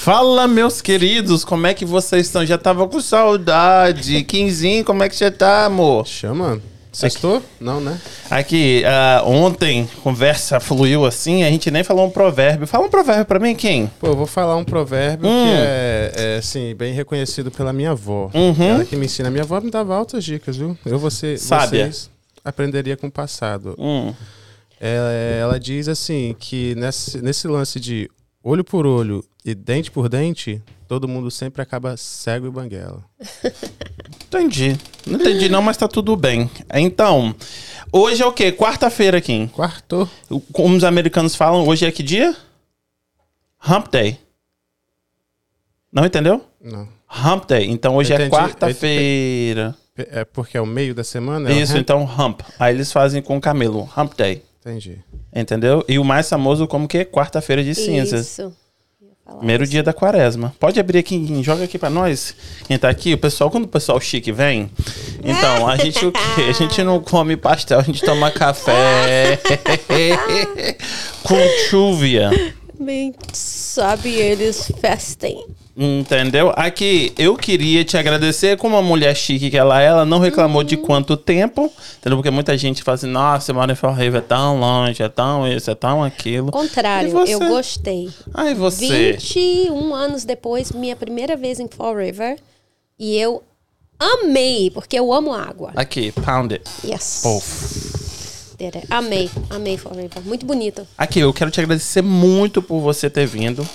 Fala, 0.00 0.48
meus 0.48 0.80
queridos, 0.80 1.44
como 1.44 1.66
é 1.66 1.74
que 1.74 1.84
vocês 1.84 2.24
estão? 2.24 2.46
Já 2.46 2.56
tava 2.56 2.88
com 2.88 3.02
saudade. 3.02 4.24
Quinzinho, 4.24 4.82
como 4.82 5.02
é 5.02 5.10
que 5.10 5.14
você 5.14 5.30
tá, 5.30 5.66
amor? 5.66 6.06
Chama. 6.06 6.58
Sextou? 6.90 7.42
Não, 7.60 7.82
né? 7.82 8.00
Aqui, 8.30 8.82
ah, 8.86 9.22
ontem, 9.26 9.86
conversa 10.02 10.58
fluiu 10.58 11.04
assim, 11.04 11.44
a 11.44 11.50
gente 11.50 11.70
nem 11.70 11.84
falou 11.84 12.06
um 12.06 12.10
provérbio. 12.10 12.66
Fala 12.66 12.86
um 12.86 12.88
provérbio 12.88 13.26
pra 13.26 13.38
mim, 13.38 13.54
quem? 13.54 13.88
Pô, 14.00 14.06
eu 14.06 14.16
vou 14.16 14.26
falar 14.26 14.56
um 14.56 14.64
provérbio 14.64 15.28
Hum. 15.28 15.44
que 15.44 15.52
é, 15.52 16.12
é, 16.16 16.36
assim, 16.38 16.74
bem 16.74 16.94
reconhecido 16.94 17.50
pela 17.50 17.70
minha 17.70 17.90
avó. 17.90 18.30
Uhum. 18.32 18.54
Ela 18.58 18.86
que 18.86 18.96
me 18.96 19.04
ensina. 19.04 19.30
Minha 19.30 19.44
avó 19.44 19.60
me 19.60 19.70
dava 19.70 19.94
altas 19.94 20.24
dicas, 20.24 20.56
viu? 20.56 20.78
Eu, 20.86 20.98
você, 20.98 21.36
Sábia. 21.36 21.84
vocês 21.84 22.10
aprenderia 22.42 22.96
com 22.96 23.08
o 23.08 23.12
passado. 23.12 23.74
Hum. 23.78 24.14
Ela, 24.80 25.12
ela 25.12 25.60
diz 25.60 25.88
assim 25.88 26.34
que 26.40 26.74
nesse, 26.74 27.20
nesse 27.20 27.46
lance 27.46 27.78
de 27.78 28.10
olho 28.42 28.64
por 28.64 28.86
olho 28.86 29.24
e 29.44 29.54
dente 29.54 29.90
por 29.90 30.08
dente, 30.08 30.62
todo 30.88 31.08
mundo 31.08 31.30
sempre 31.30 31.62
acaba 31.62 31.96
cego 31.96 32.46
e 32.46 32.50
banguela. 32.50 33.04
Entendi. 34.26 34.76
Não 35.06 35.18
entendi 35.18 35.48
não, 35.48 35.60
mas 35.60 35.76
tá 35.76 35.88
tudo 35.88 36.14
bem. 36.16 36.48
Então, 36.72 37.34
hoje 37.92 38.22
é 38.22 38.26
o 38.26 38.32
quê? 38.32 38.52
Quarta-feira, 38.52 39.20
Kim. 39.20 39.48
Quarto. 39.48 40.08
Como 40.52 40.76
os 40.76 40.84
americanos 40.84 41.34
falam, 41.34 41.66
hoje 41.66 41.84
é 41.84 41.90
que 41.90 42.02
dia? 42.02 42.36
Hump 43.68 43.88
Day. 43.90 44.18
Não 45.92 46.06
entendeu? 46.06 46.44
Não. 46.60 46.88
Hump 47.24 47.44
Day. 47.48 47.66
Então 47.68 47.96
hoje 47.96 48.12
é 48.12 48.16
Entendi. 48.16 48.30
quarta-feira. 48.30 49.76
É 49.96 50.24
porque 50.24 50.56
é 50.56 50.60
o 50.60 50.66
meio 50.66 50.94
da 50.94 51.02
semana? 51.02 51.50
É 51.50 51.54
Isso, 51.60 51.72
hand- 51.74 51.80
então 51.80 52.04
hump. 52.04 52.40
Aí 52.58 52.72
eles 52.74 52.92
fazem 52.92 53.20
com 53.20 53.40
camelo. 53.40 53.90
Hump 53.96 54.14
Day. 54.16 54.42
Entendi. 54.60 54.98
Entendeu? 55.34 55.84
E 55.88 55.98
o 55.98 56.04
mais 56.04 56.28
famoso 56.28 56.66
como 56.66 56.86
que 56.86 56.98
é 56.98 57.04
quarta-feira 57.04 57.64
de 57.64 57.74
cinzas. 57.74 58.26
Isso. 58.26 58.52
Primeiro 59.38 59.66
dia 59.66 59.82
da 59.82 59.92
quaresma. 59.92 60.52
Pode 60.58 60.80
abrir 60.80 60.98
aqui, 60.98 61.42
joga 61.42 61.64
aqui 61.64 61.78
pra 61.78 61.88
nós. 61.88 62.34
Quem 62.66 62.76
tá 62.76 62.88
aqui, 62.88 63.14
o 63.14 63.18
pessoal, 63.18 63.50
quando 63.50 63.64
o 63.64 63.68
pessoal 63.68 64.00
chique 64.00 64.32
vem, 64.32 64.68
então, 65.22 65.68
a 65.68 65.76
gente 65.76 66.04
o 66.04 66.10
quê? 66.12 66.42
A 66.48 66.52
gente 66.52 66.82
não 66.82 67.00
come 67.00 67.36
pastel, 67.36 67.78
a 67.78 67.82
gente 67.82 68.02
toma 68.02 68.30
café 68.30 69.38
com 71.22 71.38
chúvia. 71.68 72.30
Bem, 72.78 73.14
sabe, 73.32 74.10
eles 74.10 74.70
festem. 74.80 75.46
Entendeu? 75.82 76.52
Aqui, 76.56 77.10
eu 77.16 77.34
queria 77.38 77.82
te 77.82 77.96
agradecer 77.96 78.58
como 78.58 78.76
uma 78.76 78.82
mulher 78.82 79.16
chique 79.16 79.48
que 79.48 79.56
ela 79.56 79.80
é, 79.80 79.86
ela 79.86 80.04
não 80.04 80.18
reclamou 80.18 80.62
de 80.62 80.76
quanto 80.76 81.16
tempo, 81.16 81.72
entendeu? 81.98 82.18
Porque 82.18 82.28
muita 82.30 82.58
gente 82.58 82.82
fala 82.82 82.96
assim, 82.96 83.06
nossa, 83.06 83.50
mora 83.54 83.72
em 83.72 83.74
Fall 83.74 83.94
River, 83.94 84.18
é 84.18 84.22
tão 84.22 84.60
longe, 84.60 85.02
é 85.02 85.08
tão 85.08 85.48
isso, 85.48 85.70
é 85.70 85.74
tão 85.74 86.04
aquilo. 86.04 86.52
Contrário, 86.52 87.26
eu 87.26 87.38
gostei. 87.38 88.10
Ai, 88.34 88.54
você. 88.54 89.12
21 89.12 89.94
anos 89.94 90.24
depois, 90.26 90.70
minha 90.70 90.94
primeira 90.94 91.34
vez 91.34 91.58
em 91.58 91.66
Fall 91.66 91.96
River. 91.96 92.36
E 92.98 93.16
eu 93.16 93.42
amei, 93.98 94.70
porque 94.70 94.98
eu 94.98 95.10
amo 95.10 95.32
água. 95.32 95.72
Aqui, 95.74 96.12
pound 96.12 96.52
it. 96.52 96.70
Yes. 96.84 97.20
Pof. 97.22 97.99
Amei, 98.90 99.30
amei 99.48 99.76
Fall 99.76 99.94
River. 99.94 100.22
Muito 100.24 100.44
bonito. 100.46 100.86
Aqui, 100.98 101.20
eu 101.20 101.32
quero 101.32 101.50
te 101.50 101.60
agradecer 101.60 102.02
muito 102.02 102.60
por 102.60 102.80
você 102.80 103.08
ter 103.08 103.26
vindo. 103.26 103.66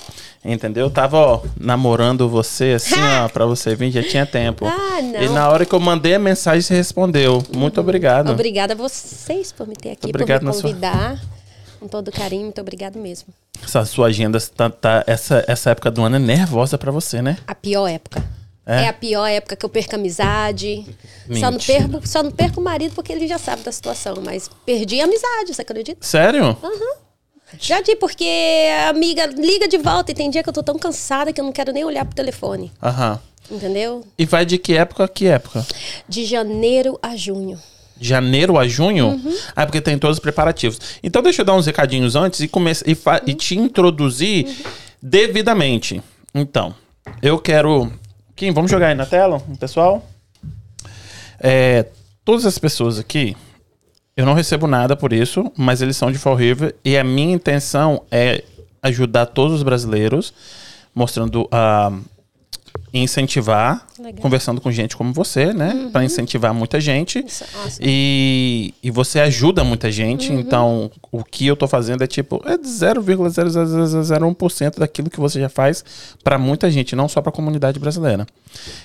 Entendeu? 0.44 0.86
Eu 0.86 0.90
tava, 0.90 1.16
ó, 1.16 1.42
namorando 1.58 2.28
você, 2.28 2.74
assim, 2.76 2.94
ó, 3.24 3.28
pra 3.30 3.44
você 3.46 3.74
vir, 3.74 3.90
já 3.90 4.02
tinha 4.02 4.24
tempo. 4.24 4.64
Ah, 4.66 5.02
não. 5.02 5.20
E 5.22 5.28
na 5.28 5.48
hora 5.48 5.64
que 5.66 5.74
eu 5.74 5.80
mandei 5.80 6.14
a 6.14 6.18
mensagem, 6.20 6.60
você 6.62 6.74
respondeu. 6.74 7.42
Muito 7.54 7.80
obrigado. 7.80 8.30
Obrigada 8.30 8.74
a 8.74 8.76
vocês 8.76 9.50
por 9.50 9.66
me 9.66 9.74
ter 9.74 9.92
aqui, 9.92 10.08
Obrigado 10.08 10.40
por 10.42 10.46
me 10.46 10.52
sua- 10.52 10.62
convidar. 10.62 11.20
Com 11.80 11.88
todo 11.88 12.10
carinho, 12.12 12.44
muito 12.44 12.60
obrigado 12.60 12.96
mesmo. 12.96 13.28
Essa 13.62 13.84
sua 13.84 14.06
agenda, 14.06 14.38
tá, 14.40 14.70
tá- 14.70 15.04
essa, 15.06 15.44
essa 15.48 15.70
época 15.70 15.90
do 15.90 16.02
ano 16.02 16.16
é 16.16 16.18
nervosa 16.20 16.78
pra 16.78 16.92
você, 16.92 17.20
né? 17.20 17.36
A 17.46 17.54
pior 17.54 17.86
época. 17.88 18.24
É? 18.66 18.82
É, 18.82 18.88
a 18.88 18.92
pior 18.92 19.26
época 19.26 19.54
que 19.54 19.64
eu 19.64 19.68
perco 19.68 19.94
a 19.94 19.98
amizade. 19.98 20.84
Só 21.38 21.50
não, 21.52 21.58
perco, 21.58 22.00
só 22.08 22.22
não 22.22 22.30
perco 22.32 22.60
o 22.60 22.64
marido 22.64 22.92
porque 22.94 23.12
ele 23.12 23.28
já 23.28 23.38
sabe 23.38 23.62
da 23.62 23.70
situação. 23.70 24.16
Mas 24.24 24.50
perdi 24.66 25.00
a 25.00 25.04
amizade, 25.04 25.54
você 25.54 25.62
acredita? 25.62 26.04
Sério? 26.04 26.56
Já 27.60 27.80
di, 27.80 27.94
porque 27.94 28.26
a 28.84 28.88
amiga 28.88 29.24
liga 29.26 29.68
de 29.68 29.78
volta 29.78 30.10
e 30.10 30.14
tem 30.14 30.28
dia 30.30 30.42
que 30.42 30.48
eu 30.48 30.52
tô 30.52 30.64
tão 30.64 30.76
cansada 30.78 31.32
que 31.32 31.40
eu 31.40 31.44
não 31.44 31.52
quero 31.52 31.72
nem 31.72 31.84
olhar 31.84 32.04
pro 32.04 32.14
telefone. 32.14 32.72
Aham. 32.82 33.20
Entendeu? 33.48 34.04
E 34.18 34.26
vai 34.26 34.44
de 34.44 34.58
que 34.58 34.74
época 34.76 35.04
a 35.04 35.08
que 35.08 35.26
época? 35.26 35.64
De 36.08 36.24
janeiro 36.24 36.98
a 37.00 37.14
junho. 37.14 37.56
Janeiro 38.00 38.58
a 38.58 38.66
junho? 38.66 39.10
Uhum. 39.10 39.36
Ah, 39.54 39.64
porque 39.64 39.80
tem 39.80 39.96
todos 39.96 40.16
os 40.16 40.20
preparativos. 40.20 40.80
Então 41.04 41.22
deixa 41.22 41.42
eu 41.42 41.46
dar 41.46 41.54
uns 41.54 41.64
recadinhos 41.66 42.16
antes 42.16 42.40
e, 42.40 42.48
come 42.48 42.72
e, 42.84 42.94
fa- 42.96 43.22
e 43.24 43.32
te 43.32 43.56
introduzir 43.56 44.48
devidamente. 45.00 46.02
Então, 46.34 46.74
eu 47.22 47.38
quero. 47.38 47.90
Kim, 48.36 48.52
vamos 48.52 48.70
jogar 48.70 48.88
aí 48.88 48.94
na 48.94 49.06
tela, 49.06 49.42
pessoal? 49.58 50.06
É, 51.40 51.86
todas 52.22 52.44
as 52.44 52.58
pessoas 52.58 52.98
aqui, 52.98 53.34
eu 54.14 54.26
não 54.26 54.34
recebo 54.34 54.66
nada 54.66 54.94
por 54.94 55.10
isso, 55.10 55.50
mas 55.56 55.80
eles 55.80 55.96
são 55.96 56.12
de 56.12 56.18
Fall 56.18 56.34
River 56.34 56.74
e 56.84 56.98
a 56.98 57.02
minha 57.02 57.34
intenção 57.34 58.02
é 58.10 58.44
ajudar 58.82 59.24
todos 59.24 59.54
os 59.54 59.62
brasileiros, 59.62 60.34
mostrando 60.94 61.48
a 61.50 61.90
incentivar, 62.92 63.86
Legal. 63.98 64.20
conversando 64.22 64.60
com 64.60 64.70
gente 64.72 64.96
como 64.96 65.12
você, 65.12 65.52
né? 65.52 65.88
Pra 65.92 66.04
incentivar 66.04 66.52
muita 66.54 66.80
gente. 66.80 67.24
Isso. 67.26 67.44
E, 67.80 68.72
e 68.82 68.90
você 68.90 69.20
ajuda 69.20 69.62
muita 69.64 69.90
gente, 69.90 70.32
então 70.32 70.90
o 71.12 71.22
que 71.24 71.46
eu 71.46 71.56
tô 71.56 71.66
fazendo 71.68 72.02
é 72.02 72.06
tipo, 72.06 72.42
é 72.46 72.56
0,0001% 72.58 74.78
daquilo 74.78 75.10
que 75.10 75.20
você 75.20 75.40
já 75.40 75.48
faz 75.48 75.84
pra 76.22 76.38
muita 76.38 76.70
gente, 76.70 76.96
não 76.96 77.08
só 77.08 77.20
pra 77.20 77.32
comunidade 77.32 77.78
brasileira. 77.78 78.26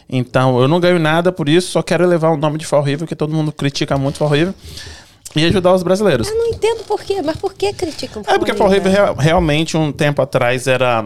Então 0.09 0.59
eu 0.62 0.68
não 0.68 0.80
ganho 0.80 1.00
nada 1.00 1.31
por 1.31 1.47
isso, 1.50 1.72
só 1.72 1.81
quero 1.81 2.03
elevar 2.03 2.31
o 2.31 2.38
nome 2.38 2.57
de 2.57 2.66
Fall 2.66 2.84
River, 2.84 3.07
que 3.07 3.16
todo 3.16 3.34
mundo 3.34 3.51
critica 3.51 3.97
muito 3.97 4.18
Fall 4.18 4.30
River, 4.30 4.53
e 5.35 5.46
ajudar 5.46 5.74
os 5.74 5.84
brasileiros. 5.84 6.28
Eu 6.28 6.35
não 6.35 6.47
entendo 6.47 6.84
por 6.84 7.01
quê, 7.03 7.22
mas 7.22 7.38
por 7.38 7.53
que 7.53 7.72
criticam 7.74 8.22
É 8.28 8.38
porque 8.38 8.53
Fall 8.53 8.69
River 8.69 8.91
real- 8.91 9.16
realmente 9.16 9.78
um 9.78 9.91
tempo 9.91 10.22
atrás 10.22 10.68
era 10.68 11.06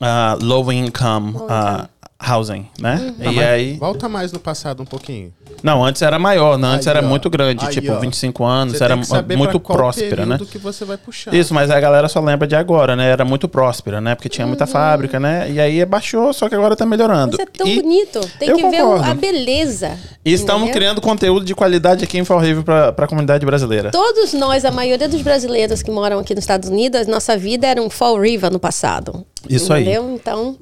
ah, 0.00 0.38
low 0.40 0.72
income 0.72 1.34
ah, 1.48 1.88
housing, 2.20 2.66
né? 2.80 3.14
E 3.20 3.40
aí. 3.42 3.74
Volta 3.76 4.08
mais 4.08 4.32
no 4.32 4.40
passado 4.40 4.82
um 4.82 4.86
pouquinho. 4.86 5.32
Não, 5.62 5.84
antes 5.84 6.02
era 6.02 6.18
maior, 6.18 6.56
né? 6.58 6.68
antes 6.68 6.86
Aí, 6.86 6.96
era 6.96 7.04
ó. 7.04 7.08
muito 7.08 7.28
grande, 7.30 7.64
Aí, 7.64 7.72
tipo 7.72 7.92
ó. 7.92 7.98
25 7.98 8.44
anos, 8.44 8.76
Você 8.76 8.84
era 8.84 8.94
tem 8.94 9.02
que 9.02 9.08
saber 9.08 9.36
muito 9.36 9.50
pra 9.52 9.60
qual 9.60 9.78
próspera, 9.78 10.24
né? 10.26 10.38
que 10.50 10.58
você 10.58 10.84
vai 10.84 10.96
puxar. 10.96 11.34
Isso, 11.34 11.52
mas 11.54 11.70
a 11.70 11.78
galera 11.80 12.08
só 12.08 12.20
lembra 12.20 12.46
de 12.46 12.54
agora, 12.54 12.94
né? 12.94 13.10
Era 13.10 13.24
muito 13.24 13.48
próspera, 13.48 14.00
né? 14.00 14.14
Porque 14.14 14.28
tinha 14.28 14.46
muita 14.46 14.66
fábrica, 14.66 15.18
né? 15.18 15.50
E 15.50 15.60
aí 15.60 15.84
baixou, 15.84 16.32
só 16.32 16.48
que 16.48 16.54
agora 16.54 16.76
tá 16.76 16.86
melhorando. 16.86 17.36
Mas 17.38 17.46
é 17.46 17.50
tão 17.50 17.66
e, 17.66 17.82
bonito. 17.82 18.20
Tem 18.38 18.48
eu 18.50 18.56
que 18.56 18.68
ver 18.68 18.82
o- 18.82 18.86
concordo. 18.88 19.10
a 19.10 19.14
beleza. 19.14 19.98
e 20.24 20.32
estamos 20.32 20.70
criando 20.70 21.00
conteúdo 21.00 21.44
de 21.44 21.54
qualidade 21.54 22.04
aqui 22.04 22.18
em 22.18 22.24
Fall 22.24 22.38
River 22.40 22.62
pra, 22.64 22.92
pra 22.92 23.06
comunidade 23.06 23.44
brasileira. 23.46 23.90
Todos 23.90 24.32
nós, 24.34 24.64
a 24.64 24.70
maioria 24.70 25.08
dos 25.08 25.22
brasileiros 25.22 25.82
que 25.82 25.90
moram 25.90 26.18
aqui 26.20 26.34
nos 26.34 26.44
Estados 26.44 26.68
Unidos, 26.68 27.06
nossa 27.06 27.36
vida 27.36 27.66
era 27.66 27.80
um 27.82 27.90
Fall 27.90 28.20
River 28.20 28.52
no 28.52 28.60
passado. 28.60 29.24
Isso 29.48 29.72
aí. 29.72 29.82
entendeu? 29.82 30.10
Então. 30.14 30.56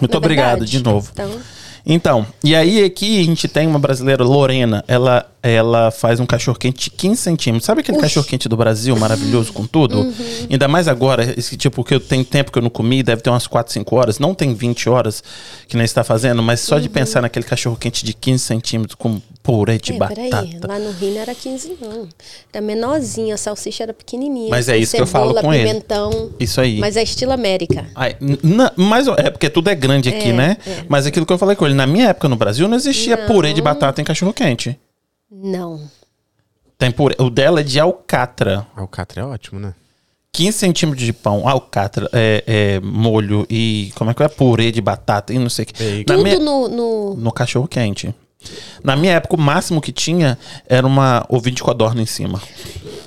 Muito 0.00 0.14
é 0.14 0.16
obrigado 0.16 0.60
verdade? 0.60 0.70
de 0.70 0.82
novo. 0.82 1.10
Então, 1.12 1.40
Então, 1.84 2.26
e 2.44 2.54
aí 2.54 2.84
aqui 2.84 3.20
a 3.20 3.24
gente 3.24 3.48
tem 3.48 3.66
uma 3.66 3.78
brasileira, 3.78 4.22
Lorena, 4.22 4.84
ela, 4.86 5.28
ela 5.42 5.90
faz 5.90 6.20
um 6.20 6.26
cachorro-quente 6.26 6.84
de 6.84 6.90
15 6.90 7.20
centímetros. 7.20 7.66
Sabe 7.66 7.80
aquele 7.80 7.98
cachorro-quente 7.98 8.48
do 8.48 8.56
Brasil, 8.56 8.96
maravilhoso 8.96 9.52
com 9.52 9.66
tudo? 9.66 10.00
Uhum. 10.00 10.14
Ainda 10.48 10.68
mais 10.68 10.86
agora, 10.86 11.34
esse 11.36 11.56
tipo 11.56 11.82
que 11.82 11.94
eu 11.94 12.00
tenho 12.00 12.24
tempo 12.24 12.52
que 12.52 12.58
eu 12.58 12.62
não 12.62 12.70
comi, 12.70 13.02
deve 13.02 13.20
ter 13.20 13.30
umas 13.30 13.48
4, 13.48 13.72
5 13.72 13.96
horas. 13.96 14.18
Não 14.20 14.32
tem 14.32 14.54
20 14.54 14.88
horas 14.88 15.24
que 15.66 15.76
nem 15.76 15.84
está 15.84 16.04
fazendo, 16.04 16.40
mas 16.42 16.60
só 16.60 16.78
de 16.78 16.88
pensar 16.88 17.22
naquele 17.22 17.44
cachorro-quente 17.44 18.04
de 18.04 18.14
15 18.14 18.44
centímetros 18.44 18.94
com 18.94 19.20
purê 19.42 19.78
de 19.78 19.92
é, 19.92 19.96
batata. 19.96 20.14
peraí, 20.20 20.60
lá 20.66 20.78
no 20.78 20.90
Rio 20.92 21.14
não 21.14 21.20
era 21.20 21.34
15 21.34 21.76
não. 21.80 22.08
Era 22.52 22.62
menorzinha, 22.64 23.34
a 23.34 23.36
salsicha 23.38 23.82
era 23.82 23.92
pequenininha. 23.92 24.50
Mas 24.50 24.68
é 24.68 24.76
isso 24.76 24.94
que 24.94 25.02
eu 25.02 25.06
falo 25.06 25.28
cebola, 25.28 25.42
com 25.42 25.52
ele. 25.52 25.66
pimentão. 25.66 26.30
Isso 26.38 26.60
aí. 26.60 26.78
Mas 26.78 26.96
é 26.96 27.02
estilo 27.02 27.32
América. 27.32 27.86
Ai, 27.94 28.16
na- 28.42 28.72
mas 28.76 29.08
é 29.08 29.30
porque 29.30 29.50
tudo 29.50 29.68
é 29.68 29.74
grande 29.74 30.08
aqui, 30.08 30.28
É, 30.28 30.32
né? 30.32 30.56
é. 30.66 30.84
Mas 30.88 31.06
aquilo 31.06 31.26
que 31.26 31.32
eu 31.32 31.38
falei 31.38 31.56
com 31.56 31.66
ele, 31.66 31.74
na 31.74 31.86
minha 31.86 32.08
época 32.08 32.28
no 32.28 32.36
Brasil 32.36 32.68
não 32.68 32.76
existia 32.76 33.16
Não. 33.16 33.26
purê 33.26 33.52
de 33.52 33.60
batata 33.60 34.00
em 34.00 34.04
cachorro-quente. 34.04 34.78
Não. 35.30 35.80
Tem 36.78 36.90
purê. 36.90 37.14
O 37.18 37.30
dela 37.30 37.60
é 37.60 37.62
de 37.62 37.78
alcatra. 37.78 38.66
Alcatra 38.76 39.22
é 39.22 39.24
ótimo, 39.24 39.58
né? 39.60 39.74
15 40.34 40.56
centímetros 40.58 41.04
de 41.04 41.12
pão, 41.12 41.46
alcatra, 41.46 42.08
é, 42.12 42.42
é, 42.46 42.80
molho 42.80 43.46
e 43.50 43.92
como 43.94 44.10
é 44.10 44.14
que 44.14 44.22
é? 44.22 44.28
Purê 44.28 44.72
de 44.72 44.80
batata 44.80 45.32
e 45.32 45.38
não 45.38 45.50
sei 45.50 45.64
o 45.64 45.66
que. 45.66 46.04
Tudo 46.04 46.22
minha- 46.22 46.38
no, 46.38 46.68
no- 46.68 47.14
no 47.14 47.30
cachorro 47.32 47.68
quente. 47.68 48.14
Na 48.82 48.96
minha 48.96 49.14
época, 49.14 49.36
o 49.36 49.40
máximo 49.40 49.80
que 49.80 49.92
tinha 49.92 50.38
era 50.66 50.86
uma 50.86 51.24
ovinho 51.28 51.56
de 51.56 51.62
codorna 51.62 52.02
em 52.02 52.06
cima. 52.06 52.40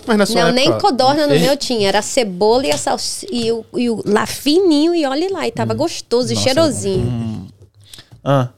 Mas 0.07 0.17
na 0.17 0.25
sua 0.25 0.35
Não, 0.35 0.47
época, 0.49 0.69
nem 0.69 0.79
codorna 0.79 1.27
no 1.27 1.39
meu 1.39 1.57
tinha. 1.57 1.87
Era 1.87 1.99
a 1.99 2.01
cebola 2.01 2.65
e, 2.67 2.71
a 2.71 2.77
salsi... 2.77 3.27
e, 3.31 3.51
o, 3.51 3.65
e 3.75 3.89
o 3.89 4.01
lá 4.05 4.25
fininho 4.25 4.93
e 4.93 5.05
olhe 5.05 5.27
lá. 5.29 5.47
E 5.47 5.51
tava 5.51 5.73
Hum. 5.73 5.77
gostoso 5.77 6.31
e 6.31 6.35
cheirosinho. 6.35 7.47
Ah, 8.23 8.49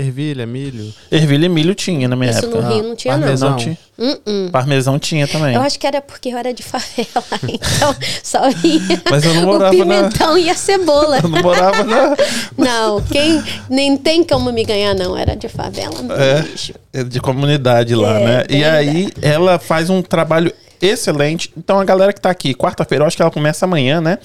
Ervilha, 0.00 0.46
milho. 0.46 0.94
Ervilha 1.10 1.46
e 1.46 1.48
milho 1.48 1.74
tinha 1.74 2.06
na 2.06 2.14
minha 2.14 2.30
Isso 2.30 2.44
época. 2.46 2.60
no 2.62 2.72
Rio 2.72 2.82
não 2.84 2.94
tinha, 2.94 3.14
não. 3.14 3.20
parmesão. 3.20 3.50
Não 3.50 3.56
tinha. 3.56 3.78
Uh-uh. 3.98 4.50
Parmesão 4.52 4.98
tinha 4.98 5.26
também. 5.26 5.54
Eu 5.56 5.60
acho 5.60 5.76
que 5.76 5.84
era 5.86 6.00
porque 6.00 6.28
eu 6.28 6.38
era 6.38 6.54
de 6.54 6.62
favela, 6.62 7.24
então 7.48 7.96
só 8.22 8.48
ia 8.62 9.02
Mas 9.10 9.24
eu 9.24 9.34
não 9.34 9.42
o 9.42 9.46
morava 9.46 9.74
na- 9.76 9.84
pimentão 9.84 10.38
e 10.38 10.48
a 10.48 10.54
cebola. 10.54 11.18
Eu 11.20 11.28
não 11.28 11.42
morava 11.42 11.82
na. 11.82 12.16
Não, 12.56 13.00
quem 13.02 13.42
nem 13.68 13.96
tem 13.96 14.22
como 14.22 14.52
me 14.52 14.62
ganhar, 14.64 14.94
não. 14.94 15.16
Era 15.16 15.34
de 15.34 15.48
favela 15.48 16.00
mesmo. 16.02 16.74
É, 16.92 17.02
de 17.04 17.20
comunidade 17.20 17.94
lá, 17.94 18.20
É, 18.20 18.24
né? 18.24 18.44
E 18.48 18.62
aí 18.64 19.08
ela 19.22 19.58
faz 19.58 19.90
um 19.90 20.00
trabalho 20.02 20.52
excelente. 20.80 21.50
Então 21.56 21.78
a 21.80 21.84
galera 21.84 22.12
que 22.12 22.20
tá 22.20 22.30
aqui, 22.30 22.54
quarta-feira, 22.54 23.02
eu 23.02 23.06
acho 23.08 23.16
que 23.16 23.22
ela 23.22 23.30
começa 23.30 23.64
amanhã, 23.64 24.00
né? 24.00 24.18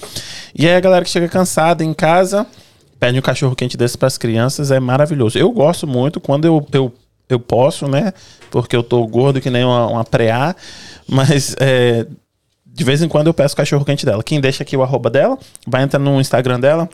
E 0.56 0.68
aí 0.68 0.76
a 0.76 0.80
galera 0.80 1.04
que 1.04 1.10
chega 1.10 1.28
cansada 1.28 1.82
em 1.82 1.92
casa, 1.92 2.46
pede 3.04 3.18
um 3.18 3.22
cachorro 3.22 3.54
quente 3.54 3.76
desse 3.76 3.98
pras 3.98 4.16
crianças, 4.16 4.70
é 4.70 4.80
maravilhoso. 4.80 5.38
Eu 5.38 5.50
gosto 5.50 5.86
muito 5.86 6.18
quando 6.18 6.46
eu, 6.46 6.66
eu, 6.72 6.90
eu 7.28 7.38
posso, 7.38 7.86
né? 7.86 8.14
Porque 8.50 8.74
eu 8.74 8.82
tô 8.82 9.06
gordo 9.06 9.42
que 9.42 9.50
nem 9.50 9.62
uma, 9.62 9.86
uma 9.86 10.04
preá, 10.04 10.56
mas 11.06 11.54
é, 11.60 12.06
de 12.64 12.82
vez 12.82 13.02
em 13.02 13.08
quando 13.08 13.26
eu 13.26 13.34
peço 13.34 13.54
cachorro 13.54 13.84
quente 13.84 14.06
dela. 14.06 14.22
Quem 14.22 14.40
deixa 14.40 14.62
aqui 14.62 14.74
o 14.74 14.82
arroba 14.82 15.10
dela, 15.10 15.38
vai 15.66 15.82
entrar 15.82 15.98
no 15.98 16.18
Instagram 16.18 16.58
dela. 16.58 16.88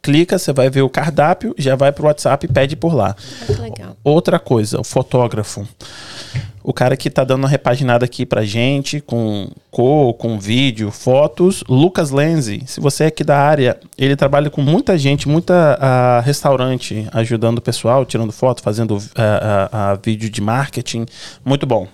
Clica, 0.00 0.38
você 0.38 0.54
vai 0.54 0.70
ver 0.70 0.80
o 0.80 0.88
cardápio, 0.88 1.54
já 1.58 1.76
vai 1.76 1.92
pro 1.92 2.06
WhatsApp 2.06 2.46
e 2.46 2.48
pede 2.48 2.74
por 2.74 2.94
lá. 2.94 3.14
Legal. 3.60 3.94
Outra 4.02 4.38
coisa, 4.38 4.80
o 4.80 4.84
fotógrafo. 4.84 5.68
O 6.68 6.72
cara 6.72 6.96
que 6.96 7.08
tá 7.08 7.22
dando 7.22 7.44
uma 7.44 7.48
repaginada 7.48 8.04
aqui 8.04 8.26
pra 8.26 8.44
gente, 8.44 9.00
com 9.00 9.48
cor, 9.70 10.14
com 10.14 10.36
vídeo, 10.36 10.90
fotos. 10.90 11.62
Lucas 11.68 12.10
Lenzi, 12.10 12.60
se 12.66 12.80
você 12.80 13.04
é 13.04 13.06
aqui 13.06 13.22
da 13.22 13.38
área, 13.38 13.78
ele 13.96 14.16
trabalha 14.16 14.50
com 14.50 14.60
muita 14.60 14.98
gente, 14.98 15.28
muita 15.28 15.78
ah, 15.80 16.20
restaurante, 16.24 17.06
ajudando 17.12 17.58
o 17.58 17.62
pessoal, 17.62 18.04
tirando 18.04 18.32
foto, 18.32 18.62
fazendo 18.62 19.00
ah, 19.14 19.68
ah, 19.72 19.98
vídeo 20.04 20.28
de 20.28 20.40
marketing. 20.40 21.06
Muito 21.44 21.66
bom. 21.66 21.86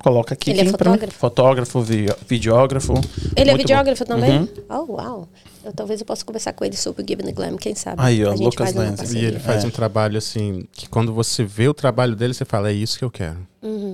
Coloca 0.00 0.34
aqui. 0.34 0.50
Ele 0.50 0.60
é 0.60 0.72
pra 0.72 0.72
fotógrafo? 0.90 1.18
Fotógrafo, 1.18 1.80
vi- 1.80 2.06
videógrafo. 2.28 2.94
Ele 3.36 3.50
é 3.52 3.56
videógrafo 3.56 4.04
bom. 4.04 4.14
também? 4.14 4.38
Uhum. 4.40 4.48
Oh, 4.68 4.92
uau. 4.94 5.28
Eu, 5.66 5.72
talvez 5.72 5.98
eu 5.98 6.06
possa 6.06 6.24
conversar 6.24 6.52
com 6.52 6.64
ele 6.64 6.76
sobre 6.76 7.02
o 7.02 7.06
Given 7.08 7.26
the 7.26 7.32
Glam, 7.32 7.56
quem 7.56 7.74
sabe. 7.74 7.96
Aí, 8.00 8.24
ó, 8.24 8.32
Lucas 8.32 8.72
Lenz. 8.72 9.12
E 9.12 9.18
ele 9.18 9.40
faz 9.40 9.64
É. 9.64 9.66
um 9.66 9.70
trabalho 9.70 10.16
assim, 10.16 10.64
que 10.70 10.88
quando 10.88 11.12
você 11.12 11.42
vê 11.42 11.66
o 11.66 11.74
trabalho 11.74 12.14
dele, 12.14 12.32
você 12.34 12.44
fala, 12.44 12.70
é 12.70 12.72
isso 12.72 12.96
que 12.96 13.04
eu 13.04 13.10
quero. 13.10 13.38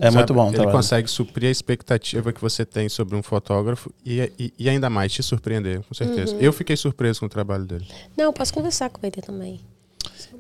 É 0.02 0.10
muito 0.10 0.12
Sabe? 0.12 0.32
bom. 0.34 0.44
o 0.44 0.48
Ele 0.48 0.56
trabalho. 0.56 0.76
consegue 0.76 1.08
suprir 1.08 1.48
a 1.48 1.50
expectativa 1.50 2.30
que 2.30 2.42
você 2.42 2.66
tem 2.66 2.90
sobre 2.90 3.16
um 3.16 3.22
fotógrafo 3.22 3.90
e, 4.04 4.30
e, 4.38 4.52
e 4.58 4.69
ainda 4.69 4.90
mais 4.90 5.10
te 5.12 5.22
surpreender, 5.22 5.80
com 5.88 5.94
certeza. 5.94 6.36
Eu 6.38 6.52
fiquei 6.52 6.76
surpreso 6.76 7.20
com 7.20 7.26
o 7.26 7.28
trabalho 7.30 7.64
dele. 7.64 7.86
Não, 8.14 8.26
eu 8.26 8.32
posso 8.34 8.52
conversar 8.52 8.90
com 8.90 9.00
ele 9.06 9.22
também. 9.22 9.58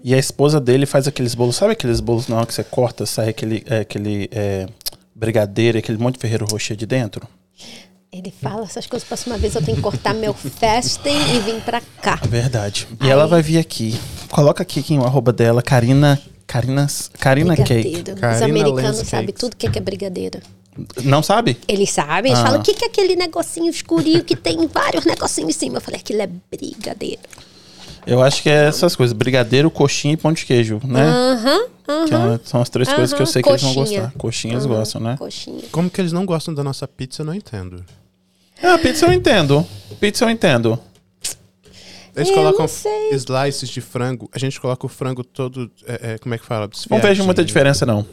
E 0.04 0.12
a 0.14 0.18
esposa 0.18 0.60
dele 0.60 0.84
faz 0.84 1.08
aqueles 1.08 1.34
bolos, 1.34 1.56
sabe 1.56 1.72
aqueles 1.72 2.00
bolos 2.00 2.28
na 2.28 2.36
hora 2.36 2.46
que 2.46 2.52
você 2.52 2.62
corta, 2.62 3.06
sai 3.06 3.30
aquele, 3.30 3.62
é, 3.66 3.78
aquele 3.78 4.28
é, 4.32 4.66
brigadeiro, 5.14 5.78
aquele 5.78 5.96
monte 5.96 6.16
de 6.16 6.20
ferreiro 6.20 6.44
rocher 6.50 6.76
de 6.76 6.84
dentro? 6.84 7.26
Ele 8.12 8.30
fala 8.42 8.64
essas 8.64 8.86
coisas. 8.86 9.08
Próxima 9.08 9.38
vez 9.38 9.54
eu 9.54 9.62
tenho 9.64 9.76
que 9.78 9.82
cortar 9.82 10.12
meu 10.12 10.34
fasting 10.34 11.08
e 11.34 11.38
vir 11.40 11.62
pra 11.62 11.80
cá. 12.02 12.20
É 12.22 12.28
verdade. 12.28 12.86
E 13.00 13.04
Aí. 13.04 13.10
ela 13.10 13.26
vai 13.26 13.40
vir 13.42 13.56
aqui. 13.58 13.98
Coloca 14.30 14.62
aqui 14.62 14.82
quem 14.82 14.98
é 14.98 15.00
o 15.00 15.04
arroba 15.04 15.32
dela, 15.32 15.62
Karina. 15.62 16.20
Karina, 16.46 16.86
Karina 17.18 17.56
Cake. 17.56 17.72
Brigadeiro. 17.90 18.12
Os 18.14 18.20
Karina 18.20 18.44
americanos 18.44 18.98
sabem 19.08 19.34
tudo 19.34 19.56
que 19.56 19.66
é, 19.66 19.70
que 19.70 19.78
é 19.78 19.80
brigadeiro. 19.80 20.40
Não 21.02 21.22
sabe? 21.22 21.56
Eles 21.66 21.90
sabem, 21.90 22.32
eles 22.32 22.42
Ah. 22.42 22.46
falam 22.46 22.60
o 22.60 22.62
que, 22.62 22.74
que 22.74 22.84
é 22.84 22.88
aquele 22.88 23.16
negocinho 23.16 23.70
escurinho 23.70 24.22
que 24.22 24.36
tem 24.36 24.66
vários 24.66 25.06
negocinhos 25.06 25.48
em 25.56 25.58
cima. 25.58 25.78
Eu 25.78 25.80
falei, 25.80 25.98
aquilo 26.00 26.20
é 26.20 26.26
brigadeiro. 26.50 27.22
Eu 28.06 28.20
acho 28.22 28.42
que 28.42 28.50
é 28.50 28.66
essas 28.68 28.94
coisas: 28.94 29.14
brigadeiro, 29.16 29.70
coxinha 29.70 30.12
e 30.12 30.16
pão 30.18 30.32
de 30.34 30.44
queijo, 30.44 30.80
né? 30.84 31.02
Aham, 31.02 31.66
Que 32.06 32.14
aham. 32.14 32.34
é- 32.34 32.40
são 32.44 32.60
as 32.60 32.68
três 32.68 32.92
coisas 32.92 33.14
que 33.14 33.22
eu 33.22 33.26
sei 33.26 33.42
que 33.42 33.48
eles 33.48 33.62
vão 33.62 33.74
coxinha. 33.74 34.00
gostar. 34.02 34.18
Coxinha 34.18 34.54
eles 34.54 34.66
gostam, 34.66 35.00
né? 35.00 35.16
Coxinha. 35.18 35.62
Como 35.72 35.88
que 35.88 36.00
eles 36.00 36.12
não 36.12 36.26
gostam 36.26 36.52
da 36.52 36.62
nossa 36.62 36.86
pizza, 36.86 37.22
eu 37.22 37.26
não 37.26 37.34
entendo. 37.34 37.82
Ah, 38.62 38.78
pizza 38.78 39.06
eu 39.06 39.12
entendo. 39.12 39.66
Pizza 40.00 40.24
eu 40.24 40.30
entendo. 40.30 40.78
Eles 42.14 42.28
Eu 42.28 42.34
colocam 42.34 42.66
slices 43.12 43.70
de 43.70 43.80
frango, 43.80 44.28
a 44.34 44.38
gente 44.38 44.60
coloca 44.60 44.84
o 44.84 44.88
frango 44.88 45.24
todo, 45.24 45.70
é, 45.86 46.12
é, 46.12 46.18
como 46.18 46.34
é 46.34 46.38
que 46.38 46.44
fala? 46.44 46.68
Não 46.90 46.98
vejo 46.98 47.24
muita 47.24 47.42
Desfiadinho. 47.42 47.46
diferença, 47.46 47.86
não. 47.86 48.04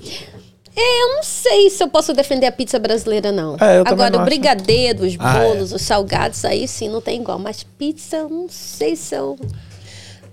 É, 0.74 1.04
eu 1.04 1.16
não 1.16 1.24
sei 1.24 1.69
se 1.69 1.84
eu 1.84 1.90
posso 1.90 2.13
defender 2.13 2.46
a 2.46 2.51
pizza 2.51 2.80
brasileira, 2.80 3.30
não. 3.34 3.56
É, 3.60 3.80
Agora, 3.86 4.10
não 4.10 4.22
o 4.22 4.25
brigadeiro, 4.25 5.04
os 5.06 5.16
Ah, 5.19 5.40
bolos, 5.40 5.74
os 5.74 5.81
salgados, 5.81 6.46
aí 6.46 6.66
sim 6.66 6.88
não 6.88 7.02
tem 7.02 7.19
igual. 7.19 7.38
Mas 7.38 7.63
pizza, 7.78 8.16
eu 8.18 8.30
não 8.30 8.48
sei 8.48 8.95
se 8.95 9.13
eu. 9.16 9.38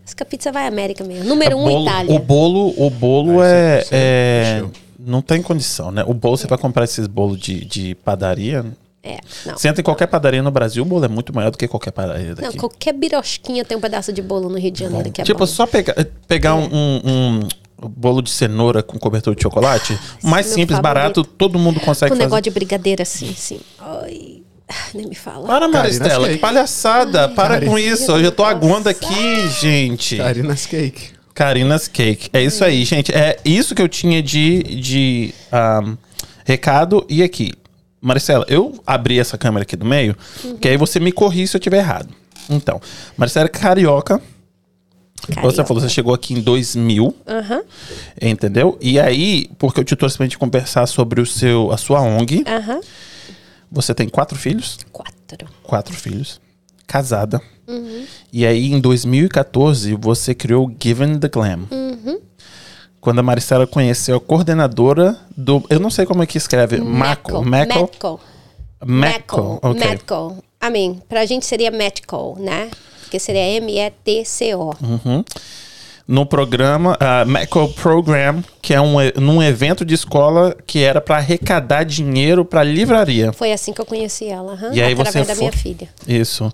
Acho 0.05 0.15
que 0.15 0.23
a 0.23 0.27
pizza 0.27 0.53
vai 0.53 0.65
à 0.65 0.69
América 0.69 1.03
mesmo. 1.03 1.25
Número 1.25 1.57
O 1.57 1.61
um, 1.63 1.65
bolo- 1.65 1.83
Itália. 1.89 2.15
O 2.15 2.19
bolo, 2.21 2.75
o 2.77 2.89
bolo 2.89 3.41
Ah, 3.41 3.47
é, 3.49 3.85
é- 3.91 4.61
é-. 4.63 4.65
Não 5.01 5.21
tem 5.21 5.43
condição, 5.43 5.91
né? 5.91 6.05
O 6.07 6.15
bolo, 6.15 6.37
você 6.37 6.47
vai 6.47 6.59
comprar 6.59 6.85
esses 6.85 7.09
bolos 7.09 7.41
de, 7.41 7.65
de 7.65 7.95
padaria. 7.97 8.65
É, 9.07 9.19
não. 9.47 9.53
Entra 9.55 9.81
em 9.81 9.85
qualquer 9.85 10.07
padaria 10.09 10.43
no 10.43 10.51
Brasil, 10.51 10.83
o 10.83 10.87
bolo 10.87 11.05
é 11.05 11.09
muito 11.09 11.33
maior 11.35 11.51
do 11.51 11.57
que 11.59 11.69
qualquer 11.69 11.93
padaria 11.93 12.29
Não, 12.29 12.35
daqui. 12.35 12.57
qualquer 12.59 12.93
birosquinha 12.93 13.65
tem 13.65 13.77
um 13.77 13.81
pedaço 13.81 14.13
de 14.13 14.21
bolo 14.21 14.49
no 14.49 14.59
Rio 14.59 14.71
de 14.73 14.81
Janeiro 14.81 15.11
que 15.13 15.21
é 15.21 15.25
tipo, 15.25 15.39
bom. 15.39 15.47
só 15.47 15.65
pegar, 15.67 15.95
pegar 16.27 16.55
um, 16.57 16.65
um- 16.73 17.41
um 17.83 17.89
bolo 17.89 18.21
de 18.23 18.31
cenoura 18.31 18.83
com 18.83 18.99
cobertura 18.99 19.37
de 19.37 19.43
chocolate, 19.43 19.97
o 20.25 20.27
mais 20.29 20.47
meu 20.47 20.55
simples, 20.57 20.77
favorito. 20.79 20.83
barato, 20.83 21.25
todo 21.25 21.59
mundo 21.59 21.79
consegue 21.79 22.09
fazer. 22.11 22.23
negócio 22.23 22.43
de 22.43 22.51
brigadeiro 22.51 23.03
assim, 23.03 23.31
assim. 23.31 23.61
Ai, 23.79 24.43
ah, 24.69 24.75
nem 24.95 25.07
me 25.07 25.15
fala. 25.15 25.47
Para, 25.47 25.69
Maristela, 25.69 26.29
que 26.29 26.39
palhaçada. 26.39 27.29
Para 27.29 27.55
Karina. 27.55 27.71
com 27.71 27.79
isso. 27.79 28.13
Hoje 28.13 28.25
eu 28.25 28.33
tô 28.33 28.43
aguando 28.45 28.89
aqui, 28.89 29.49
gente. 29.61 30.17
Karina's 30.17 30.67
Cake. 30.67 31.11
Karina's 31.35 31.87
Cake. 31.87 32.29
É 32.33 32.43
isso 32.43 32.65
aí, 32.65 32.85
gente. 32.85 33.13
É 33.13 33.37
isso 33.45 33.75
que 33.75 33.83
eu 33.83 33.89
tinha 33.89 34.21
de, 34.23 34.63
de 34.81 35.35
ahn, 35.53 35.97
recado. 36.45 37.05
E 37.09 37.23
aqui, 37.23 37.53
Maricela, 38.01 38.45
eu 38.49 38.81
abri 38.87 39.19
essa 39.19 39.37
câmera 39.39 39.63
aqui 39.63 39.77
do 39.77 39.85
meio, 39.85 40.17
que 40.61 40.69
aí 40.69 40.77
você 40.77 41.01
me 41.01 41.11
corri 41.13 41.47
se 41.47 41.57
eu 41.57 41.61
tiver 41.61 41.79
errado. 41.79 42.09
Então, 42.49 42.81
Maricela 43.17 43.47
é 43.47 43.49
carioca. 43.49 44.21
Você 45.29 45.35
Carioca. 45.35 45.65
falou, 45.65 45.81
você 45.83 45.89
chegou 45.89 46.15
aqui 46.15 46.35
em 46.35 46.41
2000, 46.41 47.15
Aham, 47.27 47.63
entendeu? 48.21 48.79
E 48.81 49.01
aí, 49.01 49.51
porque 49.59 49.81
eu 49.81 49.85
te 49.85 49.97
trouxe 49.97 50.17
pra 50.17 50.27
gente 50.27 50.39
conversar 50.39 50.87
sobre 50.87 51.21
o 51.21 51.27
seu, 51.27 51.73
a 51.73 51.77
sua 51.77 52.01
ONG, 52.01 52.45
aham. 52.47 52.81
você 53.73 53.93
tem 53.95 54.09
quatro 54.09 54.39
filhos? 54.39 54.79
Quatro. 54.93 55.49
Quatro 55.63 55.95
filhos. 55.97 56.41
Casada. 56.87 57.41
E 58.33 58.47
aí, 58.47 58.73
em 58.73 58.79
2014, 58.79 59.95
você 59.97 60.33
criou 60.35 60.73
Given 60.81 61.19
the 61.19 61.29
Glam. 61.29 61.67
Quando 63.07 63.21
a 63.21 63.23
Maricela 63.23 63.69
conheceu 63.69 64.17
a 64.17 64.21
coordenadora 64.21 65.17
do. 65.37 65.63
Eu 65.71 65.79
não 65.79 65.91
sei 65.91 66.05
como 66.05 66.25
é 66.25 66.27
que 66.27 66.37
escreve. 66.37 66.79
Maco. 66.79 67.41
Maco. 67.45 68.21
Maco. 68.85 70.37
I 70.61 70.71
mean, 70.73 70.95
pra 71.09 71.25
gente 71.25 71.47
seria 71.47 71.71
Metco, 71.71 72.37
né? 72.41 72.69
Porque 73.03 73.21
seria 73.21 73.43
M-E-T-C-O. 73.59 74.75
Uhum. 74.83 75.25
No 76.09 76.27
programa, 76.27 76.97
a 76.99 77.25
Maco 77.25 77.69
Program, 77.75 78.43
que 78.61 78.75
é 78.75 78.81
um, 78.81 78.97
num 79.21 79.41
evento 79.41 79.85
de 79.85 79.95
escola 79.95 80.57
que 80.67 80.83
era 80.83 81.01
para 81.01 81.19
arrecadar 81.19 81.85
dinheiro 81.85 82.45
para 82.45 82.65
livraria. 82.65 83.33
Foi 83.33 83.53
assim 83.53 83.73
que 83.73 83.81
eu 83.81 83.87
conheci 83.87 84.27
ela, 84.27 84.55
aham, 84.55 84.71
E 84.73 84.83
aí 84.83 84.95
através 84.95 85.15
você 85.15 85.29
da 85.29 85.35
fo- 85.37 85.41
minha 85.43 85.53
filha. 85.53 85.89
Isso. 86.09 86.53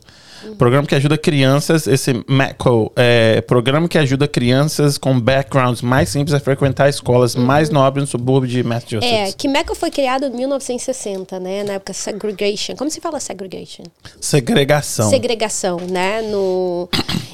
Programa 0.58 0.86
que 0.86 0.94
ajuda 0.94 1.16
crianças, 1.18 1.86
esse 1.86 2.24
MACO, 2.28 2.92
é 2.96 3.40
programa 3.42 3.88
que 3.88 3.98
ajuda 3.98 4.26
crianças 4.28 4.98
com 4.98 5.18
backgrounds 5.18 5.82
mais 5.82 6.08
simples 6.08 6.34
a 6.34 6.40
frequentar 6.40 6.88
escolas 6.88 7.34
mais 7.34 7.70
nobres 7.70 8.02
no 8.04 8.06
subúrbio 8.06 8.48
de 8.48 8.60
É, 8.60 8.62
Massachusetts. 8.62 9.34
que 9.36 9.48
Meco 9.48 9.74
foi 9.74 9.90
criado 9.90 10.26
em 10.26 10.30
1960, 10.30 11.38
né? 11.40 11.64
Na 11.64 11.74
época 11.74 11.92
segregation. 11.92 12.74
Como 12.76 12.90
se 12.90 13.00
fala 13.00 13.18
segregation? 13.20 13.84
Segregação. 14.20 15.08
Segregação, 15.10 15.78
né? 15.90 16.22
No... 16.22 16.88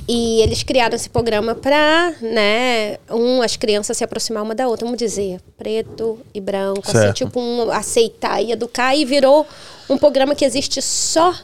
E 0.09 0.41
eles 0.41 0.63
criaram 0.63 0.97
esse 0.97 1.11
programa 1.11 1.55
para, 1.55 2.15
né, 2.23 2.97
um, 3.11 3.43
as 3.43 3.57
crianças 3.59 3.95
se 3.95 4.03
aproximar 4.03 4.43
uma 4.43 4.55
da 4.55 4.67
outra, 4.67 4.87
vamos 4.87 4.99
dizer, 4.99 5.39
preto 5.59 6.19
e 6.33 6.41
branco, 6.41 6.81
assim, 6.85 6.93
Certo. 6.99 7.17
tipo, 7.17 7.39
um, 7.39 7.71
aceitar 7.71 8.41
e 8.43 8.53
educar, 8.53 8.95
e 8.97 9.05
virou 9.05 9.47
um 9.87 9.99
programa 9.99 10.35
que 10.35 10.47
existe 10.47 10.81
só 10.81 11.35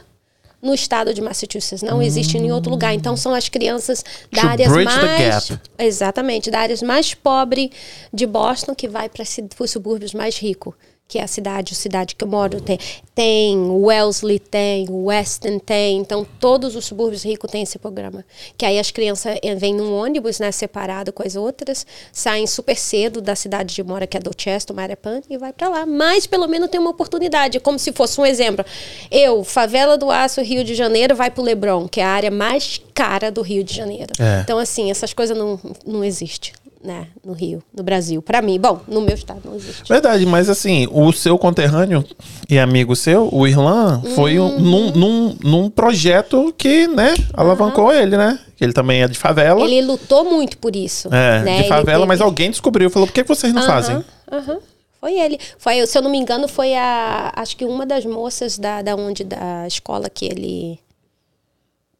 no 0.65 0.73
estado 0.73 1.13
de 1.13 1.21
Massachusetts, 1.21 1.83
não 1.83 2.01
existe 2.01 2.37
em 2.37 2.41
nenhum 2.41 2.55
outro 2.55 2.71
lugar. 2.71 2.93
Então 2.93 3.15
são 3.15 3.33
as 3.33 3.47
crianças 3.47 4.03
da 4.31 4.41
To 4.41 4.47
áreas 4.47 4.71
mais 4.71 5.51
exatamente, 5.77 6.49
da 6.49 6.59
áreas 6.59 6.81
mais 6.81 7.13
pobre 7.13 7.71
de 8.11 8.25
Boston 8.25 8.73
que 8.73 8.87
vai 8.87 9.07
para 9.07 9.23
os 9.59 9.71
subúrbios 9.71 10.13
mais 10.13 10.37
ricos, 10.37 10.73
que 11.07 11.19
é 11.19 11.23
a 11.23 11.27
cidade, 11.27 11.73
a 11.73 11.75
cidade 11.75 12.15
que 12.15 12.23
eu 12.23 12.27
moro 12.27 12.59
tem, 12.59 12.79
tem 13.13 13.57
Wellesley 13.69 14.39
tem, 14.39 14.87
Weston 14.89 15.59
tem, 15.59 15.97
então 15.97 16.25
todos 16.39 16.75
os 16.75 16.85
subúrbios 16.85 17.23
ricos 17.23 17.49
têm 17.49 17.61
esse 17.61 17.77
programa. 17.77 18.25
Que 18.57 18.65
aí 18.65 18.79
as 18.79 18.89
crianças 18.89 19.37
eh, 19.41 19.55
vêm 19.55 19.73
num 19.73 19.93
ônibus, 19.93 20.39
né, 20.39 20.51
separado 20.51 21.13
com 21.13 21.21
as 21.21 21.35
outras, 21.35 21.85
saem 22.11 22.47
super 22.47 22.75
cedo 22.75 23.21
da 23.21 23.35
cidade 23.35 23.75
de 23.75 23.83
mora 23.83 24.07
que 24.07 24.17
é 24.17 24.19
Dorchester, 24.19 24.75
Marepan 24.75 25.21
e 25.29 25.37
vai 25.37 25.53
para 25.53 25.69
lá. 25.69 25.85
Mas 25.85 26.25
pelo 26.25 26.47
menos 26.47 26.69
tem 26.69 26.79
uma 26.79 26.89
oportunidade, 26.89 27.59
como 27.59 27.77
se 27.77 27.93
fosse 27.93 28.19
um 28.19 28.25
exemplo. 28.25 28.65
Eu, 29.11 29.43
favela 29.43 29.97
do 29.97 30.09
Aço, 30.09 30.41
Rio 30.41 30.63
de 30.63 30.73
Janeiro, 30.73 31.15
vai 31.15 31.29
pro 31.29 31.43
Leblon, 31.43 31.87
que 31.87 32.01
é 32.01 32.03
a 32.03 32.09
área 32.09 32.31
mais 32.31 32.81
cara 32.95 33.31
do 33.31 33.43
Rio 33.43 33.63
de 33.63 33.75
Janeiro. 33.75 34.11
É. 34.19 34.41
Então 34.41 34.57
assim, 34.57 34.89
essas 34.89 35.13
coisas 35.13 35.37
não 35.37 35.59
não 35.85 36.03
existem. 36.03 36.51
Né, 36.85 37.07
no 37.25 37.33
Rio, 37.33 37.61
no 37.75 37.83
Brasil. 37.83 38.21
Pra 38.21 38.41
mim, 38.41 38.59
bom, 38.59 38.79
no 38.87 39.01
meu 39.01 39.15
estado 39.15 39.41
não 39.43 39.55
existe. 39.55 39.83
Verdade, 39.89 40.25
mas 40.25 40.49
assim, 40.49 40.87
o 40.91 41.11
seu 41.11 41.37
conterrâneo 41.37 42.05
e 42.49 42.59
amigo 42.59 42.95
seu, 42.95 43.27
o 43.31 43.47
Irlan, 43.47 44.01
foi 44.15 44.39
um- 44.39 44.59
num, 44.59 44.91
num, 44.91 45.37
num 45.43 45.69
projeto 45.69 46.53
que, 46.57 46.87
né, 46.87 47.13
alavancou 47.33 47.91
ele, 47.91 48.15
né? 48.17 48.39
Ele 48.61 48.71
também 48.71 49.01
é 49.01 49.07
de 49.07 49.17
favela. 49.17 49.61
Ele 49.61 49.81
lutou 49.81 50.23
muito 50.23 50.57
por 50.57 50.75
isso. 50.75 51.09
É, 51.13 51.41
né? 51.43 51.61
de 51.63 51.67
favela, 51.67 51.99
teve- 51.99 52.07
mas 52.07 52.21
alguém 52.21 52.49
descobriu, 52.49 52.89
falou, 52.89 53.07
por 53.07 53.13
que 53.13 53.23
vocês 53.23 53.51
não 53.53 53.63
fazem? 53.63 53.95
Aham, 53.95 54.05
aham. 54.31 54.57
Foi 55.01 55.19
ele. 55.19 55.37
Foi, 55.59 55.85
se 55.85 55.95
eu 55.97 56.01
não 56.01 56.09
me 56.09 56.17
engano, 56.17 56.47
foi 56.47 56.73
a. 56.73 57.31
Acho 57.35 57.55
que 57.57 57.63
uma 57.65 57.85
das 57.85 58.03
moças 58.05 58.57
da, 58.57 58.81
da 58.81 58.95
onde, 58.95 59.23
da 59.23 59.67
escola 59.67 60.09
que 60.09 60.25
ele. 60.25 60.79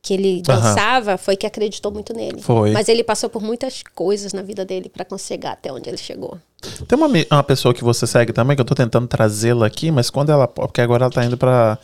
Que 0.05 0.13
ele 0.13 0.43
dançava, 0.43 1.17
foi 1.17 1.35
que 1.35 1.47
acreditou 1.47 1.91
muito 1.91 2.13
nele. 2.13 2.39
Foi. 2.39 2.69
Mas 2.69 2.87
ele 2.87 3.03
passou 3.03 3.27
por 3.27 3.41
muitas 3.41 3.81
coisas 3.95 4.33
na 4.33 4.43
vida 4.43 4.63
dele 4.63 4.87
pra 4.87 5.03
chegar 5.17 5.53
até 5.53 5.73
onde 5.73 5.89
ele 5.89 5.97
chegou. 5.97 6.37
Tem 6.87 6.95
uma, 6.95 7.07
uma 7.31 7.43
pessoa 7.43 7.73
que 7.73 7.83
você 7.83 8.05
segue 8.05 8.31
também, 8.31 8.55
que 8.55 8.61
eu 8.61 8.65
tô 8.65 8.75
tentando 8.75 9.07
trazê-la 9.07 9.65
aqui, 9.65 9.89
mas 9.89 10.11
quando 10.11 10.31
ela. 10.31 10.47
Porque 10.47 10.79
agora 10.79 11.05
ela 11.05 11.11
tá 11.11 11.25
indo 11.25 11.35
pra. 11.35 11.79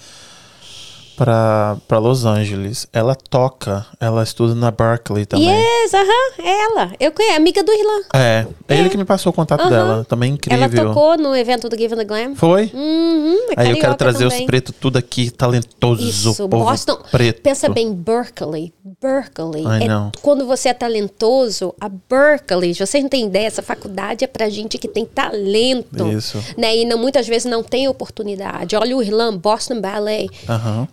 Pra, 1.21 1.77
pra 1.87 1.99
Los 1.99 2.25
Angeles. 2.25 2.87
Ela 2.91 3.13
toca, 3.13 3.85
ela 3.99 4.23
estuda 4.23 4.55
na 4.55 4.71
Berkeley 4.71 5.23
também. 5.27 5.47
Yes, 5.49 5.93
aham, 5.93 6.31
é 6.43 6.63
ela. 6.63 6.91
Eu 6.99 7.11
conheço, 7.11 7.35
amiga 7.37 7.63
do 7.63 7.71
Irlan. 7.71 8.01
É, 8.15 8.47
é 8.67 8.79
ele 8.79 8.89
que 8.89 8.97
me 8.97 9.05
passou 9.05 9.29
o 9.29 9.33
contato 9.33 9.61
Aham. 9.61 9.69
dela. 9.69 10.05
Também 10.09 10.33
incrível. 10.33 10.63
Ela 10.63 10.87
tocou 10.87 11.19
no 11.19 11.35
evento 11.35 11.69
do 11.69 11.77
Give 11.77 11.93
and 11.93 11.97
the 11.99 12.05
Glam. 12.05 12.33
Foi? 12.35 12.71
Uhum, 12.73 13.37
é 13.55 13.61
Aí 13.61 13.69
eu 13.69 13.77
quero 13.77 13.93
trazer 13.93 14.25
os 14.25 14.33
também. 14.33 14.47
pretos 14.47 14.73
tudo 14.81 14.97
aqui, 14.97 15.29
talentoso, 15.29 16.01
Isso, 16.01 16.33
povo 16.49 16.65
Boston. 16.65 16.97
preto. 17.11 17.43
Pensa 17.43 17.69
bem, 17.69 17.93
Berkeley. 17.93 18.73
Berkeley. 18.99 19.63
Ai, 19.67 19.83
é- 19.83 19.87
não. 19.87 20.11
quando 20.23 20.47
você 20.47 20.69
é 20.69 20.73
talentoso, 20.73 21.75
a 21.79 21.87
Berkeley, 21.87 22.73
têm 23.11 23.27
ideia, 23.27 23.45
essa 23.45 23.61
faculdade 23.61 24.23
é 24.23 24.27
pra 24.27 24.49
gente 24.49 24.79
que 24.79 24.87
tem 24.87 25.05
talento. 25.05 26.07
Isso. 26.07 26.39
Né? 26.57 26.77
E 26.77 26.85
não, 26.85 26.97
muitas 26.97 27.27
vezes 27.27 27.45
não 27.45 27.61
tem 27.61 27.87
oportunidade. 27.87 28.75
Olha 28.75 28.97
o 28.97 29.03
Irlan, 29.03 29.37
Boston 29.37 29.79
Ballet. 29.79 30.31
Aham. 30.49 30.87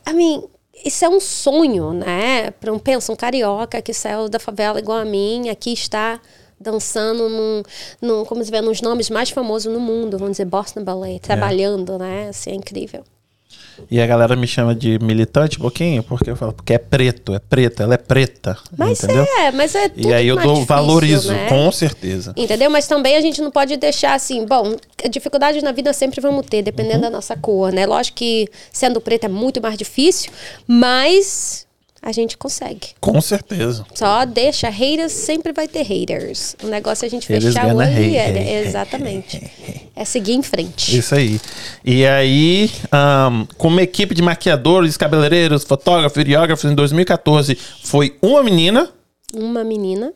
Isso 0.85 1.05
é 1.05 1.09
um 1.09 1.21
sonho, 1.21 1.93
né? 1.93 2.51
Para 2.53 2.73
um, 2.73 2.79
pensa, 2.79 3.13
um 3.13 3.17
carioca 3.17 3.83
que 3.83 3.93
saiu 3.93 4.29
da 4.29 4.39
favela 4.39 4.79
igual 4.79 4.99
a 4.99 5.05
mim, 5.05 5.49
aqui 5.49 5.73
está 5.73 6.21
dançando 6.61 7.29
num, 7.29 7.63
num 8.01 8.25
como 8.25 8.45
se 8.45 8.51
vê, 8.51 8.61
nos 8.61 8.81
nomes 8.81 9.11
mais 9.11 9.31
famosos 9.31 9.73
no 9.73 9.81
mundo, 9.81 10.19
vamos 10.19 10.33
dizer, 10.33 10.45
Boston 10.45 10.83
Ballet, 10.85 11.21
trabalhando, 11.21 11.99
né? 11.99 12.29
Assim, 12.29 12.51
é 12.51 12.55
incrível. 12.55 13.05
E 13.91 14.01
a 14.01 14.07
galera 14.07 14.35
me 14.37 14.47
chama 14.47 14.75
de 14.75 14.99
militante 14.99 15.59
um 15.59 15.63
pouquinho, 15.63 16.03
porque 16.03 16.31
eu 16.31 16.37
falo, 16.37 16.53
porque 16.53 16.75
é 16.75 16.79
preto, 16.79 17.35
é 17.35 17.39
preta, 17.39 17.83
ela 17.85 17.95
é 17.95 17.99
preta. 17.99 18.57
Mas 18.77 19.03
entendeu? 19.03 19.25
é, 19.39 19.53
mas 19.53 19.75
é 19.75 19.89
tudo 19.89 20.09
E 20.09 20.13
aí 20.13 20.27
eu 20.29 20.37
dou 20.37 20.55
difícil, 20.55 20.67
valorizo, 20.67 21.33
né? 21.33 21.49
com 21.49 21.71
certeza. 21.71 22.33
Entendeu? 22.37 22.71
Mas 22.71 22.87
também 22.87 23.17
a 23.17 23.21
gente 23.21 23.41
não 23.41 23.51
pode 23.51 23.77
deixar 23.77 24.15
assim, 24.15 24.45
bom, 24.47 24.77
dificuldades 25.11 25.63
na 25.63 25.73
vida 25.73 25.93
sempre 25.93 26.21
vamos 26.21 26.47
ter, 26.47 26.63
dependendo 26.63 26.97
Uhum. 26.97 27.03
da 27.03 27.11
nossa 27.11 27.37
cor, 27.37 27.73
né? 27.73 27.87
Lógico 27.87 28.17
que 28.19 28.49
sendo 28.73 29.01
preto 29.01 29.25
é 29.25 29.29
muito 29.29 29.61
mais 29.63 29.77
difícil, 29.79 30.31
mas 30.67 31.67
a 32.09 32.13
gente 32.13 32.39
consegue. 32.39 32.89
Com 33.01 33.21
certeza. 33.21 33.85
Só 33.95 34.25
deixa, 34.25 34.71
haters 34.71 35.13
sempre 35.13 35.53
vai 35.53 35.69
ter 35.69 35.83
haters. 35.83 36.57
O 36.63 36.67
negócio 36.69 37.05
é 37.05 37.07
a 37.07 37.11
gente 37.11 37.29
Haters 37.31 37.53
fechar 37.53 37.67
o 37.67 37.77
olho 37.77 37.87
e 37.87 38.19
hate. 38.19 38.39
é, 38.39 38.65
exatamente. 38.67 39.51
É 40.01 40.05
seguir 40.05 40.35
em 40.35 40.43
frente. 40.45 40.97
Isso 40.97 41.13
aí. 41.13 41.41
E 41.85 42.07
aí, 42.07 42.71
ahn, 42.93 43.47
com 43.57 43.67
uma 43.67 43.83
equipe 43.83 44.15
de 44.15 44.23
maquiadores, 44.23 44.97
cabeleireiros, 44.97 45.65
fotógrafos, 45.65 46.17
videógrafos 46.17 46.71
em 46.71 46.75
2014, 46.77 47.59
foi 47.83 48.17
uma 48.23 48.41
menina. 48.41 48.89
Uma 49.35 49.65
menina 49.65 50.13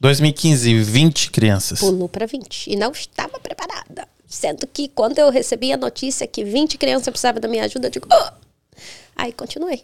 2015, 0.00 0.78
20 0.78 1.30
crianças. 1.32 1.80
pulou 1.80 2.08
para 2.08 2.24
20 2.24 2.70
e 2.70 2.76
não 2.76 2.92
estava 2.92 3.40
preparada. 3.40 4.06
Sendo 4.28 4.64
que 4.64 4.86
quando 4.86 5.18
eu 5.18 5.28
recebi 5.28 5.72
a 5.72 5.76
notícia 5.76 6.24
que 6.28 6.44
20 6.44 6.78
crianças 6.78 7.08
precisavam 7.08 7.40
da 7.40 7.48
minha 7.48 7.64
ajuda, 7.64 7.88
eu 7.88 7.90
digo, 7.90 8.06
"Ah!" 8.10 8.32
Aí 9.18 9.32
continuei. 9.32 9.82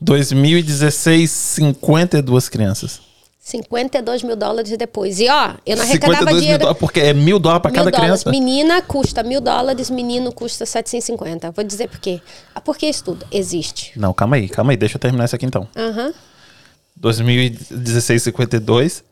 2016, 0.00 1.30
52 1.30 2.48
crianças. 2.48 3.00
52 3.42 4.22
mil 4.22 4.36
dólares 4.36 4.76
depois. 4.76 5.18
E 5.18 5.28
ó, 5.28 5.54
eu 5.66 5.76
não 5.76 5.84
52 5.84 5.88
arrecadava 5.88 6.30
mil 6.30 6.40
dinheiro. 6.40 6.58
dólares, 6.60 6.78
porque 6.80 7.00
é 7.00 7.12
mil 7.12 7.38
dólares 7.38 7.62
para 7.62 7.70
Mil 7.72 7.78
cada 7.84 7.90
dólares. 7.90 8.22
criança. 8.22 8.30
Menina 8.30 8.80
custa 8.82 9.22
mil 9.22 9.40
dólares, 9.40 9.90
menino 9.90 10.32
custa 10.32 10.64
750. 10.66 11.50
Vou 11.50 11.64
dizer 11.64 11.88
por 11.88 11.98
quê. 11.98 12.20
Ah, 12.54 12.60
Porque 12.60 12.86
isso 12.86 13.04
tudo 13.04 13.26
existe. 13.32 13.92
Não, 13.96 14.12
calma 14.12 14.36
aí, 14.36 14.48
calma 14.48 14.72
aí, 14.72 14.76
deixa 14.76 14.96
eu 14.96 15.00
terminar 15.00 15.24
isso 15.24 15.34
aqui 15.36 15.46
então. 15.46 15.66
Aham. 15.76 16.12
2016, 16.96 18.22
52. 18.24 19.04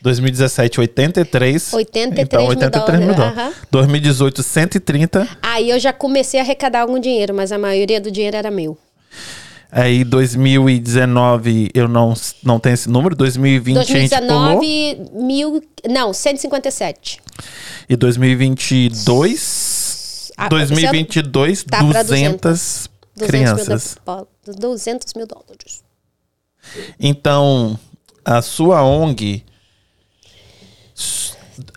2017, 0.00 0.80
83. 0.80 1.72
83 1.72 2.26
então, 2.26 2.40
mil 2.40 2.48
83 2.50 2.98
mil 3.00 3.14
dólares, 3.14 3.34
dólares. 3.36 3.54
aham. 3.56 3.66
2018, 3.70 4.42
130. 4.42 5.28
Aí 5.42 5.70
eu 5.70 5.78
já 5.80 5.92
comecei 5.92 6.38
a 6.38 6.42
arrecadar 6.42 6.82
algum 6.82 6.98
dinheiro, 6.98 7.34
mas 7.34 7.50
a 7.52 7.58
maioria 7.58 8.00
do 8.00 8.10
dinheiro 8.10 8.36
era 8.36 8.50
meu. 8.50 8.78
Aí 9.76 10.04
2019 10.04 11.68
eu 11.74 11.88
não, 11.88 12.14
não 12.44 12.60
tenho 12.60 12.74
esse 12.74 12.88
número. 12.88 13.16
2020 13.16 13.76
a 13.78 13.82
gente 13.84 14.10
pulou. 14.16 14.60
2019, 14.60 15.24
mil. 15.24 15.60
Não, 15.90 16.12
157. 16.12 17.20
E 17.88 17.96
2022. 17.96 20.32
Ah, 20.36 20.48
2022, 20.48 21.62
tá 21.64 21.78
pra 21.84 22.02
200, 22.02 22.88
200 23.16 23.26
crianças. 23.30 23.96
Mil, 24.06 24.28
do- 24.46 24.54
200 24.60 25.14
mil 25.14 25.26
dólares. 25.26 25.82
Então, 26.98 27.78
a 28.24 28.42
sua 28.42 28.82
ONG. 28.84 29.44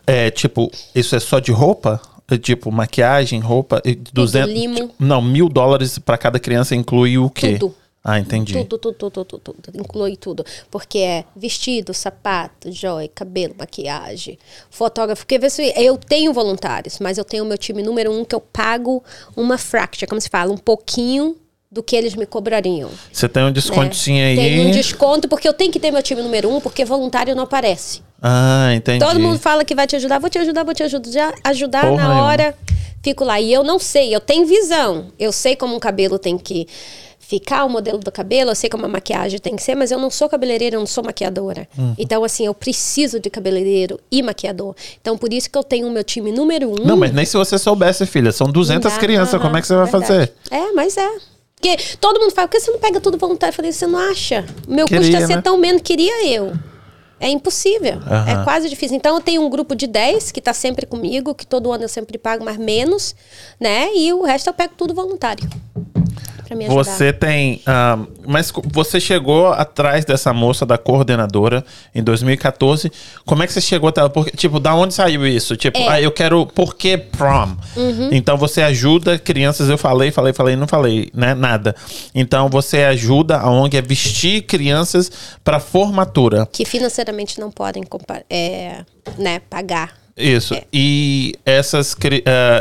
É 0.06 0.30
tipo, 0.32 0.72
isso 0.96 1.16
é 1.16 1.20
só 1.20 1.40
de 1.40 1.52
roupa? 1.52 2.02
Tipo, 2.42 2.72
maquiagem, 2.72 3.40
roupa. 3.40 3.82
e 3.86 3.96
200, 3.96 4.52
limo. 4.52 4.92
Não, 5.00 5.22
mil 5.22 5.48
dólares 5.48 5.98
para 5.98 6.18
cada 6.18 6.40
criança 6.40 6.76
inclui 6.76 7.18
o 7.18 7.30
quê? 7.30 7.58
Tudo. 7.58 7.74
Ah, 8.04 8.20
entendi. 8.20 8.54
Tudo, 8.54 8.78
tudo, 8.78 9.12
tudo, 9.12 9.26
tudo, 9.26 9.56
tudo. 9.62 9.78
Inclui 9.78 10.16
tudo. 10.16 10.46
Porque 10.72 11.00
é 11.00 11.26
vestido, 11.36 11.94
sapato, 11.94 12.72
joia, 12.72 13.10
cabelo, 13.14 13.54
maquiagem, 13.60 14.40
fotógrafo. 14.70 15.24
Porque 15.24 15.38
vê 15.38 15.50
se 15.50 15.74
eu 15.76 15.98
tenho 15.98 16.32
voluntários, 16.32 17.00
mas 17.00 17.18
eu 17.18 17.26
tenho 17.26 17.44
o 17.44 17.48
meu 17.48 17.58
time 17.58 17.84
número 17.84 18.12
um 18.12 18.24
que 18.24 18.34
eu 18.34 18.40
pago 18.40 19.04
uma 19.36 19.58
fraction, 19.58 20.08
como 20.08 20.22
se 20.22 20.30
fala, 20.30 20.54
um 20.54 20.58
pouquinho 20.58 21.36
do 21.72 21.84
que 21.84 21.96
eles 21.96 22.16
me 22.16 22.26
cobrariam. 22.26 22.90
Você 23.12 23.28
tem 23.28 23.44
um 23.44 23.48
né? 23.48 23.52
descontinho 23.52 24.26
aí. 24.26 24.36
Tem 24.36 24.68
um 24.68 24.72
desconto, 24.72 25.28
porque 25.28 25.48
eu 25.48 25.54
tenho 25.54 25.72
que 25.72 25.80
ter 25.80 25.92
meu 25.92 26.02
time 26.02 26.22
número 26.22 26.50
um, 26.50 26.62
porque 26.62 26.86
voluntário 26.86 27.36
não 27.36 27.44
aparece. 27.44 28.02
Ah, 28.22 28.74
entendi. 28.74 29.04
Todo 29.04 29.20
mundo 29.20 29.38
fala 29.38 29.64
que 29.66 29.76
vai 29.76 29.86
te 29.86 29.96
ajudar, 29.96 30.20
vou 30.20 30.30
te 30.30 30.40
ajudar, 30.40 30.64
vou 30.64 30.74
te 30.74 30.84
ajudar, 30.84 31.34
ajudar 31.44 31.88
Porra 31.88 32.08
na 32.08 32.24
hora. 32.24 32.56
Fico 33.04 33.24
lá. 33.24 33.40
E 33.40 33.54
eu 33.54 33.64
não 33.64 33.80
sei, 33.80 34.16
eu 34.16 34.20
tenho 34.20 34.46
visão. 34.46 35.12
Eu 35.20 35.32
sei 35.32 35.56
como 35.56 35.76
um 35.76 35.80
cabelo 35.80 36.18
tem 36.18 36.38
que 36.38 36.68
ficar, 37.28 37.66
o 37.66 37.70
modelo 37.70 37.98
do 37.98 38.10
cabelo, 38.10 38.52
eu 38.52 38.56
sei 38.56 38.70
como 38.70 38.86
a 38.86 38.88
maquiagem 38.88 39.38
tem 39.38 39.54
que 39.54 39.62
ser, 39.62 39.76
mas 39.76 39.92
eu 39.92 40.00
não 40.00 40.10
sou 40.10 40.30
cabeleireira, 40.30 40.78
eu 40.78 40.80
não 40.80 40.88
sou 40.88 41.04
maquiadora. 41.04 41.68
Uhum. 41.78 41.94
Então, 41.98 42.24
assim, 42.24 42.46
eu 42.46 42.54
preciso 42.54 43.20
de 43.20 43.30
cabeleireiro 43.30 44.00
e 44.10 44.24
maquiador. 44.24 44.74
Então, 45.02 45.18
por 45.18 45.34
isso 45.34 45.50
que 45.50 45.58
eu 45.58 45.64
tenho 45.64 45.88
o 45.88 45.92
meu 45.92 46.06
time 46.06 46.32
número 46.32 46.72
um. 46.72 46.86
Não, 46.86 46.96
mas 46.96 47.12
nem 47.12 47.26
se 47.26 47.36
você 47.36 47.58
soubesse, 47.58 48.06
filha. 48.06 48.32
São 48.32 48.48
200 48.50 48.94
Dá, 48.94 48.98
crianças. 48.98 49.34
aham, 49.34 49.44
como 49.44 49.58
é 49.58 49.62
que 49.62 49.68
você 49.68 49.76
vai 49.76 49.86
verdade. 49.86 50.08
fazer? 50.08 50.34
É, 50.50 50.72
mas 50.72 50.96
é. 50.96 51.10
Porque 51.60 51.76
todo 52.00 52.20
mundo 52.20 52.32
fala, 52.32 52.48
por 52.48 52.54
que 52.54 52.60
você 52.60 52.72
não 52.72 52.80
pega 52.80 53.02
tudo 53.02 53.18
voluntário? 53.18 53.52
Eu 53.52 53.56
falei, 53.56 53.72
você 53.72 53.88
não 53.88 53.98
acha? 53.98 54.46
Meu 54.68 54.88
custo 54.88 55.02
Queria, 55.02 55.18
é 55.18 55.28
ser 55.28 55.36
né? 55.38 55.42
tão 55.42 55.58
menos, 55.58 55.82
queria 55.82 56.28
eu. 56.28 56.54
É 57.20 57.30
impossível. 57.30 57.96
Aham. 58.06 58.42
É 58.42 58.44
quase 58.44 58.70
difícil. 58.70 58.96
Então 58.96 59.16
eu 59.16 59.22
tenho 59.22 59.42
um 59.42 59.50
grupo 59.50 59.76
de 59.76 59.88
10 59.88 60.32
que 60.32 60.40
está 60.40 60.54
sempre 60.54 60.86
comigo, 60.86 61.34
que 61.34 61.48
todo 61.48 61.72
ano 61.72 61.84
eu 61.84 61.90
sempre 61.90 62.18
pago 62.20 62.46
mais 62.46 62.58
menos, 62.58 63.16
né? 63.60 63.90
E 63.96 64.14
o 64.14 64.22
resto 64.22 64.48
eu 64.48 64.54
pego 64.54 64.76
tudo 64.78 64.94
voluntário. 64.94 65.50
Pra 66.48 66.56
me 66.56 66.66
ajudar. 66.66 66.84
Você 66.84 67.12
tem. 67.12 67.62
ah, 67.66 68.00
mas 68.26 68.52
você 68.72 69.00
chegou 69.00 69.48
atrás 69.48 70.06
dessa 70.06 70.32
moça 70.34 70.66
da 70.66 70.78
coordenadora 70.78 71.64
em 71.94 72.02
2014. 72.02 72.92
Como 73.26 73.44
é 73.44 73.48
que 73.48 73.54
você 73.54 73.62
chegou 73.62 73.90
até 73.90 74.02
ela? 74.02 74.10
Porque, 74.10 74.36
tipo, 74.36 74.60
da 74.60 74.74
onde 74.74 74.94
saiu 74.94 75.28
isso? 75.28 75.58
Tipo, 75.58 75.78
É. 75.78 75.88
ah, 75.88 76.02
eu 76.02 76.12
quero. 76.12 76.46
Por 76.46 76.76
que 76.76 76.98
prom? 76.98 77.56
Uhum. 77.76 78.10
Então 78.12 78.38
você 78.38 78.62
ajuda 78.62 79.20
crianças. 79.20 79.70
Eu 79.70 79.78
falei, 79.78 80.12
falei, 80.12 80.34
falei, 80.34 80.56
não 80.56 80.68
falei, 80.68 81.10
né? 81.14 81.34
Nada. 81.34 81.76
Então 82.16 82.50
você 82.50 82.84
ajuda 82.84 83.38
a 83.38 83.50
ONG 83.50 83.78
a 83.78 83.82
vestir 83.82 84.44
crianças 84.44 85.12
para 85.44 85.60
formatura. 85.60 86.48
Que 86.52 86.66
financeiramente 86.66 87.40
não 87.40 87.52
podem 87.52 87.84
é, 88.30 88.86
né, 89.18 89.40
pagar. 89.50 89.94
Isso. 90.16 90.56
É. 90.56 90.64
E 90.74 91.36
essas 91.46 91.96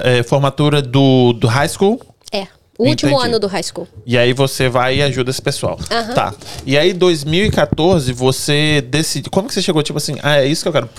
é, 0.04 0.22
formatura 0.22 0.82
do, 0.82 1.32
do 1.32 1.46
high 1.46 1.68
school. 1.68 2.00
É. 2.32 2.46
O 2.78 2.86
último 2.86 3.12
Entendi. 3.12 3.28
ano 3.28 3.38
do 3.38 3.46
high 3.46 3.62
school. 3.62 3.88
E 4.04 4.18
aí 4.18 4.32
você 4.32 4.68
vai 4.68 4.96
e 4.96 5.02
ajuda 5.02 5.30
esse 5.30 5.40
pessoal. 5.40 5.78
Aham. 5.90 6.14
Tá. 6.14 6.34
E 6.64 6.76
aí, 6.76 6.92
2014, 6.92 8.12
você 8.12 8.80
decide. 8.82 9.30
Como 9.30 9.48
que 9.48 9.54
você 9.54 9.62
chegou, 9.62 9.82
tipo 9.82 9.96
assim, 9.96 10.16
ah, 10.22 10.38
é 10.38 10.46
isso 10.46 10.62
que 10.62 10.68
eu 10.68 10.72
quero? 10.72 10.90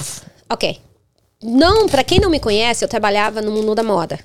Ok. 0.49 0.79
Não, 1.43 1.87
pra 1.87 2.03
quem 2.03 2.19
não 2.19 2.29
me 2.29 2.39
conhece, 2.39 2.83
eu 2.83 2.89
trabalhava 2.89 3.41
no 3.41 3.51
mundo 3.51 3.75
da 3.75 3.83
moda. 3.83 4.19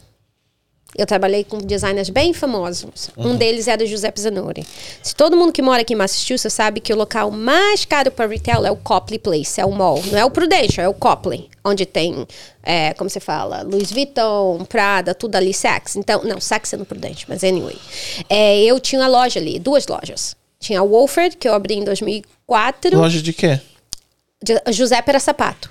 Eu 0.97 1.07
trabalhei 1.07 1.43
com 1.43 1.57
designers 1.57 2.11
bem 2.11 2.35
famosos. 2.35 3.09
Um 3.17 3.35
deles 3.35 3.67
era 3.67 3.85
Giuseppe 3.87 4.21
Zanoni. 4.21 4.67
Se 5.03 5.15
todo 5.17 5.35
mundo 5.37 5.51
que 5.51 5.63
mora 5.63 5.81
aqui 5.81 5.95
em 5.95 5.97
Massachusetts 5.97 6.53
sabe 6.53 6.81
que 6.81 6.93
o 6.93 6.97
local 6.97 7.31
mais 7.31 7.87
caro 7.87 8.11
para 8.11 8.27
retail 8.29 8.67
é 8.67 8.71
o 8.71 8.77
Copley 8.77 9.19
Place, 9.19 9.59
é 9.59 9.65
o 9.65 9.73
mall. 9.73 10.03
Não 10.11 10.19
é 10.19 10.25
o 10.25 10.31
Prudential, 10.31 10.85
é 10.85 10.89
o 10.89 10.93
Copley. 10.93 11.49
Onde 11.65 11.87
tem, 11.87 12.27
é, 12.63 12.93
como 12.95 13.09
você 13.09 13.21
fala, 13.21 13.63
Louis 13.63 13.91
Vuitton, 13.91 14.67
Prada, 14.69 15.15
tudo 15.15 15.37
ali, 15.37 15.55
Saks. 15.55 15.97
Então, 15.97 16.25
não, 16.25 16.39
Saks 16.41 16.73
é 16.75 16.77
no 16.77 16.85
Prudential, 16.85 17.27
mas 17.29 17.43
anyway. 17.43 17.79
É, 18.29 18.63
eu 18.63 18.79
tinha 18.79 19.01
uma 19.01 19.09
loja 19.09 19.41
ali, 19.41 19.59
duas 19.59 19.87
lojas. 19.87 20.37
Tinha 20.61 20.81
a 20.81 20.85
Wolford, 20.85 21.39
que 21.39 21.49
eu 21.49 21.55
abri 21.55 21.75
em 21.75 21.85
2004. 21.85 22.99
Loja 22.99 23.23
de 23.23 23.33
quê? 23.33 23.59
De- 24.43 24.61
Giuseppe 24.73 25.09
era 25.09 25.19
sapato. 25.21 25.71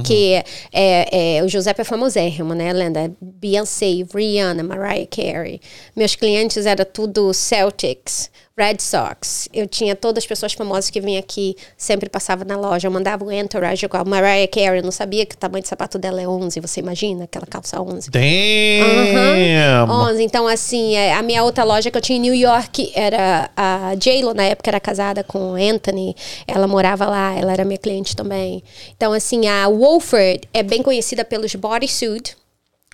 Que 0.00 0.42
é, 0.72 1.36
é, 1.36 1.42
o 1.42 1.48
Giuseppe 1.48 1.82
é 1.82 1.84
famosérrimo, 1.84 2.54
né, 2.54 2.72
Lenda? 2.72 3.12
Beyoncé, 3.20 4.06
Rihanna, 4.14 4.62
Mariah 4.62 5.06
Carey. 5.06 5.60
Meus 5.94 6.14
clientes 6.14 6.64
eram 6.64 6.86
tudo 6.86 7.34
Celtics, 7.34 8.30
Red 8.56 8.80
Sox. 8.80 9.48
Eu 9.52 9.66
tinha 9.66 9.96
todas 9.96 10.24
as 10.24 10.26
pessoas 10.28 10.52
famosas 10.52 10.90
que 10.90 11.00
vinham 11.00 11.18
aqui, 11.18 11.56
sempre 11.76 12.08
passava 12.08 12.44
na 12.44 12.56
loja. 12.56 12.86
Eu 12.86 12.92
mandava 12.92 13.24
o 13.24 13.32
entourage 13.32 13.88
com 13.88 13.96
a 13.96 14.04
Mariah 14.04 14.46
Carey. 14.48 14.80
Eu 14.80 14.82
não 14.82 14.90
sabia 14.90 15.24
que 15.24 15.34
o 15.34 15.38
tamanho 15.38 15.62
de 15.62 15.68
sapato 15.68 15.98
dela 15.98 16.20
é 16.20 16.28
11. 16.28 16.60
Você 16.60 16.80
imagina? 16.80 17.24
Aquela 17.24 17.46
calça 17.46 17.80
11. 17.80 18.10
Damn! 18.10 19.86
Aham. 19.86 20.10
11. 20.10 20.22
Então, 20.22 20.46
assim, 20.46 20.94
é, 20.94 21.14
a 21.14 21.22
minha 21.22 21.42
outra 21.42 21.64
loja 21.64 21.90
que 21.90 21.96
eu 21.96 22.02
tinha 22.02 22.18
em 22.18 22.20
New 22.20 22.34
York 22.34 22.92
era 22.94 23.50
a 23.56 23.94
J-Lo, 23.94 24.34
na 24.34 24.44
época 24.44 24.70
era 24.70 24.80
casada 24.80 25.24
com 25.24 25.52
o 25.52 25.54
Anthony. 25.54 26.14
Ela 26.46 26.66
morava 26.66 27.06
lá, 27.06 27.34
ela 27.34 27.52
era 27.52 27.64
minha 27.64 27.78
cliente 27.78 28.14
também. 28.14 28.62
Então, 28.96 29.12
assim, 29.12 29.48
a 29.48 29.68
Wolford 29.68 30.48
é 30.52 30.62
bem 30.62 30.82
conhecida 30.82 31.24
pelos 31.24 31.54
bodysuit 31.54 32.36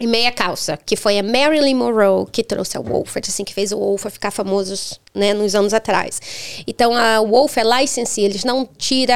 e 0.01 0.07
meia 0.07 0.31
calça, 0.31 0.77
que 0.77 0.97
foi 0.97 1.19
a 1.19 1.23
Marilyn 1.23 1.75
Monroe 1.75 2.27
que 2.31 2.45
trouxe 2.45 2.77
a 2.77 2.81
Wolford, 2.81 3.29
assim, 3.29 3.45
que 3.45 3.53
fez 3.53 3.73
o 3.73 3.79
Wolford 3.79 4.13
ficar 4.13 4.31
famoso, 4.31 4.99
né, 5.15 5.35
nos 5.35 5.55
anos 5.55 5.75
atrás. 5.75 6.21
Então, 6.67 6.97
a 6.97 7.21
Wolf 7.21 7.57
é 7.57 7.65
license, 7.65 8.21
eles 8.21 8.45
não 8.45 8.65
tiram 8.65 9.15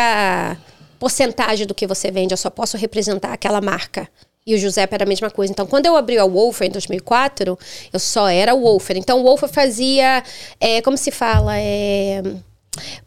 porcentagem 0.98 1.66
do 1.66 1.74
que 1.74 1.86
você 1.86 2.10
vende, 2.10 2.32
eu 2.32 2.38
só 2.38 2.50
posso 2.50 2.76
representar 2.76 3.32
aquela 3.32 3.60
marca. 3.60 4.08
E 4.44 4.54
o 4.54 4.58
Giuseppe 4.58 4.94
era 4.94 5.04
a 5.04 5.06
mesma 5.06 5.30
coisa. 5.30 5.52
Então, 5.52 5.66
quando 5.66 5.86
eu 5.86 5.96
abri 5.96 6.18
a 6.18 6.24
Wolfer 6.24 6.66
em 6.66 6.70
2004, 6.70 7.56
eu 7.92 7.98
só 7.98 8.28
era 8.28 8.54
Wolfer. 8.54 8.96
Então, 8.96 9.20
o 9.20 9.22
Wolfer 9.22 9.48
fazia, 9.48 10.22
é, 10.60 10.82
como 10.82 10.96
se 10.96 11.12
fala, 11.12 11.56
é, 11.56 12.22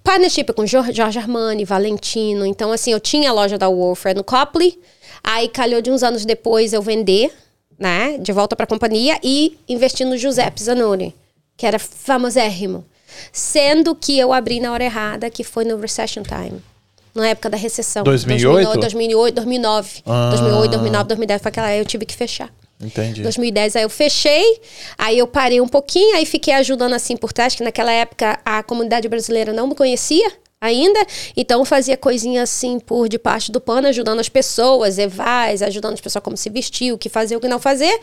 partnership 0.02 0.54
com 0.54 0.66
Jorge 0.66 1.02
Armani, 1.02 1.66
Valentino. 1.66 2.46
Então, 2.46 2.72
assim, 2.72 2.92
eu 2.92 3.02
tinha 3.02 3.30
a 3.30 3.34
loja 3.34 3.58
da 3.58 3.68
Wolfer 3.68 4.16
no 4.16 4.24
Copley. 4.24 4.80
Aí, 5.22 5.50
calhou 5.50 5.82
de 5.82 5.92
uns 5.92 6.04
anos 6.04 6.24
depois 6.24 6.72
eu 6.72 6.82
vender, 6.82 7.34
né, 7.78 8.18
de 8.18 8.32
volta 8.32 8.56
para 8.56 8.64
a 8.64 8.68
companhia 8.68 9.20
e 9.24 9.58
investir 9.68 10.06
no 10.06 10.18
Giuseppe 10.18 10.64
Zanoni, 10.64 11.14
que 11.58 11.66
era 11.66 11.80
famosérrimo. 11.80 12.86
Sendo 13.32 13.96
que 13.96 14.18
eu 14.18 14.34
abri 14.34 14.60
na 14.60 14.72
hora 14.72 14.84
errada, 14.84 15.30
que 15.30 15.44
foi 15.44 15.64
no 15.64 15.78
Recession 15.78 16.24
Time. 16.24 16.62
Na 17.14 17.30
época 17.30 17.50
da 17.50 17.56
recessão. 17.56 18.04
2008? 18.04 18.78
2008, 18.78 19.36
2009. 19.36 20.02
Ah. 20.06 20.30
2008, 20.32 20.72
2009, 20.72 21.08
2010. 21.08 21.42
Foi 21.42 21.50
aquela 21.50 21.68
aí 21.68 21.80
eu 21.80 21.86
tive 21.86 22.06
que 22.06 22.14
fechar. 22.14 22.52
Entendi. 22.82 23.22
2010 23.22 23.78
aí 23.78 23.84
eu 23.84 23.90
fechei, 23.90 24.60
aí 24.98 25.18
eu 25.18 25.26
parei 25.26 25.62
um 25.62 25.68
pouquinho, 25.68 26.18
aí 26.18 26.26
fiquei 26.26 26.54
ajudando 26.56 26.92
assim 26.92 27.16
por 27.16 27.32
trás, 27.32 27.56
que 27.56 27.64
naquela 27.64 27.92
época 27.92 28.38
a 28.44 28.62
comunidade 28.62 29.08
brasileira 29.08 29.54
não 29.54 29.68
me 29.68 29.76
conhecia 29.76 30.30
ainda, 30.66 31.00
então 31.36 31.64
fazia 31.66 31.98
coisinha 31.98 32.44
assim 32.44 32.80
por 32.80 33.08
debaixo 33.08 33.52
do 33.52 33.62
pano, 33.62 33.88
ajudando 33.88 34.20
as 34.20 34.30
pessoas, 34.30 34.98
evais, 34.98 35.62
ajudando 35.62 35.94
as 35.94 36.02
pessoas 36.02 36.24
como 36.24 36.38
se 36.38 36.50
vestir, 36.50 36.92
o 36.92 36.98
que 36.98 37.10
fazer, 37.10 37.36
o 37.36 37.40
que 37.40 37.48
não 37.48 37.60
fazer. 37.60 38.00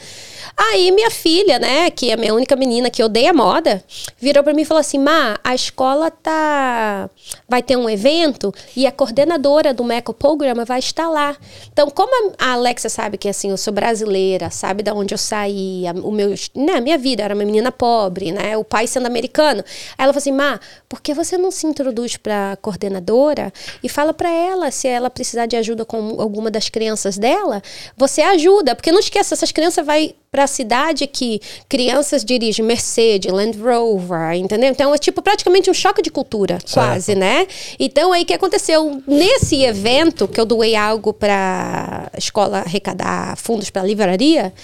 Aí 0.56 0.90
minha 0.90 1.10
filha, 1.10 1.58
né, 1.58 1.90
que 1.90 2.10
é 2.10 2.14
a 2.14 2.16
minha 2.16 2.34
única 2.34 2.56
menina 2.56 2.90
que 2.90 3.02
odeia 3.02 3.32
moda, 3.32 3.82
virou 4.18 4.42
para 4.42 4.52
mim 4.52 4.62
e 4.62 4.64
falou 4.64 4.80
assim: 4.80 4.98
"Má, 4.98 5.38
a 5.42 5.54
escola 5.54 6.10
tá 6.10 7.10
vai 7.48 7.62
ter 7.62 7.76
um 7.76 7.88
evento 7.88 8.52
e 8.76 8.86
a 8.86 8.92
coordenadora 8.92 9.72
do 9.72 9.84
Meco 9.84 10.12
Program 10.12 10.64
vai 10.64 10.78
estar 10.78 11.08
lá. 11.08 11.36
Então, 11.72 11.90
como 11.90 12.32
a 12.38 12.52
Alexa 12.52 12.88
sabe 12.88 13.16
que 13.16 13.28
assim, 13.28 13.50
eu 13.50 13.56
sou 13.56 13.72
brasileira, 13.72 14.50
sabe 14.50 14.82
da 14.82 14.94
onde 14.94 15.14
eu 15.14 15.18
saí, 15.18 15.86
a, 15.86 15.92
o 15.92 16.10
meu, 16.10 16.34
né, 16.54 16.80
minha 16.80 16.98
vida 16.98 17.22
era 17.22 17.34
uma 17.34 17.44
menina 17.44 17.72
pobre, 17.72 18.32
né, 18.32 18.56
o 18.56 18.64
pai 18.64 18.86
sendo 18.86 19.06
americano. 19.06 19.62
Aí 19.96 20.04
ela 20.04 20.12
falou 20.12 20.18
assim: 20.18 20.32
"Má, 20.32 20.60
por 20.88 21.00
que 21.00 21.14
você 21.14 21.38
não 21.38 21.50
se 21.50 21.66
introduz 21.66 22.16
para 22.16 22.51
coordenadora 22.56 23.52
e 23.82 23.88
fala 23.88 24.12
para 24.12 24.30
ela 24.30 24.70
se 24.70 24.88
ela 24.88 25.10
precisar 25.10 25.46
de 25.46 25.56
ajuda 25.56 25.84
com 25.84 26.20
alguma 26.20 26.50
das 26.50 26.68
crianças 26.68 27.18
dela, 27.18 27.62
você 27.96 28.22
ajuda, 28.22 28.74
porque 28.74 28.92
não 28.92 29.00
esqueça, 29.00 29.34
essas 29.34 29.52
crianças 29.52 29.84
vai 29.84 30.14
para 30.32 30.44
a 30.44 30.46
cidade 30.46 31.06
que 31.06 31.42
crianças 31.68 32.24
dirigem 32.24 32.64
Mercedes, 32.64 33.30
Land 33.30 33.58
Rover, 33.58 34.32
entendeu? 34.32 34.70
Então 34.70 34.94
é 34.94 34.96
tipo 34.96 35.20
praticamente 35.20 35.70
um 35.70 35.74
choque 35.74 36.00
de 36.00 36.10
cultura, 36.10 36.56
quase, 36.72 37.14
né? 37.14 37.46
Então 37.78 38.14
aí 38.14 38.22
o 38.22 38.26
que 38.26 38.32
aconteceu 38.32 39.02
nesse 39.06 39.62
evento 39.62 40.26
que 40.26 40.40
eu 40.40 40.46
doei 40.46 40.74
algo 40.74 41.12
para 41.12 42.08
a 42.10 42.16
escola 42.16 42.60
arrecadar 42.60 43.36
fundos 43.36 43.68
para 43.68 43.82
a 43.82 43.84
livraria 43.84 44.54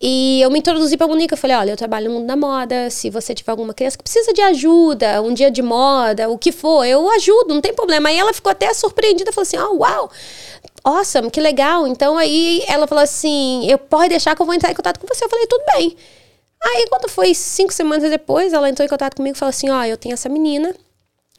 e 0.00 0.40
eu 0.40 0.50
me 0.50 0.58
introduzi 0.58 0.96
para 0.96 1.04
a 1.04 1.08
Monica, 1.10 1.34
eu 1.34 1.38
falei, 1.38 1.54
olha, 1.54 1.72
eu 1.72 1.76
trabalho 1.76 2.08
no 2.08 2.14
mundo 2.20 2.26
da 2.26 2.34
moda, 2.34 2.88
se 2.88 3.10
você 3.10 3.34
tiver 3.34 3.50
alguma 3.50 3.74
criança 3.74 3.98
que 3.98 4.02
precisa 4.02 4.32
de 4.32 4.40
ajuda, 4.40 5.20
um 5.20 5.34
dia 5.34 5.50
de 5.50 5.60
moda, 5.60 6.30
o 6.30 6.38
que 6.38 6.50
for, 6.50 6.86
eu 6.86 7.10
ajudo, 7.20 7.54
não 7.54 7.60
tem 7.60 7.74
problema. 7.74 8.08
Aí 8.08 8.18
ela 8.18 8.32
ficou 8.32 8.50
até 8.50 8.72
surpreendida, 8.74 9.32
falou 9.32 9.42
assim, 9.42 9.58
oh, 9.58 9.76
uau, 9.76 10.10
awesome, 10.84 11.30
que 11.30 11.40
legal. 11.40 11.86
Então 11.86 12.16
aí 12.16 12.64
ela 12.66 12.86
falou 12.86 13.04
assim, 13.04 13.66
eu 13.70 13.78
pode 13.78 14.10
deixar 14.10 14.34
que 14.34 14.42
eu 14.42 14.46
vou 14.46 14.54
entrar 14.54 14.70
em 14.70 14.74
contato 14.74 14.98
com 14.98 15.06
você. 15.06 15.24
Eu 15.24 15.28
falei, 15.28 15.46
tudo 15.46 15.64
bem. 15.74 15.96
Aí 16.62 16.86
quando 16.88 17.08
foi 17.08 17.34
cinco 17.34 17.72
semanas 17.72 18.10
depois, 18.10 18.52
ela 18.52 18.68
entrou 18.68 18.84
em 18.84 18.88
contato 18.88 19.16
comigo 19.16 19.36
e 19.36 19.38
falou 19.38 19.50
assim, 19.50 19.70
ó, 19.70 19.84
eu 19.84 19.96
tenho 19.96 20.12
essa 20.14 20.28
menina 20.28 20.74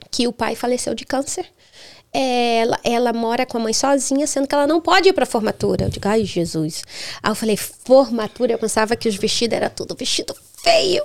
que 0.10 0.28
o 0.28 0.34
pai 0.34 0.56
faleceu 0.56 0.94
de 0.94 1.06
câncer. 1.06 1.46
Ela, 2.14 2.78
ela 2.84 3.14
mora 3.14 3.46
com 3.46 3.58
a 3.58 3.62
mãe 3.62 3.74
sozinha, 3.74 4.28
sendo 4.28 4.46
que 4.46 4.54
ela 4.54 4.68
não 4.68 4.82
pode 4.82 5.08
ir 5.08 5.14
pra 5.14 5.26
formatura. 5.26 5.86
Eu 5.86 5.90
digo, 5.90 6.08
ai, 6.08 6.26
Jesus. 6.26 6.84
Aí 7.24 7.32
eu 7.32 7.36
falei, 7.36 7.56
formatura? 7.56 8.52
Eu 8.52 8.60
pensava 8.60 8.96
que 8.98 9.08
os 9.08 9.16
vestidos 9.16 9.56
era 9.56 9.70
tudo 9.70 9.96
vestido 9.96 10.36
feio. 10.64 11.04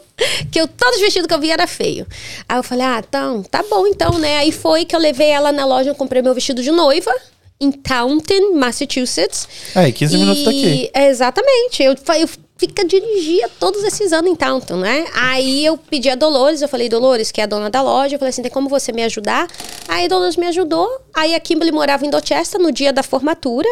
Que 0.50 0.60
eu, 0.60 0.66
todos 0.68 0.96
os 0.96 1.00
vestidos 1.02 1.26
que 1.26 1.34
eu 1.34 1.38
via 1.40 1.52
era 1.54 1.66
feio. 1.66 2.06
Aí 2.48 2.56
eu 2.58 2.62
falei, 2.62 2.84
ah, 2.86 3.02
então, 3.06 3.42
tá 3.42 3.62
bom 3.68 3.86
então, 3.86 4.18
né? 4.18 4.38
Aí 4.38 4.52
foi 4.52 4.84
que 4.84 4.94
eu 4.96 5.00
levei 5.00 5.28
ela 5.28 5.52
na 5.52 5.64
loja, 5.66 5.90
eu 5.90 5.94
comprei 5.94 6.22
meu 6.22 6.34
vestido 6.34 6.62
de 6.62 6.70
noiva. 6.70 7.14
Em 7.58 7.72
Taunton, 7.72 8.52
Massachusetts. 8.54 9.48
É, 9.74 9.90
15 9.90 10.18
minutos 10.18 10.42
E- 10.42 10.44
daqui. 10.44 10.90
é, 10.92 11.08
exatamente. 11.08 11.82
Eu, 11.82 11.92
eu 12.18 12.28
fica 12.56 12.84
dirigia 12.84 13.48
todos 13.60 13.84
esses 13.84 14.12
anos 14.12 14.30
em 14.30 14.34
Taunton, 14.34 14.76
né? 14.76 15.06
Aí 15.14 15.64
eu 15.64 15.76
pedi 15.76 16.08
a 16.08 16.14
Dolores, 16.14 16.62
eu 16.62 16.68
falei, 16.68 16.88
Dolores, 16.88 17.30
que 17.30 17.40
é 17.40 17.44
a 17.44 17.46
dona 17.46 17.68
da 17.68 17.82
loja, 17.82 18.14
eu 18.14 18.18
falei 18.18 18.30
assim, 18.30 18.42
tem 18.42 18.50
como 18.50 18.68
você 18.68 18.92
me 18.92 19.02
ajudar? 19.04 19.46
Aí 19.86 20.08
Dolores 20.08 20.36
me 20.36 20.46
ajudou. 20.46 20.88
Aí 21.14 21.34
a 21.34 21.40
Kimberly 21.40 21.72
morava 21.72 22.06
em 22.06 22.10
Dorchester 22.10 22.60
no 22.60 22.72
dia 22.72 22.92
da 22.92 23.02
formatura. 23.02 23.68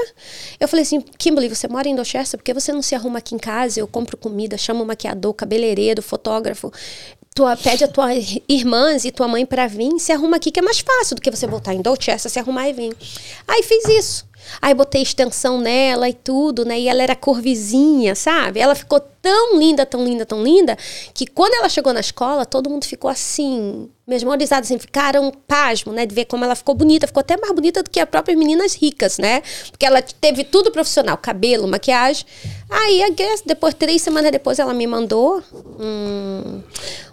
Eu 0.61 0.69
falei 0.69 0.83
assim, 0.83 1.01
Kimberly, 1.01 1.49
você 1.49 1.67
mora 1.67 1.89
em 1.89 1.95
Dorchester? 1.95 2.39
Por 2.39 2.45
que 2.45 2.53
você 2.53 2.73
não 2.73 2.83
se 2.83 2.95
arruma 2.95 3.19
aqui 3.19 3.35
em 3.35 3.39
casa? 3.39 3.81
Eu 3.81 3.87
compro 3.87 4.17
comida, 4.17 4.59
chamo 4.59 4.83
o 4.83 4.87
maquiador, 4.87 5.33
cabeleireiro, 5.33 6.03
fotógrafo. 6.03 6.71
Tua, 7.35 7.57
pede 7.57 7.83
a 7.83 7.89
tua 7.89 8.11
irmãs 8.49 9.05
e 9.05 9.11
tua 9.11 9.27
mãe 9.27 9.45
pra 9.45 9.67
vir, 9.67 9.99
se 9.99 10.13
arruma 10.13 10.37
aqui, 10.37 10.53
que 10.53 10.61
é 10.61 10.63
mais 10.63 10.79
fácil 10.79 11.17
do 11.17 11.23
que 11.23 11.31
você 11.31 11.49
voltar 11.49 11.75
em 11.75 11.83
Dorchester, 11.83 12.31
se 12.31 12.39
arrumar 12.39 12.69
e 12.69 12.73
vir. 12.73 12.97
Aí 13.49 13.63
fiz 13.65 13.89
isso. 13.89 14.34
Aí 14.61 14.75
botei 14.75 15.03
extensão 15.03 15.61
nela 15.61 16.09
e 16.09 16.15
tudo, 16.15 16.65
né? 16.65 16.79
E 16.79 16.89
ela 16.89 17.03
era 17.03 17.17
corvizinha, 17.17 18.15
sabe? 18.15 18.61
Ela 18.61 18.75
ficou 18.75 19.01
tão 19.01 19.59
linda, 19.59 19.87
tão 19.87 20.05
linda, 20.05 20.27
tão 20.27 20.43
linda, 20.43 20.77
que 21.15 21.27
quando 21.27 21.55
ela 21.55 21.69
chegou 21.69 21.95
na 21.95 22.01
escola, 22.01 22.45
todo 22.45 22.69
mundo 22.69 22.85
ficou 22.85 23.11
assim, 23.11 23.89
mesmorizados, 24.07 24.71
assim, 24.71 24.79
ficaram 24.79 25.33
pasmo, 25.47 25.95
né? 25.95 26.05
De 26.05 26.15
ver 26.15 26.27
como 26.27 26.45
ela 26.45 26.55
ficou 26.55 26.75
bonita, 26.75 27.07
ficou 27.07 27.23
até 27.23 27.37
mais 27.39 27.53
bonita 27.55 27.83
do 27.83 27.89
que 27.89 27.99
as 27.99 28.09
próprias 28.09 28.39
meninas 28.39 28.75
ricas, 28.75 29.17
né? 29.17 29.43
Porque 29.71 29.87
ela 29.87 30.03
teve 30.03 30.45
tudo 30.45 30.71
profissional, 30.71 31.17
cabelo, 31.17 31.67
maquiagem. 31.67 32.27
Aí, 32.69 33.01
depois, 33.47 33.73
três 33.73 34.03
semanas 34.03 34.31
depois, 34.31 34.59
ela 34.59 34.75
me 34.75 34.87
mandou 34.87 35.43
um, 35.79 36.61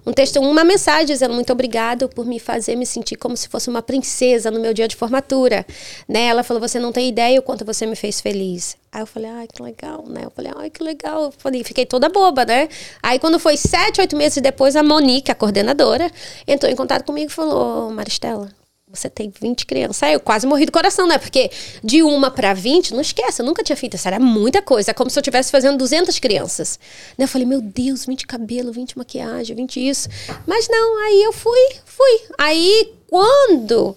um 0.06 0.12
texto, 0.12 0.39
uma 0.41 0.63
mensagem 0.63 1.06
dizendo 1.06 1.34
muito 1.34 1.54
obrigado 1.54 2.10
por 2.10 2.26
me 2.26 2.39
fazer 2.39 2.76
me 2.76 2.86
sentir 2.86 3.15
como 3.15 3.38
se 3.38 3.48
fosse 3.48 3.70
uma 3.70 3.82
princesa 3.82 4.52
no 4.52 4.60
meu 4.60 4.74
dia 4.74 4.88
de 4.88 4.96
formatura, 4.96 5.65
né? 6.10 6.26
Ela 6.26 6.44
falou, 6.44 6.60
você 6.60 6.78
não 6.80 6.91
tem 6.91 7.08
ideia 7.08 7.21
o 7.38 7.42
quanto 7.42 7.66
você 7.66 7.86
me 7.86 7.96
fez 7.96 8.22
feliz. 8.22 8.78
Aí 8.92 9.02
eu 9.02 9.08
falei, 9.08 9.30
ai, 9.30 9.48
que 9.48 9.62
legal, 9.62 10.04
né? 10.08 10.22
Eu 10.26 10.32
falei, 10.32 10.52
ai, 10.56 10.70
que 10.70 10.84
legal. 10.84 11.24
Eu 11.24 11.32
falei, 11.32 11.64
fiquei 11.64 11.86
toda 11.86 12.10
boba, 12.10 12.46
né? 12.46 12.68
Aí 13.02 13.20
quando 13.20 13.40
foi 13.40 13.58
sete, 13.58 14.02
oito 14.02 14.16
meses 14.16 14.42
depois, 14.42 14.76
a 14.76 14.84
Monique, 14.84 15.32
a 15.32 15.36
coordenadora, 15.36 16.12
entrou 16.48 16.72
em 16.72 16.76
contato 16.76 17.06
comigo 17.06 17.32
e 17.32 17.34
falou, 17.34 17.92
Maristela, 17.92 18.50
você 18.94 19.10
tem 19.10 19.32
20 19.42 19.66
crianças. 19.66 20.04
Aí 20.04 20.14
eu 20.14 20.20
quase 20.20 20.46
morri 20.46 20.66
do 20.66 20.72
coração, 20.72 21.08
né? 21.08 21.18
Porque 21.18 21.50
de 21.84 22.04
uma 22.04 22.30
para 22.30 22.54
20, 22.54 22.94
não 22.94 23.02
esquece, 23.02 23.42
eu 23.42 23.46
nunca 23.46 23.64
tinha 23.64 23.76
feito 23.76 23.96
isso. 23.96 24.08
Era 24.08 24.20
muita 24.20 24.62
coisa. 24.62 24.92
É 24.92 24.94
como 24.94 25.10
se 25.10 25.18
eu 25.18 25.22
estivesse 25.22 25.52
fazendo 25.52 25.78
200 25.78 26.20
crianças. 26.20 26.80
Né? 27.18 27.24
Eu 27.24 27.28
falei, 27.28 27.48
meu 27.48 27.62
Deus, 27.62 28.06
20 28.06 28.28
cabelo, 28.28 28.72
20 28.72 28.98
maquiagem, 28.98 29.56
20 29.56 29.88
isso. 29.88 30.10
Mas 30.46 30.68
não, 30.70 31.06
aí 31.06 31.24
eu 31.24 31.32
fui, 31.32 31.70
fui. 31.86 32.22
Aí 32.38 32.94
quando 33.10 33.96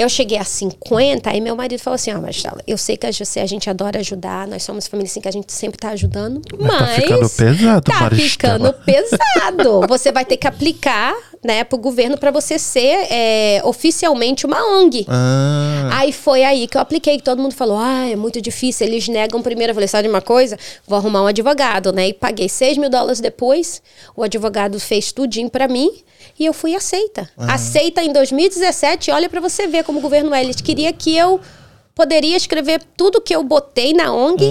Eu 0.00 0.08
cheguei 0.08 0.38
a 0.38 0.44
50, 0.44 1.28
aí 1.30 1.40
meu 1.42 1.54
marido 1.54 1.78
falou 1.80 1.96
assim: 1.96 2.10
Ó, 2.12 2.16
oh, 2.18 2.22
Marcela, 2.22 2.62
eu 2.66 2.78
sei 2.78 2.96
que 2.96 3.06
a, 3.06 3.12
você, 3.12 3.40
a 3.40 3.46
gente 3.46 3.68
adora 3.68 3.98
ajudar, 4.00 4.46
nós 4.48 4.62
somos 4.62 4.86
família 4.86 5.10
assim 5.10 5.20
que 5.20 5.28
a 5.28 5.32
gente 5.32 5.52
sempre 5.52 5.78
tá 5.78 5.90
ajudando, 5.90 6.40
mas. 6.58 6.78
Tá 6.78 6.86
ficando 6.86 7.28
pesado, 7.28 7.82
Tá 7.82 8.00
Maristela. 8.00 8.28
ficando 8.54 8.72
pesado. 8.84 9.86
Você 9.88 10.10
vai 10.10 10.24
ter 10.24 10.38
que 10.38 10.46
aplicar, 10.46 11.14
né, 11.44 11.64
pro 11.64 11.76
governo 11.76 12.16
para 12.16 12.30
você 12.30 12.58
ser 12.58 13.06
é, 13.10 13.60
oficialmente 13.64 14.46
uma 14.46 14.62
ONG. 14.78 15.04
Ah, 15.08 15.90
Aí 15.92 16.12
foi 16.12 16.44
aí 16.44 16.66
que 16.66 16.76
eu 16.76 16.80
apliquei, 16.80 17.18
que 17.18 17.22
todo 17.22 17.40
mundo 17.42 17.54
falou: 17.54 17.76
ah, 17.78 18.08
é 18.08 18.16
muito 18.16 18.40
difícil, 18.40 18.86
eles 18.86 19.06
negam 19.06 19.42
primeiro. 19.42 19.72
Eu 19.72 19.74
falei: 19.74 19.88
sabe 19.88 20.04
de 20.04 20.08
uma 20.08 20.22
coisa? 20.22 20.56
Vou 20.86 20.96
arrumar 20.96 21.22
um 21.22 21.26
advogado, 21.26 21.92
né? 21.92 22.08
E 22.08 22.14
paguei 22.14 22.48
6 22.48 22.78
mil 22.78 22.88
dólares 22.88 23.20
depois. 23.20 23.82
O 24.16 24.22
advogado 24.22 24.80
fez 24.80 25.12
tudinho 25.12 25.50
pra 25.50 25.68
mim 25.68 25.90
e 26.40 26.46
eu 26.46 26.52
fui 26.54 26.74
aceita. 26.74 27.28
Aceita 27.36 28.02
em 28.02 28.12
2017. 28.12 29.10
Olha 29.10 29.28
pra 29.28 29.40
você 29.40 29.66
ver 29.66 29.84
como 29.84 29.98
o 29.98 30.02
governo 30.02 30.34
é. 30.34 30.42
Eles 30.42 30.60
queriam 30.60 30.92
que 30.92 31.14
eu 31.16 31.38
poderia 31.94 32.36
escrever 32.36 32.80
tudo 32.96 33.20
que 33.20 33.34
eu 33.36 33.44
botei 33.44 33.92
na 33.92 34.12
ONG. 34.12 34.42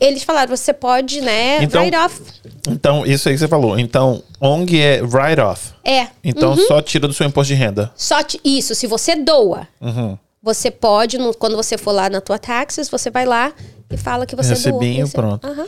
Eles 0.00 0.22
falaram: 0.22 0.56
você 0.56 0.72
pode, 0.72 1.20
né? 1.20 1.58
Hum. 1.58 1.62
Então- 1.64 1.82
write 1.82 1.96
off. 1.96 2.22
então, 2.68 3.04
isso 3.06 3.28
aí 3.28 3.34
que 3.34 3.40
você 3.40 3.48
falou. 3.48 3.76
Então, 3.78 4.22
ONG 4.40 4.80
é 4.80 5.00
write-off. 5.02 5.70
É. 5.84 6.06
Então, 6.22 6.56
só 6.56 6.80
tira 6.80 7.08
do 7.08 7.12
seu 7.14 7.26
imposto 7.26 7.52
de 7.52 7.58
renda. 7.58 7.90
Só 7.96 8.18
isso, 8.44 8.74
se 8.74 8.86
você 8.86 9.16
doa. 9.16 9.66
Uhum. 9.80 10.16
Você 10.44 10.70
pode, 10.70 11.18
no- 11.18 11.34
quando 11.34 11.56
você 11.56 11.76
for 11.76 11.92
lá 11.92 12.08
na 12.08 12.20
tua 12.20 12.38
taxes, 12.38 12.88
você 12.88 13.10
vai 13.10 13.24
lá 13.26 13.52
e 13.90 13.96
fala 13.96 14.26
que 14.26 14.34
você 14.36 14.54
doou. 14.54 14.80
Recebinho, 14.80 15.08
pronto. 15.10 15.46
Aham. 15.46 15.66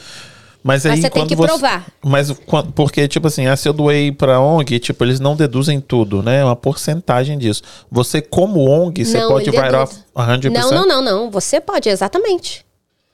Mas 0.67 0.87
aí 0.87 0.93
Mas 0.93 1.01
você 1.03 1.11
tem 1.11 1.27
que 1.27 1.37
você- 1.37 1.47
provar. 1.47 1.87
Mas 2.03 2.33
porque, 2.75 3.07
tipo 3.07 3.27
assim, 3.27 3.47
ah, 3.47 3.55
se 3.55 3.69
eu 3.69 3.73
doei 3.75 4.11
pra 4.11 4.41
ONG, 4.41 4.79
tipo, 4.79 5.05
eles 5.05 5.21
não 5.21 5.37
deduzem 5.37 5.79
tudo, 5.79 6.23
né? 6.23 6.41
É 6.41 6.45
uma 6.45 6.57
porcentagem 6.57 7.37
disso. 7.37 7.63
Você, 7.91 8.23
como 8.23 8.61
ONG, 8.67 9.05
você 9.05 9.21
Não, 9.21 9.29
pode 9.29 9.51
off 9.51 9.95
100%? 10.17 10.51
Não, 10.51 10.71
não, 10.71 10.87
não, 10.87 11.03
não. 11.03 11.31
Você 11.31 11.61
pode, 11.61 11.91
exatamente. 11.91 12.65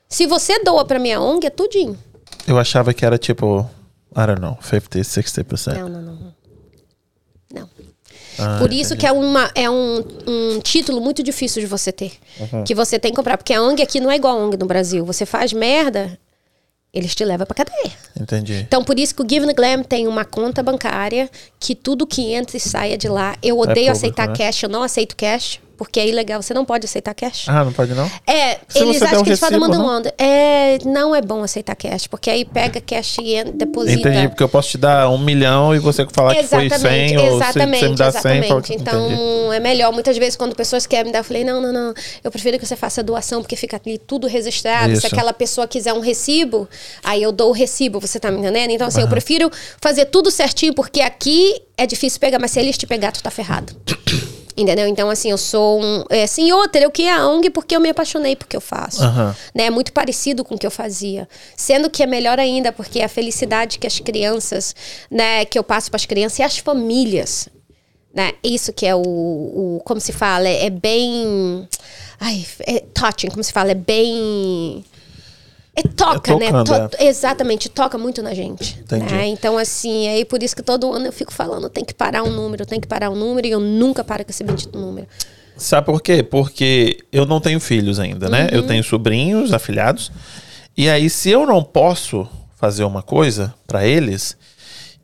Se 0.08 0.28
você 0.28 0.60
doa 0.62 0.84
pra 0.84 1.00
minha 1.00 1.20
ONG, 1.20 1.44
é 1.48 1.50
tudinho. 1.50 1.98
Eu 2.46 2.56
achava 2.56 2.94
que 2.94 3.04
era 3.04 3.18
tipo, 3.18 3.68
I 4.16 4.26
don't 4.28 4.40
know, 4.40 4.56
50, 4.62 5.00
60%. 5.02 5.74
Não, 5.74 5.88
não, 5.88 6.02
não. 6.02 6.14
não. 7.52 7.68
Ah, 8.38 8.58
Por 8.60 8.72
isso 8.72 8.96
que 8.96 9.04
é, 9.06 9.12
uma, 9.12 9.50
é 9.56 9.68
um, 9.68 10.04
um 10.26 10.60
título 10.60 11.00
muito 11.00 11.20
difícil 11.22 11.60
de 11.60 11.66
você 11.66 11.90
ter. 11.92 12.12
Uhum. 12.38 12.62
Que 12.64 12.74
você 12.76 12.96
tem 12.98 13.10
que 13.10 13.16
comprar. 13.16 13.36
Porque 13.36 13.52
a 13.52 13.60
ONG 13.60 13.82
aqui 13.82 14.00
não 14.00 14.10
é 14.10 14.14
igual 14.16 14.38
a 14.38 14.44
ONG 14.44 14.56
no 14.56 14.66
Brasil. 14.66 15.04
Você 15.04 15.26
faz 15.26 15.52
merda, 15.52 16.16
eles 16.92 17.14
te 17.14 17.24
levam 17.24 17.46
pra 17.46 17.64
cadeia. 17.64 17.92
Entendi. 18.18 18.54
Então, 18.66 18.82
por 18.84 18.98
isso 18.98 19.14
que 19.14 19.22
o 19.22 19.26
Give 19.28 19.46
the 19.46 19.52
Glam 19.54 19.82
tem 19.82 20.06
uma 20.06 20.24
conta 20.24 20.62
bancária 20.62 21.28
que 21.58 21.74
tudo 21.74 22.06
que 22.06 22.32
entra 22.32 22.56
e 22.56 22.60
saia 22.60 22.96
de 22.96 23.08
lá. 23.08 23.36
Eu 23.42 23.58
odeio 23.58 23.74
público, 23.74 23.92
aceitar 23.92 24.28
né? 24.28 24.34
cash, 24.36 24.62
eu 24.62 24.68
não 24.68 24.82
aceito 24.82 25.14
cash, 25.16 25.60
porque 25.76 25.98
é 25.98 26.06
ilegal. 26.06 26.42
Você 26.42 26.52
não 26.52 26.64
pode 26.64 26.84
aceitar 26.84 27.14
cash. 27.14 27.46
Ah, 27.48 27.64
não 27.64 27.72
pode 27.72 27.94
não? 27.94 28.10
É, 28.26 28.58
Se 28.68 28.80
eles 28.80 29.00
acham 29.00 29.20
um 29.20 29.22
que 29.22 29.30
eles 29.30 29.40
fazem 29.40 29.58
recibo, 29.58 29.72
manda 29.72 29.78
não? 29.82 29.96
onda. 29.98 30.14
É, 30.18 30.76
não 30.84 31.14
é 31.16 31.22
bom 31.22 31.42
aceitar 31.42 31.74
cash, 31.74 32.06
porque 32.06 32.28
aí 32.28 32.44
pega 32.44 32.80
cash 32.82 33.16
e 33.22 33.42
deposita. 33.44 33.98
Entendi, 34.08 34.28
porque 34.28 34.42
eu 34.42 34.48
posso 34.48 34.68
te 34.70 34.78
dar 34.78 35.08
um 35.08 35.16
milhão 35.16 35.74
e 35.74 35.78
você 35.78 36.06
falar 36.12 36.34
que 36.34 36.42
foi 36.44 36.68
100 36.68 37.16
ou 37.18 37.28
se 37.28 37.34
exatamente, 37.36 37.80
você 37.80 37.88
me 37.88 37.96
dá 37.96 38.12
100, 38.12 38.20
fala 38.22 38.34
exatamente. 38.36 38.62
que- 38.66 38.74
Então 38.74 39.06
entendi. 39.10 39.54
é 39.56 39.60
melhor. 39.60 39.90
Muitas 39.92 40.18
vezes 40.18 40.36
quando 40.36 40.54
pessoas 40.54 40.86
querem 40.86 41.06
me 41.06 41.12
dar, 41.12 41.20
eu 41.20 41.24
falei, 41.24 41.44
não, 41.44 41.62
não, 41.62 41.72
não. 41.72 41.94
Eu 42.22 42.30
prefiro 42.30 42.58
que 42.58 42.66
você 42.66 42.76
faça 42.76 43.02
doação, 43.02 43.40
porque 43.40 43.56
fica 43.56 43.80
ali 43.82 43.96
tudo 43.96 44.26
registrado. 44.26 44.92
Isso. 44.92 45.00
Se 45.00 45.06
aquela 45.06 45.32
pessoa 45.32 45.66
quiser 45.66 45.94
um 45.94 46.00
recibo, 46.00 46.68
aí 47.02 47.22
eu 47.22 47.32
dou 47.32 47.48
o 47.48 47.52
recibo, 47.52 47.99
você 48.00 48.18
tá 48.18 48.30
me 48.30 48.38
entendendo? 48.38 48.70
Então, 48.70 48.86
assim, 48.86 49.00
eu 49.00 49.08
prefiro 49.08 49.50
fazer 49.80 50.06
tudo 50.06 50.30
certinho, 50.30 50.74
porque 50.74 51.00
aqui 51.00 51.60
é 51.76 51.86
difícil 51.86 52.20
pegar, 52.20 52.38
mas 52.38 52.50
se 52.50 52.60
eles 52.60 52.76
te 52.76 52.86
pegar, 52.86 53.12
tu 53.12 53.22
tá 53.22 53.30
ferrado. 53.30 53.74
Entendeu? 54.56 54.86
Então, 54.86 55.08
assim, 55.08 55.30
eu 55.30 55.38
sou 55.38 55.80
um. 55.80 56.04
É, 56.10 56.24
assim, 56.24 56.52
outra, 56.52 56.82
eu 56.82 56.90
criei 56.90 57.08
a 57.08 57.26
ONG 57.26 57.48
porque 57.50 57.74
eu 57.74 57.80
me 57.80 57.88
apaixonei 57.88 58.36
porque 58.36 58.56
eu 58.56 58.60
faço. 58.60 59.02
Aham. 59.02 59.34
Né? 59.54 59.66
É 59.66 59.70
muito 59.70 59.92
parecido 59.92 60.44
com 60.44 60.54
o 60.54 60.58
que 60.58 60.66
eu 60.66 60.70
fazia. 60.70 61.28
Sendo 61.56 61.88
que 61.88 62.02
é 62.02 62.06
melhor 62.06 62.38
ainda, 62.38 62.72
porque 62.72 63.00
a 63.00 63.08
felicidade 63.08 63.78
que 63.78 63.86
as 63.86 64.00
crianças, 64.00 64.74
né, 65.10 65.44
que 65.44 65.58
eu 65.58 65.64
passo 65.64 65.90
para 65.90 65.96
as 65.96 66.04
crianças 66.04 66.38
e 66.40 66.42
as 66.42 66.58
famílias. 66.58 67.48
Né? 68.12 68.32
Isso 68.42 68.72
que 68.72 68.84
é 68.86 68.94
o, 68.94 69.00
o. 69.00 69.82
Como 69.84 70.00
se 70.00 70.12
fala? 70.12 70.48
É, 70.48 70.66
é 70.66 70.70
bem. 70.70 71.66
Ai, 72.18 72.44
é 72.66 72.80
touching, 72.80 73.28
como 73.28 73.42
se 73.42 73.52
fala? 73.52 73.70
É 73.70 73.74
bem. 73.74 74.84
É 75.74 75.82
toca, 75.82 76.32
É 76.32 76.36
né? 76.36 76.46
tocando, 76.50 76.88
To- 76.90 76.96
Exatamente, 77.02 77.68
toca 77.68 77.96
muito 77.96 78.22
na 78.22 78.34
gente. 78.34 78.82
Né? 78.90 79.26
Então, 79.28 79.56
assim, 79.56 80.08
aí 80.08 80.24
por 80.24 80.42
isso 80.42 80.54
que 80.56 80.62
todo 80.62 80.92
ano 80.92 81.06
eu 81.06 81.12
fico 81.12 81.32
falando, 81.32 81.68
tem 81.70 81.84
que 81.84 81.94
parar 81.94 82.22
um 82.24 82.30
número, 82.30 82.66
tem 82.66 82.80
que 82.80 82.88
parar 82.88 83.08
um 83.10 83.14
número, 83.16 83.46
e 83.46 83.50
eu 83.50 83.60
nunca 83.60 84.02
paro 84.02 84.24
com 84.24 84.30
esse 84.30 84.42
bendito 84.42 84.76
número. 84.78 85.06
Sabe 85.56 85.86
por 85.86 86.00
quê? 86.02 86.22
Porque 86.22 86.98
eu 87.12 87.24
não 87.26 87.40
tenho 87.40 87.60
filhos 87.60 88.00
ainda, 88.00 88.28
né? 88.28 88.44
Uhum. 88.44 88.58
Eu 88.58 88.66
tenho 88.66 88.82
sobrinhos, 88.82 89.52
afilhados. 89.52 90.10
E 90.76 90.88
aí, 90.88 91.08
se 91.10 91.30
eu 91.30 91.46
não 91.46 91.62
posso 91.62 92.26
fazer 92.56 92.84
uma 92.84 93.02
coisa 93.02 93.54
pra 93.66 93.86
eles 93.86 94.36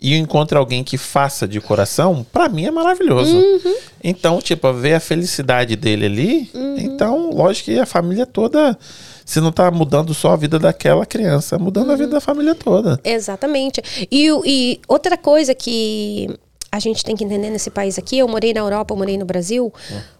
e 0.00 0.12
eu 0.14 0.18
encontro 0.18 0.59
alguém 0.59 0.83
que 0.83 0.96
faça 0.98 1.46
de 1.46 1.61
coração, 1.61 2.24
pra 2.33 2.48
mim 2.48 2.64
é 2.66 2.70
maravilhoso. 2.70 3.37
Uhum. 3.37 3.74
Então, 4.02 4.40
tipo, 4.40 4.72
ver 4.72 4.94
a 4.94 5.00
felicidade 5.00 5.76
dele 5.76 6.07
ali, 6.07 6.50
Uhum. 6.55 6.76
então, 6.79 7.31
lógico 7.35 7.66
que 7.66 7.79
a 7.79 7.87
família 7.87 8.24
toda, 8.26 8.79
se 9.27 9.41
não 9.41 9.51
tá 9.51 9.71
mudando 9.73 10.15
só 10.15 10.31
a 10.31 10.37
vida 10.37 10.57
daquela 10.57 11.05
criança, 11.05 11.57
é 11.57 11.59
mudando 11.59 11.91
a 11.91 11.97
vida 11.97 12.12
da 12.12 12.21
família 12.21 12.55
toda. 12.55 12.99
Exatamente. 13.05 13.83
E, 14.11 14.31
e 14.47 14.81
outra 14.87 15.19
coisa 15.19 15.53
que 15.53 16.29
a 16.71 16.79
gente 16.79 17.05
tem 17.05 17.17
que 17.17 17.25
entender 17.25 17.51
nesse 17.51 17.69
país 17.69 17.99
aqui, 17.99 18.19
eu 18.19 18.29
morei 18.29 18.55
na 18.55 18.61
Europa, 18.61 18.95
eu 18.95 18.99
morei 18.99 19.19
no 19.19 19.25
Brasil, 19.25 19.73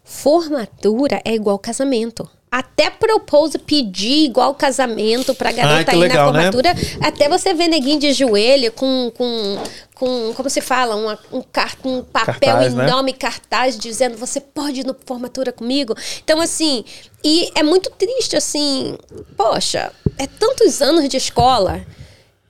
formatura 0.03 1.23
é 1.25 1.35
igual 1.35 1.57
casamento. 1.59 2.29
Até 2.59 2.89
propose 2.89 3.59
pedir 3.59 4.25
igual 4.25 4.55
casamento 4.55 5.35
pra 5.35 5.53
garota 5.53 5.91
Ai, 5.91 5.97
ir 5.97 6.01
legal, 6.01 6.33
na 6.33 6.39
né? 6.39 6.51
formatura. 6.53 6.75
Até 7.07 7.29
você 7.29 7.53
ver 7.53 7.69
neguinho 7.69 7.99
de 8.01 8.15
joelho 8.15 8.73
com, 8.73 9.13
com, 9.15 9.59
com 9.95 10.33
como 10.35 10.49
se 10.49 10.63
fala, 10.63 10.97
uma- 10.97 11.19
um, 11.31 11.43
car- 11.43 11.77
um 11.85 12.01
papel 12.03 12.55
Cartaz, 12.55 12.73
né? 12.75 12.85
enorme, 12.89 13.13
cartaz, 13.13 13.79
dizendo 13.79 14.17
você 14.17 14.41
pode 14.41 14.81
ir 14.81 14.87
na 14.87 14.95
formatura 15.05 15.53
comigo. 15.53 15.95
Então, 16.25 16.41
assim, 16.41 16.83
e 17.23 17.51
é 17.55 17.63
muito 17.63 17.91
triste, 17.91 18.37
assim, 18.37 18.97
poxa, 19.37 19.93
é 20.17 20.27
tantos 20.27 20.81
anos 20.81 21.07
de 21.11 21.19
escola. 21.19 21.85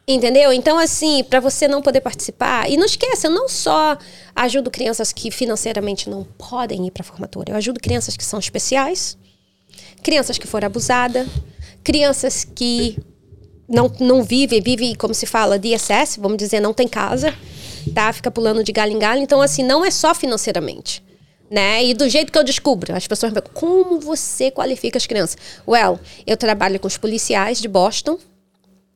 Entendeu? 0.09 0.53
Então, 0.53 0.79
assim, 0.79 1.25
para 1.25 1.41
você 1.41 1.67
não 1.67 1.83
poder 1.83 2.01
participar. 2.01 2.71
E 2.71 2.77
não 2.77 2.87
esqueça, 2.87 3.27
eu 3.27 3.31
não 3.33 3.49
só 3.49 3.99
ajudo 4.37 4.71
crianças 4.71 5.13
que 5.13 5.33
financeiramente 5.33 6.09
não 6.09 6.23
podem 6.39 6.87
ir 6.87 6.93
para 6.93 7.03
formatura, 7.03 7.51
eu 7.51 7.57
ajudo 7.57 7.81
crianças 7.81 8.17
que 8.17 8.25
são 8.25 8.39
especiais, 8.39 9.19
crianças 10.03 10.39
que 10.39 10.47
foram 10.47 10.67
abusadas, 10.67 11.27
crianças 11.83 12.45
que 12.45 12.99
não, 13.69 13.91
não 14.01 14.23
vivem, 14.23 14.61
vivem, 14.61 14.95
como 14.95 15.15
se 15.15 15.27
fala, 15.27 15.59
DSS, 15.59 16.21
vamos 16.21 16.37
dizer, 16.39 16.61
não 16.61 16.73
tem 16.73 16.87
casa, 16.87 17.35
tá? 17.95 18.13
Fica 18.13 18.31
pulando 18.31 18.63
de 18.63 18.73
galho 18.73 18.93
em 18.93 18.99
galho. 18.99 19.21
Então, 19.21 19.41
assim, 19.41 19.63
não 19.63 19.85
é 19.85 19.91
só 19.91 20.15
financeiramente. 20.15 21.03
Né? 21.49 21.85
E 21.85 21.95
do 21.95 22.09
jeito 22.09 22.33
que 22.33 22.39
eu 22.39 22.43
descubro, 22.43 22.93
as 22.93 23.07
pessoas 23.07 23.31
me 23.33 23.41
perguntam, 23.41 23.61
como 23.61 24.01
você 24.01 24.51
qualifica 24.51 24.99
as 24.99 25.07
crianças? 25.07 25.37
Well, 25.67 26.01
eu 26.27 26.37
trabalho 26.37 26.81
com 26.81 26.89
os 26.89 26.97
policiais 26.97 27.61
de 27.61 27.69
Boston, 27.69 28.19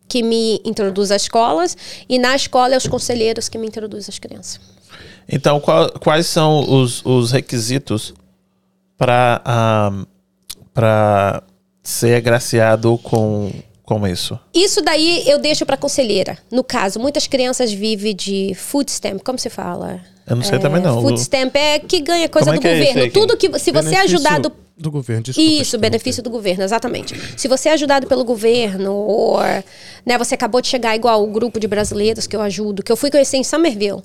que 0.08 0.20
me 0.20 0.60
introduz 0.64 1.12
às 1.12 1.22
escolas, 1.22 1.76
e 2.08 2.18
na 2.18 2.34
escola 2.34 2.74
é 2.74 2.76
os 2.76 2.88
conselheiros 2.88 3.48
que 3.48 3.56
me 3.56 3.68
introduzem 3.68 4.08
às 4.08 4.18
crianças. 4.18 4.60
Então, 5.28 5.60
qual- 5.60 5.90
quais 6.00 6.26
são 6.26 6.68
os, 6.68 7.04
os 7.06 7.30
requisitos 7.30 8.12
para 8.98 9.40
para 10.74 11.42
ser 11.82 12.16
agraciado 12.16 12.98
com, 12.98 13.50
com 13.82 14.06
isso? 14.06 14.38
Isso 14.54 14.82
daí 14.82 15.22
eu 15.28 15.38
deixo 15.38 15.64
para 15.66 15.76
conselheira. 15.76 16.38
No 16.50 16.62
caso, 16.64 16.98
muitas 17.00 17.26
crianças 17.26 17.72
vivem 17.72 18.14
de 18.14 18.52
food 18.54 18.90
stamp, 18.90 19.22
como 19.22 19.38
se 19.38 19.50
fala? 19.50 20.00
Eu 20.26 20.36
não 20.36 20.44
sei 20.44 20.58
É, 20.58 20.60
também 20.60 20.80
não. 20.80 21.00
Food 21.02 21.18
stamp 21.20 21.56
é 21.56 21.78
que 21.78 22.00
ganha 22.00 22.28
coisa 22.28 22.46
Como 22.46 22.56
é 22.56 22.58
do 22.58 22.62
que 22.62 22.68
é 22.68 22.78
governo. 22.78 23.02
aí, 23.02 23.10
Tudo 23.10 23.36
que 23.36 23.46
se 23.58 23.72
você 23.72 23.88
é 23.88 23.90
Benefício 23.92 23.98
ajudado 24.16 24.52
do 24.76 24.90
governo, 24.90 25.22
desculpa. 25.24 25.50
Isso, 25.50 25.78
benefício 25.78 26.22
do 26.22 26.30
governo, 26.30 26.62
exatamente. 26.64 27.14
Se 27.36 27.46
você 27.48 27.68
é 27.68 27.72
ajudado 27.72 28.06
pelo 28.06 28.24
governo, 28.24 28.94
ou 28.94 29.38
né, 30.06 30.16
você 30.16 30.34
acabou 30.34 30.62
de 30.62 30.68
chegar 30.68 30.96
igual 30.96 31.22
o 31.22 31.26
grupo 31.26 31.60
de 31.60 31.66
brasileiros 31.68 32.26
que 32.26 32.34
eu 32.34 32.40
ajudo, 32.40 32.82
que 32.82 32.90
eu 32.90 32.96
fui 32.96 33.10
conhecer 33.10 33.36
em 33.36 33.44
Somerville. 33.44 34.00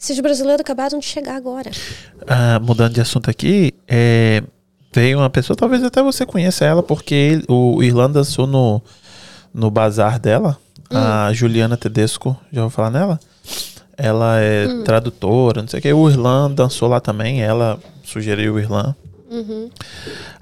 Esses 0.00 0.20
brasileiros 0.20 0.60
acabaram 0.60 0.98
de 1.00 1.06
chegar 1.06 1.34
agora. 1.34 1.70
Ah, 2.26 2.60
mudando 2.62 2.92
de 2.92 3.00
assunto 3.00 3.28
aqui, 3.30 3.72
é, 3.88 4.42
veio 4.96 5.18
uma 5.18 5.28
pessoa, 5.28 5.54
talvez 5.54 5.84
até 5.84 6.02
você 6.02 6.24
conheça 6.24 6.64
ela, 6.64 6.82
porque 6.82 7.42
o 7.48 7.82
Irlanda 7.82 8.20
dançou 8.20 8.46
no, 8.46 8.80
no 9.52 9.70
bazar 9.70 10.18
dela, 10.18 10.56
a 10.90 11.30
Juliana 11.34 11.76
Tedesco, 11.76 12.34
já 12.50 12.62
vou 12.62 12.70
falar 12.70 12.90
nela? 12.90 13.20
Ela 13.96 14.40
é 14.40 14.82
tradutora, 14.84 15.60
não 15.60 15.68
sei 15.68 15.80
o 15.80 15.82
que. 15.82 15.92
O 15.92 16.10
Irlan 16.10 16.50
dançou 16.50 16.88
lá 16.88 17.00
também, 17.00 17.42
ela 17.42 17.78
sugeriu 18.04 18.54
o 18.54 18.60
Irlan. 18.60 18.94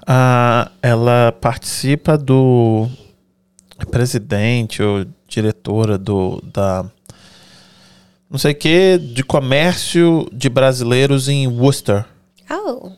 Ah, 0.07 0.71
ela 0.81 1.33
participa 1.33 2.17
do 2.17 2.87
presidente 3.91 4.81
ou 4.81 5.05
diretora 5.27 5.97
do 5.97 6.41
da 6.53 6.85
não 8.29 8.37
sei 8.37 8.51
o 8.53 8.55
que 8.55 8.97
de 8.97 9.23
comércio 9.23 10.29
de 10.31 10.49
brasileiros 10.49 11.27
em 11.27 11.47
Worcester. 11.47 12.05
Oh, 12.49 12.91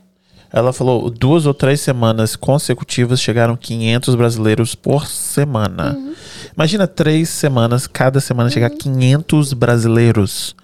Ela 0.51 0.71
falou, 0.71 1.09
duas 1.09 1.45
ou 1.45 1.53
três 1.53 1.81
semanas 1.81 2.35
consecutivas 2.35 3.19
chegaram 3.19 3.55
500 3.57 4.15
brasileiros 4.15 4.75
por 4.75 5.05
semana. 5.07 5.93
Uhum. 5.97 6.13
Imagina 6.55 6.87
três 6.87 7.29
semanas, 7.29 7.85
cada 7.85 8.19
semana 8.19 8.49
chegar 8.49 8.69
500 8.69 9.53
brasileiros. 9.53 10.55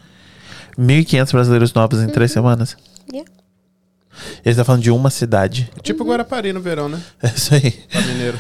1.500 0.78 1.32
brasileiros 1.32 1.74
novos 1.74 2.02
em 2.02 2.08
três 2.08 2.32
semanas. 2.32 2.76
Yeah. 3.12 3.30
Ele 4.46 4.52
está 4.54 4.64
falando 4.64 4.82
de 4.82 4.90
uma 4.92 5.10
cidade. 5.10 5.70
Tipo 5.82 6.04
Guarapari 6.04 6.54
no 6.54 6.62
verão, 6.62 6.88
né? 6.88 7.02
É 7.22 7.28
isso 7.28 7.54
aí. 7.54 7.72
Pra 7.72 8.02
mineiro. 8.02 8.38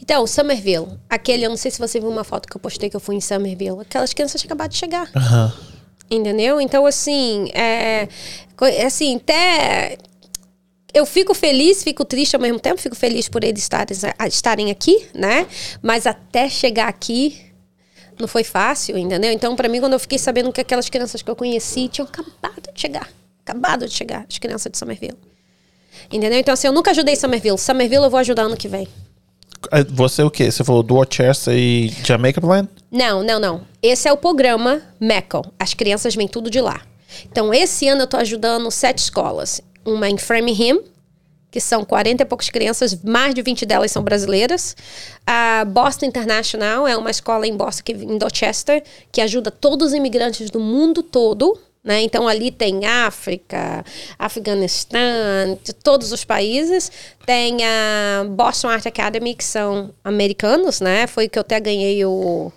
Então, 0.00 0.26
Somerville. 0.26 0.86
Aquele, 1.08 1.44
eu 1.44 1.50
não 1.50 1.56
sei 1.56 1.70
se 1.70 1.78
você 1.78 1.98
viu 2.00 2.08
uma 2.08 2.24
foto 2.24 2.48
que 2.48 2.56
eu 2.56 2.60
postei 2.60 2.88
que 2.90 2.96
eu 2.96 3.00
fui 3.00 3.14
em 3.16 3.20
Somerville. 3.20 3.80
Aquelas 3.80 4.12
crianças 4.12 4.40
tinham 4.40 4.48
acabado 4.48 4.70
de 4.70 4.76
chegar. 4.78 5.08
Aham. 5.14 5.52
Entendeu? 6.10 6.60
Então, 6.60 6.86
assim, 6.86 7.48
é, 7.52 8.08
co- 8.56 8.64
assim, 8.86 9.16
até 9.16 9.98
eu 10.96 11.04
fico 11.04 11.34
feliz, 11.34 11.82
fico 11.82 12.06
triste 12.06 12.34
ao 12.34 12.40
mesmo 12.40 12.58
tempo, 12.58 12.80
fico 12.80 12.96
feliz 12.96 13.28
por 13.28 13.44
eles 13.44 13.62
estarem, 13.62 13.94
estarem 14.26 14.70
aqui, 14.70 15.06
né? 15.14 15.46
Mas 15.82 16.06
até 16.06 16.48
chegar 16.48 16.88
aqui 16.88 17.38
não 18.18 18.26
foi 18.26 18.42
fácil, 18.42 18.96
entendeu? 18.96 19.30
Então, 19.30 19.54
pra 19.54 19.68
mim, 19.68 19.78
quando 19.78 19.92
eu 19.92 19.98
fiquei 19.98 20.18
sabendo 20.18 20.50
que 20.50 20.60
aquelas 20.60 20.88
crianças 20.88 21.20
que 21.20 21.30
eu 21.30 21.36
conheci 21.36 21.88
tinham 21.88 22.08
acabado 22.08 22.72
de 22.72 22.80
chegar, 22.80 23.10
acabado 23.44 23.86
de 23.86 23.92
chegar, 23.92 24.24
as 24.26 24.38
crianças 24.38 24.72
de 24.72 24.78
Somerville. 24.78 25.18
Entendeu? 26.10 26.38
Então, 26.38 26.54
assim, 26.54 26.66
eu 26.66 26.72
nunca 26.72 26.92
ajudei 26.92 27.14
Somerville. 27.14 27.58
Somerville 27.58 28.04
eu 28.04 28.10
vou 28.10 28.20
ajudar 28.20 28.44
ano 28.44 28.56
que 28.56 28.68
vem. 28.68 28.88
É, 29.70 29.84
Você 29.84 30.22
o 30.22 30.30
quê? 30.30 30.50
Você 30.50 30.64
falou 30.64 30.82
Dorchester 30.82 31.54
e 31.54 31.88
Jamaica 32.02 32.40
Plan? 32.40 32.66
Não, 32.90 33.22
não, 33.22 33.38
não. 33.38 33.66
Esse 33.82 34.08
é 34.08 34.12
o 34.12 34.16
programa 34.16 34.80
MECL. 34.98 35.42
As 35.58 35.74
crianças 35.74 36.14
vêm 36.14 36.26
tudo 36.26 36.48
de 36.48 36.60
lá. 36.60 36.80
Então, 37.30 37.52
esse 37.52 37.86
ano 37.86 38.02
eu 38.02 38.06
tô 38.06 38.16
ajudando 38.16 38.70
sete 38.70 38.98
escolas. 38.98 39.60
Uma 39.86 40.10
em 40.10 40.18
Framingham, 40.18 40.82
que 41.50 41.60
são 41.60 41.84
40 41.84 42.22
e 42.22 42.26
poucas 42.26 42.50
crianças, 42.50 42.94
mais 43.02 43.34
de 43.34 43.40
20 43.40 43.64
delas 43.64 43.90
são 43.90 44.02
brasileiras. 44.02 44.76
A 45.26 45.64
Boston 45.64 46.06
International 46.06 46.86
é 46.86 46.96
uma 46.96 47.10
escola 47.10 47.46
em 47.46 47.56
Boston, 47.56 47.82
que, 47.84 47.92
em 47.92 48.18
Dorchester, 48.18 48.82
que 49.10 49.22
ajuda 49.22 49.50
todos 49.50 49.88
os 49.88 49.94
imigrantes 49.94 50.50
do 50.50 50.60
mundo 50.60 51.02
todo. 51.02 51.58
Né? 51.82 52.02
Então, 52.02 52.26
ali 52.26 52.50
tem 52.50 52.84
África, 52.84 53.84
Afeganistão, 54.18 55.56
de 55.62 55.72
todos 55.72 56.10
os 56.12 56.24
países. 56.24 56.90
Tem 57.24 57.64
a 57.64 58.24
Boston 58.28 58.68
Art 58.68 58.84
Academy, 58.84 59.34
que 59.34 59.44
são 59.44 59.94
americanos, 60.02 60.80
né? 60.80 61.06
Foi 61.06 61.28
que 61.28 61.38
eu 61.38 61.42
até 61.42 61.60
ganhei 61.60 62.04
o, 62.04 62.52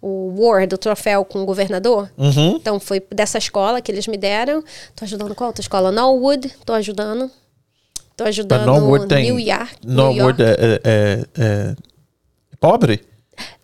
o 0.00 0.30
award, 0.30 0.74
o 0.74 0.78
troféu 0.78 1.24
com 1.24 1.42
o 1.42 1.46
governador. 1.46 2.10
Uhum. 2.16 2.56
Então, 2.56 2.78
foi 2.78 3.02
dessa 3.14 3.38
escola 3.38 3.80
que 3.80 3.90
eles 3.90 4.06
me 4.06 4.16
deram. 4.16 4.62
Tô 4.94 5.04
ajudando 5.04 5.34
qual 5.34 5.48
outra 5.48 5.62
escola? 5.62 5.90
Norwood, 5.90 6.52
tô 6.64 6.72
ajudando. 6.72 7.30
Tô 8.16 8.24
ajudando 8.24 8.66
Norwood 8.66 9.06
tem. 9.06 9.24
New 9.24 9.38
York. 9.38 9.76
New 9.84 9.94
Norwood 9.94 10.42
York. 10.42 10.60
é, 10.62 10.80
é, 10.84 11.24
é- 11.36 11.76
é 12.52 12.56
pobre? 12.58 13.04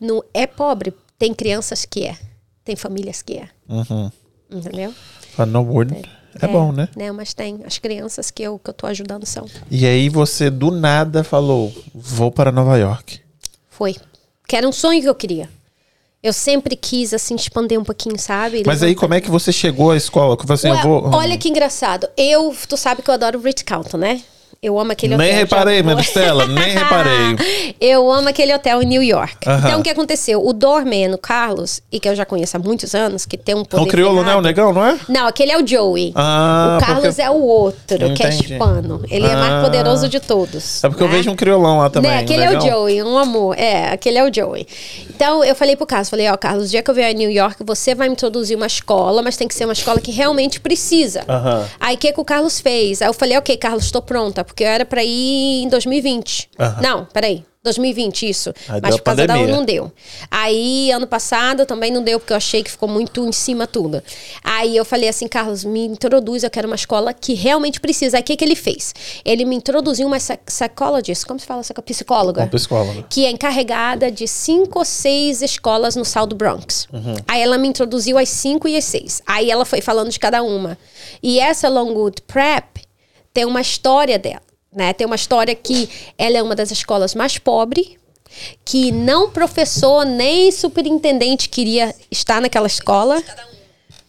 No, 0.00 0.24
é 0.32 0.46
pobre. 0.46 0.94
Tem 1.18 1.34
crianças 1.34 1.84
que 1.84 2.06
é. 2.06 2.16
Tem 2.64 2.76
famílias 2.76 3.22
que 3.22 3.34
é. 3.38 3.48
Uhum. 3.68 4.10
Entendeu? 4.50 4.94
Fala, 5.34 5.50
Norwood 5.50 5.94
é, 6.40 6.48
bom, 6.48 6.72
né? 6.72 6.88
Mas 7.12 7.34
tem. 7.34 7.60
As 7.64 7.78
crianças 7.78 8.30
que 8.30 8.42
eu, 8.42 8.58
que 8.58 8.70
eu 8.70 8.74
tô 8.74 8.86
ajudando 8.86 9.24
são. 9.26 9.46
E 9.70 9.86
aí 9.86 10.08
você 10.08 10.50
do 10.50 10.70
nada 10.70 11.22
falou, 11.22 11.72
vou 11.94 12.30
para 12.30 12.50
Nova 12.50 12.76
York. 12.76 13.20
Foi. 13.70 13.96
Que 14.46 14.56
era 14.56 14.68
um 14.68 14.72
sonho 14.72 15.00
que 15.00 15.08
eu 15.08 15.14
queria. 15.14 15.48
Eu 16.24 16.32
sempre 16.32 16.74
quis, 16.74 17.12
assim, 17.12 17.34
expandir 17.34 17.78
um 17.78 17.84
pouquinho, 17.84 18.18
sabe? 18.18 18.62
Mas 18.64 18.82
aí 18.82 18.94
como 18.94 19.12
é 19.12 19.20
que 19.20 19.30
você 19.30 19.52
chegou 19.52 19.90
à 19.90 19.96
escola? 19.98 20.38
Que 20.38 20.46
você, 20.46 20.70
eu 20.70 20.74
Ué, 20.74 20.82
vou... 20.82 21.10
Olha 21.12 21.36
que 21.36 21.50
engraçado. 21.50 22.08
Eu, 22.16 22.56
tu 22.66 22.78
sabe 22.78 23.02
que 23.02 23.10
eu 23.10 23.14
adoro 23.14 23.38
Ritz 23.38 23.62
Carlton, 23.62 23.98
né? 23.98 24.22
Eu 24.64 24.78
amo 24.80 24.92
aquele 24.92 25.14
Nem 25.16 25.26
hotel. 25.28 25.38
reparei, 25.40 25.76
Já- 25.78 25.82
Maristela, 25.84 26.46
nem 26.46 26.70
reparei. 26.72 27.76
Eu 27.78 28.10
amo 28.10 28.28
aquele 28.30 28.54
hotel 28.54 28.82
em 28.82 28.86
New 28.86 29.02
York. 29.02 29.36
Aham. 29.46 29.58
Então, 29.68 29.80
o 29.80 29.82
que 29.82 29.90
aconteceu? 29.90 30.44
O 30.44 30.52
Dormeno 30.54 31.18
Carlos, 31.18 31.82
e 31.92 32.00
que 32.00 32.08
eu 32.08 32.14
já 32.16 32.24
conheço 32.24 32.56
há 32.56 32.60
muitos 32.60 32.94
anos, 32.94 33.26
que 33.26 33.36
tem 33.36 33.54
um 33.54 33.60
É 33.60 33.64
poder 33.64 33.82
um 33.82 33.86
crioulo, 33.86 34.16
né? 34.20 34.24
ferrado. 34.24 34.38
O 34.38 34.42
negão, 34.42 34.72
não 34.72 34.86
é? 34.86 34.98
Não, 35.08 35.26
aquele 35.26 35.52
é 35.52 35.58
o 35.62 35.66
Joey. 35.66 36.12
Ah, 36.14 36.78
o 36.80 36.84
Carlos 36.84 37.06
porque- 37.08 37.22
é 37.22 37.30
o 37.30 37.42
outro, 37.42 38.14
que 38.14 38.22
é 38.22 38.28
hispano. 38.30 39.02
Ele 39.10 39.26
é 39.26 39.32
Ah. 39.32 39.36
mais 39.36 39.64
poderoso 39.64 40.08
de 40.08 40.18
todos. 40.18 40.82
É 40.82 40.88
porque 40.88 41.02
eu 41.02 41.08
né? 41.08 41.16
vejo 41.16 41.30
um 41.30 41.36
criolão 41.36 41.78
lá 41.78 41.90
também. 41.90 42.10
Né? 42.10 42.18
Aquele 42.20 42.42
é 42.44 42.48
o 42.48 42.52
negão. 42.58 42.66
Joey, 42.66 43.02
um 43.02 43.18
amor. 43.18 43.58
É, 43.58 43.90
aquele 43.92 44.16
é 44.18 44.24
o 44.24 44.32
Joey. 44.32 44.66
Então, 45.14 45.44
eu 45.44 45.54
falei 45.54 45.76
pro 45.76 45.86
Carlos, 45.86 46.08
falei, 46.08 46.28
ó, 46.30 46.36
Carlos, 46.38 46.66
o 46.66 46.70
dia 46.70 46.82
que 46.82 46.90
eu 46.90 46.94
vier 46.94 47.10
a 47.10 47.12
New 47.12 47.30
York, 47.30 47.62
você 47.64 47.94
vai 47.94 48.08
me 48.08 48.14
introduzir 48.14 48.56
uma 48.56 48.66
escola, 48.66 49.20
mas 49.22 49.36
tem 49.36 49.46
que 49.46 49.54
ser 49.54 49.64
uma 49.64 49.72
escola 49.74 50.00
que 50.00 50.10
realmente 50.10 50.58
precisa. 50.58 51.22
Aham. 51.28 51.66
Aí, 51.78 51.96
o 51.96 51.98
que, 51.98 52.12
que 52.12 52.20
o 52.20 52.24
Carlos 52.24 52.60
fez? 52.60 53.02
Aí 53.02 53.08
eu 53.08 53.14
falei, 53.14 53.36
ok, 53.36 53.56
Carlos, 53.56 53.84
estou 53.84 54.00
pronta, 54.00 54.42
porque 54.54 54.62
eu 54.62 54.68
era 54.68 54.84
pra 54.84 55.02
ir 55.02 55.64
em 55.64 55.68
2020. 55.68 56.48
Aham. 56.58 56.80
Não, 56.80 57.04
peraí. 57.06 57.44
2020, 57.64 58.28
isso. 58.28 58.52
Aí 58.68 58.78
Mas 58.82 58.94
por 58.96 59.04
causa 59.04 59.26
da 59.26 59.32
pandemia. 59.32 59.56
não 59.56 59.64
deu. 59.64 59.90
Aí, 60.30 60.90
ano 60.90 61.06
passado, 61.06 61.64
também 61.64 61.90
não 61.90 62.02
deu, 62.02 62.20
porque 62.20 62.34
eu 62.34 62.36
achei 62.36 62.62
que 62.62 62.70
ficou 62.70 62.86
muito 62.86 63.26
em 63.26 63.32
cima 63.32 63.66
tudo. 63.66 64.02
Aí 64.44 64.76
eu 64.76 64.84
falei 64.84 65.08
assim, 65.08 65.26
Carlos, 65.26 65.64
me 65.64 65.86
introduz, 65.86 66.42
eu 66.42 66.50
quero 66.50 66.66
uma 66.66 66.76
escola 66.76 67.14
que 67.14 67.32
realmente 67.32 67.80
precisa. 67.80 68.18
Aí 68.18 68.20
o 68.20 68.24
que, 68.26 68.36
que 68.36 68.44
ele 68.44 68.54
fez? 68.54 68.94
Ele 69.24 69.46
me 69.46 69.56
introduziu 69.56 70.06
uma 70.06 70.18
psy- 70.18 70.38
psychologist, 70.44 71.24
como 71.24 71.40
se 71.40 71.46
fala? 71.46 71.62
psycho- 71.62 71.80
Psicóloga 71.80 72.42
Um 72.44 72.48
psicólogo. 72.48 73.06
que 73.08 73.24
é 73.24 73.30
encarregada 73.30 74.10
de 74.10 74.28
cinco 74.28 74.80
ou 74.80 74.84
seis 74.84 75.40
escolas 75.40 75.96
no 75.96 76.04
South 76.04 76.26
do 76.26 76.36
Bronx. 76.36 76.86
Uhum. 76.92 77.14
Aí 77.26 77.40
ela 77.40 77.56
me 77.56 77.66
introduziu 77.66 78.18
às 78.18 78.28
cinco 78.28 78.68
e 78.68 78.76
às 78.76 78.84
seis. 78.84 79.22
Aí 79.26 79.50
ela 79.50 79.64
foi 79.64 79.80
falando 79.80 80.10
de 80.10 80.18
cada 80.20 80.42
uma. 80.42 80.76
E 81.22 81.40
essa 81.40 81.70
Longwood 81.70 82.20
Prep 82.26 82.83
tem 83.34 83.44
uma 83.44 83.60
história 83.60 84.18
dela, 84.18 84.40
né? 84.72 84.92
Tem 84.94 85.06
uma 85.06 85.16
história 85.16 85.54
que 85.54 85.90
ela 86.16 86.38
é 86.38 86.42
uma 86.42 86.54
das 86.54 86.70
escolas 86.70 87.14
mais 87.14 87.36
pobres, 87.36 87.88
que 88.64 88.90
não 88.90 89.28
professor 89.30 90.06
nem 90.06 90.50
superintendente 90.50 91.48
queria 91.48 91.94
estar 92.10 92.40
naquela 92.40 92.66
escola, 92.66 93.22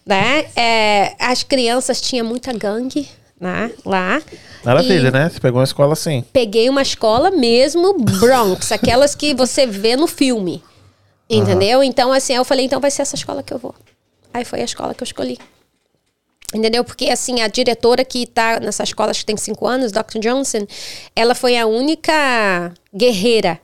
né? 0.05 0.45
É, 0.55 1.15
as 1.19 1.43
crianças 1.43 1.99
tinham 1.99 2.25
muita 2.25 2.53
gangue, 2.53 3.09
né? 3.39 3.71
Lá. 3.83 4.21
Maravilha, 4.63 5.07
E- 5.09 5.11
né? 5.11 5.29
Você 5.29 5.39
pegou 5.39 5.59
uma 5.59 5.65
escola 5.65 5.93
assim. 5.93 6.23
peguei 6.31 6.69
uma 6.69 6.81
escola 6.81 7.31
mesmo 7.31 7.97
Bronx, 7.99 8.71
aquelas 8.71 9.13
que 9.15 9.33
você 9.33 9.65
vê 9.65 9.95
no 9.95 10.07
filme. 10.07 10.63
Entendeu? 11.27 11.81
Então, 11.81 12.13
assim, 12.13 12.33
eu 12.33 12.45
falei, 12.45 12.65
então 12.65 12.79
vai 12.79 12.91
ser 12.91 13.01
essa 13.01 13.15
escola 13.15 13.41
que 13.41 13.51
eu 13.51 13.57
vou. 13.57 13.73
Aí 14.31 14.45
foi 14.45 14.61
a 14.61 14.65
escola 14.65 14.93
que 14.93 15.01
eu 15.01 15.05
escolhi. 15.05 15.39
Entendeu? 16.55 16.85
Porque, 16.85 17.09
assim, 17.09 17.41
a 17.41 17.47
diretora 17.49 18.05
que 18.05 18.25
tá 18.25 18.61
nessa 18.61 18.83
escola, 18.83 19.11
acho 19.11 19.19
que 19.19 19.25
tem 19.25 19.35
cinco 19.35 19.67
anos, 19.67 19.91
Dr. 19.91 20.19
Johnson, 20.19 20.65
ela 21.13 21.35
foi 21.35 21.57
a 21.57 21.67
única 21.67 22.73
guerreira 22.95 23.59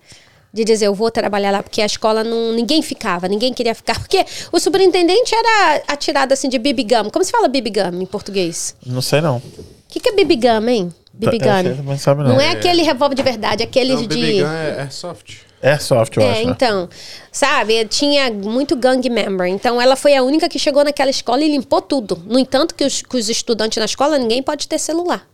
de 0.54 0.66
dizer, 0.66 0.88
eu 0.88 0.94
vou 0.94 1.10
trabalhar 1.10 1.52
lá, 1.52 1.64
porque 1.64 1.82
a 1.82 1.86
escola 1.86 2.22
não. 2.22 2.52
ninguém 2.52 2.82
ficava, 2.82 3.30
ninguém 3.30 3.54
queria 3.54 3.74
ficar. 3.74 3.98
Porque 3.98 4.26
o 4.52 4.60
superintendente 4.60 5.34
era 5.34 5.84
atirado 5.88 6.34
assim 6.34 6.50
de 6.50 6.60
BB 6.60 6.84
Gum. 6.84 7.10
Como 7.10 7.24
se 7.24 7.32
fala 7.32 7.48
BB 7.48 7.70
Gum 7.70 8.02
em 8.02 8.06
português? 8.06 8.76
Não 8.86 9.02
sei 9.02 9.22
não. 9.22 9.38
O 9.38 9.44
que, 9.88 10.02
que 10.02 10.10
é 10.10 10.14
BB 10.14 10.36
Gum, 10.36 10.68
hein? 10.68 10.94
BB 11.14 11.40
Tá, 11.40 11.64
você 11.64 11.82
não 11.82 11.98
sabe 11.98 12.24
não. 12.24 12.32
Não 12.32 12.42
é 12.42 12.52
aquele 12.52 12.82
revólver 12.82 13.16
de 13.16 13.24
verdade, 13.24 13.64
aqueles 13.64 14.02
Não, 14.02 14.08
de. 14.08 14.42
Gun 14.42 14.48
é, 14.48 14.82
é 14.82 14.90
soft. 14.90 15.51
Airsoft, 15.64 16.18
eu 16.18 16.24
É, 16.24 16.32
acho. 16.32 16.46
né? 16.46 16.52
então, 16.52 16.90
sabe, 17.32 17.86
tinha 17.86 18.32
muito 18.32 18.76
gang 18.76 19.08
member. 19.10 19.48
Então, 19.48 19.82
ela 19.82 19.96
foi 19.96 20.16
a 20.16 20.24
única 20.24 20.50
que 20.50 20.58
chegou 20.60 20.84
naquela 20.84 21.10
escola 21.10 21.44
e 21.44 21.50
limpou 21.52 21.82
tudo. 21.82 22.22
No 22.26 22.40
entanto, 22.40 22.74
que 22.76 22.84
os, 22.84 23.02
que 23.02 23.16
os 23.18 23.30
estudantes 23.30 23.78
na 23.78 23.86
escola, 23.86 24.18
ninguém 24.18 24.42
pode 24.42 24.68
ter 24.68 24.80
celular. 24.80 25.28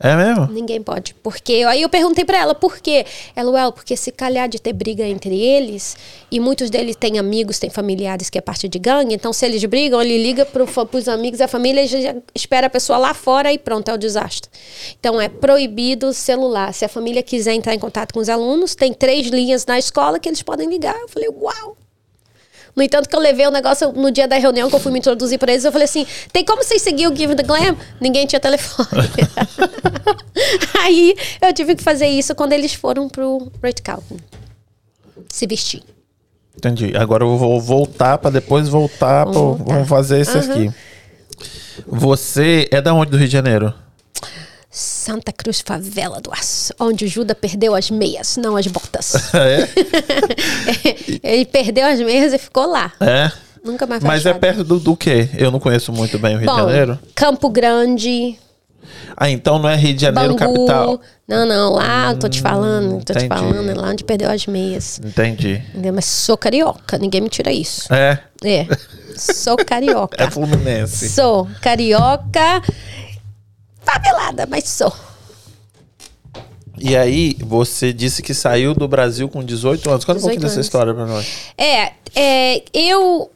É 0.00 0.14
mesmo? 0.14 0.46
Ninguém 0.46 0.80
pode. 0.80 1.14
Porque 1.14 1.64
aí 1.66 1.82
eu 1.82 1.88
perguntei 1.88 2.24
pra 2.24 2.38
ela 2.38 2.54
por 2.54 2.78
quê. 2.78 3.04
Ela, 3.34 3.50
well, 3.50 3.72
porque 3.72 3.96
se 3.96 4.12
calhar 4.12 4.48
de 4.48 4.60
ter 4.60 4.72
briga 4.72 5.04
entre 5.04 5.40
eles, 5.40 5.96
e 6.30 6.38
muitos 6.38 6.70
deles 6.70 6.94
têm 6.94 7.18
amigos, 7.18 7.58
têm 7.58 7.68
familiares 7.68 8.30
que 8.30 8.38
é 8.38 8.40
parte 8.40 8.68
de 8.68 8.78
gangue, 8.78 9.14
então 9.14 9.32
se 9.32 9.44
eles 9.44 9.64
brigam, 9.64 10.00
ele 10.00 10.22
liga 10.22 10.44
pro, 10.44 10.66
pros 10.86 11.08
amigos, 11.08 11.40
a 11.40 11.48
família 11.48 11.86
já 11.86 12.14
espera 12.34 12.68
a 12.68 12.70
pessoa 12.70 12.98
lá 12.98 13.12
fora 13.12 13.52
e 13.52 13.58
pronto, 13.58 13.90
é 13.90 13.94
o 13.94 13.98
desastre. 13.98 14.48
Então 14.98 15.20
é 15.20 15.28
proibido 15.28 16.12
celular. 16.12 16.72
Se 16.72 16.84
a 16.84 16.88
família 16.88 17.22
quiser 17.22 17.54
entrar 17.54 17.74
em 17.74 17.78
contato 17.78 18.12
com 18.12 18.20
os 18.20 18.28
alunos, 18.28 18.74
tem 18.74 18.92
três 18.92 19.26
linhas 19.28 19.66
na 19.66 19.78
escola 19.78 20.18
que 20.20 20.28
eles 20.28 20.42
podem 20.42 20.68
ligar. 20.68 20.96
Eu 20.96 21.08
falei, 21.08 21.28
uau! 21.28 21.76
No 22.78 22.84
entanto, 22.84 23.08
que 23.08 23.16
eu 23.16 23.18
levei 23.18 23.44
o 23.44 23.50
negócio 23.50 23.90
no 23.90 24.08
dia 24.08 24.28
da 24.28 24.36
reunião 24.36 24.70
que 24.70 24.76
eu 24.76 24.78
fui 24.78 24.92
me 24.92 25.00
introduzir 25.00 25.36
para 25.36 25.50
eles, 25.50 25.64
eu 25.64 25.72
falei 25.72 25.84
assim: 25.86 26.06
tem 26.32 26.44
como 26.44 26.62
vocês 26.62 26.80
seguir 26.80 27.08
o 27.08 27.16
Give 27.16 27.34
the 27.34 27.42
Glam? 27.42 27.76
Ninguém 28.00 28.24
tinha 28.24 28.38
telefone. 28.38 28.88
Aí 30.80 31.12
eu 31.42 31.52
tive 31.52 31.74
que 31.74 31.82
fazer 31.82 32.06
isso 32.06 32.36
quando 32.36 32.52
eles 32.52 32.72
foram 32.72 33.08
pro 33.08 33.50
Red 33.60 33.82
Carlton 33.82 34.16
se 35.28 35.44
vestir. 35.44 35.82
Entendi. 36.56 36.96
Agora 36.96 37.24
eu 37.24 37.36
vou 37.36 37.60
voltar 37.60 38.16
pra 38.16 38.30
depois 38.30 38.68
voltar. 38.68 39.24
Pro... 39.24 39.32
Vamos 39.32 39.58
voltar. 39.58 39.74
Vamos 39.74 39.88
fazer 39.88 40.20
esse 40.20 40.38
aqui. 40.38 40.70
Você 41.84 42.68
é 42.70 42.80
da 42.80 42.94
onde 42.94 43.10
do 43.10 43.16
Rio 43.16 43.26
de 43.26 43.32
Janeiro? 43.32 43.74
Santa 44.78 45.32
Cruz, 45.32 45.60
favela 45.60 46.20
do 46.20 46.30
aço, 46.32 46.72
onde 46.78 47.04
o 47.04 47.08
Judas 47.08 47.36
perdeu 47.40 47.74
as 47.74 47.90
meias, 47.90 48.36
não 48.36 48.56
as 48.56 48.66
botas. 48.68 49.14
É? 49.34 49.68
Ele 51.22 51.44
perdeu 51.44 51.86
as 51.86 51.98
meias 52.00 52.32
e 52.32 52.38
ficou 52.38 52.66
lá. 52.66 52.92
É. 53.00 53.30
Nunca 53.64 53.86
mais 53.86 54.02
Mas 54.02 54.24
é 54.24 54.32
perto 54.32 54.62
do, 54.62 54.78
do 54.78 54.96
quê? 54.96 55.28
Eu 55.36 55.50
não 55.50 55.58
conheço 55.58 55.92
muito 55.92 56.18
bem 56.18 56.36
o 56.36 56.38
Rio 56.38 56.48
de 56.48 56.54
Bom, 56.54 56.68
Janeiro. 56.68 56.98
Campo 57.14 57.50
Grande, 57.50 58.38
Ah, 59.16 59.28
então 59.28 59.58
não 59.58 59.68
é 59.68 59.74
Rio 59.76 59.94
de 59.94 60.00
Janeiro 60.02 60.36
Bangu. 60.36 60.54
capital. 60.54 61.00
Não, 61.26 61.44
não, 61.44 61.72
lá, 61.72 62.14
tô 62.14 62.28
te 62.28 62.40
falando, 62.40 63.04
tô 63.04 63.12
te 63.12 63.24
entendi. 63.24 63.28
falando, 63.28 63.68
é 63.70 63.74
lá 63.74 63.88
onde 63.90 64.04
perdeu 64.04 64.30
as 64.30 64.46
meias. 64.46 65.00
Entendi. 65.04 65.60
Entendeu? 65.70 65.92
Mas 65.92 66.04
sou 66.06 66.38
carioca, 66.38 66.96
ninguém 66.98 67.20
me 67.20 67.28
tira 67.28 67.52
isso. 67.52 67.92
É, 67.92 68.20
É, 68.44 68.66
sou 69.16 69.56
carioca. 69.66 70.22
é 70.22 70.30
Fluminense. 70.30 71.08
Sou 71.10 71.46
carioca, 71.60 72.62
favelada, 73.90 74.46
mas 74.46 74.64
sou. 74.64 74.92
E 76.78 76.96
aí, 76.96 77.36
você 77.40 77.92
disse 77.92 78.22
que 78.22 78.32
saiu 78.32 78.74
do 78.74 78.86
Brasil 78.86 79.28
com 79.28 79.42
18 79.42 79.90
anos. 79.90 80.04
Conta 80.04 80.18
um 80.18 80.20
18 80.20 80.22
pouquinho 80.22 80.40
dessa 80.42 80.54
anos. 80.54 80.66
história 80.66 80.94
pra 80.94 81.06
nós. 81.06 81.26
É, 81.56 81.92
é, 82.14 82.62
eu, 82.72 83.30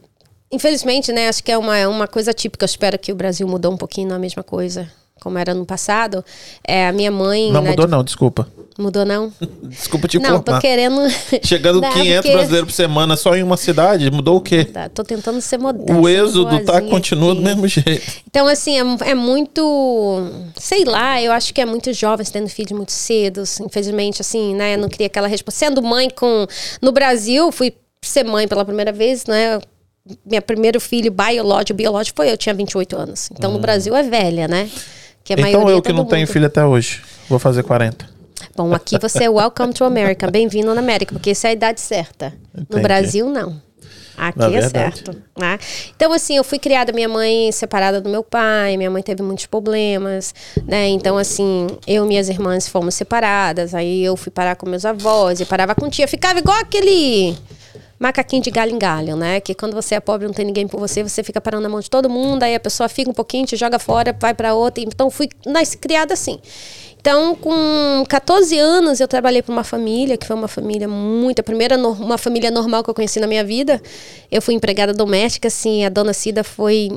infelizmente, 0.51 1.11
né, 1.11 1.27
acho 1.27 1.43
que 1.43 1.51
é 1.51 1.57
uma, 1.57 1.87
uma 1.87 2.07
coisa 2.07 2.33
típica. 2.33 2.63
Eu 2.63 2.67
espero 2.67 2.97
que 2.97 3.11
o 3.11 3.15
Brasil 3.15 3.45
mudou 3.47 3.73
um 3.73 3.77
pouquinho, 3.77 4.07
não 4.07 4.15
é 4.15 4.19
mesma 4.19 4.43
coisa 4.43 4.89
como 5.23 5.37
era 5.37 5.53
no 5.53 5.65
passado. 5.65 6.23
É, 6.67 6.87
a 6.87 6.91
minha 6.91 7.09
mãe. 7.09 7.51
Não 7.51 7.61
né, 7.61 7.69
mudou, 7.71 7.85
de- 7.85 7.91
não, 7.91 8.03
desculpa. 8.03 8.47
Mudou, 8.77 9.05
não? 9.05 9.31
Desculpa 9.61 10.07
te 10.07 10.17
não, 10.17 10.29
tô 10.41 10.51
cortar. 10.51 10.59
querendo. 10.59 10.99
Chegando 11.45 11.79
Não, 11.79 11.91
500 11.91 12.15
porque- 12.15 12.31
brasileiros 12.31 12.69
por 12.71 12.75
semana 12.75 13.15
só 13.15 13.35
em 13.35 13.43
uma 13.43 13.55
cidade, 13.55 14.09
mudou 14.09 14.37
o 14.37 14.41
quê? 14.41 14.65
Tá, 14.65 14.89
Tô 14.89 15.03
tentando 15.03 15.39
ser 15.41 15.59
modesta. 15.59 15.93
O 15.93 16.09
êxodo 16.09 16.59
tá, 16.65 16.81
continua 16.81 17.35
do 17.35 17.41
aqui. 17.41 17.49
mesmo 17.49 17.67
jeito. 17.67 18.01
Então, 18.27 18.47
assim, 18.47 18.79
é, 18.79 19.11
é 19.11 19.13
muito. 19.13 19.61
Sei 20.57 20.83
lá, 20.85 21.21
eu 21.21 21.31
acho 21.31 21.53
que 21.53 21.61
é 21.61 21.65
muito 21.65 21.93
jovens 21.93 22.31
tendo 22.31 22.49
filhos 22.49 22.71
muito 22.71 22.91
cedo. 22.91 23.43
Infelizmente, 23.61 24.21
assim, 24.21 24.55
né? 24.55 24.73
Eu 24.73 24.79
não 24.79 24.89
queria 24.89 25.05
aquela 25.07 25.27
resposta. 25.27 25.59
Sendo 25.59 25.81
mãe 25.83 26.09
com. 26.09 26.47
No 26.81 26.91
Brasil, 26.91 27.51
fui 27.51 27.73
ser 28.01 28.23
mãe 28.23 28.47
pela 28.47 28.65
primeira 28.65 28.91
vez, 28.91 29.25
né? 29.27 29.59
Minha 30.25 30.41
primeiro 30.41 30.81
filho 30.81 31.11
biológico, 31.11 31.75
biológico 31.75 32.17
foi 32.17 32.31
eu, 32.31 32.35
tinha 32.37 32.53
28 32.55 32.97
anos. 32.97 33.29
Então, 33.31 33.51
no 33.51 33.59
Brasil 33.59 33.95
é 33.95 34.01
velha, 34.03 34.47
né? 34.47 34.67
Que 35.23 35.33
a 35.33 35.37
Então 35.39 35.69
eu 35.69 35.81
que 35.81 35.89
todo 35.89 35.97
não 35.97 36.05
tenho 36.05 36.27
filho 36.27 36.45
até 36.45 36.65
hoje. 36.65 37.01
Vou 37.29 37.39
fazer 37.39 37.63
40. 37.63 38.09
Bom, 38.55 38.73
aqui 38.73 38.99
você 38.99 39.23
é 39.23 39.29
welcome 39.29 39.73
to 39.73 39.85
America, 39.85 40.29
bem-vindo 40.29 40.73
na 40.75 40.81
América, 40.81 41.13
porque 41.13 41.29
essa 41.29 41.47
é 41.47 41.51
a 41.51 41.53
idade 41.53 41.79
certa. 41.79 42.33
Entendi. 42.53 42.67
No 42.69 42.81
Brasil, 42.81 43.29
não. 43.29 43.61
Aqui 44.17 44.37
Na 44.37 44.45
é 44.45 44.49
verdade. 44.49 44.97
certo. 44.97 45.15
Né? 45.37 45.57
Então, 45.95 46.11
assim, 46.11 46.35
eu 46.35 46.43
fui 46.43 46.59
criada, 46.59 46.91
minha 46.91 47.09
mãe 47.09 47.51
separada 47.51 47.99
do 47.99 48.09
meu 48.09 48.23
pai, 48.23 48.77
minha 48.77 48.91
mãe 48.91 49.01
teve 49.01 49.23
muitos 49.23 49.45
problemas, 49.45 50.35
né? 50.67 50.87
Então, 50.89 51.17
assim, 51.17 51.67
eu 51.87 52.03
e 52.03 52.07
minhas 52.07 52.29
irmãs 52.29 52.67
fomos 52.67 52.93
separadas, 52.93 53.73
aí 53.73 54.03
eu 54.03 54.15
fui 54.15 54.31
parar 54.31 54.55
com 54.55 54.69
meus 54.69 54.85
avós, 54.85 55.39
e 55.39 55.45
parava 55.45 55.73
com 55.73 55.89
tia, 55.89 56.07
ficava 56.07 56.37
igual 56.37 56.59
aquele 56.59 57.35
macaquinho 58.03 58.41
de 58.41 58.51
galho 58.51 58.75
em 58.75 58.77
galho, 58.77 59.15
né? 59.15 59.39
Que 59.39 59.55
quando 59.55 59.73
você 59.73 59.95
é 59.95 59.99
pobre 60.01 60.27
não 60.27 60.33
tem 60.33 60.45
ninguém 60.45 60.67
por 60.67 60.77
você, 60.77 61.01
você 61.01 61.23
fica 61.23 61.39
parando 61.39 61.63
na 61.63 61.69
mão 61.69 61.79
de 61.79 61.89
todo 61.89 62.09
mundo, 62.09 62.43
aí 62.43 62.53
a 62.53 62.59
pessoa 62.59 62.89
fica 62.89 63.09
um 63.09 63.13
pouquinho, 63.13 63.45
te 63.45 63.55
joga 63.55 63.79
fora, 63.79 64.15
vai 64.19 64.33
pra 64.33 64.53
outra. 64.53 64.83
Então 64.83 65.09
fui 65.09 65.29
nasci 65.45 65.77
criada 65.77 66.13
assim. 66.13 66.37
Então, 66.99 67.35
com 67.35 68.03
14 68.07 68.57
anos, 68.57 68.99
eu 69.01 69.07
trabalhei 69.09 69.41
para 69.41 69.51
uma 69.51 69.63
família, 69.63 70.15
que 70.15 70.25
foi 70.25 70.35
uma 70.35 70.47
família 70.47 70.87
muito. 70.87 71.39
A 71.39 71.43
primeira, 71.43 71.77
uma 71.77 72.17
família 72.17 72.49
normal 72.49 72.81
que 72.81 72.89
eu 72.89 72.93
conheci 72.93 73.19
na 73.19 73.27
minha 73.27 73.43
vida. 73.43 73.81
Eu 74.31 74.41
fui 74.41 74.53
empregada 74.53 74.93
doméstica, 74.93 75.49
assim, 75.49 75.83
a 75.83 75.89
dona 75.89 76.13
Cida 76.13 76.45
foi 76.45 76.91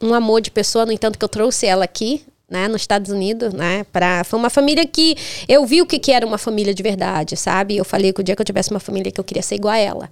um 0.00 0.14
amor 0.14 0.40
de 0.40 0.50
pessoa, 0.50 0.86
no 0.86 0.92
entanto, 0.92 1.18
que 1.18 1.24
eu 1.24 1.28
trouxe 1.28 1.66
ela 1.66 1.84
aqui. 1.84 2.22
Né, 2.50 2.66
nos 2.66 2.80
Estados 2.80 3.12
Unidos, 3.12 3.54
né, 3.54 3.86
pra, 3.92 4.24
foi 4.24 4.36
uma 4.36 4.50
família 4.50 4.84
que 4.84 5.16
eu 5.48 5.64
vi 5.64 5.80
o 5.80 5.86
que, 5.86 6.00
que 6.00 6.10
era 6.10 6.26
uma 6.26 6.36
família 6.36 6.74
de 6.74 6.82
verdade, 6.82 7.36
sabe? 7.36 7.76
Eu 7.76 7.84
falei 7.84 8.12
que 8.12 8.20
o 8.20 8.24
dia 8.24 8.34
que 8.34 8.42
eu 8.42 8.44
tivesse 8.44 8.72
uma 8.72 8.80
família 8.80 9.12
que 9.12 9.20
eu 9.20 9.22
queria 9.22 9.40
ser 9.40 9.54
igual 9.54 9.72
a 9.72 9.78
ela, 9.78 10.10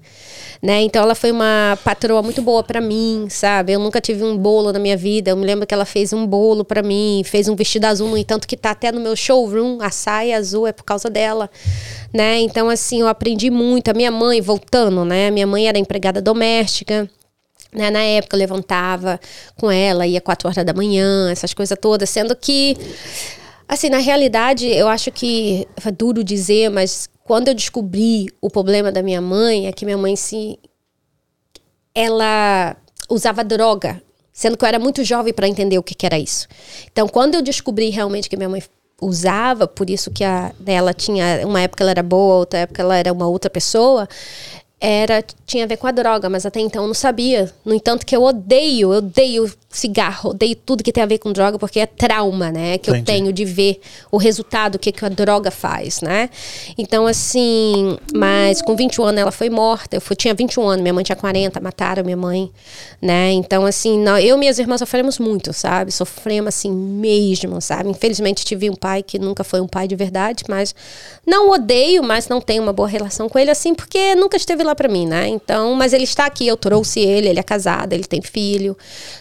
né? 0.62 0.80
Então 0.82 1.02
ela 1.02 1.14
foi 1.14 1.32
uma 1.32 1.76
patroa 1.84 2.22
muito 2.22 2.40
boa 2.40 2.62
pra 2.62 2.80
mim, 2.80 3.26
sabe? 3.28 3.72
Eu 3.72 3.80
nunca 3.80 4.00
tive 4.00 4.22
um 4.22 4.36
bolo 4.36 4.72
na 4.72 4.78
minha 4.78 4.96
vida. 4.96 5.30
Eu 5.30 5.36
me 5.36 5.44
lembro 5.44 5.66
que 5.66 5.74
ela 5.74 5.84
fez 5.84 6.12
um 6.12 6.24
bolo 6.26 6.64
pra 6.64 6.82
mim, 6.82 7.22
fez 7.24 7.48
um 7.48 7.56
vestido 7.56 7.86
azul, 7.86 8.08
no 8.08 8.16
entanto 8.16 8.46
que 8.46 8.56
tá 8.56 8.70
até 8.70 8.92
no 8.92 9.00
meu 9.00 9.16
showroom, 9.16 9.78
a 9.80 9.90
saia 9.90 10.36
azul 10.36 10.66
é 10.66 10.72
por 10.72 10.84
causa 10.84 11.10
dela, 11.10 11.50
né? 12.12 12.38
Então 12.38 12.68
assim, 12.68 13.00
eu 13.00 13.08
aprendi 13.08 13.50
muito. 13.50 13.88
A 13.88 13.94
minha 13.94 14.10
mãe 14.10 14.40
voltando, 14.40 15.04
né? 15.04 15.30
Minha 15.30 15.46
mãe 15.46 15.66
era 15.68 15.78
empregada 15.78 16.22
doméstica. 16.22 17.10
Né, 17.70 17.90
na 17.90 18.00
época 18.00 18.34
eu 18.34 18.38
levantava 18.38 19.20
com 19.56 19.70
ela, 19.70 20.06
ia 20.06 20.22
quatro 20.22 20.48
horas 20.48 20.64
da 20.64 20.72
manhã, 20.72 21.30
essas 21.30 21.52
coisas 21.52 21.76
todas, 21.78 22.08
sendo 22.08 22.34
que 22.34 22.76
Assim, 23.68 23.90
na 23.90 23.98
realidade, 23.98 24.66
eu 24.66 24.88
acho 24.88 25.12
que 25.12 25.68
é 25.84 25.90
duro 25.90 26.24
dizer, 26.24 26.70
mas 26.70 27.06
quando 27.22 27.48
eu 27.48 27.54
descobri 27.54 28.28
o 28.40 28.48
problema 28.48 28.90
da 28.90 29.02
minha 29.02 29.20
mãe, 29.20 29.66
é 29.66 29.72
que 29.72 29.84
minha 29.84 29.98
mãe 29.98 30.16
se 30.16 30.58
ela 31.94 32.74
usava 33.10 33.44
droga, 33.44 34.02
sendo 34.32 34.56
que 34.56 34.64
eu 34.64 34.68
era 34.68 34.78
muito 34.78 35.04
jovem 35.04 35.34
para 35.34 35.46
entender 35.46 35.76
o 35.76 35.82
que, 35.82 35.94
que 35.94 36.06
era 36.06 36.18
isso. 36.18 36.48
Então, 36.90 37.06
quando 37.06 37.34
eu 37.34 37.42
descobri 37.42 37.90
realmente 37.90 38.30
que 38.30 38.38
minha 38.38 38.48
mãe 38.48 38.62
usava, 39.02 39.68
por 39.68 39.90
isso 39.90 40.10
que 40.10 40.24
a, 40.24 40.50
ela 40.64 40.94
tinha 40.94 41.46
uma 41.46 41.60
época 41.60 41.84
ela 41.84 41.90
era 41.90 42.02
boa, 42.02 42.36
outra 42.36 42.60
época 42.60 42.80
ela 42.80 42.96
era 42.96 43.12
uma 43.12 43.28
outra 43.28 43.50
pessoa, 43.50 44.08
era 44.80 45.24
tinha 45.44 45.64
a 45.64 45.66
ver 45.66 45.76
com 45.76 45.86
a 45.86 45.90
droga, 45.90 46.28
mas 46.28 46.44
até 46.46 46.60
então 46.60 46.82
eu 46.82 46.86
não 46.86 46.94
sabia. 46.94 47.52
No 47.64 47.74
entanto, 47.74 48.04
que 48.06 48.14
eu 48.14 48.22
odeio, 48.22 48.92
eu 48.92 48.98
odeio 48.98 49.50
cigarro, 49.70 50.30
odeio 50.30 50.54
tudo 50.56 50.82
que 50.82 50.92
tem 50.92 51.02
a 51.02 51.06
ver 51.06 51.18
com 51.18 51.32
droga, 51.32 51.58
porque 51.58 51.80
é 51.80 51.86
trauma, 51.86 52.50
né? 52.50 52.78
Que 52.78 52.88
eu 52.90 52.94
Entendi. 52.96 53.18
tenho 53.18 53.32
de 53.32 53.44
ver 53.44 53.80
o 54.10 54.16
resultado, 54.16 54.76
o 54.76 54.78
que, 54.78 54.90
que 54.92 55.04
a 55.04 55.08
droga 55.08 55.50
faz, 55.50 56.00
né? 56.00 56.30
Então, 56.76 57.06
assim, 57.06 57.98
mas 58.14 58.62
com 58.62 58.74
21 58.76 59.04
anos 59.04 59.20
ela 59.20 59.30
foi 59.32 59.50
morta. 59.50 59.96
Eu 59.96 60.00
fui, 60.00 60.14
tinha 60.16 60.32
21 60.32 60.66
anos, 60.68 60.82
minha 60.82 60.92
mãe 60.94 61.04
tinha 61.04 61.16
40, 61.16 61.60
mataram 61.60 62.04
minha 62.04 62.16
mãe, 62.16 62.50
né? 63.00 63.32
Então, 63.32 63.66
assim, 63.66 63.98
nó- 63.98 64.18
eu 64.18 64.36
e 64.36 64.38
minhas 64.38 64.58
irmãs 64.58 64.78
sofremos 64.78 65.18
muito, 65.18 65.52
sabe? 65.52 65.90
Sofremos 65.92 66.48
assim 66.48 66.70
mesmo, 66.70 67.60
sabe? 67.60 67.88
Infelizmente 67.90 68.44
tive 68.44 68.70
um 68.70 68.74
pai 68.76 69.02
que 69.02 69.18
nunca 69.18 69.42
foi 69.44 69.60
um 69.60 69.66
pai 69.68 69.86
de 69.88 69.96
verdade, 69.96 70.44
mas 70.48 70.74
não 71.26 71.50
odeio, 71.50 72.02
mas 72.02 72.28
não 72.28 72.40
tenho 72.40 72.62
uma 72.62 72.72
boa 72.72 72.88
relação 72.88 73.28
com 73.28 73.38
ele 73.38 73.50
assim, 73.50 73.74
porque 73.74 74.14
nunca 74.14 74.36
esteve 74.36 74.64
lá 74.68 74.74
pra 74.74 74.88
mim, 74.88 75.06
né? 75.06 75.26
Então, 75.26 75.74
mas 75.74 75.92
ele 75.92 76.04
está 76.04 76.26
aqui, 76.26 76.46
eu 76.46 76.56
trouxe 76.56 77.00
ele, 77.00 77.28
ele 77.28 77.40
é 77.40 77.42
casado, 77.42 77.92
ele 77.92 78.04
tem 78.04 78.22
filho 78.22 78.76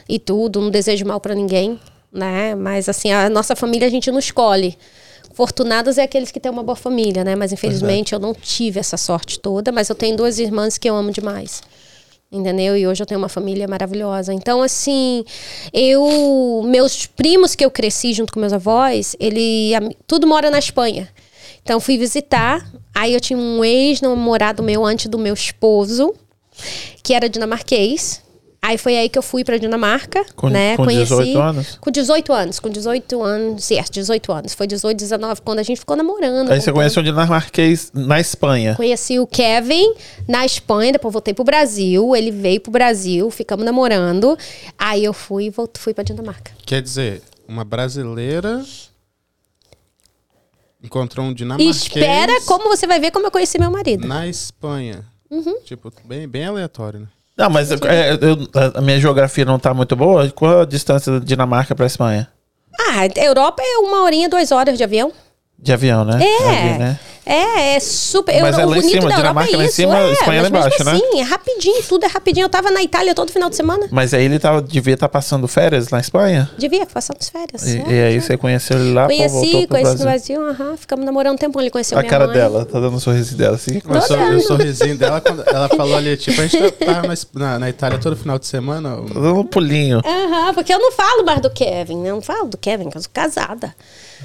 e 0.08 0.20
tudo, 0.20 0.62
não 0.62 0.70
desejo 0.70 1.06
mal 1.06 1.20
pra 1.20 1.34
ninguém, 1.34 1.80
né? 2.12 2.54
Mas 2.54 2.88
assim, 2.88 3.12
a 3.12 3.30
nossa 3.30 3.56
família 3.56 3.88
a 3.88 3.92
gente 3.92 4.12
não 4.12 4.20
escolhe. 4.20 4.78
Fortunados 5.34 5.98
é 5.98 6.04
aqueles 6.04 6.32
que 6.32 6.40
têm 6.40 6.52
uma 6.52 6.64
boa 6.64 6.76
família, 6.76 7.24
né? 7.24 7.36
Mas 7.36 7.52
infelizmente 7.52 8.14
eu 8.14 8.20
não 8.20 8.34
tive 8.34 8.80
essa 8.80 8.98
sorte 8.98 9.40
toda, 9.40 9.72
mas 9.72 9.88
eu 9.88 9.96
tenho 9.96 10.18
duas 10.18 10.40
irmãs 10.40 10.78
que 10.78 10.90
eu 10.90 10.96
amo 10.96 11.12
demais. 11.12 11.62
Entendeu? 12.30 12.76
E 12.76 12.86
hoje 12.86 13.02
eu 13.02 13.06
tenho 13.06 13.20
uma 13.20 13.30
família 13.30 13.68
maravilhosa. 13.70 14.34
Então, 14.34 14.62
assim, 14.62 15.24
eu. 15.72 16.62
Meus 16.66 17.06
primos 17.06 17.56
que 17.56 17.64
eu 17.64 17.72
cresci 17.72 18.12
junto 18.14 18.34
com 18.34 18.40
meus 18.40 18.52
avós, 18.52 19.16
ele. 19.18 19.72
Tudo 20.06 20.28
mora 20.28 20.50
na 20.52 20.60
Espanha. 20.60 21.08
Então, 21.64 21.80
fui 21.80 21.98
visitar. 21.98 22.70
Aí 23.00 23.14
eu 23.14 23.20
tinha 23.22 23.38
um 23.38 23.64
ex-namorado 23.64 24.64
meu 24.64 24.84
antes 24.86 25.06
do 25.08 25.20
meu 25.20 25.34
esposo, 25.34 26.16
que 27.04 27.14
era 27.14 27.30
dinamarquês. 27.30 28.26
Aí 28.60 28.76
foi 28.78 28.98
aí 28.98 29.08
que 29.08 29.18
eu 29.18 29.22
fui 29.22 29.44
pra 29.44 29.56
Dinamarca, 29.58 30.26
Com- 30.36 30.50
né? 30.50 30.76
com 30.76 30.88
18 30.88 31.40
anos? 31.40 31.78
Com 31.80 31.92
18 31.92 32.34
anos, 32.34 32.60
com 32.60 32.70
18 32.70 33.22
anos, 33.24 33.70
yes, 33.70 33.88
18 33.90 34.32
anos. 34.32 34.54
Foi 34.56 34.66
18, 34.66 34.98
19, 34.98 35.42
quando 35.42 35.60
a 35.60 35.64
gente 35.64 35.78
ficou 35.80 35.96
namorando. 35.96 36.50
Aí 36.52 36.60
você 36.60 36.72
voltando. 36.72 36.74
conheceu 36.74 37.02
um 37.02 37.06
dinamarquês 37.06 37.92
na 37.94 38.20
Espanha. 38.20 38.76
Conheci 38.76 39.20
o 39.20 39.28
Kevin 39.28 39.94
na 40.28 40.44
Espanha, 40.44 40.92
depois 40.92 41.14
voltei 41.14 41.36
pro 41.36 41.44
Brasil. 41.46 42.16
Ele 42.16 42.32
veio 42.32 42.60
pro 42.60 42.72
Brasil, 42.72 43.30
ficamos 43.30 43.64
namorando. 43.64 44.36
Aí 44.78 45.06
eu 45.06 45.14
fui 45.14 45.46
e 45.46 45.50
voltei, 45.52 45.80
fui 45.82 45.94
pra 45.94 46.04
Dinamarca. 46.04 46.52
Quer 46.66 46.82
dizer, 46.82 47.22
uma 47.48 47.64
brasileira 47.64 48.66
encontrou 50.84 51.26
um 51.26 51.34
dinamarquês 51.34 51.78
Espera 51.78 52.42
como 52.46 52.68
você 52.70 52.86
vai 52.88 53.00
ver 53.00 53.12
como 53.12 53.28
eu 53.28 53.32
conheci 53.32 53.60
meu 53.60 53.72
marido. 53.72 54.08
na 54.08 54.28
Espanha. 54.28 55.06
Uhum. 55.30 55.60
Tipo, 55.66 55.92
bem, 56.06 56.28
bem 56.28 56.46
aleatório, 56.46 57.02
né? 57.02 57.08
Não, 57.38 57.50
mas 57.50 57.70
é, 57.72 58.14
eu- 58.14 58.72
a 58.76 58.82
minha 58.82 59.00
geografia 59.00 59.46
não 59.46 59.60
tá 59.60 59.74
muito 59.74 59.96
boa. 59.96 60.30
Qual 60.32 60.62
a 60.62 60.66
distância 60.66 61.12
da 61.14 61.20
Dinamarca 61.20 61.76
pra 61.76 61.86
Espanha? 61.86 62.28
Ah, 62.80 63.06
Europa 63.22 63.62
é 63.64 63.78
uma 63.80 64.04
horinha, 64.04 64.30
duas 64.30 64.52
horas 64.52 64.78
de 64.78 64.84
avião. 64.84 65.12
De 65.60 65.74
avião, 65.74 66.06
né? 66.06 66.20
É. 66.24 66.78
Né? 66.78 67.00
É, 67.26 67.76
é 67.76 67.80
super. 67.80 68.42
Mas 68.42 68.56
eu, 68.56 68.62
é 68.62 68.66
o 68.66 68.70
lá 68.70 68.78
em 68.78 68.82
bonito 68.82 68.92
cima, 68.94 69.10
da 69.10 69.16
Europa 69.18 69.22
Dinamarca 69.22 69.52
é 69.54 69.58
lá 69.58 69.64
em 69.64 69.66
isso, 69.68 69.76
cima, 69.76 69.98
é, 70.00 70.12
Espanha 70.14 70.42
lá 70.44 70.50
mas 70.50 70.52
mesmo 70.52 70.58
embaixo, 70.58 70.84
né? 70.86 70.92
assim, 70.94 71.20
é 71.20 71.24
rapidinho, 71.24 71.84
tudo 71.84 72.06
é 72.06 72.08
rapidinho. 72.08 72.46
Eu 72.46 72.50
tava 72.50 72.72
na 72.72 72.82
Itália 72.82 73.14
todo 73.14 73.32
final 73.34 73.50
de 73.50 73.56
semana. 73.58 73.86
Mas 73.92 74.14
aí 74.14 74.24
ele 74.24 74.40
tava, 74.40 74.62
devia 74.62 74.94
estar 74.94 75.10
passando 75.10 75.46
férias 75.46 75.90
na 75.90 76.00
Espanha? 76.00 76.50
Devia, 76.58 76.86
passando 76.86 77.18
as 77.20 77.28
férias. 77.28 77.68
E, 77.68 77.80
é. 77.80 77.90
e 77.90 78.02
aí 78.04 78.22
você 78.22 78.38
conheceu 78.38 78.78
ele 78.78 78.94
lá, 78.94 79.08
pô, 79.08 79.14
voltou 79.18 79.42
Conheci, 79.42 79.58
pro 79.68 79.68
conheci 79.68 79.92
no 79.92 80.04
Brasil. 80.04 80.40
Brasil, 80.40 80.66
aham, 80.66 80.78
ficamos 80.78 81.06
namorando 81.06 81.34
um 81.34 81.38
tempo, 81.38 81.60
ele 81.60 81.70
conheceu 81.70 81.98
A 81.98 82.02
minha 82.02 82.10
cara 82.10 82.28
mãe. 82.28 82.36
dela, 82.38 82.64
tá 82.66 82.80
dando 82.80 82.96
um 82.96 83.00
sorrisinho 83.00 83.38
dela 83.38 83.56
assim. 83.56 83.82
O, 83.84 84.02
sor- 84.02 84.18
dando. 84.18 84.38
o 84.38 84.42
sorrisinho 84.42 84.98
dela, 84.98 85.20
quando 85.20 85.44
ela 85.48 85.68
falou 85.68 85.98
ali, 85.98 86.16
tipo, 86.16 86.40
a 86.40 86.48
gente 86.48 86.72
tava 86.72 87.02
na, 87.08 87.16
na, 87.34 87.60
na 87.60 87.70
Itália 87.70 87.98
todo 88.00 88.16
final 88.16 88.40
de 88.40 88.46
semana. 88.48 88.96
Tá 88.96 89.14
dando 89.16 89.40
um 89.40 89.44
pulinho. 89.44 90.02
Aham, 90.06 90.54
porque 90.54 90.74
eu 90.74 90.80
não 90.80 90.94
falo 90.94 91.26
mais 91.26 91.42
do 91.42 91.50
Kevin, 91.50 91.98
né? 91.98 92.12
Eu 92.12 92.16
não 92.16 92.22
falo 92.22 92.46
do 92.48 92.58
Kevin, 92.58 92.90
que 92.90 92.98
eu 92.98 93.02
sou 93.02 93.12
casada. 93.14 93.76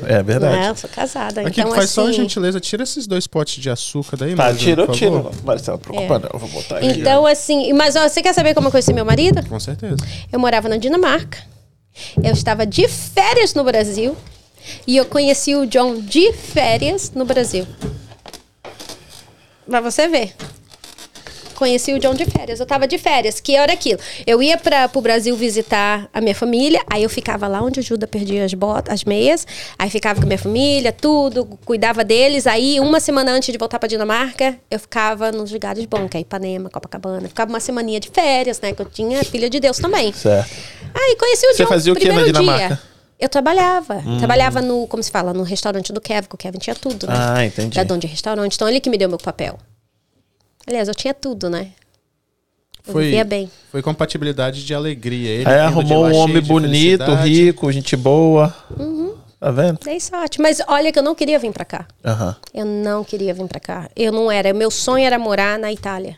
É 0.05 0.23
verdade. 0.23 0.57
Né? 0.57 0.71
Eu 0.71 0.77
sou 0.77 0.89
casada. 0.89 1.43
Aqui, 1.43 1.61
então, 1.61 1.75
faz 1.75 1.91
só 1.91 2.03
a 2.03 2.05
assim, 2.05 2.15
gentileza, 2.15 2.59
tira 2.59 2.83
esses 2.83 3.07
dois 3.07 3.27
potes 3.27 3.63
de 3.63 3.69
açúcar 3.69 4.17
daí, 4.17 4.35
Tá, 4.35 4.45
Marisa, 4.45 4.59
tira, 4.61 4.87
tira. 4.89 5.11
favor. 5.11 5.33
Marcelo, 5.45 5.79
preocupa 5.79 6.19
não, 6.19 6.31
eu 6.33 6.39
vou 6.39 6.49
botar 6.49 6.79
aqui. 6.79 6.87
Então, 6.87 7.27
assim, 7.27 7.73
mas 7.73 7.95
ó, 7.97 8.09
você 8.09 8.23
quer 8.23 8.33
saber 8.33 8.55
como 8.55 8.69
eu 8.69 8.71
conheci 8.71 8.93
meu 8.93 9.05
marido? 9.05 9.47
Com 9.47 9.61
certeza. 9.61 9.97
Eu 10.33 10.41
morava 10.41 10.69
na 10.69 10.77
Dinamarca. 10.77 11.39
Eu 12.23 12.33
estava 12.33 12.65
de 12.65 12.89
férias 12.89 13.55
no 13.55 13.63
Brasil. 13.65 14.17
E 14.87 14.97
eu 14.97 15.05
conheci 15.05 15.55
o 15.57 15.67
John 15.67 16.01
de 16.01 16.33
férias 16.33 17.13
no 17.15 17.25
Brasil. 17.25 17.67
Pra 19.67 19.81
você 19.81 20.09
ver. 20.09 20.35
Conheci 21.63 21.93
o 21.93 21.99
John 22.01 22.13
de 22.13 22.25
férias. 22.25 22.59
Eu 22.59 22.67
tava 22.67 22.89
de 22.89 22.99
férias. 22.99 23.39
Que 23.39 23.57
hora 23.57 23.73
aquilo? 23.73 24.01
Eu 24.27 24.43
ia 24.43 24.59
para 24.59 24.89
pro 24.89 25.01
Brasil 25.01 25.37
visitar 25.37 26.09
a 26.13 26.21
minha 26.21 26.35
família. 26.35 26.83
Aí 26.93 27.05
eu 27.05 27.09
ficava 27.09 27.47
lá 27.47 27.63
onde 27.63 27.79
o 27.79 27.83
Judas 27.85 28.11
perdia 28.11 28.45
as 28.45 28.53
botas, 28.53 28.93
as 28.93 29.05
meias. 29.05 29.47
Aí 29.79 29.89
ficava 29.89 30.19
com 30.19 30.25
a 30.25 30.27
minha 30.27 30.39
família, 30.41 30.91
tudo. 30.91 31.47
Cuidava 31.65 32.03
deles. 32.03 32.49
Aí, 32.49 32.81
uma 32.81 32.99
semana 32.99 33.31
antes 33.31 33.53
de 33.53 33.59
voltar 33.59 33.79
pra 33.79 33.89
Dinamarca, 33.89 34.57
eu 34.69 34.81
ficava 34.81 35.31
nos 35.31 35.53
lugares 35.53 35.85
bons. 35.85 36.09
Que 36.09 36.17
é 36.17 36.21
Ipanema, 36.23 36.69
Copacabana. 36.69 37.29
Ficava 37.29 37.49
uma 37.49 37.61
semaninha 37.61 38.01
de 38.01 38.11
férias, 38.11 38.61
né? 38.61 38.73
Que 38.73 38.83
eu 38.83 38.87
tinha 38.87 39.23
filha 39.23 39.49
de 39.49 39.61
Deus 39.61 39.79
também. 39.79 40.13
Certo. 40.13 40.51
Aí 40.93 41.15
conheci 41.15 41.47
o 41.47 41.51
John 41.51 41.57
Você 41.59 41.67
fazia 41.67 41.93
o 41.93 41.97
que 41.97 42.09
na 42.09 42.25
Dinamarca? 42.25 42.67
dia. 42.67 42.81
Eu 43.21 43.29
trabalhava. 43.29 44.03
Trabalhava 44.19 44.61
no, 44.61 44.89
como 44.89 45.01
se 45.01 45.13
fala, 45.13 45.33
no 45.33 45.45
restaurante 45.45 45.93
do 45.93 46.01
Kevin, 46.01 46.27
que 46.27 46.35
o 46.35 46.39
Kevin 46.39 46.59
tinha 46.59 46.75
tudo, 46.75 47.07
né? 47.07 47.15
Ah, 47.17 47.45
entendi. 47.47 47.77
Da 47.77 47.85
dono 47.85 48.01
de 48.01 48.09
restaurante. 48.09 48.57
Então 48.57 48.69
ele 48.69 48.81
que 48.81 48.91
me 48.91 48.99
deu 48.99 49.09
meu 49.09 49.19
papel. 49.19 49.57
Aliás, 50.67 50.89
eu 50.89 50.95
tinha 50.95 51.13
tudo, 51.15 51.49
né? 51.51 51.69
Eu 52.87 52.93
Foi, 52.93 53.05
vivia 53.05 53.25
bem. 53.25 53.51
foi 53.71 53.81
compatibilidade 53.83 54.65
de 54.65 54.75
alegria. 54.75 55.31
Ele 55.31 55.45
de 55.45 55.51
arrumou 55.51 56.07
um 56.07 56.15
homem 56.15 56.43
bonito, 56.43 57.05
felicidade. 57.05 57.29
rico, 57.29 57.71
gente 57.73 57.97
boa. 57.97 58.55
Uhum. 58.77 59.15
Tá 59.39 59.51
vendo? 59.51 59.79
Dei 59.85 59.99
sorte. 60.01 60.41
Mas 60.41 60.61
olha 60.69 60.93
que 60.93 60.99
eu 60.99 61.03
não 61.03 61.15
queria 61.15 61.39
vir 61.39 61.53
pra 61.53 61.65
cá. 61.65 61.87
Aham. 62.05 62.37
Eu 62.55 62.65
não 62.65 63.03
queria 63.05 63.35
vir 63.35 63.47
pra 63.47 63.59
cá. 63.61 63.89
Eu 63.97 64.13
não 64.13 64.31
era. 64.31 64.53
Meu 64.53 64.71
sonho 64.71 65.05
era 65.05 65.19
morar 65.19 65.59
na 65.59 65.73
Itália. 65.73 66.17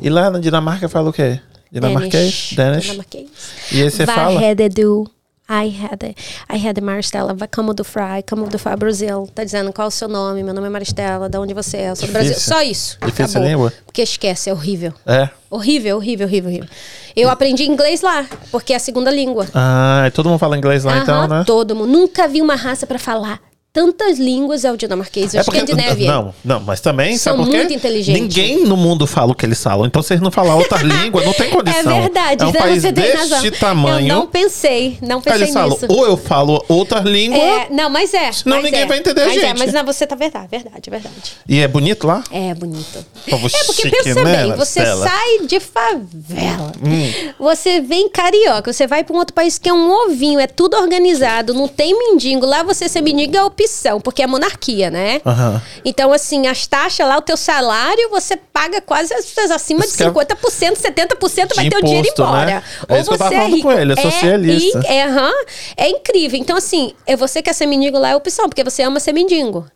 E 0.00 0.08
lá 0.10 0.30
na 0.30 0.38
Dinamarca 0.38 0.88
fala 0.88 1.10
o 1.10 1.12
quê? 1.12 1.40
Dinamarquês? 1.72 2.50
Danish? 2.54 2.84
Dinamarquês. 2.84 3.28
E 3.72 3.82
aí 3.82 3.90
você 3.90 4.04
Vai 4.04 4.14
fala? 4.14 4.40
had 4.50 4.68
do. 4.74 5.10
I 5.50 5.66
had. 5.66 6.14
I 6.48 6.56
had 6.56 6.76
it, 6.76 6.80
Maristela. 6.80 7.34
Vai 7.34 7.48
como 7.48 7.74
do 7.74 7.82
Fry, 7.82 8.22
como 8.28 8.46
do 8.48 8.56
Fry 8.56 8.76
Brasil. 8.76 9.28
Tá 9.34 9.42
dizendo 9.42 9.72
qual 9.72 9.86
é 9.86 9.88
o 9.88 9.90
seu 9.90 10.06
nome? 10.06 10.44
Meu 10.44 10.54
nome 10.54 10.68
é 10.68 10.70
Maristela. 10.70 11.28
De 11.28 11.36
onde 11.36 11.52
você 11.52 11.78
é? 11.78 11.90
Eu 11.90 11.96
sou 11.96 12.06
do 12.06 12.12
Brasil. 12.12 12.34
Só 12.38 12.62
isso. 12.62 12.96
Difícil 13.04 13.40
a 13.40 13.44
língua? 13.44 13.72
Porque 13.84 14.02
esquece, 14.02 14.48
é 14.48 14.52
horrível. 14.52 14.94
É. 15.04 15.28
Horrível, 15.50 15.96
horrível, 15.96 16.28
horrível, 16.28 16.50
horrível. 16.50 16.68
Eu 17.16 17.28
aprendi 17.28 17.64
inglês 17.64 18.02
lá, 18.02 18.24
porque 18.52 18.72
é 18.72 18.76
a 18.76 18.78
segunda 18.78 19.10
língua. 19.10 19.48
Ah, 19.52 20.08
todo 20.14 20.28
mundo 20.28 20.38
fala 20.38 20.56
inglês 20.56 20.84
lá 20.84 20.98
então, 20.98 21.26
né? 21.26 21.42
Todo 21.44 21.74
mundo. 21.74 21.90
Nunca 21.90 22.28
vi 22.28 22.40
uma 22.40 22.54
raça 22.54 22.86
pra 22.86 23.00
falar 23.00 23.40
tantas 23.72 24.18
línguas 24.18 24.64
é 24.64 24.72
o 24.72 24.76
dinamarquês. 24.76 25.32
O 25.32 25.38
É 25.38 25.44
porque, 25.44 25.60
Scandinavian. 25.60 26.12
não, 26.12 26.34
não, 26.44 26.60
mas 26.60 26.80
também, 26.80 27.16
São 27.16 27.34
sabe 27.34 27.44
por 27.44 27.50
quê? 27.50 27.56
muito 27.58 27.72
inteligentes. 27.72 28.20
Ninguém 28.20 28.64
no 28.64 28.76
mundo 28.76 29.06
fala 29.06 29.32
o 29.32 29.34
que 29.34 29.46
eles 29.46 29.62
falam. 29.62 29.86
Então, 29.86 30.02
se 30.02 30.12
eles 30.12 30.22
não 30.22 30.30
falar 30.30 30.54
outra 30.56 30.78
língua, 30.82 31.22
não 31.24 31.32
tem 31.32 31.46
É 31.46 31.50
condição. 31.50 32.00
verdade, 32.02 32.42
É 32.42 32.46
um 32.46 32.52
país 32.52 32.82
você 32.82 32.92
tem 32.92 33.12
razão. 33.12 33.50
tamanho. 33.60 34.08
Eu 34.08 34.14
não 34.16 34.26
pensei, 34.26 34.98
não 35.02 35.20
pensei 35.20 35.42
eles 35.42 35.54
falam, 35.54 35.70
nisso. 35.70 35.86
ou 35.88 36.06
eu 36.06 36.16
falo 36.16 36.64
outra 36.68 37.00
língua, 37.00 37.38
É, 37.38 37.68
não, 37.70 37.88
mas 37.90 38.12
é. 38.14 38.32
Senão 38.32 38.56
mas 38.56 38.64
ninguém 38.64 38.80
é, 38.82 38.86
vai 38.86 38.98
entender 38.98 39.22
a 39.22 39.26
mas 39.26 39.36
É, 39.36 39.40
gente. 39.40 39.58
mas 39.58 39.72
não, 39.72 39.84
você 39.84 40.06
tá 40.06 40.16
verdade, 40.16 40.48
verdade, 40.50 40.90
verdade. 40.90 41.32
e 41.48 41.60
é 41.60 41.68
bonito 41.68 42.06
lá? 42.06 42.24
É 42.30 42.54
bonito. 42.54 43.04
Povo 43.28 43.46
É 43.46 43.64
porque 43.64 43.82
chique, 43.82 44.02
pensa 44.02 44.24
né, 44.24 44.42
bem, 44.46 44.52
você 44.56 44.84
sai 44.84 45.46
de 45.46 45.60
favela, 45.60 46.72
Hum. 46.84 47.32
você 47.38 47.80
vem 47.80 48.08
carioca, 48.08 48.72
você 48.72 48.86
vai 48.86 49.04
para 49.04 49.14
um 49.14 49.18
outro 49.18 49.34
país 49.34 49.58
que 49.58 49.68
é 49.68 49.72
um 49.72 49.90
ovinho, 50.06 50.40
é 50.40 50.46
tudo 50.46 50.76
organizado, 50.76 51.54
não 51.54 51.68
tem 51.68 51.96
mendigo. 51.96 52.44
Lá 52.46 52.62
você 52.62 52.88
ser 52.88 53.00
mendigo 53.00 53.36
é 53.36 53.42
opção, 53.64 54.00
porque 54.00 54.22
é 54.22 54.26
monarquia, 54.26 54.90
né? 54.90 55.20
Aham. 55.24 55.60
Então, 55.84 56.12
assim, 56.12 56.46
as 56.46 56.66
taxas 56.66 57.06
lá, 57.06 57.16
o 57.18 57.22
teu 57.22 57.36
salário, 57.36 58.08
você 58.10 58.36
paga 58.36 58.80
quase 58.80 59.12
as- 59.14 59.50
acima 59.50 59.80
de 59.80 59.88
Isso 59.88 59.96
que 59.96 60.02
é- 60.02 60.06
50%, 60.06 60.76
70% 60.76 61.54
vai 61.54 61.64
De 61.64 61.70
ter 61.70 61.76
o 61.78 61.82
dinheiro 61.82 62.06
imposto, 62.08 62.22
embora. 62.22 62.46
né? 62.46 62.62
É 62.88 63.02
que 63.02 63.12
eu 63.12 63.18
tava 63.18 63.30
falando 63.30 63.62
com 63.62 63.72
ele, 63.72 63.92
é 63.92 63.96
socialista. 63.96 64.78
in- 64.78 64.86
É, 64.86 65.04
aham, 65.04 65.32
é 65.76 65.88
incrível. 65.88 66.38
Então, 66.38 66.56
assim, 66.56 66.94
é 67.06 67.14
você 67.16 67.42
quer 67.42 67.52
ser 67.52 67.66
mendigo 67.66 67.98
lá 67.98 68.10
é 68.10 68.16
opção, 68.16 68.48
porque 68.48 68.64
você 68.64 68.82
ama 68.82 68.98
ser 69.00 69.12
mendigo. 69.12 69.66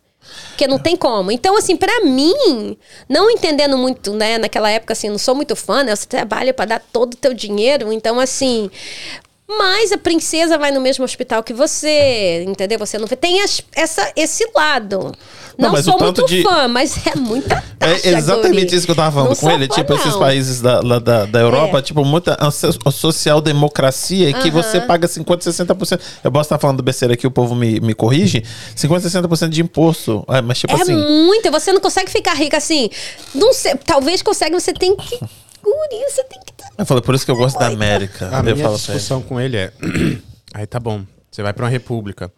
Porque 0.48 0.66
não 0.66 0.78
tem 0.78 0.96
como. 0.96 1.30
Então, 1.30 1.56
assim, 1.56 1.76
pra 1.76 2.00
mim, 2.02 2.76
não 3.08 3.30
entendendo 3.30 3.76
muito, 3.76 4.12
né, 4.14 4.38
naquela 4.38 4.70
época, 4.70 4.92
assim, 4.94 5.10
não 5.10 5.18
sou 5.18 5.34
muito 5.34 5.54
fã, 5.54 5.82
né? 5.84 5.94
Você 5.94 6.06
trabalha 6.06 6.54
pra 6.54 6.64
dar 6.64 6.82
todo 6.92 7.12
o 7.14 7.16
teu 7.16 7.34
dinheiro. 7.34 7.92
Então, 7.92 8.18
assim. 8.18 8.70
Mas 9.46 9.92
a 9.92 9.98
princesa 9.98 10.56
vai 10.56 10.70
no 10.70 10.80
mesmo 10.80 11.04
hospital 11.04 11.42
que 11.42 11.52
você, 11.52 12.44
entendeu? 12.48 12.78
Você 12.78 12.96
não 12.98 13.06
vê. 13.06 13.14
Tem 13.14 13.42
as- 13.42 13.60
essa, 13.74 14.10
esse 14.16 14.48
lado. 14.54 15.12
Não, 15.58 15.70
Não, 15.70 15.82
sou 15.82 15.98
muito 15.98 16.24
de- 16.24 16.42
fã, 16.42 16.66
mas 16.66 17.06
é 17.06 17.14
muita 17.14 17.62
taxa, 17.78 18.08
É 18.08 18.12
exatamente 18.14 18.64
guri. 18.64 18.74
isso 18.76 18.86
que 18.86 18.90
eu 18.90 18.96
tava 18.96 19.12
falando 19.12 19.28
Não 19.28 19.36
com 19.36 19.50
ele. 19.50 19.68
fã, 19.68 19.74
Tipo, 19.74 19.92
esses 19.94 20.12
não. 20.12 20.18
países 20.18 20.60
da, 20.62 20.80
da, 20.80 21.26
da 21.26 21.38
Europa, 21.40 21.78
É. 21.78 21.82
tipo, 21.82 22.02
muita 22.04 22.36
social-democracia 22.90 24.32
que 24.32 24.50
você 24.50 24.80
paga 24.80 25.06
50%, 25.06 25.52
60%. 25.52 26.00
Eu 26.24 26.32
posso 26.32 26.46
estar 26.46 26.58
falando 26.58 26.82
besteira 26.82 27.14
aqui, 27.14 27.26
o 27.26 27.30
povo 27.30 27.54
me, 27.54 27.78
me 27.80 27.94
corrige. 27.94 28.42
50%, 28.74 29.10
60% 29.28 29.48
de 29.50 29.60
imposto. 29.62 30.24
É, 30.28 30.40
mas, 30.40 30.58
tipo 30.58 30.72
É 30.76 30.80
assim. 30.82 30.96
muito, 30.96 31.50
você 31.50 31.72
não 31.72 31.80
consegue 31.80 32.10
ficar 32.10 32.34
rica 32.34 32.56
assim. 32.56 32.88
Não 33.34 33.52
sei, 33.52 33.74
talvez 33.84 34.22
consegue, 34.22 34.58
você 34.58 34.72
tem 34.72 34.96
que. 34.96 35.20
Guri, 35.64 36.04
você 36.10 36.22
tem 36.24 36.40
que. 36.40 36.52
Eu 36.76 36.84
falei, 36.84 37.02
por 37.02 37.14
isso 37.14 37.24
que 37.24 37.30
eu 37.30 37.36
gosto 37.36 37.58
da 37.58 37.68
América. 37.68 38.28
A 38.28 38.38
eu 38.40 38.54
minha 38.54 38.68
discussão 38.68 39.22
com 39.22 39.40
ele 39.40 39.56
é: 39.56 39.72
aí 40.52 40.66
tá 40.66 40.78
bom, 40.78 41.04
você 41.30 41.42
vai 41.42 41.52
pra 41.52 41.64
uma 41.64 41.70
república. 41.70 42.30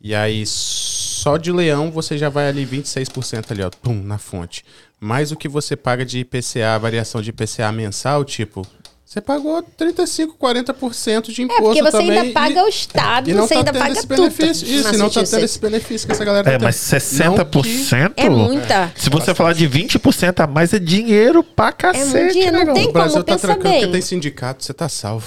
E 0.00 0.14
aí, 0.14 0.44
só 0.46 1.36
de 1.36 1.52
leão 1.52 1.90
você 1.90 2.18
já 2.18 2.28
vai 2.28 2.48
ali 2.48 2.66
26% 2.66 3.52
ali, 3.52 3.62
ó, 3.62 3.70
pum, 3.70 3.94
na 3.94 4.18
fonte. 4.18 4.64
Mais 4.98 5.30
o 5.30 5.36
que 5.36 5.48
você 5.48 5.76
paga 5.76 6.04
de 6.04 6.20
IPCA, 6.20 6.78
variação 6.80 7.22
de 7.22 7.30
IPCA 7.30 7.70
mensal, 7.70 8.24
tipo, 8.24 8.66
você 9.12 9.20
pagou 9.20 9.62
35, 9.76 10.36
40% 10.40 11.30
de 11.32 11.42
É, 11.42 11.44
imposto 11.44 11.62
porque 11.64 11.82
você 11.82 11.90
também. 11.98 12.18
ainda 12.18 12.32
paga 12.32 12.60
e, 12.60 12.62
o 12.62 12.68
Estado, 12.68 13.30
e 13.30 13.34
não 13.34 13.42
você 13.46 13.54
tá 13.54 13.58
ainda 13.60 13.72
tendo 13.72 13.82
paga 13.82 13.92
esse 13.92 14.06
tudo. 14.06 14.16
benefício. 14.16 14.66
Isso, 14.66 14.94
e 14.94 14.96
não 14.96 15.10
tá 15.10 15.22
tendo 15.24 15.44
esse 15.44 15.58
benefício 15.60 16.06
que 16.06 16.12
essa 16.14 16.24
galera 16.24 16.48
É, 16.50 16.58
tá 16.58 16.64
mas 16.64 16.80
tendo. 16.90 17.36
Não 17.36 17.44
que- 17.44 17.68
60%? 17.68 18.12
É 18.16 18.28
muita. 18.30 18.92
Se 18.96 19.10
você 19.10 19.34
falar 19.34 19.52
de 19.52 19.66
20% 19.68 20.40
a 20.40 20.46
mais, 20.46 20.72
é 20.72 20.78
dinheiro 20.78 21.42
pra 21.44 21.72
cacete. 21.72 22.06
muito 22.10 22.32
dinheiro, 22.32 22.64
não 22.64 22.74
tem 22.74 22.88
O 22.88 22.92
Brasil 22.92 23.12
como, 23.12 23.24
tá 23.24 23.32
pensa 23.34 23.46
trancando 23.48 23.68
bem. 23.68 23.80
porque 23.80 23.92
tem 23.92 24.00
sindicato, 24.00 24.64
você 24.64 24.72
tá 24.72 24.88
salvo. 24.88 25.26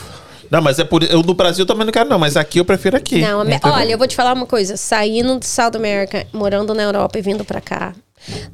Não, 0.49 0.61
mas 0.61 0.79
é 0.79 0.83
por 0.83 1.03
eu 1.03 1.21
no 1.23 1.33
Brasil 1.33 1.65
também 1.65 1.85
não 1.85 1.91
quero, 1.91 2.07
não. 2.09 2.17
Mas 2.19 2.35
aqui 2.37 2.59
eu 2.59 2.65
prefiro 2.65 2.95
aqui. 2.95 3.19
Não, 3.19 3.39
olha, 3.39 3.91
eu 3.91 3.97
vou 3.97 4.07
te 4.07 4.15
falar 4.15 4.33
uma 4.33 4.45
coisa. 4.45 4.77
Saindo 4.77 5.39
do 5.39 5.45
South 5.45 5.71
America, 5.75 6.25
morando 6.31 6.73
na 6.73 6.83
Europa 6.83 7.17
e 7.17 7.21
vindo 7.21 7.43
pra 7.43 7.59
cá, 7.59 7.93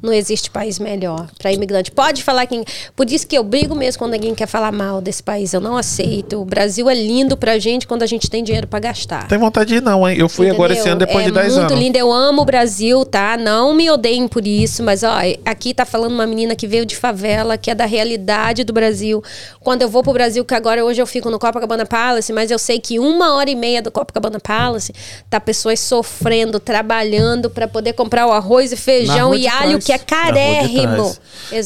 não 0.02 0.12
existe 0.12 0.50
país 0.50 0.78
melhor 0.78 1.28
pra 1.38 1.52
imigrante. 1.52 1.90
Pode 1.90 2.22
falar 2.22 2.46
quem. 2.46 2.64
Por 2.94 3.10
isso 3.10 3.26
que 3.26 3.36
eu 3.36 3.44
brigo 3.44 3.74
mesmo 3.74 3.98
quando 3.98 4.14
alguém 4.14 4.34
quer 4.34 4.46
falar 4.46 4.72
mal 4.72 5.00
desse 5.00 5.22
país. 5.22 5.52
Eu 5.52 5.60
não 5.60 5.76
aceito. 5.76 6.40
O 6.40 6.44
Brasil 6.44 6.88
é 6.88 6.94
lindo 6.94 7.36
pra 7.36 7.58
gente 7.58 7.86
quando 7.86 8.02
a 8.02 8.06
gente 8.06 8.28
tem 8.30 8.42
dinheiro 8.42 8.66
pra 8.66 8.78
gastar. 8.80 9.28
Tem 9.28 9.38
vontade 9.38 9.68
de 9.68 9.74
ir, 9.76 9.82
não, 9.82 10.08
hein? 10.08 10.16
Eu 10.18 10.28
fui 10.28 10.48
agora 10.50 10.72
esse 10.72 10.82
Entendeu? 10.82 10.92
ano 10.92 11.06
depois 11.06 11.24
é 11.24 11.28
de 11.28 11.32
10 11.34 11.56
muito 11.56 11.72
anos. 11.72 11.78
lindo, 11.84 11.98
eu 11.98 12.12
amo 12.12 12.42
o 12.42 12.44
Brasil, 12.44 13.04
tá? 13.04 13.36
Não 13.36 13.74
me 13.74 13.90
odeiem 13.90 14.28
por 14.28 14.46
isso, 14.46 14.82
mas 14.82 15.02
ó, 15.02 15.14
aqui 15.44 15.72
tá 15.74 15.84
falando 15.84 16.12
uma 16.12 16.26
menina 16.26 16.54
que 16.54 16.66
veio 16.66 16.84
de 16.86 16.96
favela, 16.96 17.56
que 17.56 17.70
é 17.70 17.74
da 17.74 17.84
realidade 17.86 18.64
do 18.64 18.72
Brasil. 18.72 19.22
Quando 19.60 19.82
eu 19.82 19.88
vou 19.88 20.02
pro 20.02 20.12
Brasil, 20.12 20.44
que 20.44 20.54
agora 20.54 20.84
hoje 20.84 21.00
eu 21.00 21.06
fico 21.06 21.30
no 21.30 21.38
Copacabana 21.38 21.86
Palace, 21.86 22.32
mas 22.32 22.50
eu 22.50 22.58
sei 22.58 22.78
que 22.78 22.98
uma 22.98 23.34
hora 23.34 23.50
e 23.50 23.54
meia 23.54 23.80
do 23.82 23.90
Copacabana 23.90 24.40
Palace 24.40 24.92
tá 25.30 25.40
pessoas 25.40 25.80
sofrendo, 25.80 26.58
trabalhando 26.60 27.48
pra 27.50 27.66
poder 27.68 27.92
comprar 27.92 28.26
o 28.26 28.32
arroz 28.32 28.72
e 28.72 28.76
feijão 28.76 29.34
e 29.34 29.40
de 29.40 29.48
trás. 29.70 29.84
que 29.84 29.92
é 29.92 29.98
carérrimo. 29.98 31.16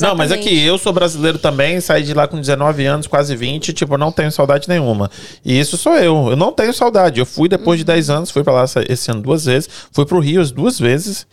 Não, 0.01 0.15
mas 0.15 0.33
aqui, 0.33 0.63
eu 0.65 0.79
sou 0.79 0.93
brasileiro 0.93 1.39
também, 1.39 1.81
saí 1.81 2.03
de 2.03 2.13
lá 2.13 2.27
com 2.27 2.41
19 2.41 2.85
anos, 2.85 3.07
quase 3.07 3.37
20, 3.37 3.73
tipo, 3.73 3.95
eu 3.95 3.99
não 3.99 4.11
tenho 4.11 4.33
saudade 4.33 4.69
nenhuma. 4.69 5.11
E 5.45 5.59
isso 5.59 5.77
sou 5.77 5.95
eu, 5.95 6.29
eu 6.31 6.37
não 6.37 6.53
tenho 6.53 6.73
saudade. 6.73 7.21
Eu 7.21 7.27
fui 7.27 7.49
depois 7.49 7.79
de 7.79 7.85
10 7.85 8.11
anos, 8.11 8.31
fui 8.31 8.43
pra 8.43 8.53
lá 8.53 8.65
esse 8.89 9.11
ano 9.11 9.21
duas 9.23 9.45
vezes, 9.45 9.69
fui 9.93 10.05
pro 10.05 10.19
Rio 10.19 10.41
as 10.41 10.51
duas 10.51 10.79
vezes, 10.79 11.27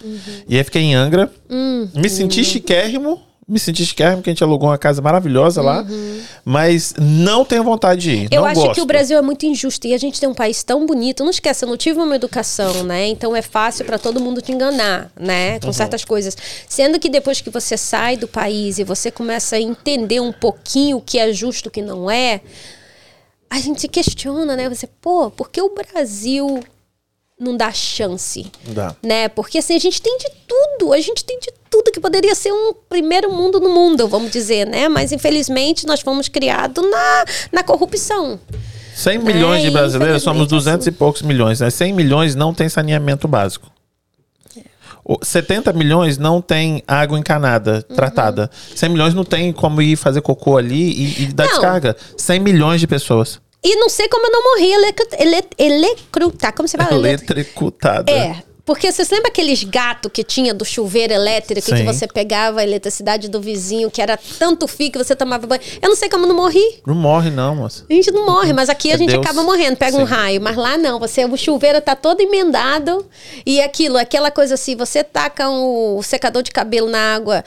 e 0.48 0.58
aí 0.58 0.64
fiquei 0.64 0.82
em 0.82 0.96
Angra. 0.96 1.32
Me 1.94 2.10
senti 2.10 2.44
chiquérrimo, 2.44 3.22
me 3.48 3.60
senti 3.60 3.86
chiquérrimo, 3.86 4.18
porque 4.18 4.30
a 4.30 4.34
gente 4.34 4.44
alugou 4.44 4.70
uma 4.70 4.78
casa 4.78 5.02
maravilhosa 5.02 5.62
lá, 5.62 5.86
mas 6.46 6.94
não 6.98 7.44
tenho 7.44 7.64
vontade 7.64 8.02
de 8.02 8.12
ir. 8.12 8.28
Eu 8.32 8.46
acho 8.46 8.62
gosto. 8.62 8.76
que 8.76 8.82
o 8.82 8.86
Brasil 8.86 9.18
é 9.18 9.22
muito 9.22 9.46
injusto 9.46 9.86
e 9.88 9.94
a 9.94 9.98
gente 9.98 10.20
tem 10.20 10.30
um 10.30 10.34
país 10.34 10.64
tão 10.64 10.86
bonito. 10.86 11.24
Não 11.24 11.32
esqueça, 11.32 11.66
eu 11.66 11.70
não 11.70 11.78
tive 11.78 12.00
uma 12.00 12.16
educação, 12.16 12.84
né? 12.84 13.08
Então 13.08 13.36
é 13.36 13.42
fácil 13.42 13.86
para 13.86 14.00
todo 14.00 14.20
mundo 14.20 14.42
te 14.42 14.52
enganar, 14.52 15.12
né? 15.20 15.56
Uhum. 15.56 15.60
Com 15.62 15.74
certas 15.74 16.06
coisas. 16.06 16.38
Sendo 16.68 17.00
que 17.00 17.10
depois 17.10 17.42
que 17.42 17.50
você 17.50 17.78
sai 17.78 18.18
do 18.18 18.28
país 18.28 18.80
e 18.80 18.84
você 18.84 19.12
começa 19.12 19.56
a 19.56 19.62
entender 19.62 20.20
um 20.20 20.32
pouquinho 20.32 20.98
o 20.98 21.02
que 21.02 21.20
é 21.20 21.32
justo 21.34 21.68
e 21.68 21.70
o 21.70 21.72
que 21.72 21.82
não 21.82 22.10
é, 22.10 22.42
a 23.50 23.60
gente 23.60 23.82
se 23.82 23.88
questiona, 23.88 24.56
né? 24.56 24.70
Você, 24.70 24.88
pô, 24.88 25.30
por 25.30 25.50
que 25.50 25.62
o 25.62 25.74
Brasil 25.76 26.64
não 27.40 27.58
dá 27.58 27.72
chance? 27.72 28.52
Dá. 28.68 28.96
né? 29.04 29.28
Porque 29.28 29.58
assim, 29.58 29.76
a 29.76 29.80
gente 29.80 30.02
tem 30.02 30.18
de 30.18 30.28
tudo, 30.48 30.94
a 30.94 31.00
gente 31.02 31.24
tem 31.26 31.40
de 31.40 31.52
tudo 31.70 31.92
que 31.92 32.00
poderia 32.00 32.36
ser 32.36 32.52
um 32.52 32.74
primeiro 32.88 33.32
mundo 33.32 33.60
no 33.60 33.70
mundo, 33.70 34.08
vamos 34.08 34.32
dizer, 34.32 34.66
né? 34.68 34.88
Mas 34.88 35.12
infelizmente 35.12 35.86
nós 35.88 36.00
fomos 36.02 36.28
criados 36.30 36.84
na, 36.90 37.26
na 37.52 37.64
corrupção. 37.64 38.40
100 38.96 39.18
milhões 39.20 39.62
de 39.64 39.70
É, 39.70 39.72
brasileiros, 39.72 40.22
somos 40.22 40.44
infelizmente, 40.44 40.66
200 40.84 40.88
e 40.88 40.92
poucos 40.92 41.22
milhões, 41.24 41.60
né? 41.60 41.70
100 41.70 41.94
milhões 41.94 42.36
não 42.36 42.54
tem 42.54 42.70
saneamento 42.70 43.28
básico. 43.28 43.72
O- 45.06 45.18
70 45.22 45.74
milhões 45.74 46.18
não 46.18 46.42
tem 46.42 46.82
água 46.88 47.20
encanada, 47.20 47.84
Uhum. 47.90 47.96
tratada. 47.96 48.50
100 48.76 48.90
milhões 48.90 49.14
não 49.14 49.26
tem 49.26 49.52
como 49.52 49.82
ir 49.82 49.98
fazer 49.98 50.22
cocô 50.22 50.56
ali 50.58 50.92
e, 50.94 51.24
e 51.24 51.26
dar 51.34 51.44
Não. 51.46 51.52
descarga. 51.52 51.98
100 52.18 52.40
milhões 52.40 52.80
de 52.80 52.88
pessoas. 52.88 53.42
E 53.64 53.76
não 53.78 53.88
sei 53.90 54.08
como 54.10 54.26
eu 54.28 54.32
não 54.32 54.44
morri 54.44 54.74
electro- 54.74 55.08
ele, 55.20 55.42
electrocutada. 55.58 56.54
Como 56.56 56.68
você 56.68 56.78
fala? 56.78 56.94
Elet- 56.96 57.30
Eletricutada. 57.30 58.12
É. 58.12 58.36
Porque 58.66 58.90
vocês 58.90 59.10
lembram 59.10 59.28
aqueles 59.30 59.62
gatos 59.66 60.10
que 60.10 60.24
tinha 60.24 60.54
do 60.54 60.64
chuveiro 60.64 61.12
elétrico 61.12 61.70
que 61.70 61.76
Sim. 61.80 61.84
você 61.84 62.08
pegava 62.08 62.62
a 62.62 62.64
eletricidade 62.64 63.28
do 63.28 63.42
vizinho, 63.42 63.92
que 63.92 64.02
era 64.02 64.18
tanto 64.40 64.70
fio 64.70 64.90
que 64.90 64.98
você 64.98 65.14
tomava 65.14 65.46
banho? 65.46 65.62
Eu 65.82 65.90
não 65.90 65.98
sei 65.98 66.08
como 66.10 66.24
eu 66.24 66.30
não 66.30 66.36
morri. 66.38 66.80
Não 66.88 66.96
morre, 66.96 67.30
não, 67.30 67.58
moça. 67.58 67.84
A 67.90 67.94
gente 67.94 68.10
não 68.10 68.26
morre, 68.26 68.54
mas 68.54 68.70
aqui 68.70 68.90
a 68.90 68.94
É 68.94 68.98
gente 68.98 69.10
Deus. 69.12 69.26
acaba 69.26 69.44
morrendo, 69.44 69.76
pega 69.76 69.98
um 69.98 70.08
Sim. 70.08 70.14
raio. 70.14 70.40
Mas 70.42 70.56
lá 70.56 70.78
não, 70.78 70.98
você, 70.98 71.26
o 71.26 71.36
chuveiro 71.36 71.82
tá 71.82 71.94
todo 71.94 72.22
emendado 72.22 73.06
e 73.46 73.60
aquilo, 73.60 73.98
aquela 73.98 74.32
coisa 74.32 74.54
assim, 74.54 74.78
você 74.78 75.04
taca 75.04 75.50
um 75.50 76.02
secador 76.02 76.42
de 76.42 76.52
cabelo 76.52 76.90
na 76.90 77.16
água, 77.16 77.44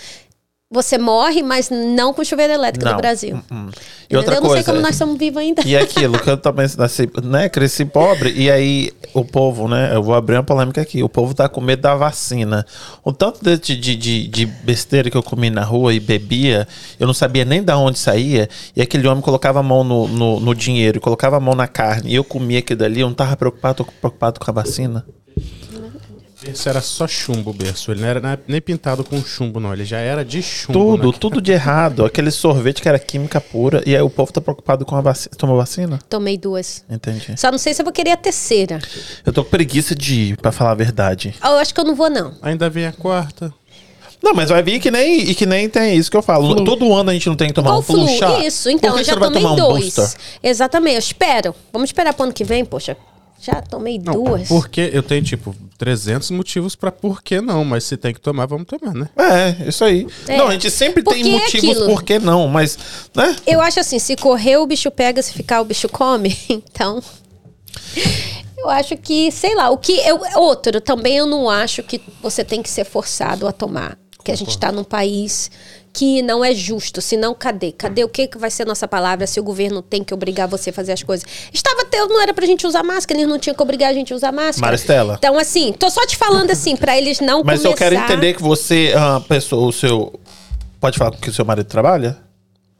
você 0.68 0.98
morre, 0.98 1.44
mas 1.44 1.70
não 1.70 2.12
com 2.12 2.24
chuveiro 2.24 2.52
elétrico 2.52 2.84
Não. 2.84 2.94
do 2.94 2.98
Brasil. 2.98 3.40
Hum. 3.50 3.68
E 4.10 4.16
outra 4.16 4.34
eu 4.34 4.40
não 4.40 4.50
sei 4.50 4.56
coisa. 4.56 4.72
como 4.72 4.82
nós 4.82 4.92
estamos 4.92 5.16
vivos 5.16 5.38
ainda. 5.38 5.62
E 5.64 5.76
aquilo 5.76 6.18
que 6.18 6.28
eu 6.28 6.36
também 6.36 6.66
nasci, 6.76 7.08
né, 7.22 7.48
cresci 7.48 7.84
pobre, 7.84 8.32
e 8.32 8.50
aí 8.50 8.90
o 9.14 9.24
povo, 9.24 9.68
né, 9.68 9.94
eu 9.94 10.02
vou 10.02 10.14
abrir 10.14 10.34
uma 10.34 10.42
polêmica 10.42 10.80
aqui, 10.80 11.04
o 11.04 11.08
povo 11.08 11.34
tá 11.34 11.48
com 11.48 11.60
medo 11.60 11.82
da 11.82 11.94
vacina. 11.94 12.66
O 13.04 13.12
tanto 13.12 13.44
de, 13.44 13.76
de, 13.76 13.96
de, 13.96 14.26
de 14.26 14.46
besteira 14.46 15.08
que 15.08 15.16
eu 15.16 15.22
comi 15.22 15.50
na 15.50 15.62
rua 15.62 15.94
e 15.94 16.00
bebia, 16.00 16.66
eu 16.98 17.06
não 17.06 17.14
sabia 17.14 17.44
nem 17.44 17.62
da 17.62 17.78
onde 17.78 17.98
saía, 17.98 18.48
e 18.74 18.82
aquele 18.82 19.06
homem 19.06 19.22
colocava 19.22 19.60
a 19.60 19.62
mão 19.62 19.84
no, 19.84 20.08
no, 20.08 20.40
no 20.40 20.54
dinheiro, 20.54 21.00
colocava 21.00 21.36
a 21.36 21.40
mão 21.40 21.54
na 21.54 21.68
carne, 21.68 22.10
e 22.10 22.14
eu 22.16 22.24
comia 22.24 22.58
aquilo 22.58 22.80
dali, 22.80 23.00
eu 23.00 23.06
não 23.06 23.14
tava 23.14 23.36
preocupado, 23.36 23.84
tô 23.84 23.84
preocupado 23.84 24.40
com 24.40 24.50
a 24.50 24.54
vacina. 24.54 25.06
Berço 26.46 26.68
era 26.68 26.80
só 26.80 27.08
chumbo, 27.08 27.52
berço. 27.52 27.90
Ele 27.90 28.00
não 28.00 28.08
era 28.08 28.40
nem 28.46 28.60
pintado 28.60 29.02
com 29.02 29.20
chumbo, 29.22 29.58
não. 29.58 29.72
Ele 29.72 29.84
já 29.84 29.98
era 29.98 30.24
de 30.24 30.42
chumbo. 30.42 30.78
Tudo, 30.78 31.12
né? 31.12 31.18
tudo 31.18 31.40
de 31.42 31.52
errado. 31.52 32.04
Aquele 32.04 32.30
sorvete 32.30 32.80
que 32.80 32.88
era 32.88 32.98
química 32.98 33.40
pura, 33.40 33.82
e 33.86 33.94
aí 33.96 34.02
o 34.02 34.10
povo 34.10 34.32
tá 34.32 34.40
preocupado 34.40 34.84
com 34.84 34.94
a 34.96 35.00
vacina. 35.00 35.34
Tomou 35.36 35.56
vacina? 35.56 35.98
Tomei 36.08 36.38
duas. 36.38 36.84
Entendi. 36.88 37.34
Só 37.36 37.50
não 37.50 37.58
sei 37.58 37.74
se 37.74 37.82
eu 37.82 37.84
vou 37.84 37.92
querer 37.92 38.12
a 38.12 38.16
terceira. 38.16 38.80
Eu 39.24 39.32
tô 39.32 39.42
com 39.42 39.50
preguiça 39.50 39.94
de 39.94 40.14
ir, 40.14 40.36
pra 40.36 40.52
falar 40.52 40.72
a 40.72 40.74
verdade. 40.74 41.34
Eu 41.42 41.58
acho 41.58 41.74
que 41.74 41.80
eu 41.80 41.84
não 41.84 41.94
vou, 41.94 42.08
não. 42.08 42.34
Ainda 42.42 42.70
vem 42.70 42.86
a 42.86 42.92
quarta. 42.92 43.52
Não, 44.22 44.34
mas 44.34 44.48
vai 44.48 44.62
vir 44.62 44.80
que 44.80 44.90
nem, 44.90 45.20
e 45.20 45.34
que 45.34 45.46
nem 45.46 45.68
tem 45.68 45.96
isso 45.96 46.10
que 46.10 46.16
eu 46.16 46.22
flu. 46.22 46.64
Todo 46.64 46.92
ano 46.94 47.10
a 47.10 47.12
gente 47.12 47.28
não 47.28 47.36
tem 47.36 47.48
que 47.48 47.54
tomar 47.54 47.70
Qual 47.70 47.78
um 47.80 47.82
flu, 47.82 48.06
flu? 48.06 48.18
shot. 48.18 48.46
Isso, 48.46 48.70
então, 48.70 48.90
Por 48.90 48.96
que 48.96 49.02
eu 49.02 49.04
você 49.04 49.10
já 49.12 49.20
tomei 49.20 49.44
um 49.44 49.56
dois. 49.56 49.94
booster? 49.94 50.20
Exatamente, 50.42 50.94
eu 50.94 50.98
espero. 50.98 51.54
Vamos 51.72 51.90
esperar 51.90 52.14
pro 52.14 52.24
ano 52.24 52.32
que 52.32 52.44
vem, 52.44 52.64
poxa. 52.64 52.96
Já 53.40 53.60
tomei 53.60 53.98
Não, 53.98 54.12
duas. 54.14 54.48
Porque 54.48 54.90
eu 54.92 55.02
tenho, 55.02 55.22
tipo, 55.22 55.54
300 55.78 56.30
motivos 56.30 56.74
pra 56.74 56.90
por 56.90 57.22
que 57.22 57.40
não. 57.40 57.64
Mas 57.64 57.84
se 57.84 57.96
tem 57.96 58.12
que 58.12 58.20
tomar, 58.20 58.46
vamos 58.46 58.66
tomar, 58.66 58.94
né? 58.94 59.08
É, 59.16 59.68
isso 59.68 59.84
aí. 59.84 60.06
É. 60.26 60.36
Não, 60.36 60.48
a 60.48 60.52
gente 60.52 60.70
sempre 60.70 61.02
Porque 61.02 61.22
tem 61.22 61.36
é 61.36 61.40
motivos 61.40 61.70
aquilo. 61.70 61.86
por 61.86 62.02
que 62.02 62.18
não, 62.18 62.48
mas, 62.48 62.78
né? 63.14 63.36
Eu 63.46 63.60
acho 63.60 63.80
assim, 63.80 63.98
se 63.98 64.16
correr 64.16 64.56
o 64.56 64.66
bicho 64.66 64.90
pega, 64.90 65.22
se 65.22 65.32
ficar 65.32 65.60
o 65.60 65.64
bicho 65.64 65.88
come. 65.88 66.36
Então, 66.76 67.02
eu 68.58 68.68
acho 68.70 68.96
que, 68.96 69.30
sei 69.30 69.54
lá, 69.54 69.70
o 69.70 69.78
que 69.78 69.92
eu 70.00 70.20
outro 70.36 70.80
também 70.80 71.16
eu 71.18 71.26
não 71.26 71.48
acho 71.48 71.82
que 71.82 72.00
você 72.22 72.42
tem 72.44 72.62
que 72.62 72.68
ser 72.68 72.84
forçado 72.84 73.46
a 73.46 73.52
tomar, 73.52 73.98
porque 74.16 74.32
a 74.32 74.36
gente 74.36 74.50
está 74.50 74.72
num 74.72 74.84
país 74.84 75.50
que 75.96 76.20
não 76.20 76.44
é 76.44 76.54
justo, 76.54 77.00
senão 77.00 77.34
cadê? 77.34 77.72
Cadê 77.72 78.04
o 78.04 78.08
que 78.08 78.26
que 78.28 78.36
vai 78.36 78.50
ser 78.50 78.64
a 78.64 78.66
nossa 78.66 78.86
palavra 78.86 79.26
se 79.26 79.40
o 79.40 79.42
governo 79.42 79.80
tem 79.80 80.04
que 80.04 80.12
obrigar 80.12 80.46
você 80.46 80.68
a 80.68 80.72
fazer 80.72 80.92
as 80.92 81.02
coisas? 81.02 81.26
Estava 81.50 81.86
tendo, 81.86 82.08
não 82.12 82.20
era 82.20 82.34
pra 82.34 82.44
gente 82.44 82.66
usar 82.66 82.82
máscara, 82.82 83.18
eles 83.18 83.28
não 83.30 83.38
tinham 83.38 83.54
que 83.56 83.62
obrigar 83.62 83.90
a 83.90 83.94
gente 83.94 84.12
a 84.12 84.16
usar 84.16 84.30
máscara. 84.30 84.66
Maristela. 84.66 85.14
Então 85.18 85.38
assim, 85.38 85.72
tô 85.72 85.88
só 85.88 86.06
te 86.06 86.14
falando 86.14 86.50
assim 86.50 86.76
pra 86.76 86.98
eles 86.98 87.18
não 87.20 87.42
Mas 87.42 87.62
começar... 87.62 87.68
eu 87.70 87.74
quero 87.74 87.94
entender 87.94 88.34
que 88.34 88.42
você, 88.42 88.92
a 88.94 89.20
pessoa, 89.20 89.66
o 89.66 89.72
seu. 89.72 90.12
Pode 90.78 90.98
falar 90.98 91.12
que 91.12 91.30
o 91.30 91.32
seu 91.32 91.46
marido 91.46 91.66
trabalha? 91.66 92.18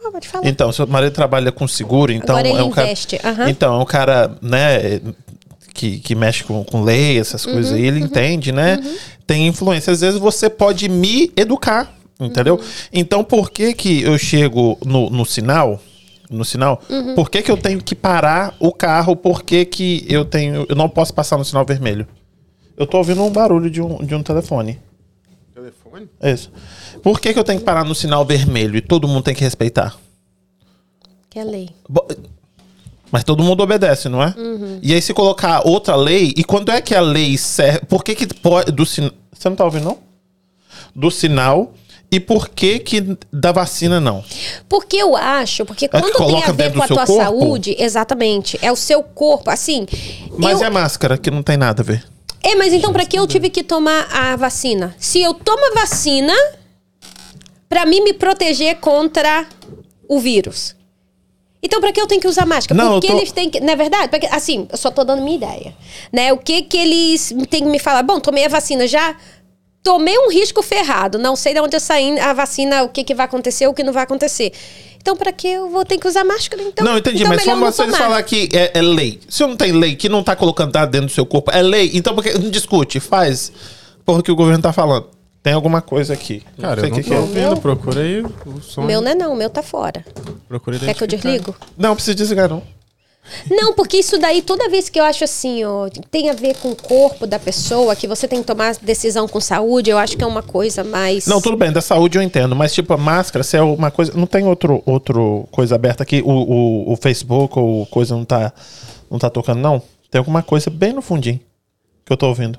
Ah, 0.04 0.10
pode 0.12 0.28
falar. 0.28 0.46
Então, 0.46 0.70
seu 0.70 0.86
marido 0.86 1.12
trabalha 1.14 1.50
com 1.50 1.66
seguro, 1.66 2.12
então 2.12 2.36
Agora 2.36 2.48
ele 2.52 2.58
é 2.60 2.62
um 2.62 2.70
cara. 2.70 2.86
investe, 2.86 3.18
aham. 3.24 3.48
Então, 3.48 3.80
é 3.80 3.82
um 3.82 3.86
cara, 3.86 4.36
né, 4.42 5.00
que, 5.72 5.98
que 6.00 6.14
mexe 6.14 6.44
com, 6.44 6.62
com 6.62 6.82
lei, 6.82 7.18
essas 7.18 7.46
Uhum, 7.46 7.54
coisas 7.54 7.72
aí, 7.72 7.86
ele 7.86 8.00
entende, 8.00 8.52
né? 8.52 8.78
Tem 9.26 9.46
influência. 9.46 9.90
Às 9.92 10.02
vezes 10.02 10.20
você 10.20 10.50
pode 10.50 10.88
me 10.88 11.32
educar, 11.34 11.95
entendeu? 12.20 12.56
Uhum. 12.56 12.64
Então, 12.92 13.22
por 13.24 13.50
que 13.50 13.72
que 13.74 14.02
eu 14.02 14.16
chego 14.18 14.78
no, 14.84 15.10
no 15.10 15.24
sinal? 15.24 15.80
No 16.28 16.44
sinal, 16.44 16.82
Uhum. 16.90 17.14
por 17.14 17.30
que, 17.30 17.40
que 17.40 17.50
eu 17.50 17.56
tenho 17.56 17.80
que 17.80 17.94
parar 17.94 18.54
o 18.58 18.72
carro? 18.72 19.14
Por 19.14 19.44
que, 19.44 19.64
que 19.64 20.04
eu 20.08 20.24
tenho. 20.24 20.66
Eu 20.68 20.74
não 20.74 20.88
posso 20.88 21.14
passar 21.14 21.36
no 21.38 21.44
sinal 21.44 21.64
vermelho? 21.64 22.06
Eu 22.76 22.84
tô 22.86 22.98
ouvindo 22.98 23.22
um 23.22 23.30
barulho 23.30 23.70
de 23.70 23.80
um, 23.80 24.04
de 24.04 24.12
um 24.14 24.22
telefone. 24.24 24.78
Telefone? 25.54 26.08
É 26.20 26.32
isso. 26.32 26.50
Por 27.02 27.20
que, 27.20 27.32
que 27.32 27.38
eu 27.38 27.44
tenho 27.44 27.60
que 27.60 27.64
parar 27.64 27.84
no 27.84 27.94
sinal 27.94 28.24
vermelho 28.24 28.76
e 28.76 28.80
todo 28.80 29.06
mundo 29.06 29.22
tem 29.22 29.34
que 29.36 29.44
respeitar? 29.44 29.96
Que 31.30 31.38
é 31.38 31.44
lei. 31.44 31.68
Bo- 31.88 32.06
Mas 33.12 33.22
todo 33.22 33.42
mundo 33.44 33.62
obedece, 33.62 34.08
não 34.08 34.20
é? 34.22 34.34
E 34.82 34.92
aí 34.92 35.00
se 35.00 35.14
colocar 35.14 35.66
outra 35.66 35.94
lei, 35.94 36.34
e 36.36 36.42
quando 36.42 36.70
é 36.72 36.80
que 36.80 36.92
a 36.94 37.00
lei 37.00 37.38
serve? 37.38 37.86
Por 37.86 38.02
que 38.02 38.14
que 38.16 38.26
pode 38.34 38.72
do 38.72 38.84
sinal? 38.84 39.12
Você 39.32 39.48
não 39.48 39.56
tá 39.56 39.64
ouvindo 39.64 39.84
não? 39.84 39.98
Do 40.94 41.08
sinal 41.10 41.72
e 42.10 42.20
por 42.20 42.48
que 42.48 42.78
que 42.78 43.16
da 43.32 43.52
vacina 43.52 44.00
não? 44.00 44.24
Porque 44.68 44.96
eu 44.96 45.16
acho, 45.16 45.64
porque 45.66 45.88
quando 45.88 46.12
tem 46.12 46.42
É 46.42 46.46
a 46.46 46.52
ver 46.52 46.72
com 46.72 46.82
a 46.82 46.86
tua 46.86 47.04
corpo? 47.06 47.22
saúde, 47.22 47.76
exatamente, 47.78 48.58
é 48.62 48.70
o 48.70 48.76
seu 48.76 49.02
corpo, 49.02 49.50
assim. 49.50 49.86
Mas 50.38 50.60
eu- 50.60 50.66
é 50.66 50.70
máscara 50.70 51.18
que 51.18 51.30
não 51.30 51.42
tem 51.42 51.56
nada 51.56 51.82
a 51.82 51.84
ver. 51.84 52.04
É, 52.42 52.54
mas 52.54 52.72
então 52.72 52.92
pra 52.92 53.04
que 53.04 53.18
eu 53.18 53.26
tive 53.26 53.50
que 53.50 53.62
tomar 53.64 54.06
a 54.12 54.36
vacina? 54.36 54.94
Se 54.98 55.20
eu 55.20 55.34
tomo 55.34 55.72
a 55.72 55.80
vacina 55.80 56.32
pra 57.68 57.84
mim 57.84 58.00
me 58.02 58.12
proteger 58.12 58.76
contra 58.76 59.46
o 60.08 60.20
vírus. 60.20 60.74
Então 61.62 61.80
pra 61.80 61.90
que 61.92 62.00
eu 62.00 62.06
tenho 62.06 62.20
que 62.20 62.28
usar 62.28 62.46
máscara? 62.46 62.80
Não, 62.80 62.92
Porque 62.92 63.08
tô- 63.08 63.16
eles 63.18 63.32
têm 63.32 63.50
que, 63.50 63.58
na 63.58 63.74
verdade, 63.74 64.08
porque, 64.08 64.26
assim, 64.26 64.68
eu 64.70 64.76
só 64.78 64.88
tô 64.90 65.02
dando 65.02 65.22
minha 65.22 65.36
ideia, 65.36 65.74
né? 66.12 66.32
O 66.32 66.38
que 66.38 66.62
que 66.62 66.76
eles 66.76 67.34
têm 67.50 67.64
que 67.64 67.68
me 67.68 67.80
falar? 67.80 68.04
Bom, 68.04 68.20
tomei 68.20 68.44
a 68.44 68.48
vacina 68.48 68.86
já 68.86 69.16
tomei 69.86 70.18
um 70.18 70.28
risco 70.28 70.64
ferrado, 70.64 71.16
não 71.16 71.36
sei 71.36 71.54
de 71.54 71.60
onde 71.60 71.76
eu 71.76 71.80
saí 71.80 72.18
a 72.18 72.32
vacina, 72.32 72.82
o 72.82 72.88
que 72.88 73.04
que 73.04 73.14
vai 73.14 73.24
acontecer, 73.24 73.68
o 73.68 73.72
que 73.72 73.84
não 73.84 73.92
vai 73.92 74.02
acontecer. 74.02 74.52
Então 75.00 75.16
pra 75.16 75.30
que 75.30 75.46
eu 75.46 75.70
vou 75.70 75.84
ter 75.84 75.96
que 75.96 76.08
usar 76.08 76.24
máscara 76.24 76.60
então? 76.60 76.84
não, 76.84 76.98
entendi, 76.98 77.18
então 77.22 77.28
mas 77.32 77.46
não 77.46 77.62
eles 77.62 77.76
tomar. 77.76 77.96
falar 77.96 78.22
que 78.24 78.48
é, 78.52 78.76
é 78.76 78.82
lei. 78.82 79.20
Se 79.28 79.46
não 79.46 79.56
tem 79.56 79.70
lei, 79.70 79.94
que 79.94 80.08
não 80.08 80.24
tá 80.24 80.34
colocando 80.34 80.74
nada 80.74 80.90
dentro 80.90 81.06
do 81.06 81.12
seu 81.12 81.24
corpo, 81.24 81.52
é 81.52 81.62
lei. 81.62 81.92
Então 81.94 82.16
por 82.16 82.24
que 82.24 82.36
não 82.36 82.50
discute? 82.50 82.98
Faz. 82.98 83.52
Porra, 84.04 84.24
que 84.24 84.32
o 84.32 84.34
governo 84.34 84.60
tá 84.60 84.72
falando. 84.72 85.06
Tem 85.40 85.52
alguma 85.52 85.80
coisa 85.80 86.14
aqui. 86.14 86.42
Cara, 86.60 86.80
sei 86.80 86.90
eu 86.90 86.90
não 86.90 86.96
que 86.96 87.04
tô 87.04 87.08
que 87.08 87.14
é. 87.14 87.20
ouvindo. 87.20 87.40
Meu- 87.40 87.56
Procura 87.58 88.00
aí 88.00 88.20
o 88.20 88.60
som. 88.60 88.82
Meu 88.82 89.00
não 89.00 89.12
é 89.12 89.14
não, 89.14 89.32
o 89.34 89.36
meu 89.36 89.48
tá 89.48 89.62
fora. 89.62 90.04
Procura 90.48 90.80
Quer 90.80 90.94
que 90.94 91.04
eu 91.04 91.06
desligo? 91.06 91.54
Não, 91.78 91.94
precisa 91.94 92.16
desligar, 92.16 92.48
não. 92.48 92.60
Não, 93.50 93.74
porque 93.74 93.98
isso 93.98 94.18
daí, 94.18 94.42
toda 94.42 94.68
vez 94.68 94.88
que 94.88 94.98
eu 94.98 95.04
acho 95.04 95.24
assim, 95.24 95.64
ó, 95.64 95.88
tem 96.10 96.30
a 96.30 96.32
ver 96.32 96.56
com 96.56 96.70
o 96.70 96.76
corpo 96.76 97.26
da 97.26 97.38
pessoa, 97.38 97.96
que 97.96 98.06
você 98.06 98.26
tem 98.28 98.40
que 98.40 98.46
tomar 98.46 98.76
decisão 98.76 99.26
com 99.26 99.40
saúde, 99.40 99.90
eu 99.90 99.98
acho 99.98 100.16
que 100.16 100.24
é 100.24 100.26
uma 100.26 100.42
coisa 100.42 100.84
mais. 100.84 101.26
Não, 101.26 101.40
tudo 101.40 101.56
bem, 101.56 101.72
da 101.72 101.80
saúde 101.80 102.18
eu 102.18 102.22
entendo, 102.22 102.54
mas 102.54 102.72
tipo, 102.72 102.92
a 102.92 102.96
máscara, 102.96 103.42
se 103.42 103.56
é 103.56 103.62
uma 103.62 103.90
coisa. 103.90 104.12
Não 104.14 104.26
tem 104.26 104.46
outro, 104.46 104.82
outro 104.86 105.48
coisa 105.50 105.74
aberta 105.74 106.02
aqui, 106.02 106.22
o, 106.24 106.30
o, 106.30 106.92
o 106.92 106.96
Facebook 106.96 107.58
ou 107.58 107.86
coisa 107.86 108.14
não 108.14 108.24
tá, 108.24 108.52
não 109.10 109.18
tá 109.18 109.28
tocando, 109.28 109.60
não? 109.60 109.82
Tem 110.10 110.18
alguma 110.18 110.42
coisa 110.42 110.70
bem 110.70 110.92
no 110.92 111.02
fundinho 111.02 111.40
que 112.04 112.12
eu 112.12 112.16
tô 112.16 112.28
ouvindo. 112.28 112.58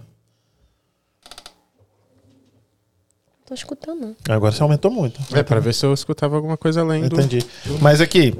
Tô 3.47 3.53
escutando, 3.53 4.01
não. 4.01 4.35
Agora 4.35 4.51
você 4.51 4.61
aumentou 4.61 4.91
muito. 4.91 5.21
É, 5.33 5.41
pra 5.41 5.61
ver 5.61 5.73
se 5.73 5.85
eu 5.85 5.93
escutava 5.93 6.35
alguma 6.35 6.57
coisa 6.57 6.81
além 6.81 7.07
do... 7.07 7.15
Entendi. 7.15 7.47
Mas 7.81 8.01
aqui, 8.01 8.37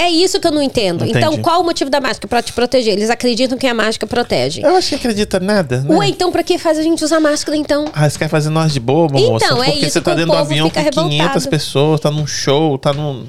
É 0.00 0.08
isso 0.08 0.38
que 0.38 0.46
eu 0.46 0.52
não 0.52 0.62
entendo. 0.62 1.04
Entendi. 1.04 1.18
Então, 1.18 1.36
qual 1.42 1.60
o 1.60 1.64
motivo 1.64 1.90
da 1.90 2.00
máscara? 2.00 2.28
Pra 2.28 2.40
te 2.40 2.52
proteger. 2.52 2.92
Eles 2.92 3.10
acreditam 3.10 3.58
que 3.58 3.66
a 3.66 3.74
máscara 3.74 4.08
protege. 4.08 4.62
eu 4.62 4.76
acho 4.76 4.90
que 4.90 4.94
acredita 4.94 5.40
nada, 5.40 5.80
né? 5.80 5.96
Ué, 5.96 6.06
então 6.08 6.30
pra 6.30 6.42
que 6.44 6.56
faz 6.56 6.78
a 6.78 6.82
gente 6.82 7.04
usar 7.04 7.18
máscara, 7.18 7.56
então? 7.56 7.86
Ah, 7.92 8.08
você 8.08 8.16
quer 8.18 8.28
fazer 8.28 8.48
nós 8.50 8.72
de 8.72 8.78
bobo, 8.78 9.18
Então, 9.18 9.32
moça? 9.32 9.44
é 9.46 9.48
Porque 9.72 9.86
isso 9.86 9.90
você 9.94 10.00
tá 10.00 10.14
dentro 10.14 10.30
do 10.30 10.36
avião 10.36 10.70
com 10.70 10.80
500 10.80 10.96
revoltado. 10.96 11.48
pessoas, 11.48 12.00
tá 12.00 12.10
num 12.10 12.26
show, 12.26 12.78
tá 12.78 12.92
num. 12.92 13.26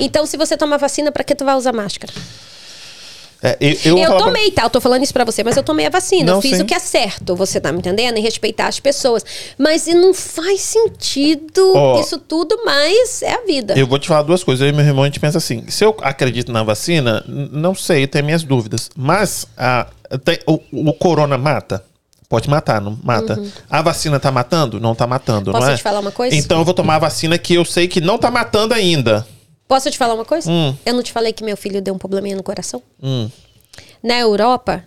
Então, 0.00 0.26
se 0.26 0.36
você 0.36 0.56
toma 0.56 0.76
vacina, 0.78 1.10
pra 1.12 1.22
que 1.24 1.34
tu 1.34 1.44
vai 1.44 1.54
usar 1.56 1.72
máscara? 1.72 2.12
É, 3.42 3.56
eu, 3.60 3.70
eu, 3.84 3.98
Eu 3.98 4.04
falar 4.06 4.16
pra- 4.18 4.26
tomei, 4.26 4.50
tá? 4.52 4.62
Eu 4.62 4.70
tô 4.70 4.80
falando 4.80 5.02
isso 5.02 5.12
pra 5.12 5.24
você, 5.24 5.42
mas 5.42 5.56
eu 5.56 5.62
tomei 5.64 5.84
a 5.86 5.90
vacina. 5.90 6.26
Não, 6.26 6.34
eu 6.38 6.42
fiz 6.42 6.56
sim. 6.58 6.62
o 6.62 6.64
que 6.66 6.74
é 6.74 6.78
certo, 6.78 7.34
você 7.34 7.60
tá 7.60 7.72
me 7.72 7.78
entendendo? 7.78 8.16
Em 8.16 8.22
respeitar 8.22 8.68
as 8.68 8.78
pessoas. 8.78 9.24
Mas 9.58 9.86
e 9.88 9.94
não 9.94 10.14
faz 10.14 10.60
sentido 10.60 11.72
Ó. 11.74 12.00
isso 12.00 12.18
tudo, 12.18 12.56
mas 12.64 13.22
é 13.22 13.32
a 13.34 13.40
vida. 13.44 13.74
Eu 13.76 13.86
vou 13.86 13.98
te 13.98 14.06
falar 14.08 14.22
duas 14.22 14.44
coisas. 14.44 14.62
Eu 14.62 14.68
e 14.68 14.72
meu 14.72 14.84
irmão, 14.84 15.02
a 15.02 15.06
gente 15.06 15.18
pensa 15.20 15.38
assim: 15.38 15.64
se 15.68 15.84
eu 15.84 15.96
acredito 16.02 16.52
na 16.52 16.62
vacina, 16.62 17.24
não 17.26 17.74
sei, 17.74 18.04
eu 18.04 18.08
tenho 18.08 18.24
minhas 18.24 18.42
dúvidas. 18.44 18.90
Mas 18.96 19.46
a, 19.56 19.86
tem- 20.24 20.38
o, 20.46 20.60
o 20.72 20.92
corona 20.92 21.36
mata? 21.36 21.84
Pode 22.28 22.48
matar, 22.48 22.80
não 22.80 22.98
mata. 23.02 23.38
A 23.68 23.82
vacina 23.82 24.18
tá 24.18 24.30
matando? 24.30 24.80
Não 24.80 24.94
tá 24.94 25.06
matando, 25.06 25.50
Uhum. 25.50 25.52
Posso 25.52 25.66
não 25.66 25.74
é? 25.74 25.76
te 25.76 25.82
falar 25.82 26.00
uma 26.00 26.10
coisa? 26.12 26.34
Então 26.34 26.60
eu 26.60 26.64
vou 26.64 26.72
tomar 26.72 26.94
a 26.94 26.98
vacina 27.00 27.36
que 27.36 27.52
eu 27.54 27.64
sei 27.64 27.86
que 27.86 28.00
não 28.00 28.16
tá 28.16 28.30
matando 28.30 28.72
ainda. 28.72 29.26
Posso 29.72 29.90
te 29.90 29.96
falar 29.96 30.12
uma 30.12 30.24
coisa? 30.24 30.50
Hum. 30.50 30.76
Eu 30.84 30.92
não 30.92 31.02
te 31.02 31.10
falei 31.10 31.32
que 31.32 31.42
meu 31.42 31.56
filho 31.56 31.80
deu 31.80 31.94
um 31.94 31.98
probleminha 31.98 32.36
no 32.36 32.42
coração? 32.42 32.82
Hum. 33.02 33.30
Na 34.02 34.18
Europa, 34.18 34.84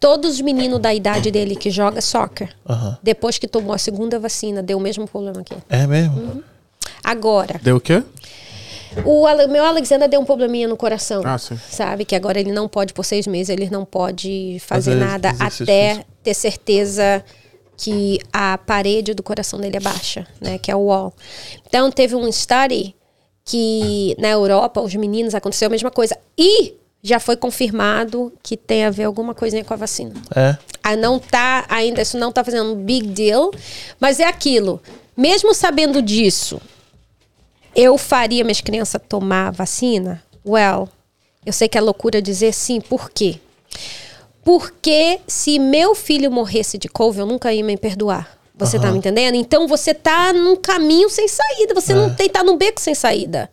todos 0.00 0.36
os 0.36 0.40
meninos 0.40 0.80
da 0.80 0.94
idade 0.94 1.30
dele 1.30 1.54
que 1.54 1.70
joga 1.70 2.00
soccer, 2.00 2.48
depois 3.02 3.36
que 3.36 3.46
tomou 3.46 3.74
a 3.74 3.78
segunda 3.78 4.18
vacina, 4.18 4.62
deu 4.62 4.78
o 4.78 4.80
mesmo 4.80 5.06
problema 5.06 5.44
ele. 5.52 5.62
É 5.68 5.86
mesmo? 5.86 6.18
Uhum. 6.18 6.42
Agora, 7.04 7.60
Deu 7.62 7.76
o 7.76 7.80
quê? 7.80 8.02
O 9.04 9.26
meu 9.48 9.64
Alexander 9.66 10.08
deu 10.08 10.18
um 10.18 10.24
probleminha 10.24 10.66
no 10.66 10.76
coração. 10.76 11.20
Ah, 11.26 11.36
sim. 11.36 11.58
Sabe? 11.70 12.06
Que 12.06 12.16
agora 12.16 12.40
ele 12.40 12.50
não 12.50 12.68
pode, 12.68 12.94
por 12.94 13.04
seis 13.04 13.26
meses, 13.26 13.50
ele 13.50 13.68
não 13.68 13.84
pode 13.84 14.56
fazer 14.60 14.92
Fazer 14.92 15.04
nada 15.04 15.28
até 15.38 15.90
físico. 15.96 16.10
ter 16.22 16.34
certeza 16.34 17.24
que 17.76 18.18
a 18.32 18.56
parede 18.56 19.12
do 19.12 19.22
coração 19.22 19.60
dele 19.60 19.76
é 19.76 19.80
baixa, 19.80 20.26
né? 20.40 20.56
Que 20.58 20.70
é 20.70 20.74
o 20.74 20.80
wall. 20.86 21.12
Então, 21.66 21.90
teve 21.90 22.16
um 22.16 22.32
study 22.32 22.94
que 23.48 24.14
na 24.18 24.28
Europa, 24.28 24.78
os 24.82 24.94
meninos, 24.94 25.34
aconteceu 25.34 25.68
a 25.68 25.70
mesma 25.70 25.90
coisa. 25.90 26.14
E 26.36 26.74
já 27.02 27.18
foi 27.18 27.34
confirmado 27.34 28.30
que 28.42 28.58
tem 28.58 28.84
a 28.84 28.90
ver 28.90 29.04
alguma 29.04 29.34
coisinha 29.34 29.64
com 29.64 29.72
a 29.72 29.76
vacina. 29.76 30.12
É. 30.36 30.54
Ah, 30.82 30.94
não 30.94 31.18
tá 31.18 31.64
ainda, 31.66 32.02
isso 32.02 32.18
não 32.18 32.30
tá 32.30 32.44
fazendo 32.44 32.74
um 32.74 32.76
big 32.76 33.06
deal, 33.06 33.50
mas 33.98 34.20
é 34.20 34.26
aquilo. 34.26 34.82
Mesmo 35.16 35.54
sabendo 35.54 36.02
disso, 36.02 36.60
eu 37.74 37.96
faria 37.96 38.44
minhas 38.44 38.60
crianças 38.60 39.00
tomar 39.08 39.48
a 39.48 39.50
vacina? 39.50 40.22
Well, 40.46 40.86
eu 41.46 41.52
sei 41.52 41.68
que 41.68 41.78
é 41.78 41.80
loucura 41.80 42.20
dizer 42.20 42.52
sim, 42.52 42.82
por 42.82 43.10
quê? 43.10 43.40
Porque 44.44 45.20
se 45.26 45.58
meu 45.58 45.94
filho 45.94 46.30
morresse 46.30 46.76
de 46.76 46.88
couve, 46.88 47.20
eu 47.20 47.26
nunca 47.26 47.50
ia 47.50 47.64
me 47.64 47.78
perdoar. 47.78 48.37
Você 48.58 48.78
tá 48.78 48.90
me 48.90 48.98
entendendo? 48.98 49.34
Então 49.36 49.66
você 49.68 49.94
tá 49.94 50.32
num 50.32 50.56
caminho 50.56 51.08
sem 51.08 51.28
saída, 51.28 51.74
você 51.74 51.94
não 51.94 52.12
tem, 52.14 52.28
tá 52.28 52.42
num 52.42 52.56
beco 52.56 52.80
sem 52.80 52.94
saída. 52.94 53.50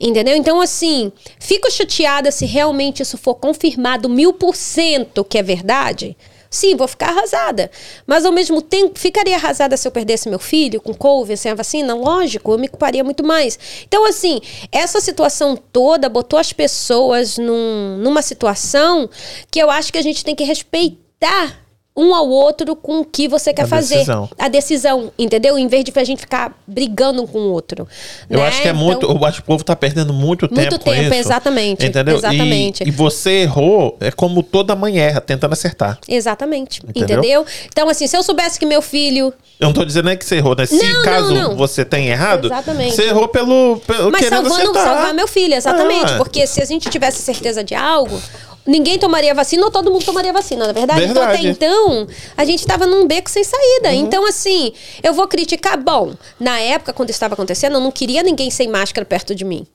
Entendeu? 0.00 0.34
Então, 0.34 0.60
assim, 0.60 1.12
fico 1.38 1.70
chateada 1.70 2.30
se 2.32 2.44
realmente 2.44 3.02
isso 3.02 3.16
for 3.16 3.34
confirmado 3.36 4.08
mil 4.08 4.32
por 4.32 4.56
cento 4.56 5.22
que 5.24 5.38
é 5.38 5.42
verdade. 5.42 6.16
Sim, 6.50 6.76
vou 6.76 6.88
ficar 6.88 7.10
arrasada. 7.10 7.70
Mas, 8.06 8.24
ao 8.26 8.32
mesmo 8.32 8.60
tempo, 8.60 8.98
ficaria 8.98 9.36
arrasada 9.36 9.76
se 9.76 9.86
eu 9.86 9.92
perdesse 9.92 10.28
meu 10.28 10.38
filho 10.40 10.80
com 10.80 10.92
couve, 10.92 11.36
sem 11.36 11.52
a 11.52 11.54
vacina? 11.54 11.94
Lógico, 11.94 12.52
eu 12.52 12.58
me 12.58 12.68
culparia 12.68 13.02
muito 13.04 13.24
mais. 13.24 13.58
Então, 13.86 14.04
assim, 14.04 14.40
essa 14.70 15.00
situação 15.00 15.56
toda 15.56 16.08
botou 16.08 16.38
as 16.38 16.52
pessoas 16.52 17.38
num- 17.38 17.96
numa 17.98 18.22
situação 18.22 19.08
que 19.50 19.58
eu 19.60 19.70
acho 19.70 19.92
que 19.92 19.98
a 19.98 20.02
gente 20.02 20.24
tem 20.24 20.34
que 20.34 20.44
respeitar 20.44 21.62
um 21.94 22.14
ao 22.14 22.26
outro 22.28 22.74
com 22.74 23.00
o 23.00 23.04
que 23.04 23.28
você 23.28 23.52
quer 23.52 23.64
A 23.64 23.66
fazer. 23.66 23.96
decisão. 23.96 24.28
A 24.38 24.48
decisão, 24.48 25.12
entendeu? 25.18 25.58
Em 25.58 25.66
vez 25.66 25.84
de 25.84 25.92
a 25.94 26.04
gente 26.04 26.20
ficar 26.20 26.56
brigando 26.66 27.22
um 27.22 27.26
com 27.26 27.38
o 27.38 27.52
outro. 27.52 27.86
Eu 28.30 28.38
né? 28.40 28.46
acho 28.48 28.62
que 28.62 28.68
é 28.68 28.70
Então- 28.70 28.82
muito. 28.82 29.06
Eu 29.06 29.24
acho 29.26 29.38
que 29.38 29.42
o 29.42 29.46
povo 29.46 29.62
tá 29.62 29.76
perdendo 29.76 30.12
muito 30.12 30.48
tempo. 30.48 30.60
Muito 30.60 30.78
tempo, 30.78 31.02
isso, 31.02 31.14
exatamente, 31.14 31.84
Entendeu? 31.84 32.14
E- 32.14 32.18
exatamente. 32.18 32.84
E, 32.86 32.90
você 32.90 33.42
errou, 33.42 33.96
é 34.00 34.10
como 34.10 34.42
toda 34.42 34.74
mãe 34.74 34.98
erra, 34.98 35.20
tentando 35.20 35.52
acertar. 35.52 35.98
Exatamente. 36.08 36.80
Entendeu? 36.88 37.18
Entendeu? 37.18 37.46
Então, 37.66 37.88
assim, 37.90 38.06
se 38.06 38.16
eu 38.16 38.22
soubesse 38.22 38.58
que 38.58 38.64
meu 38.64 38.80
filho. 38.80 39.32
Eu 39.60 39.66
não 39.66 39.74
tô 39.74 39.84
dizendo 39.84 40.06
nem 40.06 40.16
que 40.16 40.24
você 40.24 40.36
errou, 40.36 40.56
né? 40.56 40.64
Se 40.66 40.82
Não, 40.82 41.02
caso 41.02 41.34
não, 41.34 41.48
não. 41.50 41.56
você 41.56 41.84
tenha 41.84 42.10
errado, 42.12 42.46
Exatamente. 42.48 42.96
você 42.96 43.02
errou 43.04 43.28
pelo. 43.28 43.80
pelo 43.86 44.10
Mas 44.10 44.26
salvando, 44.26 44.54
acertar. 44.54 44.82
salvar 44.84 45.14
meu 45.14 45.28
filho, 45.28 45.54
exatamente. 45.54 46.14
Ah, 46.14 46.16
Porque 46.16 46.46
se 46.46 46.60
a 46.62 46.64
gente 46.64 46.88
tivesse 46.88 47.20
certeza 47.22 47.62
de 47.62 47.74
algo, 47.74 48.20
ninguém 48.66 48.98
tomaria 48.98 49.34
vacina 49.34 49.64
ou 49.64 49.70
todo 49.70 49.90
mundo 49.90 50.04
tomaria 50.04 50.32
vacina, 50.32 50.64
na 50.64 50.70
é 50.70 50.74
verdade? 50.74 51.04
Então, 51.04 51.22
até 51.22 51.32
Verdade. 51.32 51.48
então, 51.48 52.06
a 52.36 52.44
gente 52.44 52.60
estava 52.60 52.86
num 52.86 53.06
beco 53.06 53.30
sem 53.30 53.44
saída. 53.44 53.88
Uhum. 53.90 53.94
Então, 53.94 54.26
assim, 54.26 54.72
eu 55.02 55.12
vou 55.12 55.26
criticar. 55.28 55.78
Bom, 55.78 56.14
na 56.38 56.58
época, 56.60 56.92
quando 56.92 57.10
isso 57.10 57.16
estava 57.16 57.34
acontecendo, 57.34 57.74
eu 57.74 57.80
não 57.80 57.90
queria 57.90 58.22
ninguém 58.22 58.50
sem 58.50 58.68
máscara 58.68 59.04
perto 59.04 59.34
de 59.34 59.44
mim. 59.44 59.66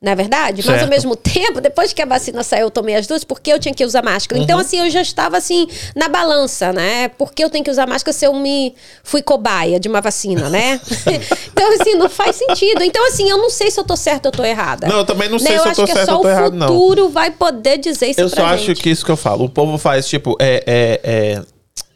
Não 0.00 0.12
é 0.12 0.14
verdade? 0.14 0.58
Mas 0.64 0.68
ao 0.74 0.78
Certo. 0.78 0.90
mesmo 0.90 1.16
tempo, 1.16 1.60
depois 1.60 1.92
que 1.92 2.00
a 2.00 2.06
vacina 2.06 2.44
saiu, 2.44 2.66
eu 2.66 2.70
tomei 2.70 2.94
as 2.94 3.04
duas, 3.08 3.24
porque 3.24 3.52
eu 3.52 3.58
tinha 3.58 3.74
que 3.74 3.84
usar 3.84 4.00
máscara. 4.00 4.38
Uhum. 4.38 4.44
Então, 4.44 4.56
assim, 4.60 4.78
eu 4.78 4.88
já 4.90 5.02
estava 5.02 5.36
assim, 5.36 5.66
na 5.96 6.08
balança, 6.08 6.72
né? 6.72 7.08
Porque 7.18 7.42
eu 7.42 7.50
tenho 7.50 7.64
que 7.64 7.70
usar 7.70 7.84
máscara 7.84 8.12
se 8.16 8.24
eu 8.24 8.32
me 8.32 8.76
fui 9.02 9.22
cobaia 9.22 9.80
de 9.80 9.88
uma 9.88 10.00
vacina, 10.00 10.48
né? 10.48 10.80
então, 11.50 11.72
assim, 11.80 11.96
não 11.96 12.08
faz 12.08 12.36
sentido. 12.36 12.82
Então, 12.84 13.04
assim, 13.08 13.28
eu 13.28 13.38
não 13.38 13.50
sei 13.50 13.72
se 13.72 13.80
eu 13.80 13.84
tô 13.84 13.96
certa 13.96 14.28
ou 14.28 14.32
tô 14.32 14.44
errada. 14.44 14.86
Não, 14.86 14.98
eu 14.98 15.04
também 15.04 15.28
não 15.28 15.38
sei 15.38 15.50
Né? 15.50 15.58
se 15.58 15.64
eu 15.66 15.70
acho 15.72 15.80
tô 15.80 15.84
que 15.86 15.90
é 15.90 15.94
certa 15.94 16.12
só 16.12 16.16
ou 16.18 16.22
tô 16.22 16.28
o 16.28 16.30
errado, 16.30 16.52
não. 16.54 16.68
futuro 16.68 17.08
vai 17.08 17.32
poder 17.32 17.78
dizer 17.78 18.10
isso 18.10 18.20
Eu 18.20 18.28
só 18.28 18.44
acho 18.46 18.66
gente. 18.66 18.80
que 18.80 18.90
isso 18.90 19.04
que 19.04 19.10
eu 19.10 19.16
falo. 19.16 19.46
O 19.46 19.48
povo 19.50 19.76
faz, 19.78 20.06
tipo, 20.06 20.36
é. 20.38 20.62
é, 20.64 21.00
é, 21.02 21.42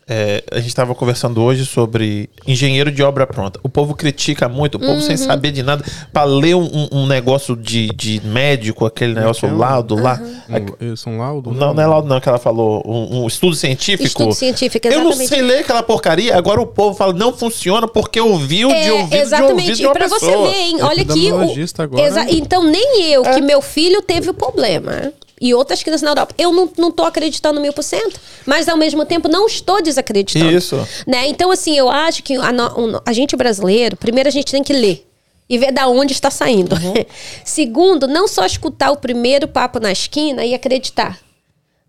é, 0.08 0.42
a 0.50 0.58
gente 0.60 0.74
tava 0.74 0.94
conversando 0.94 1.40
hoje 1.42 1.64
sobre 1.64 2.28
engenheiro 2.46 2.90
de 2.90 3.02
obra 3.02 3.26
pronta. 3.26 3.58
O 3.62 3.68
povo 3.68 3.94
critica 3.94 4.48
muito, 4.48 4.74
o 4.76 4.78
povo 4.80 4.92
Uhum. 4.94 5.00
sem 5.00 5.16
saber 5.16 5.52
de 5.52 5.62
nada, 5.62 5.84
pra 6.12 6.24
ler 6.24 6.54
um, 6.56 6.88
um- 6.92 7.06
negócio 7.06 7.54
de, 7.56 7.88
de 7.88 8.20
médico, 8.24 8.84
aquele 8.86 9.14
negócio 9.14 9.46
é 9.48 9.52
laudo 9.52 9.94
lá. 9.94 10.20
Um, 10.48 10.92
isso 10.92 11.08
é 11.08 11.12
um 11.12 11.18
laudo? 11.18 11.52
Não, 11.52 11.72
não 11.74 11.82
é 11.82 11.86
laudo, 11.86 12.08
não, 12.08 12.20
que 12.20 12.28
ela 12.28 12.38
falou. 12.38 12.82
Um, 12.86 13.22
um 13.22 13.26
estudo 13.26 13.54
científico. 13.54 14.06
Estudo 14.06 14.32
científico, 14.34 14.86
Eu 14.88 15.00
não 15.00 15.10
exatamente. 15.10 15.28
sei 15.28 15.42
ler 15.42 15.58
aquela 15.60 15.82
porcaria. 15.82 16.36
Agora 16.36 16.60
o 16.60 16.66
povo 16.66 16.96
fala, 16.96 17.12
não 17.12 17.32
funciona 17.32 17.86
porque 17.86 18.20
ouviu 18.20 18.68
de 18.68 18.74
É, 18.74 18.84
de 18.84 18.90
ouvido 18.90 19.14
exatamente. 19.14 19.72
de 19.74 19.82
E 19.82 19.86
uma 19.86 19.92
pra 19.94 20.08
você 20.08 20.26
ver, 20.26 20.54
hein? 20.54 20.78
Olha 20.82 21.02
aqui. 21.02 21.32
O... 21.32 21.82
Agora. 21.82 22.02
Exa- 22.06 22.26
Então, 22.30 22.64
nem 22.64 23.12
eu, 23.12 23.24
É. 23.24 23.34
que 23.34 23.40
meu 23.40 23.60
filho 23.62 24.02
teve 24.02 24.30
o 24.30 24.34
problema. 24.34 25.12
E 25.44 25.52
outras 25.52 25.82
crianças 25.82 26.02
na 26.02 26.12
Europa. 26.12 26.32
Eu 26.38 26.52
não, 26.52 26.70
não 26.78 26.92
tô 26.92 27.02
acreditando 27.02 27.60
mil 27.60 27.72
por 27.72 27.82
cento. 27.82 28.20
Mas, 28.46 28.68
ao 28.68 28.76
mesmo 28.76 29.04
tempo, 29.04 29.28
não 29.28 29.48
estou 29.48 29.82
desacreditando. 29.82 30.52
Isso. 30.52 30.88
Né? 31.04 31.26
Então, 31.26 31.50
assim, 31.50 31.76
eu 31.76 31.90
acho 31.90 32.22
que 32.22 32.36
a, 32.36 32.52
a 33.04 33.12
gente 33.12 33.34
brasileiro, 33.34 33.96
primeiro 33.96 34.28
a 34.28 34.32
gente 34.32 34.52
tem 34.52 34.62
que 34.62 34.72
ler. 34.72 35.04
E 35.50 35.58
ver 35.58 35.72
da 35.72 35.88
onde 35.88 36.12
está 36.12 36.30
saindo. 36.30 36.76
Uhum. 36.76 36.94
Segundo, 37.44 38.06
não 38.06 38.28
só 38.28 38.46
escutar 38.46 38.92
o 38.92 38.96
primeiro 38.96 39.48
papo 39.48 39.80
na 39.80 39.90
esquina 39.90 40.44
e 40.44 40.54
acreditar 40.54 41.18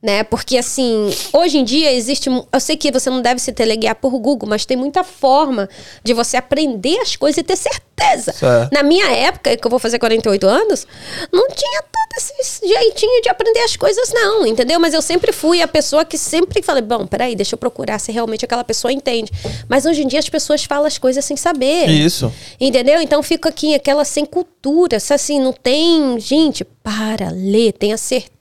né? 0.03 0.21
Porque 0.21 0.57
assim, 0.57 1.09
hoje 1.31 1.57
em 1.57 1.63
dia 1.63 1.93
existe, 1.93 2.29
eu 2.29 2.59
sei 2.59 2.75
que 2.75 2.91
você 2.91 3.09
não 3.09 3.21
deve 3.21 3.39
se 3.39 3.53
teleguiar 3.53 3.95
por 3.95 4.11
Google, 4.19 4.49
mas 4.49 4.65
tem 4.65 4.75
muita 4.75 5.01
forma 5.01 5.69
de 6.03 6.13
você 6.13 6.35
aprender 6.35 6.99
as 6.99 7.15
coisas 7.15 7.37
e 7.37 7.43
ter 7.43 7.55
certeza. 7.55 8.33
Certo. 8.33 8.73
Na 8.73 8.83
minha 8.83 9.09
época, 9.11 9.55
que 9.55 9.65
eu 9.65 9.69
vou 9.71 9.79
fazer 9.79 9.97
48 9.99 10.45
anos, 10.45 10.85
não 11.31 11.47
tinha 11.47 11.81
todo 11.81 12.17
esse 12.17 12.67
jeitinho 12.67 13.21
de 13.21 13.29
aprender 13.29 13.61
as 13.61 13.77
coisas 13.77 14.11
não, 14.13 14.45
entendeu? 14.45 14.77
Mas 14.77 14.93
eu 14.93 15.01
sempre 15.01 15.31
fui 15.31 15.61
a 15.61 15.67
pessoa 15.69 16.03
que 16.03 16.17
sempre 16.17 16.61
falei, 16.61 16.81
bom, 16.81 17.07
peraí, 17.07 17.33
deixa 17.33 17.55
eu 17.55 17.57
procurar 17.57 17.97
se 17.97 18.11
realmente 18.11 18.43
aquela 18.43 18.63
pessoa 18.63 18.91
entende. 18.91 19.31
Mas 19.69 19.85
hoje 19.85 20.03
em 20.03 20.07
dia 20.07 20.19
as 20.19 20.27
pessoas 20.27 20.65
falam 20.65 20.85
as 20.85 20.97
coisas 20.97 21.23
sem 21.23 21.37
saber. 21.37 21.89
Isso. 21.89 22.31
Entendeu? 22.59 22.99
Então 23.01 23.23
fica 23.23 23.47
aqui 23.47 23.73
aquela 23.73 24.03
sem 24.03 24.25
cultura. 24.25 24.99
Se 24.99 25.13
assim, 25.13 25.39
não 25.39 25.53
tem. 25.53 26.19
Gente, 26.19 26.65
para, 26.65 27.29
lê, 27.31 27.71
tenha 27.71 27.95
certeza. 27.95 28.33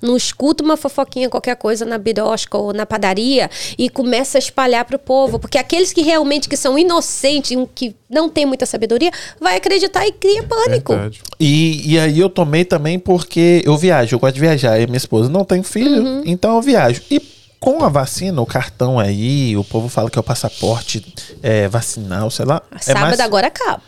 Não 0.00 0.16
escuta 0.16 0.62
uma 0.64 0.76
fofoquinha, 0.76 1.28
qualquer 1.28 1.56
coisa 1.56 1.84
na 1.84 1.98
birosca 1.98 2.56
ou 2.58 2.72
na 2.72 2.84
padaria 2.84 3.50
e 3.78 3.88
começa 3.88 4.38
a 4.38 4.40
espalhar 4.40 4.84
pro 4.84 4.98
povo. 4.98 5.38
Porque 5.38 5.58
aqueles 5.58 5.92
que 5.92 6.02
realmente 6.02 6.48
que 6.48 6.56
são 6.56 6.78
inocentes, 6.78 7.56
um 7.56 7.66
que 7.66 7.94
não 8.10 8.28
tem 8.28 8.44
muita 8.44 8.66
sabedoria, 8.66 9.10
vai 9.40 9.56
acreditar 9.56 10.06
e 10.06 10.12
cria 10.12 10.42
pânico. 10.42 10.94
E, 11.38 11.92
e 11.92 11.98
aí 11.98 12.18
eu 12.18 12.28
tomei 12.28 12.64
também 12.64 12.98
porque 12.98 13.62
eu 13.64 13.76
viajo, 13.76 14.14
eu 14.14 14.18
gosto 14.18 14.34
de 14.34 14.40
viajar. 14.40 14.78
E 14.80 14.86
minha 14.86 14.96
esposa 14.96 15.28
não 15.28 15.44
tem 15.44 15.62
filho, 15.62 16.02
Uhum. 16.02 16.22
então 16.26 16.56
eu 16.56 16.62
viajo. 16.62 17.02
E 17.10 17.20
com 17.60 17.84
a 17.84 17.88
vacina, 17.88 18.42
o 18.42 18.46
cartão 18.46 18.98
aí, 18.98 19.56
o 19.56 19.62
povo 19.62 19.88
fala 19.88 20.10
que 20.10 20.18
é 20.18 20.20
o 20.20 20.24
passaporte 20.24 21.14
é, 21.42 21.68
vacinal, 21.68 22.28
sei 22.28 22.44
lá. 22.44 22.60
É 22.74 22.78
Sábado 22.78 23.02
mais, 23.02 23.20
agora 23.20 23.46
acaba. 23.46 23.82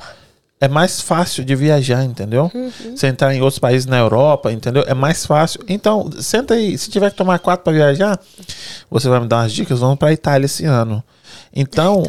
É 0.65 0.69
mais 0.69 1.01
fácil 1.01 1.45
de 1.45 1.55
viajar, 1.55 2.03
entendeu? 2.05 2.51
Uhum. 2.55 2.71
Você 2.95 3.07
entrar 3.07 3.35
em 3.35 3.41
outros 3.41 3.59
países 3.59 3.87
na 3.87 3.99
Europa, 3.99 4.51
entendeu? 4.53 4.85
É 4.87 4.95
mais 4.95 5.27
fácil. 5.27 5.61
Então, 5.69 6.11
senta 6.21 6.55
aí. 6.55 6.77
Se 6.79 6.89
tiver 6.91 7.11
que 7.11 7.17
tomar 7.17 7.39
quatro 7.39 7.65
para 7.65 7.73
viajar, 7.73 8.19
você 8.91 9.09
vai 9.09 9.21
me 9.21 9.27
dar 9.27 9.43
umas 9.43 9.53
dicas. 9.53 9.81
Vamos 9.81 9.99
para 9.99 10.13
Itália 10.13 10.47
esse 10.47 10.65
ano. 10.65 11.03
Então, 11.57 12.03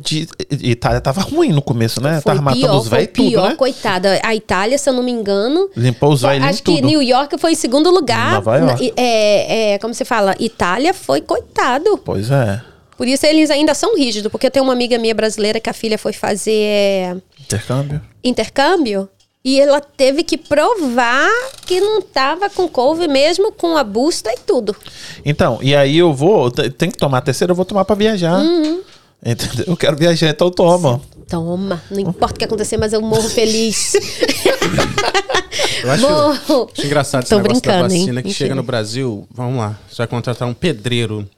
de- 0.00 0.28
Itália 0.50 1.00
tava 1.00 1.20
ruim 1.22 1.52
no 1.52 1.60
começo, 1.62 2.00
né? 2.00 2.20
Foi 2.20 2.32
tava 2.32 2.42
matando 2.42 2.60
pior, 2.66 2.76
os 2.76 2.88
foi 2.88 2.98
velhos 2.98 3.12
tudo, 3.14 3.28
pior, 3.28 3.48
né? 3.50 3.56
coitada. 3.56 4.20
A 4.22 4.34
Itália, 4.34 4.78
se 4.78 4.88
eu 4.88 4.92
não 4.92 5.02
me 5.02 5.10
engano. 5.10 5.68
Limpou 5.76 6.12
os 6.12 6.22
velhos 6.22 6.46
Acho 6.46 6.62
que 6.62 6.74
tudo. 6.76 6.86
New 6.86 7.02
York 7.02 7.36
foi 7.38 7.52
em 7.52 7.56
segundo 7.56 7.90
lugar. 7.90 8.34
Nova 8.34 8.56
York. 8.58 8.92
É, 8.96 9.72
é, 9.74 9.78
como 9.78 9.92
se 9.92 10.04
fala? 10.04 10.34
Itália 10.38 10.94
foi 10.94 11.20
coitado. 11.20 11.98
Pois 12.04 12.30
é. 12.30 12.60
Por 13.02 13.08
isso 13.08 13.26
eles 13.26 13.50
ainda 13.50 13.74
são 13.74 13.96
rígidos, 13.96 14.30
porque 14.30 14.46
eu 14.46 14.50
tenho 14.52 14.62
uma 14.64 14.72
amiga 14.72 14.96
minha 14.96 15.12
brasileira 15.12 15.58
que 15.58 15.68
a 15.68 15.72
filha 15.72 15.98
foi 15.98 16.12
fazer 16.12 16.52
é, 16.52 17.16
Intercâmbio. 17.40 18.00
intercâmbio 18.22 19.08
e 19.44 19.60
ela 19.60 19.80
teve 19.80 20.22
que 20.22 20.38
provar 20.38 21.28
que 21.66 21.80
não 21.80 22.00
tava 22.00 22.48
com 22.48 22.68
couve 22.68 23.08
mesmo 23.08 23.50
com 23.50 23.76
a 23.76 23.82
busta 23.82 24.30
e 24.32 24.38
tudo. 24.46 24.76
Então, 25.24 25.58
e 25.60 25.74
aí 25.74 25.98
eu 25.98 26.14
vou, 26.14 26.48
te- 26.48 26.70
tem 26.70 26.92
que 26.92 26.96
tomar 26.96 27.18
a 27.18 27.22
terceira, 27.22 27.50
eu 27.50 27.56
vou 27.56 27.64
tomar 27.64 27.84
pra 27.84 27.96
viajar. 27.96 28.38
Uhum. 28.38 28.82
Entendeu? 29.26 29.64
Eu 29.66 29.76
quero 29.76 29.96
viajar, 29.96 30.28
então 30.28 30.48
toma. 30.48 31.00
Toma, 31.28 31.82
não 31.90 31.98
importa 31.98 32.36
o 32.36 32.38
que 32.38 32.44
acontecer, 32.44 32.76
mas 32.76 32.92
eu 32.92 33.00
morro 33.02 33.28
feliz. 33.28 33.94
Eu 35.82 35.90
acho, 35.90 36.02
Morro. 36.08 36.70
acho 36.72 36.86
engraçado 36.86 37.22
esse 37.24 37.30
Tô 37.30 37.38
negócio 37.38 37.60
da 37.62 37.70
brincando, 37.72 37.92
hein? 37.94 38.00
vacina 38.00 38.22
que 38.22 38.28
Mentira. 38.28 38.46
chega 38.46 38.54
no 38.54 38.62
Brasil. 38.62 39.26
Vamos 39.32 39.58
lá, 39.58 39.76
você 39.90 39.96
vai 39.96 40.06
contratar 40.06 40.46
um 40.46 40.54
pedreiro. 40.54 41.28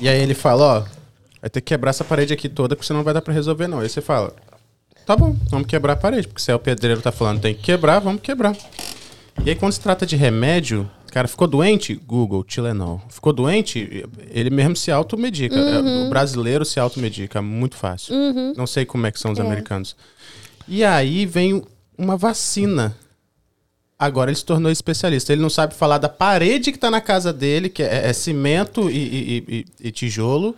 E 0.00 0.08
aí 0.08 0.20
ele 0.20 0.34
fala, 0.34 0.64
ó, 0.64 0.80
vai 1.40 1.50
ter 1.50 1.60
que 1.60 1.66
quebrar 1.66 1.90
essa 1.90 2.04
parede 2.04 2.32
aqui 2.32 2.48
toda, 2.48 2.74
porque 2.74 2.86
senão 2.86 2.98
não 2.98 3.04
vai 3.04 3.14
dar 3.14 3.22
pra 3.22 3.32
resolver 3.32 3.66
não. 3.68 3.80
Aí 3.80 3.88
você 3.88 4.00
fala, 4.00 4.34
tá 5.06 5.16
bom, 5.16 5.36
vamos 5.50 5.66
quebrar 5.66 5.92
a 5.94 5.96
parede, 5.96 6.26
porque 6.26 6.42
se 6.42 6.50
é 6.50 6.54
o 6.54 6.58
pedreiro 6.58 7.00
tá 7.00 7.12
falando 7.12 7.40
tem 7.40 7.54
que 7.54 7.62
quebrar, 7.62 8.00
vamos 8.00 8.20
quebrar. 8.20 8.56
E 9.44 9.50
aí 9.50 9.56
quando 9.56 9.72
se 9.72 9.80
trata 9.80 10.06
de 10.06 10.16
remédio, 10.16 10.88
cara, 11.10 11.28
ficou 11.28 11.46
doente? 11.46 11.94
Google, 11.94 12.42
Tilenol. 12.44 13.00
Ficou 13.08 13.32
doente? 13.32 14.04
Ele 14.30 14.50
mesmo 14.50 14.76
se 14.76 14.90
automedica. 14.90 15.54
É, 15.56 15.80
Uhum. 15.80 16.06
O 16.06 16.10
brasileiro 16.10 16.64
se 16.64 16.78
automedica, 16.80 17.40
muito 17.42 17.76
fácil. 17.76 18.14
Não 18.56 18.66
sei 18.66 18.84
como 18.84 19.06
é 19.06 19.12
que 19.12 19.20
são 19.20 19.32
os 19.32 19.40
americanos. 19.40 19.96
E 20.66 20.84
aí 20.84 21.26
vem 21.26 21.62
uma 21.96 22.16
vacina. 22.16 22.96
Agora 23.98 24.30
ele 24.30 24.36
se 24.36 24.44
tornou 24.44 24.70
especialista. 24.70 25.32
Ele 25.32 25.40
não 25.42 25.50
sabe 25.50 25.74
falar 25.74 25.98
da 25.98 26.08
parede 26.08 26.72
que 26.72 26.78
tá 26.78 26.90
na 26.90 27.00
casa 27.00 27.32
dele, 27.32 27.68
que 27.68 27.82
é, 27.82 28.08
é 28.08 28.12
cimento 28.12 28.90
e, 28.90 28.96
e- 28.96 29.44
e- 29.48 29.88
e 29.88 29.90
tijolo, 29.92 30.54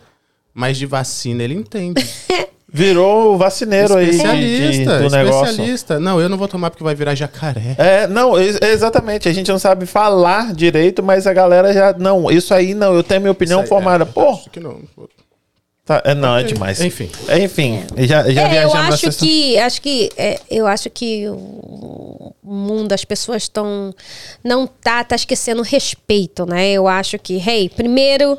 mas 0.53 0.77
de 0.77 0.85
vacina 0.85 1.43
ele 1.43 1.53
entende. 1.53 2.03
Virou 2.69 3.33
o 3.33 3.37
vacineiro 3.37 3.95
aí 3.95 4.07
de- 4.07 4.11
de- 4.11 4.17
especialista, 4.17 4.99
do 4.99 5.09
negócio. 5.09 5.43
especialista. 5.51 5.99
Não, 6.01 6.19
eu 6.19 6.27
não 6.27 6.37
vou 6.37 6.49
tomar 6.49 6.69
porque 6.69 6.83
vai 6.83 6.93
virar 6.93 7.15
jacaré. 7.15 7.75
É, 7.77 8.07
não, 8.07 8.37
ex- 8.37 8.59
exatamente. 8.61 9.29
A 9.29 9.33
gente 9.33 9.49
não 9.49 9.57
sabe 9.57 9.85
falar 9.85 10.53
direito, 10.53 11.01
mas 11.01 11.25
a 11.25 11.31
galera 11.33 11.71
já. 11.71 11.93
Não, 11.93 12.29
isso 12.29 12.53
aí 12.53 12.73
não, 12.73 12.93
eu 12.93 13.03
tenho 13.03 13.21
minha 13.21 13.31
opinião 13.31 13.61
aí, 13.61 13.67
formada. 13.67 14.03
é, 14.03 14.05
Pô, 14.07 14.31
acho 14.31 14.49
que 14.49 14.59
não. 14.59 14.81
Tá, 15.87 16.01
é, 16.05 16.13
não, 16.13 16.37
é 16.37 16.43
demais. 16.43 16.79
Enfim. 16.81 17.09
É, 17.27 17.39
Enfim, 17.39 17.83
já, 17.97 18.29
já 18.29 18.41
É, 18.43 18.45
eu 18.45 18.49
viajamos 18.51 18.93
acho 18.93 19.05
nessa- 19.07 19.25
que, 19.25 19.57
acho 19.57 19.81
que, 19.81 20.09
é, 20.15 20.39
eu 20.51 20.67
acho 20.67 20.89
que 20.91 21.27
o 21.29 22.33
mundo, 22.43 22.93
as 22.93 23.03
pessoas 23.03 23.43
estão, 23.43 23.93
não 24.43 24.67
tá, 24.67 25.03
tá 25.03 25.15
esquecendo 25.15 25.61
o 25.61 25.65
respeito, 25.65 26.45
né? 26.45 26.71
Eu 26.71 26.87
acho 26.87 27.17
que, 27.17 27.37
hey, 27.37 27.69
primeiro, 27.69 28.37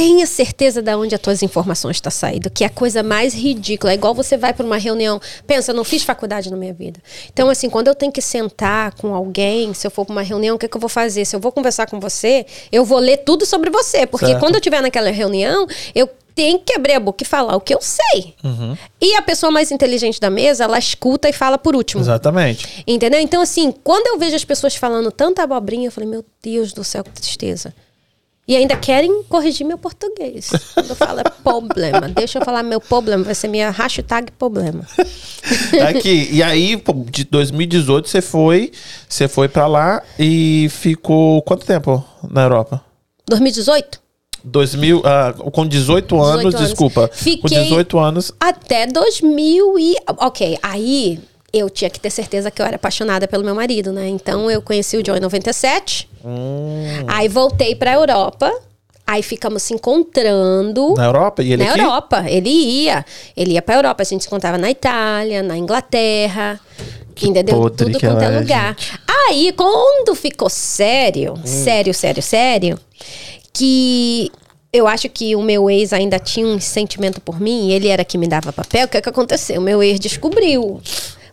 tenha 0.00 0.24
certeza 0.24 0.80
de 0.80 0.94
onde 0.94 1.14
as 1.14 1.20
tuas 1.20 1.42
informações 1.42 1.96
estão 1.96 2.10
saindo, 2.10 2.48
que 2.48 2.64
é 2.64 2.68
a 2.68 2.70
coisa 2.70 3.02
mais 3.02 3.34
ridícula. 3.34 3.92
É 3.92 3.96
igual 3.96 4.14
você 4.14 4.34
vai 4.34 4.54
para 4.54 4.64
uma 4.64 4.78
reunião, 4.78 5.20
pensa, 5.46 5.74
não 5.74 5.84
fiz 5.84 6.02
faculdade 6.02 6.50
na 6.50 6.56
minha 6.56 6.72
vida. 6.72 6.98
Então, 7.30 7.50
assim, 7.50 7.68
quando 7.68 7.88
eu 7.88 7.94
tenho 7.94 8.10
que 8.10 8.22
sentar 8.22 8.94
com 8.94 9.14
alguém, 9.14 9.74
se 9.74 9.86
eu 9.86 9.90
for 9.90 10.06
para 10.06 10.12
uma 10.12 10.22
reunião, 10.22 10.56
o 10.56 10.58
que, 10.58 10.66
que 10.66 10.74
eu 10.74 10.80
vou 10.80 10.88
fazer? 10.88 11.26
Se 11.26 11.36
eu 11.36 11.40
vou 11.40 11.52
conversar 11.52 11.86
com 11.86 12.00
você, 12.00 12.46
eu 12.72 12.82
vou 12.82 12.98
ler 12.98 13.18
tudo 13.18 13.44
sobre 13.44 13.68
você, 13.68 14.06
porque 14.06 14.24
Certo. 14.24 14.40
quando 14.40 14.54
eu 14.54 14.58
estiver 14.60 14.80
naquela 14.80 15.10
reunião, 15.10 15.66
eu 15.94 16.08
tenho 16.34 16.58
que 16.60 16.72
abrir 16.72 16.94
a 16.94 17.00
boca 17.00 17.22
e 17.22 17.26
falar 17.26 17.54
o 17.54 17.60
que 17.60 17.74
eu 17.74 17.80
sei. 17.82 18.34
E 18.98 19.14
a 19.16 19.20
pessoa 19.20 19.52
mais 19.52 19.70
inteligente 19.70 20.18
da 20.18 20.30
mesa, 20.30 20.64
ela 20.64 20.78
escuta 20.78 21.28
e 21.28 21.32
fala 21.34 21.58
por 21.58 21.76
último. 21.76 22.00
Exatamente. 22.00 22.82
Entendeu? 22.86 23.20
Então, 23.20 23.42
assim, 23.42 23.70
quando 23.84 24.06
eu 24.06 24.18
vejo 24.18 24.34
as 24.34 24.46
pessoas 24.46 24.74
falando 24.74 25.12
tanta 25.12 25.42
abobrinha, 25.42 25.88
eu 25.88 25.92
falei, 25.92 26.08
meu 26.08 26.24
Deus 26.42 26.72
do 26.72 26.82
céu, 26.82 27.04
que 27.04 27.10
tristeza. 27.10 27.74
E 28.50 28.56
ainda 28.56 28.74
querem 28.74 29.22
corrigir 29.28 29.64
meu 29.64 29.78
português. 29.78 30.50
Quando 30.74 30.90
eu 30.90 30.96
falo 30.96 31.20
é 31.20 31.22
problema, 31.22 32.08
deixa 32.08 32.40
eu 32.40 32.44
falar 32.44 32.64
meu 32.64 32.80
problema, 32.80 33.22
vai 33.22 33.32
ser 33.32 33.46
minha 33.46 33.70
hashtag 33.70 34.32
problema. 34.32 34.84
Aqui, 35.88 36.28
e 36.32 36.42
aí, 36.42 36.82
de 37.12 37.22
2018 37.26 38.08
você 38.08 38.20
foi, 38.20 38.72
você 39.08 39.28
foi 39.28 39.48
pra 39.48 39.68
lá 39.68 40.02
e 40.18 40.68
ficou 40.68 41.40
quanto 41.42 41.64
tempo 41.64 42.04
na 42.28 42.42
Europa? 42.42 42.84
2018? 43.28 44.00
2000, 44.42 45.02
ah, 45.04 45.32
com 45.52 45.64
18 45.64 46.20
anos, 46.20 46.36
18 46.38 46.56
anos. 46.56 46.68
desculpa. 46.68 47.06
Com 47.06 47.14
Fiquei- 47.14 47.62
18 47.62 47.98
anos. 48.00 48.32
Até 48.40 48.84
2000 48.88 49.78
e... 49.78 49.94
Ok, 50.18 50.58
aí 50.60 51.20
eu 51.52 51.68
tinha 51.68 51.90
que 51.90 51.98
ter 51.98 52.10
certeza 52.10 52.50
que 52.50 52.60
eu 52.62 52.66
era 52.66 52.76
apaixonada 52.76 53.26
pelo 53.26 53.44
meu 53.44 53.54
marido, 53.54 53.92
né? 53.92 54.08
Então 54.08 54.50
eu 54.50 54.62
conheci 54.62 54.96
o 54.96 55.02
John 55.02 55.16
em 55.16 55.20
97. 55.20 56.08
Aí 57.08 57.28
voltei 57.28 57.74
pra 57.74 57.92
Europa. 57.94 58.52
Aí 59.06 59.22
ficamos 59.24 59.64
se 59.64 59.74
encontrando. 59.74 60.94
Na 60.96 61.06
Europa? 61.06 61.42
E 61.42 61.52
ele 61.52 61.64
na 61.64 61.70
aqui? 61.72 61.80
Europa. 61.80 62.24
Ele 62.28 62.48
ia. 62.48 63.04
Ele 63.36 63.54
ia 63.54 63.62
pra 63.62 63.74
Europa. 63.74 64.02
A 64.02 64.04
gente 64.04 64.22
se 64.22 64.28
encontrava 64.28 64.56
na 64.56 64.70
Itália, 64.70 65.42
na 65.42 65.56
Inglaterra. 65.56 66.60
entendeu? 67.20 67.56
podre 67.56 67.86
Tudo 67.86 67.98
que 67.98 68.06
quanto 68.06 68.22
é 68.22 68.26
é, 68.36 68.38
lugar. 68.38 68.76
Aí, 69.28 69.52
quando 69.52 70.14
ficou 70.14 70.48
sério, 70.48 71.34
Hum. 71.34 71.42
sério, 71.44 71.92
sério, 71.92 72.22
sério, 72.22 72.78
que 73.52 74.30
eu 74.72 74.86
acho 74.86 75.08
que 75.08 75.34
o 75.34 75.42
meu 75.42 75.68
ex 75.68 75.92
ainda 75.92 76.18
tinha 76.18 76.46
um 76.46 76.60
sentimento 76.60 77.20
por 77.20 77.40
mim, 77.40 77.68
e 77.68 77.72
ele 77.72 77.88
era 77.88 78.04
que 78.04 78.16
me 78.16 78.28
dava 78.28 78.52
papel, 78.52 78.86
o 78.86 78.88
que, 78.88 78.96
é 78.96 79.00
que 79.02 79.08
aconteceu? 79.08 79.60
O 79.60 79.64
meu 79.64 79.82
ex 79.82 79.98
descobriu. 79.98 80.80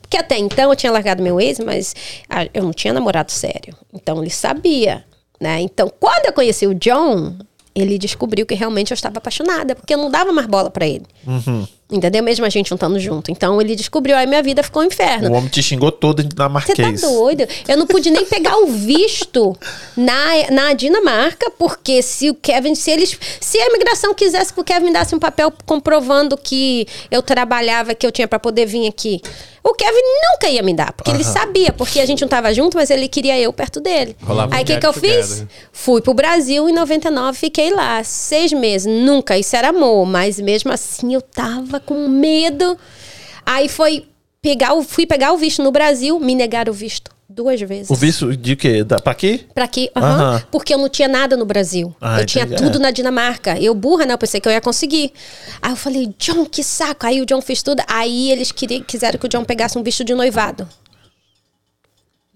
Porque 0.08 0.18
até 0.18 0.38
então 0.38 0.70
eu 0.70 0.76
tinha 0.76 0.92
largado 0.92 1.22
meu 1.22 1.40
ex, 1.40 1.60
mas 1.60 1.94
ah, 2.30 2.48
eu 2.54 2.64
não 2.64 2.72
tinha 2.72 2.94
namorado 2.94 3.30
sério. 3.30 3.76
Então 3.94 4.22
ele 4.22 4.30
sabia, 4.30 5.06
né? 5.40 5.60
Então, 5.60 5.92
quando 6.00 6.26
eu 6.26 6.34
conheci 6.34 6.66
o 6.66 6.74
John, 6.74 7.36
ele 7.76 7.98
descobriu 7.98 8.46
que 8.46 8.56
realmente 8.56 8.92
eu 8.92 8.96
estava 8.96 9.18
apaixonada, 9.18 9.76
porque 9.76 9.94
eu 9.94 9.98
não 9.98 10.10
dava 10.10 10.32
mais 10.32 10.48
bola 10.48 10.70
pra 10.70 10.88
ele. 10.88 11.06
Uhum. 11.26 11.68
Entendeu? 11.90 12.22
Mesmo 12.22 12.46
a 12.46 12.50
gente 12.50 12.68
juntando 12.68 13.00
junto. 13.00 13.32
Então 13.32 13.62
ele 13.62 13.74
descobriu, 13.74 14.16
aí 14.18 14.28
minha 14.28 14.44
vida 14.44 14.62
ficou 14.62 14.82
um 14.84 14.86
inferno. 14.86 15.30
O 15.30 15.34
homem 15.34 15.50
te 15.50 15.64
xingou 15.64 15.90
todo 15.90 16.22
em 16.22 16.24
Você 16.26 16.30
tá 16.30 16.48
dinamarquês. 16.48 17.02
doido? 17.02 17.48
Eu 17.66 17.78
não 17.78 17.88
pude 17.88 18.12
nem 18.12 18.26
pegar 18.26 18.58
o 18.58 18.68
visto 18.68 19.56
na, 19.96 20.52
na 20.52 20.74
Dinamarca, 20.74 21.50
porque 21.58 22.02
se 22.02 22.30
o 22.30 22.36
Kevin, 22.36 22.76
se 22.76 22.92
eles, 22.92 23.18
se 23.40 23.58
a 23.58 23.68
imigração 23.68 24.14
quisesse 24.14 24.54
que 24.54 24.60
o 24.60 24.64
Kevin 24.66 24.88
me 24.88 24.94
desse 24.94 25.16
um 25.16 25.20
papel 25.20 25.52
comprovando 25.66 26.38
que 26.38 26.86
eu 27.10 27.22
trabalhava, 27.22 27.96
que 27.96 28.06
eu 28.06 28.12
tinha 28.12 28.28
pra 28.28 28.40
poder 28.40 28.66
vir 28.66 28.88
aqui, 28.88 29.22
o 29.64 29.74
Kevin 29.74 30.02
nunca 30.32 30.50
ia 30.50 30.64
me 30.64 30.74
dar, 30.74 30.94
porque 30.94 31.12
ele 31.12 31.26
sabia, 31.26 31.74
porque 31.74 32.00
a 32.00 32.06
gente 32.06 32.22
não 32.22 32.28
tava 32.30 32.54
junto, 32.54 32.78
mas 32.78 32.90
ele 32.90 33.08
queria 33.10 33.38
eu 33.38 33.52
perto 33.52 33.82
dele. 33.82 34.16
Rolava 34.24 34.56
Aí 34.56 34.64
o 34.64 34.66
que, 34.66 34.78
que 34.78 34.86
eu 34.86 34.94
together. 34.94 35.24
fiz? 35.26 35.46
Fui 35.74 36.02
pro 36.02 36.14
Brasil 36.14 36.70
em 36.70 36.74
99, 36.74 37.38
fiquei 37.38 37.72
lá 37.74 38.02
seis 38.04 38.54
meses. 38.54 38.88
Nunca, 38.88 39.38
isso 39.38 39.56
era 39.56 39.70
amor, 39.70 40.06
mas 40.06 40.40
mesmo 40.40 40.72
assim 40.72 41.14
eu 41.14 41.22
tava 41.22 41.77
com 41.80 42.08
medo. 42.08 42.78
Aí 43.46 43.68
foi 43.70 44.06
pegar 44.42 44.74
o, 44.74 44.84
fui 44.84 45.06
pegar 45.06 45.34
o 45.34 45.38
visto 45.38 45.64
no 45.64 45.72
Brasil, 45.72 46.20
me 46.20 46.36
negaram 46.36 46.72
o 46.72 46.76
visto 46.76 47.12
duas 47.30 47.60
vezes. 47.62 47.90
O 47.92 47.96
visto 47.96 48.36
de 48.36 48.56
quê? 48.56 48.84
Da, 48.84 48.98
pra 49.00 49.12
aqui? 49.12 49.46
Pra 49.54 49.66
aqui, 49.66 49.92
aham, 49.96 50.08
Aham. 50.10 50.44
porque 50.50 50.74
eu 50.74 50.78
não 50.78 50.90
tinha 50.90 51.08
nada 51.08 51.38
no 51.38 51.46
Brasil. 51.46 51.96
Ah, 52.02 52.22
eu 52.22 52.26
tinha 52.26 52.46
entendi. 52.46 52.64
tudo 52.64 52.78
É. 52.78 52.82
na 52.82 52.90
Dinamarca. 52.92 53.60
Eu 53.60 53.76
burra, 53.76 54.06
né? 54.06 54.14
Eu 54.14 54.18
pensei 54.18 54.40
que 54.42 54.48
eu 54.48 54.52
ia 54.52 54.62
conseguir. 54.62 55.12
Aí 55.62 55.72
eu 55.72 55.76
falei, 55.76 56.10
John, 56.18 56.46
que 56.46 56.64
saco. 56.64 57.06
Aí 57.06 57.22
o 57.22 57.26
John 57.26 57.42
fez 57.42 57.62
tudo. 57.62 57.84
Aí 57.88 58.32
eles 58.32 58.52
queriam, 58.52 58.82
quiseram 58.82 59.20
que 59.20 59.26
o 59.26 59.30
John 59.30 59.44
pegasse 59.44 59.78
um 59.78 59.84
visto 59.84 60.04
de 60.04 60.16
noivado. 60.16 60.68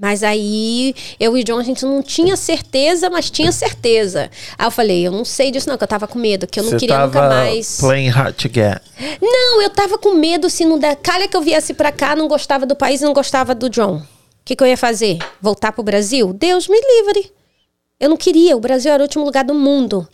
Mas 0.01 0.23
aí 0.23 0.95
eu 1.19 1.37
e 1.37 1.41
o 1.41 1.43
John, 1.43 1.59
a 1.59 1.63
gente 1.63 1.85
não 1.85 2.01
tinha 2.01 2.35
certeza, 2.35 3.07
mas 3.07 3.29
tinha 3.29 3.51
certeza. 3.51 4.31
Aí 4.57 4.65
eu 4.65 4.71
falei, 4.71 5.05
eu 5.05 5.11
não 5.11 5.23
sei 5.23 5.51
disso 5.51 5.69
não, 5.69 5.77
que 5.77 5.83
eu 5.83 5.87
tava 5.87 6.07
com 6.07 6.17
medo, 6.17 6.47
que 6.47 6.59
eu 6.59 6.63
não 6.63 6.71
Você 6.71 6.77
queria 6.77 6.95
tava 6.95 7.05
nunca 7.21 7.29
mais. 7.35 7.77
playing 7.79 8.07
hard 8.09 8.35
to 8.35 8.49
get. 8.51 8.81
Não, 9.21 9.61
eu 9.61 9.69
tava 9.69 9.99
com 9.99 10.15
medo 10.15 10.49
se 10.49 10.65
não 10.65 10.79
der. 10.79 10.95
Calha 10.95 11.27
que 11.27 11.37
eu 11.37 11.41
viesse 11.43 11.75
pra 11.75 11.91
cá, 11.91 12.15
não 12.15 12.27
gostava 12.27 12.65
do 12.65 12.75
país 12.75 12.99
e 13.01 13.05
não 13.05 13.13
gostava 13.13 13.53
do 13.53 13.69
John. 13.69 13.97
O 13.97 14.03
que, 14.43 14.55
que 14.55 14.63
eu 14.63 14.67
ia 14.67 14.75
fazer? 14.77 15.19
Voltar 15.39 15.71
pro 15.71 15.83
Brasil? 15.83 16.33
Deus 16.33 16.67
me 16.67 16.79
livre. 16.81 17.31
Eu 17.99 18.09
não 18.09 18.17
queria. 18.17 18.57
O 18.57 18.59
Brasil 18.59 18.91
era 18.91 19.03
o 19.03 19.05
último 19.05 19.23
lugar 19.23 19.43
do 19.43 19.53
mundo 19.53 20.07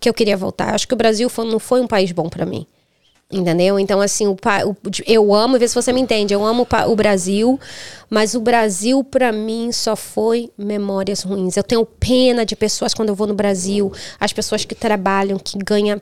que 0.00 0.08
eu 0.08 0.14
queria 0.14 0.36
voltar. 0.36 0.72
Acho 0.72 0.86
que 0.86 0.94
o 0.94 0.96
Brasil 0.96 1.28
foi- 1.28 1.50
não 1.50 1.58
foi 1.58 1.80
um 1.80 1.88
país 1.88 2.12
bom 2.12 2.28
pra 2.28 2.46
mim. 2.46 2.64
Entendeu? 3.32 3.78
Então, 3.78 3.98
assim, 4.00 4.26
o, 4.26 4.36
pa- 4.36 4.62
o- 4.66 4.76
eu 5.06 5.34
amo, 5.34 5.58
vê 5.58 5.66
se 5.66 5.74
você 5.74 5.90
me 5.92 6.00
entende, 6.02 6.34
eu 6.34 6.44
amo 6.44 6.66
o 6.70 6.90
o 6.92 6.94
Brasil, 6.96 7.58
mas 8.10 8.34
o 8.34 8.40
Brasil, 8.40 9.02
pra 9.02 9.32
mim, 9.32 9.72
só 9.72 9.96
foi 9.96 10.50
memórias 10.58 11.22
ruins. 11.22 11.56
Eu 11.56 11.62
tenho 11.62 11.84
pena 11.86 12.44
de 12.44 12.54
pessoas 12.54 12.92
quando 12.92 13.08
eu 13.08 13.14
vou 13.14 13.26
no 13.26 13.32
Brasil, 13.34 13.90
as 14.20 14.32
pessoas 14.34 14.64
que 14.66 14.74
trabalham, 14.74 15.38
que 15.38 15.56
ganham 15.58 15.98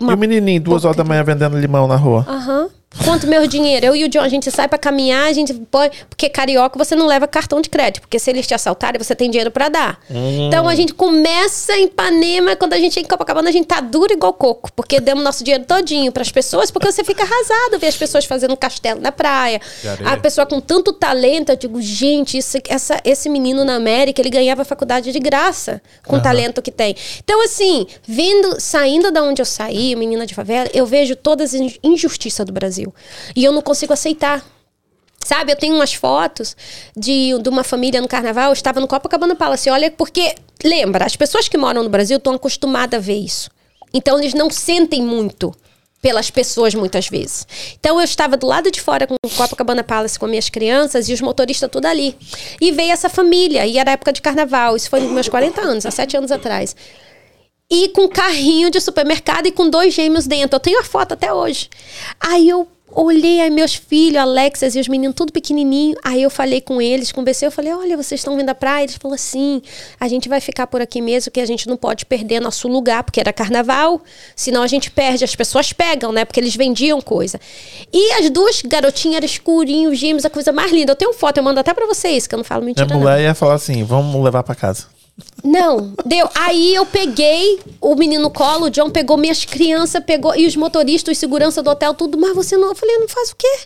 E 0.00 0.04
o 0.12 0.16
menininho, 0.16 0.60
duas 0.60 0.84
horas 0.84 0.96
da 0.96 1.04
manhã 1.04 1.22
vendendo 1.22 1.56
limão 1.56 1.86
na 1.86 1.96
rua. 1.96 2.26
Aham. 2.28 2.68
Quanto 3.04 3.26
meu 3.28 3.46
dinheiro? 3.46 3.86
Eu 3.86 3.96
e 3.96 4.04
o 4.04 4.08
John, 4.08 4.20
a 4.20 4.28
gente 4.28 4.50
sai 4.50 4.66
pra 4.66 4.76
caminhar, 4.76 5.28
a 5.28 5.32
gente 5.32 5.54
põe. 5.54 5.90
Porque 6.08 6.28
carioca 6.28 6.76
você 6.76 6.96
não 6.96 7.06
leva 7.06 7.26
cartão 7.28 7.60
de 7.60 7.70
crédito. 7.70 8.00
Porque 8.02 8.18
se 8.18 8.28
eles 8.30 8.46
te 8.46 8.52
assaltarem, 8.52 8.98
você 8.98 9.14
tem 9.14 9.30
dinheiro 9.30 9.50
pra 9.50 9.68
dar. 9.68 10.00
Então 10.10 10.66
a 10.68 10.74
gente 10.74 10.92
começa 10.92 11.72
em 11.76 11.84
Ipanema, 11.84 12.56
quando 12.56 12.72
a 12.72 12.78
gente 12.78 12.94
chega 12.94 13.06
em 13.06 13.08
Copacabana, 13.08 13.48
a 13.48 13.52
gente 13.52 13.66
tá 13.66 13.80
duro 13.80 14.12
igual 14.12 14.32
coco. 14.32 14.72
Porque 14.72 15.00
demos 15.00 15.22
nosso 15.22 15.44
dinheiro 15.44 15.64
todinho 15.64 16.10
pras 16.10 16.30
pessoas, 16.32 16.70
porque 16.70 16.90
você 16.90 17.04
fica 17.04 17.22
arrasado 17.22 17.78
ver 17.78 17.86
as 17.86 17.96
pessoas 17.96 18.24
fazendo 18.24 18.56
castelo 18.56 19.00
na 19.00 19.12
praia. 19.12 19.60
A 20.04 20.16
pessoa 20.16 20.44
com 20.44 20.60
tanto 20.60 20.92
talento, 20.92 21.50
eu 21.50 21.56
digo, 21.56 21.80
gente, 21.80 22.36
isso, 22.38 22.58
essa, 22.68 23.00
esse 23.04 23.28
menino 23.28 23.64
na 23.64 23.76
América, 23.76 24.20
ele 24.20 24.30
ganhava 24.30 24.64
faculdade 24.64 25.12
de 25.12 25.18
graça 25.20 25.80
com 26.06 26.16
o 26.16 26.22
talento 26.22 26.60
que 26.60 26.72
tem. 26.72 26.96
Então, 27.22 27.42
assim, 27.44 27.86
vindo, 28.02 28.60
saindo 28.60 29.12
da 29.12 29.22
onde 29.22 29.40
eu 29.40 29.46
saí, 29.46 29.94
menina 29.94 30.26
de 30.26 30.34
favela, 30.34 30.68
eu 30.74 30.84
vejo 30.84 31.14
todas 31.14 31.54
as 31.54 31.60
injustiças 31.82 32.44
do 32.44 32.52
Brasil. 32.52 32.79
E 33.34 33.44
eu 33.44 33.52
não 33.52 33.62
consigo 33.62 33.92
aceitar. 33.92 34.44
Sabe, 35.24 35.52
eu 35.52 35.56
tenho 35.56 35.74
umas 35.74 35.92
fotos 35.92 36.56
de, 36.96 37.38
de 37.38 37.48
uma 37.48 37.62
família 37.62 38.00
no 38.00 38.08
carnaval, 38.08 38.48
eu 38.48 38.52
estava 38.54 38.80
no 38.80 38.88
Copacabana 38.88 39.36
Palace. 39.36 39.68
Olha, 39.68 39.90
porque, 39.90 40.34
lembra, 40.64 41.04
as 41.04 41.14
pessoas 41.14 41.46
que 41.46 41.58
moram 41.58 41.82
no 41.82 41.90
Brasil 41.90 42.16
estão 42.16 42.34
acostumadas 42.34 42.98
a 42.98 43.02
ver 43.02 43.18
isso. 43.18 43.50
Então, 43.92 44.18
eles 44.18 44.32
não 44.32 44.48
sentem 44.50 45.02
muito 45.02 45.54
pelas 46.00 46.30
pessoas 46.30 46.74
muitas 46.74 47.08
vezes. 47.08 47.46
Então 47.78 47.98
eu 47.98 48.04
estava 48.04 48.36
do 48.36 48.46
lado 48.46 48.70
de 48.70 48.80
fora 48.80 49.06
com 49.06 49.14
o 49.22 49.30
Copacabana 49.30 49.84
Palace 49.84 50.18
com 50.18 50.26
minhas 50.26 50.48
crianças 50.48 51.08
e 51.08 51.12
os 51.12 51.20
motoristas 51.20 51.70
tudo 51.70 51.86
ali. 51.86 52.16
E 52.60 52.72
veio 52.72 52.92
essa 52.92 53.08
família, 53.08 53.66
e 53.66 53.78
era 53.78 53.92
época 53.92 54.12
de 54.12 54.22
carnaval, 54.22 54.76
isso 54.76 54.88
foi 54.88 55.00
nos 55.00 55.12
meus 55.12 55.28
40 55.28 55.60
anos, 55.60 55.86
há 55.86 55.90
7 55.90 56.16
anos 56.16 56.32
atrás. 56.32 56.74
E 57.70 57.88
com 57.90 58.08
carrinho 58.08 58.70
de 58.70 58.80
supermercado 58.80 59.46
e 59.46 59.52
com 59.52 59.70
dois 59.70 59.94
gêmeos 59.94 60.26
dentro. 60.26 60.56
Eu 60.56 60.60
tenho 60.60 60.80
a 60.80 60.84
foto 60.84 61.12
até 61.12 61.32
hoje. 61.32 61.68
Aí 62.20 62.48
eu 62.48 62.66
olhei 62.92 63.40
aí 63.40 63.50
meus 63.50 63.74
filhos, 63.74 64.16
Alexas 64.16 64.74
e 64.74 64.80
os 64.80 64.88
meninos, 64.88 65.14
tudo 65.14 65.32
pequenininho. 65.32 65.96
Aí 66.02 66.22
eu 66.22 66.30
falei 66.30 66.60
com 66.60 66.80
eles, 66.80 67.12
conversei, 67.12 67.46
eu 67.46 67.52
falei: 67.52 67.72
olha, 67.72 67.96
vocês 67.96 68.20
estão 68.20 68.36
vindo 68.36 68.48
à 68.48 68.54
praia? 68.54 68.84
Eles 68.84 68.96
falaram 68.96 69.14
assim: 69.14 69.62
a 69.98 70.08
gente 70.08 70.28
vai 70.28 70.40
ficar 70.40 70.66
por 70.66 70.80
aqui 70.80 71.00
mesmo, 71.00 71.30
que 71.30 71.40
a 71.40 71.46
gente 71.46 71.68
não 71.68 71.76
pode 71.76 72.04
perder 72.06 72.40
nosso 72.40 72.68
lugar, 72.68 73.04
porque 73.04 73.20
era 73.20 73.32
carnaval, 73.32 74.02
senão 74.34 74.62
a 74.62 74.66
gente 74.66 74.90
perde, 74.90 75.24
as 75.24 75.36
pessoas 75.36 75.72
pegam, 75.72 76.12
né? 76.12 76.24
Porque 76.24 76.40
eles 76.40 76.56
vendiam 76.56 77.00
coisa. 77.00 77.40
E 77.92 78.12
as 78.12 78.30
duas 78.30 78.62
garotinhas 78.62 79.16
eram 79.16 79.26
escurinhos, 79.26 79.98
gêmeos, 79.98 80.24
a 80.24 80.30
coisa 80.30 80.52
mais 80.52 80.72
linda. 80.72 80.92
Eu 80.92 80.96
tenho 80.96 81.12
foto, 81.12 81.38
eu 81.38 81.44
mando 81.44 81.60
até 81.60 81.72
pra 81.72 81.86
vocês, 81.86 82.26
que 82.26 82.34
eu 82.34 82.38
não 82.38 82.44
falo 82.44 82.64
mentira. 82.64 82.86
Minha 82.86 82.98
mulher 82.98 83.20
ia 83.20 83.34
falar 83.34 83.54
assim: 83.54 83.84
vamos 83.84 84.22
levar 84.22 84.42
pra 84.42 84.54
casa. 84.54 84.99
Não, 85.42 85.94
deu. 86.04 86.28
Aí 86.34 86.74
eu 86.74 86.84
peguei 86.84 87.60
o 87.80 87.94
menino 87.94 88.24
no 88.24 88.30
colo, 88.30 88.66
o 88.66 88.70
John 88.70 88.90
pegou 88.90 89.16
minhas 89.16 89.44
crianças, 89.44 90.02
pegou, 90.04 90.34
e 90.34 90.46
os 90.46 90.56
motoristas, 90.56 91.12
os 91.12 91.18
segurança 91.18 91.62
do 91.62 91.70
hotel, 91.70 91.94
tudo, 91.94 92.18
mas 92.18 92.34
você 92.34 92.56
não. 92.56 92.68
Eu 92.68 92.74
falei, 92.74 92.98
não 92.98 93.08
faz 93.08 93.30
o 93.30 93.36
quê? 93.36 93.60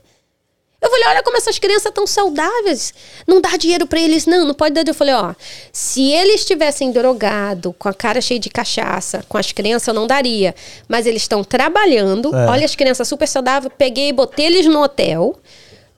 Eu 0.84 0.90
falei, 0.90 1.06
olha 1.08 1.22
como 1.22 1.38
essas 1.38 1.58
crianças 1.58 1.86
estão 1.86 2.06
saudáveis. 2.06 2.92
Não 3.26 3.40
dá 3.40 3.56
dinheiro 3.56 3.86
para 3.86 3.98
eles, 3.98 4.26
não, 4.26 4.44
não 4.44 4.52
pode 4.52 4.74
dar. 4.74 4.86
Eu 4.86 4.94
falei, 4.94 5.14
ó, 5.14 5.34
se 5.72 6.12
eles 6.12 6.40
estivessem 6.42 6.92
drogado, 6.92 7.74
com 7.78 7.88
a 7.88 7.94
cara 7.94 8.20
cheia 8.20 8.38
de 8.38 8.50
cachaça, 8.50 9.24
com 9.26 9.38
as 9.38 9.50
crianças, 9.50 9.88
eu 9.88 9.94
não 9.94 10.06
daria. 10.06 10.54
Mas 10.86 11.06
eles 11.06 11.22
estão 11.22 11.42
trabalhando. 11.42 12.36
É. 12.36 12.46
Olha 12.48 12.66
as 12.66 12.76
crianças 12.76 13.08
super 13.08 13.26
saudáveis. 13.26 13.72
Peguei, 13.78 14.12
botei 14.12 14.44
eles 14.44 14.66
no 14.66 14.82
hotel, 14.82 15.38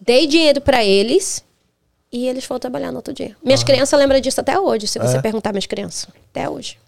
dei 0.01 0.29
dinheiro 0.29 0.61
para 0.61 0.85
eles 0.85 1.45
e 2.17 2.27
eles 2.27 2.45
foram 2.45 2.59
trabalhar 2.59 2.91
no 2.91 2.97
outro 2.97 3.13
dia. 3.13 3.37
Minhas 3.45 3.61
uhum. 3.61 3.67
crianças 3.67 3.99
lembram 3.99 4.19
disso 4.21 4.41
até 4.41 4.59
hoje, 4.59 4.87
se 4.87 4.99
você 4.99 5.19
é. 5.19 5.21
perguntar 5.21 5.53
minhas 5.53 5.67
crianças. 5.67 6.09
Até 6.31 6.49
hoje. 6.49 6.79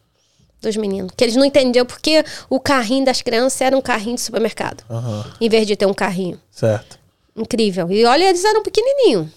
Dos 0.63 0.77
meninos. 0.77 1.13
Que 1.15 1.25
eles 1.25 1.37
não 1.37 1.45
entendiam 1.45 1.85
porque 1.85 2.25
o 2.49 2.59
carrinho 2.59 3.05
das 3.05 3.21
crianças 3.21 3.61
era 3.61 3.77
um 3.77 3.81
carrinho 3.83 4.17
de 4.17 4.23
supermercado. 4.23 4.83
Uhum. 4.89 5.25
Em 5.41 5.49
vez 5.49 5.67
de 5.67 5.77
ter 5.77 5.87
um 5.87 5.93
carrinho. 5.93 6.41
Certo. 6.51 6.99
Incrível. 7.37 7.91
E 7.93 8.05
olha, 8.07 8.25
eles 8.25 8.43
eram 8.43 8.63
pequenininhos. 8.63 9.29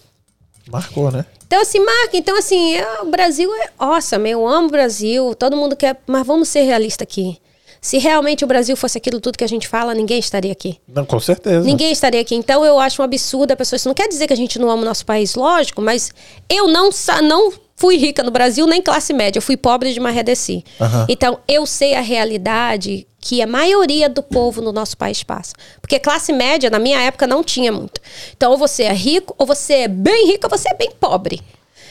Marcou, 0.72 1.12
né? 1.12 1.26
Então, 1.46 1.62
assim, 1.62 1.80
marca. 1.80 2.18
Então, 2.18 2.38
assim, 2.38 2.76
é, 2.76 3.02
o 3.02 3.12
Brasil 3.12 3.54
é 3.54 3.70
awesome. 3.78 4.30
Eu 4.30 4.48
amo 4.48 4.70
o 4.70 4.72
Brasil. 4.72 5.36
Todo 5.36 5.58
mundo 5.58 5.76
quer. 5.76 6.02
Mas 6.08 6.26
vamos 6.26 6.48
ser 6.48 6.62
realistas 6.62 7.04
aqui. 7.04 7.38
Se 7.84 7.98
realmente 7.98 8.44
o 8.44 8.48
Brasil 8.48 8.78
fosse 8.78 9.00
aquilo 9.00 9.20
tudo 9.20 9.40
que 9.40 9.44
a 9.44 9.48
gente 9.48 9.68
fala, 9.68 9.96
ninguém 9.96 10.20
estaria 10.20 10.52
aqui. 10.52 10.80
Não, 10.88 11.04
com 11.04 11.20
certeza. 11.20 11.66
Ninguém 11.66 11.92
estaria 11.92 12.22
aqui. 12.22 12.36
Então 12.36 12.64
eu 12.64 12.80
acho 12.80 13.02
um 13.02 13.06
absurdo 13.06 13.54
a 13.54 13.56
pessoa. 13.56 13.76
Isso 13.76 13.88
não 13.88 13.96
quer 13.96 14.08
dizer 14.08 14.28
que 14.28 14.34
a 14.34 14.38
gente 14.38 14.60
não 14.60 14.70
ama 14.70 14.84
o 14.84 14.86
nosso 14.86 15.04
país, 15.04 15.34
lógico, 15.34 15.82
mas 15.82 16.12
eu 16.48 16.68
não, 16.68 16.92
não 17.24 17.52
fui 17.76 17.98
rica 17.98 18.22
no 18.22 18.30
Brasil, 18.30 18.68
nem 18.68 18.84
classe 18.84 19.12
média. 19.14 19.40
Eu 19.40 19.42
fui 19.42 19.58
pobre 19.58 19.92
de 19.92 20.00
Marredeci. 20.00 20.64
Uhum. 20.80 21.06
Então 21.10 21.40
eu 21.48 21.66
sei 21.66 21.96
a 21.96 22.02
realidade 22.02 23.08
que 23.20 23.42
a 23.42 23.48
maioria 23.48 24.08
do 24.08 24.22
povo 24.22 24.62
no 24.62 24.72
nosso 24.72 24.96
país 24.96 25.24
passa. 25.24 25.56
Porque 25.82 25.98
classe 25.98 26.32
média, 26.32 26.70
na 26.70 26.78
minha 26.78 27.02
época, 27.02 27.26
não 27.26 27.44
tinha 27.44 27.72
muito. 27.72 28.00
Então 28.38 28.52
ou 28.52 28.60
você 28.60 28.84
é 28.84 28.94
rico, 28.94 29.34
ou 29.40 29.48
você 29.48 29.74
é 29.74 29.88
bem 29.88 30.28
rico, 30.28 30.46
ou 30.46 30.56
você 30.56 30.70
é 30.70 30.76
bem 30.76 30.92
pobre. 31.00 31.42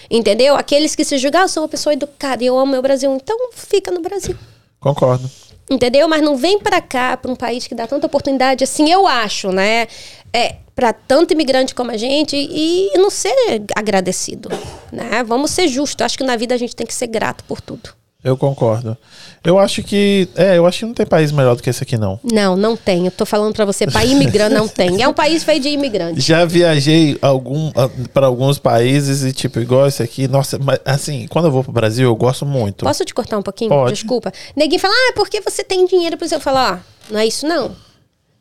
Entendeu? 0.08 0.54
Aqueles 0.54 0.94
que 0.94 1.04
se 1.04 1.18
julgam, 1.18 1.40
ah, 1.40 1.44
eu 1.44 1.48
sou 1.48 1.64
uma 1.64 1.68
pessoa 1.68 1.92
educada 1.92 2.44
e 2.44 2.46
eu 2.46 2.56
amo 2.56 2.70
meu 2.70 2.82
Brasil. 2.82 3.12
Então 3.12 3.50
fica 3.52 3.90
no 3.90 4.00
Brasil. 4.00 4.36
Concordo. 4.78 5.28
Entendeu? 5.70 6.08
Mas 6.08 6.20
não 6.20 6.36
vem 6.36 6.58
para 6.58 6.80
cá, 6.80 7.16
para 7.16 7.30
um 7.30 7.36
país 7.36 7.66
que 7.66 7.74
dá 7.74 7.86
tanta 7.86 8.06
oportunidade 8.06 8.64
assim, 8.64 8.90
eu 8.90 9.06
acho, 9.06 9.52
né? 9.52 9.86
É, 10.32 10.56
para 10.74 10.92
tanto 10.92 11.32
imigrante 11.32 11.74
como 11.74 11.90
a 11.90 11.96
gente 11.96 12.36
e, 12.36 12.90
não 12.96 13.10
ser 13.10 13.34
agradecido, 13.76 14.48
né? 14.90 15.22
Vamos 15.22 15.50
ser 15.52 15.68
justos. 15.68 16.04
Acho 16.04 16.18
que 16.18 16.24
na 16.24 16.36
vida 16.36 16.54
a 16.54 16.58
gente 16.58 16.74
tem 16.74 16.86
que 16.86 16.94
ser 16.94 17.06
grato 17.06 17.44
por 17.44 17.60
tudo. 17.60 17.99
Eu 18.22 18.36
concordo. 18.36 18.96
Eu 19.42 19.58
acho 19.58 19.82
que. 19.82 20.28
É, 20.36 20.58
eu 20.58 20.66
acho 20.66 20.80
que 20.80 20.84
não 20.84 20.92
tem 20.92 21.06
país 21.06 21.32
melhor 21.32 21.56
do 21.56 21.62
que 21.62 21.70
esse 21.70 21.82
aqui, 21.82 21.96
não. 21.96 22.20
Não, 22.22 22.54
não 22.54 22.76
tem. 22.76 23.06
Eu 23.06 23.10
tô 23.10 23.24
falando 23.24 23.54
para 23.54 23.64
você, 23.64 23.86
para 23.86 24.04
imigrante 24.04 24.54
não 24.54 24.68
tem. 24.68 25.00
É 25.00 25.08
um 25.08 25.14
país 25.14 25.42
feito 25.42 25.62
de 25.62 25.70
imigrantes. 25.70 26.22
Já 26.22 26.44
viajei 26.44 27.16
algum, 27.22 27.72
ah, 27.74 27.88
para 28.12 28.26
alguns 28.26 28.58
países 28.58 29.24
e, 29.24 29.32
tipo, 29.32 29.58
igual 29.58 29.86
esse 29.86 30.02
aqui. 30.02 30.28
Nossa, 30.28 30.58
mas 30.58 30.78
assim, 30.84 31.26
quando 31.28 31.46
eu 31.46 31.50
vou 31.50 31.64
pro 31.64 31.72
Brasil, 31.72 32.06
eu 32.06 32.14
gosto 32.14 32.44
muito. 32.44 32.84
Posso 32.84 33.04
te 33.06 33.14
cortar 33.14 33.38
um 33.38 33.42
pouquinho? 33.42 33.70
Pode. 33.70 33.94
Desculpa. 33.94 34.30
Neguinho 34.54 34.80
fala, 34.80 34.94
ah, 34.94 35.12
porque 35.16 35.40
você 35.40 35.64
tem 35.64 35.86
dinheiro 35.86 36.18
para 36.18 36.28
eu 36.30 36.40
falar, 36.40 36.84
ó, 37.08 37.12
não 37.12 37.20
é 37.20 37.26
isso 37.26 37.46
não. 37.46 37.74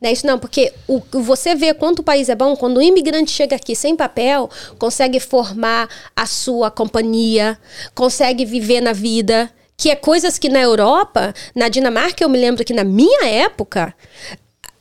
Não 0.00 0.08
é 0.08 0.12
isso 0.12 0.26
não, 0.26 0.38
porque 0.38 0.72
o, 0.88 1.00
você 1.22 1.54
vê 1.54 1.74
quanto 1.74 1.98
o 1.98 2.02
país 2.02 2.28
é 2.28 2.34
bom 2.34 2.56
quando 2.56 2.78
o 2.78 2.82
imigrante 2.82 3.30
chega 3.30 3.56
aqui 3.56 3.76
sem 3.76 3.94
papel, 3.94 4.48
consegue 4.78 5.20
formar 5.20 5.88
a 6.16 6.24
sua 6.24 6.70
companhia, 6.70 7.58
consegue 7.94 8.46
viver 8.46 8.80
na 8.80 8.94
vida, 8.94 9.50
que 9.80 9.88
é 9.88 9.96
coisas 9.96 10.38
que 10.38 10.50
na 10.50 10.60
Europa, 10.60 11.32
na 11.54 11.70
Dinamarca, 11.70 12.22
eu 12.22 12.28
me 12.28 12.38
lembro 12.38 12.62
que 12.62 12.74
na 12.74 12.84
minha 12.84 13.24
época, 13.24 13.94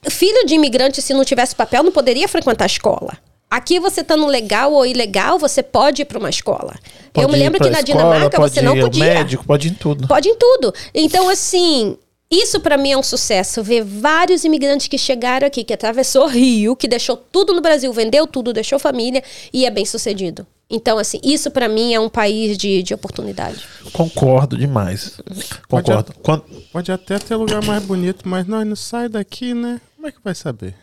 filho 0.10 0.45
de 0.45 0.56
imigrante, 0.56 1.02
se 1.02 1.14
não 1.14 1.24
tivesse 1.24 1.56
papel, 1.56 1.84
não 1.84 1.91
poderia 1.91 2.28
frequentar 2.28 2.66
a 2.66 2.68
escola. 2.68 3.18
Aqui 3.50 3.80
você 3.80 4.02
estando 4.02 4.28
legal 4.28 4.74
ou 4.74 4.86
ilegal, 4.86 5.39
você 5.39 5.64
pode 5.64 6.02
ir 6.02 6.06
para 6.06 6.20
uma 6.20 6.30
escola. 6.30 6.78
Pode 7.14 7.26
eu 7.26 7.32
me 7.32 7.39
lembro 7.39 7.62
que 7.62 7.70
na 7.70 7.80
escola, 7.80 8.04
Dinamarca 8.04 8.38
você 8.41 8.62
não 8.62 8.78
podia. 8.78 9.06
médico, 9.06 9.45
pode 9.45 9.70
ir 9.70 9.72
em 9.72 9.76
tudo. 9.76 10.06
Pode 10.06 10.28
ir 10.28 10.32
em 10.34 10.38
tudo. 10.38 10.74
Então, 10.93 11.30
assim, 11.30 11.97
isso 12.30 12.60
para 12.60 12.78
mim 12.78 12.91
é 12.91 12.97
um 12.97 13.02
sucesso. 13.02 13.64
Ver 13.64 13.82
vários 13.86 14.43
imigrantes 14.43 14.89
que 14.89 14.97
chegaram 14.97 15.47
aqui, 15.47 15.64
que 15.64 15.74
atravessou 15.74 16.26
o 16.26 16.28
Rio, 16.28 16.76
que 16.76 16.89
deixou 16.89 17.16
tudo 17.16 17.54
no 17.54 17.62
Brasil, 17.62 17.91
vendeu 17.93 18.28
tudo, 18.28 18.52
deixou 18.52 18.78
família 18.78 19.24
e 19.54 19.66
é 19.66 19.72
bem 19.72 19.86
sucedido. 19.86 20.45
Então, 20.70 20.99
assim, 20.99 21.20
isso 21.24 21.49
para 21.49 21.67
mim 21.67 21.93
é 21.93 21.99
um 21.99 22.09
país 22.09 22.57
de, 22.57 22.84
de 22.84 22.93
oportunidade. 22.93 23.65
Concordo 23.91 24.55
demais. 24.55 25.20
Concordo. 25.67 26.13
Pode, 26.13 26.20
Quando... 26.22 26.43
pode 26.72 26.91
até 26.91 27.17
ter 27.17 27.36
lugar 27.36 27.63
mais 27.63 27.84
bonito, 27.84 28.30
mas 28.30 28.45
nós 28.45 28.67
não 28.67 28.76
sai 28.76 29.09
daqui, 29.09 29.53
né? 29.53 29.82
Como 29.95 30.07
é 30.07 30.11
que 30.11 30.20
vai 30.24 30.36
saber? 30.36 30.76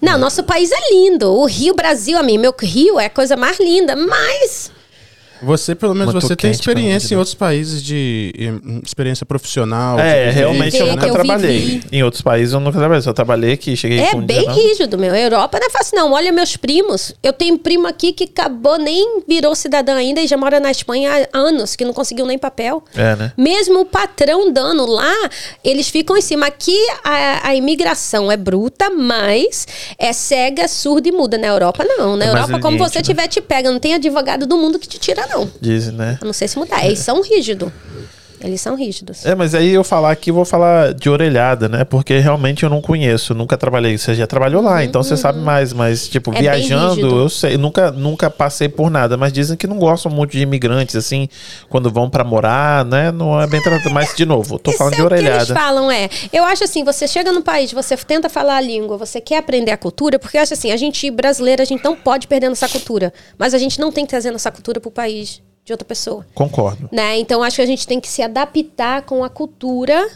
Não, 0.00 0.16
nosso 0.16 0.44
país 0.44 0.70
é 0.70 0.92
lindo. 0.92 1.32
O 1.32 1.44
Rio 1.46 1.74
Brasil, 1.74 2.16
a 2.16 2.22
mim, 2.22 2.38
meu 2.38 2.54
Rio 2.56 3.00
é 3.00 3.06
a 3.06 3.10
coisa 3.10 3.36
mais 3.36 3.58
linda, 3.58 3.96
mas 3.96 4.70
você, 5.42 5.74
pelo 5.74 5.94
menos, 5.94 6.12
você 6.12 6.34
tem 6.36 6.50
experiência 6.50 7.14
em 7.14 7.18
outros 7.18 7.34
países 7.34 7.82
de 7.82 8.32
experiência 8.82 9.26
profissional. 9.26 9.98
É, 9.98 10.30
realmente 10.30 10.76
eu 10.76 10.86
nunca 10.86 11.06
eu 11.06 11.12
trabalhei. 11.12 11.58
Vivi. 11.60 11.86
Em 11.92 12.02
outros 12.02 12.22
países 12.22 12.54
eu 12.54 12.60
nunca 12.60 12.78
trabalhei, 12.78 13.02
só 13.02 13.12
trabalhei 13.12 13.52
aqui, 13.52 13.76
cheguei 13.76 14.00
É 14.00 14.14
bem 14.14 14.50
rígido, 14.50 14.96
meu. 14.96 15.12
A 15.12 15.18
Europa 15.18 15.58
não 15.58 15.66
é 15.66 15.70
fácil, 15.70 15.96
não. 15.96 16.12
Olha 16.12 16.32
meus 16.32 16.56
primos. 16.56 17.14
Eu 17.22 17.32
tenho 17.32 17.54
um 17.54 17.58
primo 17.58 17.86
aqui 17.86 18.12
que 18.12 18.24
acabou, 18.24 18.78
nem 18.78 19.22
virou 19.28 19.54
cidadão 19.54 19.96
ainda 19.96 20.20
e 20.20 20.26
já 20.26 20.36
mora 20.36 20.60
na 20.60 20.70
Espanha 20.70 21.28
há 21.32 21.38
anos, 21.38 21.76
que 21.76 21.84
não 21.84 21.92
conseguiu 21.92 22.26
nem 22.26 22.38
papel. 22.38 22.82
É, 22.94 23.16
né? 23.16 23.32
Mesmo 23.36 23.80
o 23.80 23.84
patrão 23.84 24.52
dando 24.52 24.86
lá, 24.86 25.14
eles 25.62 25.88
ficam 25.88 26.16
em 26.16 26.22
cima. 26.22 26.46
Aqui 26.46 26.76
a, 27.02 27.48
a 27.48 27.54
imigração 27.54 28.30
é 28.30 28.36
bruta, 28.36 28.90
mas 28.90 29.66
é 29.98 30.12
cega, 30.12 30.68
surda 30.68 31.08
e 31.08 31.12
muda. 31.12 31.38
Na 31.38 31.48
Europa, 31.48 31.84
não. 31.84 32.16
Na 32.16 32.24
é 32.24 32.28
Europa, 32.28 32.58
como 32.60 32.78
você 32.78 32.98
né? 32.98 33.02
tiver, 33.02 33.28
te 33.28 33.40
pega. 33.40 33.70
Não 33.70 33.78
tem 33.78 33.94
advogado 33.94 34.46
do 34.46 34.56
mundo 34.56 34.78
que 34.78 34.88
te 34.88 34.98
tira, 34.98 35.23
não 35.26 35.44
não. 35.44 35.50
Dizem, 35.60 35.92
né? 35.94 36.18
Eu 36.20 36.26
não 36.26 36.32
sei 36.32 36.48
se 36.48 36.58
mudar. 36.58 36.84
Eles 36.84 36.98
são 36.98 37.22
rígidos. 37.22 37.70
Eles 38.44 38.60
são 38.60 38.76
rígidos. 38.76 39.24
É, 39.24 39.34
mas 39.34 39.54
aí 39.54 39.70
eu 39.70 39.82
falar 39.82 40.10
aqui, 40.10 40.30
vou 40.30 40.44
falar 40.44 40.92
de 40.92 41.08
orelhada, 41.08 41.66
né? 41.66 41.82
Porque 41.82 42.18
realmente 42.18 42.62
eu 42.62 42.68
não 42.68 42.82
conheço, 42.82 43.34
nunca 43.34 43.56
trabalhei. 43.56 43.96
Você 43.96 44.14
já 44.14 44.26
trabalhou 44.26 44.62
lá, 44.62 44.74
uhum, 44.74 44.82
então 44.82 45.02
você 45.02 45.16
sabe 45.16 45.38
uhum. 45.38 45.44
mais. 45.46 45.72
Mas, 45.72 46.06
tipo, 46.06 46.30
é 46.34 46.40
viajando, 46.40 47.20
eu 47.20 47.28
sei, 47.30 47.56
nunca, 47.56 47.90
nunca 47.90 48.28
passei 48.28 48.68
por 48.68 48.90
nada. 48.90 49.16
Mas 49.16 49.32
dizem 49.32 49.56
que 49.56 49.66
não 49.66 49.78
gostam 49.78 50.12
muito 50.12 50.32
de 50.32 50.42
imigrantes, 50.42 50.94
assim, 50.94 51.26
quando 51.70 51.90
vão 51.90 52.10
para 52.10 52.22
morar, 52.22 52.84
né? 52.84 53.10
Não 53.10 53.40
é 53.40 53.46
bem 53.46 53.62
tratado. 53.62 53.90
Mas, 53.94 54.14
de 54.14 54.26
novo, 54.26 54.58
tô 54.58 54.72
falando 54.72 54.94
de 54.94 55.00
é 55.00 55.04
orelhada. 55.04 55.42
O 55.42 55.46
que 55.46 55.52
eles 55.52 55.62
falam 55.62 55.90
é, 55.90 56.10
eu 56.30 56.44
acho 56.44 56.64
assim, 56.64 56.84
você 56.84 57.08
chega 57.08 57.32
no 57.32 57.40
país, 57.40 57.72
você 57.72 57.96
tenta 57.96 58.28
falar 58.28 58.56
a 58.56 58.60
língua, 58.60 58.98
você 58.98 59.22
quer 59.22 59.38
aprender 59.38 59.70
a 59.70 59.78
cultura, 59.78 60.18
porque 60.18 60.36
eu 60.36 60.42
acho 60.42 60.52
assim, 60.52 60.70
a 60.70 60.76
gente 60.76 61.10
brasileira, 61.10 61.62
a 61.62 61.66
gente 61.66 61.82
não 61.82 61.96
pode 61.96 62.26
perder 62.26 62.50
nossa 62.50 62.68
cultura. 62.68 63.10
Mas 63.38 63.54
a 63.54 63.58
gente 63.58 63.80
não 63.80 63.90
tem 63.90 64.04
que 64.04 64.10
trazer 64.10 64.30
nossa 64.30 64.50
cultura 64.50 64.78
pro 64.80 64.90
país 64.90 65.42
de 65.64 65.72
outra 65.72 65.86
pessoa. 65.86 66.26
Concordo. 66.34 66.88
Né? 66.92 67.18
Então 67.18 67.42
acho 67.42 67.56
que 67.56 67.62
a 67.62 67.66
gente 67.66 67.86
tem 67.86 68.00
que 68.00 68.08
se 68.08 68.22
adaptar 68.22 69.02
com 69.02 69.24
a 69.24 69.30
cultura 69.30 70.06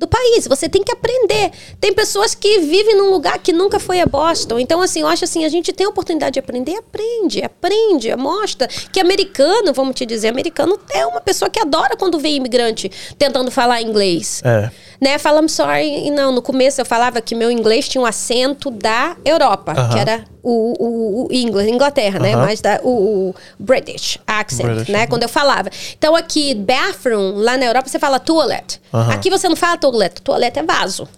do 0.00 0.08
país. 0.08 0.48
Você 0.48 0.68
tem 0.68 0.82
que 0.82 0.90
aprender. 0.90 1.52
Tem 1.78 1.92
pessoas 1.92 2.34
que 2.34 2.60
vivem 2.60 2.96
num 2.96 3.10
lugar 3.10 3.38
que 3.38 3.52
nunca 3.52 3.78
foi 3.78 4.00
a 4.00 4.06
Boston. 4.06 4.58
Então, 4.58 4.80
assim, 4.80 5.02
eu 5.02 5.06
acho 5.06 5.24
assim, 5.24 5.44
a 5.44 5.48
gente 5.48 5.72
tem 5.74 5.86
a 5.86 5.90
oportunidade 5.90 6.34
de 6.34 6.38
aprender, 6.38 6.74
aprende, 6.76 7.42
aprende, 7.42 8.16
mostra. 8.16 8.66
Que 8.66 8.98
americano, 8.98 9.74
vamos 9.74 9.94
te 9.94 10.06
dizer, 10.06 10.28
americano 10.28 10.80
é 10.90 11.04
uma 11.06 11.20
pessoa 11.20 11.50
que 11.50 11.60
adora 11.60 11.96
quando 11.96 12.18
vê 12.18 12.30
imigrante 12.30 12.90
tentando 13.18 13.50
falar 13.50 13.82
inglês. 13.82 14.40
É. 14.42 14.70
Né? 15.00 15.18
Fala, 15.18 15.40
I'm 15.40 15.48
sorry. 15.48 16.10
Não, 16.10 16.30
no 16.32 16.42
começo 16.42 16.80
eu 16.80 16.84
falava 16.84 17.20
que 17.20 17.34
meu 17.34 17.50
inglês 17.50 17.88
tinha 17.88 18.02
um 18.02 18.06
acento 18.06 18.70
da 18.70 19.16
Europa, 19.24 19.72
uh 19.72 19.76
-huh. 19.76 19.92
que 19.92 19.98
era 19.98 20.24
o, 20.42 20.74
o, 20.78 21.28
o 21.28 21.32
Inglaterra, 21.32 22.18
uh 22.18 22.22
-huh. 22.22 22.22
né? 22.22 22.36
Mas 22.36 22.60
da, 22.60 22.80
o, 22.82 23.30
o 23.30 23.34
British 23.58 24.18
accent, 24.26 24.66
British, 24.66 24.88
né? 24.88 25.00
Uh 25.00 25.02
-huh. 25.04 25.08
Quando 25.08 25.22
eu 25.22 25.28
falava. 25.28 25.70
Então 25.96 26.14
aqui, 26.14 26.54
bathroom, 26.54 27.36
lá 27.36 27.56
na 27.56 27.66
Europa 27.66 27.88
você 27.88 27.98
fala 27.98 28.18
toilet. 28.20 28.80
Aqui 28.92 29.30
você 29.30 29.48
não 29.48 29.56
fala 29.56 29.76
toilet, 29.78 30.20
toilet 30.22 30.58
é 30.58 30.62
vaso. 30.62 31.08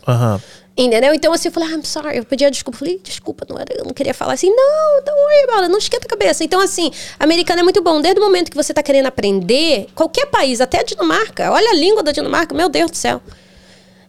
Entendeu? 0.77 1.13
Então, 1.13 1.33
assim, 1.35 1.49
eu 1.49 1.53
falei, 1.53 1.69
ah, 1.71 1.77
I'm 1.77 1.85
sorry. 1.85 2.17
Eu 2.17 2.25
pedi 2.25 2.49
desculpa. 2.51 2.77
Eu 2.77 2.79
falei, 2.79 3.01
desculpa, 3.03 3.47
não 3.49 3.59
era, 3.59 3.75
eu 3.77 3.85
não 3.85 3.93
queria 3.93 4.15
falar 4.15 4.33
assim. 4.33 4.49
Não, 4.49 5.05
don't 5.05 5.21
worry 5.21 5.45
about 5.45 5.63
it. 5.65 5.71
Não 5.71 5.79
esquenta 5.79 6.07
a 6.07 6.09
cabeça. 6.09 6.43
Então, 6.43 6.61
assim, 6.61 6.91
americano 7.21 7.61
é 7.61 7.63
muito 7.63 7.83
bom. 7.83 8.01
Desde 8.01 8.19
o 8.19 8.25
momento 8.25 8.51
que 8.51 8.57
você 8.57 8.73
está 8.73 8.83
querendo 8.83 9.07
aprender, 9.07 9.89
qualquer 9.95 10.27
país, 10.27 10.61
até 10.63 10.81
a 10.81 10.83
Dinamarca. 10.83 11.51
Olha 11.53 11.71
a 11.71 11.75
língua 11.75 12.03
da 12.03 12.11
Dinamarca, 12.11 12.55
meu 12.55 12.71
Deus 12.71 12.91
do 12.91 12.97
céu. 12.97 13.21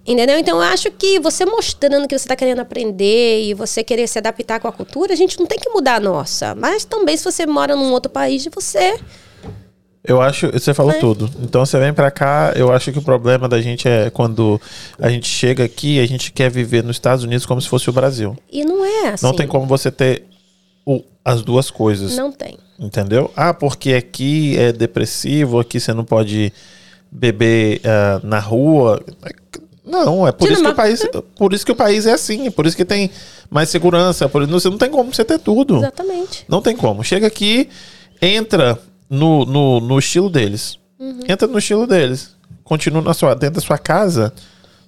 Entendeu? 0.05 0.37
Então 0.37 0.57
eu 0.57 0.63
acho 0.63 0.91
que 0.91 1.17
você 1.19 1.45
mostrando 1.45 2.07
que 2.07 2.17
você 2.17 2.25
está 2.25 2.35
querendo 2.35 2.59
aprender 2.59 3.43
e 3.45 3.53
você 3.53 3.83
querer 3.83 4.05
se 4.07 4.17
adaptar 4.19 4.59
com 4.59 4.67
a 4.67 4.71
cultura, 4.71 5.13
a 5.13 5.15
gente 5.15 5.39
não 5.39 5.45
tem 5.45 5.57
que 5.57 5.69
mudar 5.69 5.95
a 5.95 5.99
nossa. 5.99 6.53
Mas 6.55 6.83
também 6.83 7.15
se 7.15 7.23
você 7.23 7.45
mora 7.45 7.75
num 7.75 7.91
outro 7.91 8.11
país, 8.11 8.45
você 8.53 8.99
Eu 10.05 10.21
acho, 10.21 10.51
você 10.51 10.73
falou 10.73 10.91
É. 10.91 10.99
tudo. 10.99 11.29
Então 11.41 11.65
você 11.65 11.79
vem 11.79 11.93
pra 11.93 12.11
cá, 12.11 12.51
eu 12.57 12.73
acho 12.73 12.91
que 12.91 12.99
o 12.99 13.01
problema 13.01 13.47
da 13.47 13.61
gente 13.61 13.87
é 13.87 14.09
quando 14.09 14.59
a 14.99 15.07
gente 15.09 15.25
chega 15.29 15.63
aqui, 15.63 15.97
a 16.01 16.05
gente 16.05 16.33
quer 16.33 16.51
viver 16.51 16.83
nos 16.83 16.97
Estados 16.97 17.23
Unidos 17.23 17.45
como 17.45 17.61
se 17.61 17.69
fosse 17.69 17.89
o 17.89 17.93
Brasil. 17.93 18.35
e 18.51 18.65
não 18.65 18.83
é 18.83 19.09
assim. 19.13 19.25
Não 19.25 19.33
tem 19.33 19.47
como 19.47 19.65
você 19.65 19.89
ter 19.89 20.25
o- 20.85 21.01
as 21.23 21.41
duas 21.41 21.71
coisas. 21.71 22.17
Não 22.17 22.29
tem. 22.33 22.57
Entendeu? 22.77 23.31
Ah, 23.37 23.53
porque 23.53 23.93
aqui 23.93 24.57
é 24.59 24.73
depressivo, 24.73 25.57
aqui 25.61 25.79
você 25.79 25.93
não 25.93 26.03
pode 26.03 26.51
beber 27.09 27.79
ah, 27.85 28.19
na 28.21 28.39
rua. 28.39 29.01
Não, 29.85 30.25
é 30.27 30.31
por 30.31 30.49
isso, 30.49 30.61
que 30.63 30.67
o 30.69 30.75
país, 30.75 31.05
por 31.37 31.53
isso 31.53 31.65
que 31.65 31.71
o 31.71 31.75
país 31.75 32.05
é 32.05 32.13
assim, 32.13 32.49
por 32.51 32.65
isso 32.65 32.75
que 32.77 32.85
tem 32.85 33.09
mais 33.49 33.69
segurança, 33.69 34.29
por 34.29 34.41
isso 34.43 34.51
você 34.51 34.69
não 34.69 34.77
tem 34.77 34.89
como 34.89 35.13
você 35.13 35.25
ter 35.25 35.39
tudo. 35.39 35.77
Exatamente. 35.77 36.45
Não 36.47 36.61
tem 36.61 36.75
como. 36.75 37.03
Chega 37.03 37.27
aqui, 37.27 37.69
entra 38.21 38.79
no, 39.09 39.45
no, 39.45 39.79
no 39.81 39.99
estilo 39.99 40.29
deles. 40.29 40.77
Uhum. 40.99 41.19
Entra 41.27 41.47
no 41.47 41.57
estilo 41.59 41.85
deles. 41.85 42.33
Continua 42.63 43.01
na 43.01 43.13
sua, 43.13 43.33
dentro 43.35 43.55
da 43.55 43.61
sua 43.61 43.77
casa. 43.77 44.33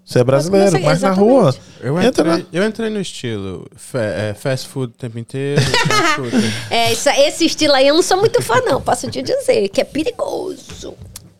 Você 0.05 0.19
é 0.19 0.23
brasileiro, 0.23 0.71
Mas- 0.73 0.83
mas 0.83 1.01
na 1.01 1.11
rua. 1.11 1.53
Eu 1.81 1.99
entra 1.99 2.07
entrei, 2.29 2.37
na- 2.37 2.45
eu 2.53 2.63
entrei 2.65 2.89
no 2.91 3.01
estilo 3.01 3.67
fa- 3.75 3.99
é, 4.01 4.33
fast 4.35 4.67
food 4.67 4.93
o 4.93 4.97
tempo 4.97 5.17
inteiro. 5.19 5.59
É, 6.69 6.93
isso- 6.93 7.09
esse 7.09 7.45
estilo 7.45 7.73
aí 7.73 7.87
eu 7.87 7.95
não 7.95 8.01
sou 8.01 8.17
muito 8.17 8.41
fã, 8.41 8.61
não. 8.61 8.79
Posso 8.81 9.09
te 9.09 9.21
dizer 9.21 9.67
que 9.69 9.81
é 9.81 9.83
perigoso. 9.83 10.93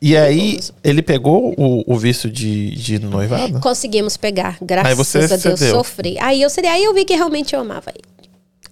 E 0.06 0.16
aí, 0.16 0.60
ele 0.84 1.01
pegou 1.01 1.56
o, 1.58 1.84
o 1.91 1.97
visto 1.97 2.30
de, 2.30 2.76
de 2.76 2.99
noivado? 2.99 3.60
Conseguimos 3.60 4.16
pegar, 4.16 4.56
graças 4.62 4.88
Aí 4.91 4.95
você 4.95 5.18
a 5.18 5.22
Deus, 5.36 5.41
cedeu. 5.60 5.78
sofri. 5.78 6.16
Aí 6.20 6.43
eu 6.43 6.49
seria, 6.51 6.74
aí 6.74 6.84
eu 6.84 6.93
vi 6.93 7.03
que 7.06 7.16
realmente 7.16 7.56
eu 7.56 7.62
amava 7.62 7.89
ele. 7.89 8.03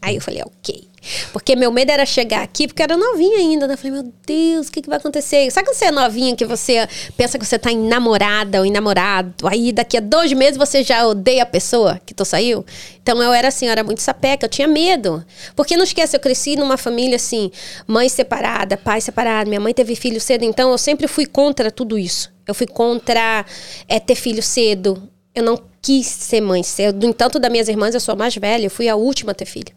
Aí 0.04 0.16
eu 0.16 0.22
falei, 0.22 0.44
ok. 0.44 0.90
Porque 1.32 1.56
meu 1.56 1.72
medo 1.72 1.92
era 1.92 2.06
chegar 2.06 2.44
aqui, 2.44 2.68
porque 2.68 2.82
eu 2.82 2.84
era 2.84 2.98
novinha 2.98 3.38
ainda. 3.38 3.66
Né? 3.68 3.74
Eu 3.74 3.78
falei, 3.78 3.92
meu 3.94 4.14
Deus, 4.26 4.68
o 4.68 4.72
que, 4.72 4.82
que 4.82 4.90
vai 4.90 4.98
acontecer? 4.98 5.50
Sabe 5.50 5.68
quando 5.68 5.78
você 5.78 5.86
é 5.86 5.92
novinha, 5.92 6.36
que 6.36 6.44
você 6.46 6.86
pensa 7.16 7.40
que 7.40 7.46
você 7.46 7.58
tá 7.58 7.72
namorada 7.72 8.62
ou 8.62 8.70
namorado? 8.70 9.48
Aí 9.48 9.72
daqui 9.72 9.96
a 9.96 10.02
dois 10.02 10.34
meses 10.34 10.58
você 10.58 10.84
já 10.84 11.08
odeia 11.08 11.44
a 11.44 11.46
pessoa 11.46 12.02
que 12.06 12.14
tu 12.14 12.26
saiu? 12.26 12.66
Então 13.02 13.24
eu 13.24 13.32
era 13.32 13.48
assim, 13.48 13.68
eu 13.68 13.72
era 13.72 13.82
muito 13.82 14.02
sapeca, 14.02 14.46
eu 14.46 14.50
tinha 14.50 14.68
medo. 14.68 15.26
Porque 15.56 15.78
não 15.78 15.86
esquece, 15.86 16.18
eu 16.18 16.20
cresci 16.20 16.58
numa 16.58 16.76
família 16.76 17.16
assim, 17.16 17.50
mãe 17.88 18.10
separada, 18.10 18.76
pai 18.76 19.00
separado, 19.00 19.50
minha 19.50 19.62
mãe 19.62 19.74
teve 19.74 19.96
filho 19.96 20.20
cedo, 20.20 20.44
então 20.44 20.70
eu 20.70 20.78
sempre 20.78 21.08
fui 21.08 21.26
contra 21.26 21.72
tudo 21.72 21.98
isso. 21.98 22.30
Eu 22.46 22.54
fui 22.54 22.68
contra 22.68 23.46
é, 23.88 24.02
ter 24.02 24.16
filho 24.16 24.44
cedo. 24.44 25.10
Eu 25.34 25.44
não 25.44 25.58
quis 25.82 26.08
ser 26.08 26.42
mãe 26.42 26.62
cedo. 26.62 27.02
No 27.02 27.10
entanto, 27.10 27.40
das 27.40 27.50
minhas 27.50 27.70
irmãs, 27.70 27.94
eu 27.94 28.02
sou 28.02 28.12
a 28.12 28.16
mais 28.18 28.36
velha, 28.36 28.66
eu 28.66 28.70
fui 28.70 28.90
a 28.90 28.96
última 28.96 29.32
a 29.32 29.36
ter 29.36 29.46
filho. 29.46 29.74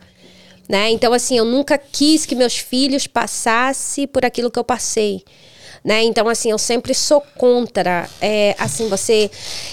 Né? 0.68 0.90
Então, 0.90 1.12
assim, 1.12 1.38
eu 1.38 1.44
nunca 1.44 1.78
quis 1.78 2.26
que 2.26 2.34
meus 2.34 2.56
filhos 2.56 3.06
passassem 3.06 4.06
por 4.06 4.24
aquilo 4.24 4.50
que 4.50 4.58
eu 4.58 4.64
passei. 4.64 5.22
Né? 5.84 6.02
Então, 6.02 6.28
assim, 6.28 6.50
eu 6.50 6.58
sempre 6.58 6.92
sou 6.92 7.20
contra. 7.36 8.08
É, 8.20 8.56
assim, 8.58 8.88
você. 8.88 9.30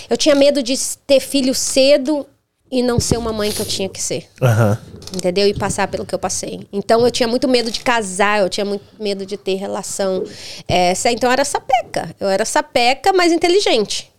Eu 0.09 0.15
tinha 0.15 0.35
medo 0.35 0.61
de 0.61 0.75
ter 1.07 1.19
filho 1.19 1.55
cedo 1.55 2.27
e 2.71 2.81
não 2.81 2.99
ser 2.99 3.17
uma 3.17 3.33
mãe 3.33 3.51
que 3.51 3.61
eu 3.61 3.65
tinha 3.65 3.89
que 3.89 4.01
ser. 4.01 4.27
Aham. 4.41 4.77
Entendeu? 5.15 5.47
E 5.47 5.53
passar 5.53 5.87
pelo 5.87 6.05
que 6.05 6.13
eu 6.13 6.19
passei. 6.19 6.67
Então 6.71 7.05
eu 7.05 7.11
tinha 7.11 7.27
muito 7.27 7.47
medo 7.47 7.69
de 7.69 7.81
casar, 7.81 8.39
eu 8.39 8.49
tinha 8.49 8.65
muito 8.65 8.83
medo 8.99 9.27
de 9.27 9.37
ter 9.37 9.55
relação. 9.55 10.23
É, 10.67 10.93
então 11.11 11.29
eu 11.29 11.33
era 11.33 11.45
sapeca. 11.45 12.15
Eu 12.19 12.29
era 12.29 12.45
sapeca, 12.45 13.13
mas 13.13 13.31
inteligente. 13.31 14.12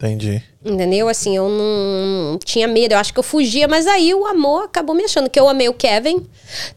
Entendi. 0.00 0.40
Entendeu? 0.64 1.08
Assim, 1.08 1.36
eu 1.36 1.48
não 1.48 2.38
tinha 2.38 2.68
medo. 2.68 2.92
Eu 2.92 2.98
acho 2.98 3.12
que 3.12 3.18
eu 3.18 3.22
fugia, 3.22 3.66
mas 3.66 3.86
aí 3.86 4.14
o 4.14 4.26
amor 4.26 4.64
acabou 4.64 4.94
me 4.94 5.02
achando. 5.02 5.28
Que 5.28 5.40
eu 5.40 5.48
amei 5.48 5.68
o 5.68 5.74
Kevin. 5.74 6.24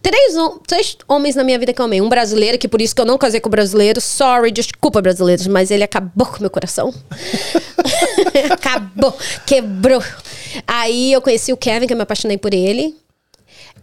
Três, 0.02 0.34
três 0.66 0.98
homens 1.08 1.36
na 1.36 1.44
minha 1.44 1.60
vida 1.60 1.72
que 1.72 1.80
eu 1.80 1.86
amei. 1.86 2.02
Um 2.02 2.10
brasileiro, 2.10 2.58
que 2.58 2.68
por 2.68 2.82
isso 2.82 2.96
que 2.96 3.02
eu 3.02 3.06
não 3.06 3.20
casei 3.20 3.40
com 3.40 3.48
o 3.48 3.52
brasileiro. 3.52 4.02
Sorry, 4.02 4.52
desculpa, 4.52 5.02
brasileiros, 5.02 5.46
mas 5.46 5.70
ele 5.70 5.84
acabou 5.84 6.26
com 6.26 6.38
o 6.38 6.42
meu 6.42 6.50
coração. 6.50 6.92
acabou, 8.52 9.16
quebrou. 9.46 10.02
Aí 10.68 11.14
eu 11.14 11.22
conheci 11.22 11.52
o 11.54 11.58
Kevin, 11.58 11.88
que 11.88 11.94
eu 11.94 11.98
me 11.98 12.04
apaixonei 12.04 12.38
por 12.38 12.54
ele. 12.54 12.96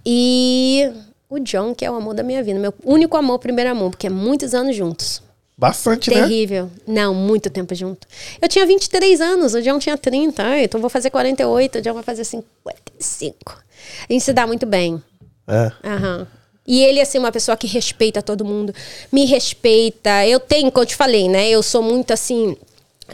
E 0.05 0.91
o 1.29 1.39
John, 1.39 1.75
que 1.75 1.85
é 1.85 1.91
o 1.91 1.95
amor 1.95 2.15
da 2.15 2.23
minha 2.23 2.43
vida. 2.43 2.59
Meu 2.59 2.75
único 2.85 3.17
amor, 3.17 3.39
primeiro 3.39 3.71
amor, 3.71 3.91
porque 3.91 4.07
é 4.07 4.11
muitos 4.11 4.55
anos 4.55 4.75
juntos. 4.75 5.23
Bastante, 5.59 6.09
né? 6.09 6.23
Terrível. 6.23 6.71
Não, 6.87 7.13
muito 7.13 7.51
tempo 7.51 7.75
junto. 7.75 8.07
Eu 8.41 8.49
tinha 8.49 8.65
23 8.65 9.21
anos, 9.21 9.55
o 9.55 9.61
John 9.61 9.81
tinha 9.81 9.99
30. 9.99 10.41
Ai, 10.41 10.65
então 10.65 10.81
vou 10.81 10.89
fazer 10.89 11.11
48, 11.11 11.79
o 11.79 11.83
John 11.83 11.95
vai 11.95 12.05
fazer 12.05 12.23
55. 12.23 13.61
A 14.09 14.13
gente 14.13 14.23
se 14.23 14.33
dá 14.33 14.47
muito 14.47 14.65
bem. 14.65 15.03
É. 15.49 15.73
Aham. 15.83 16.29
E 16.65 16.81
ele, 16.85 17.01
assim, 17.01 17.19
uma 17.19 17.33
pessoa 17.33 17.57
que 17.57 17.67
respeita 17.67 18.23
todo 18.23 18.45
mundo, 18.45 18.73
me 19.11 19.25
respeita. 19.25 20.25
Eu 20.27 20.39
tenho, 20.39 20.71
como 20.71 20.83
eu 20.85 20.87
te 20.87 20.95
falei, 20.95 21.29
né? 21.29 21.49
Eu 21.49 21.63
sou 21.63 21.83
muito 21.83 22.13
assim. 22.13 22.57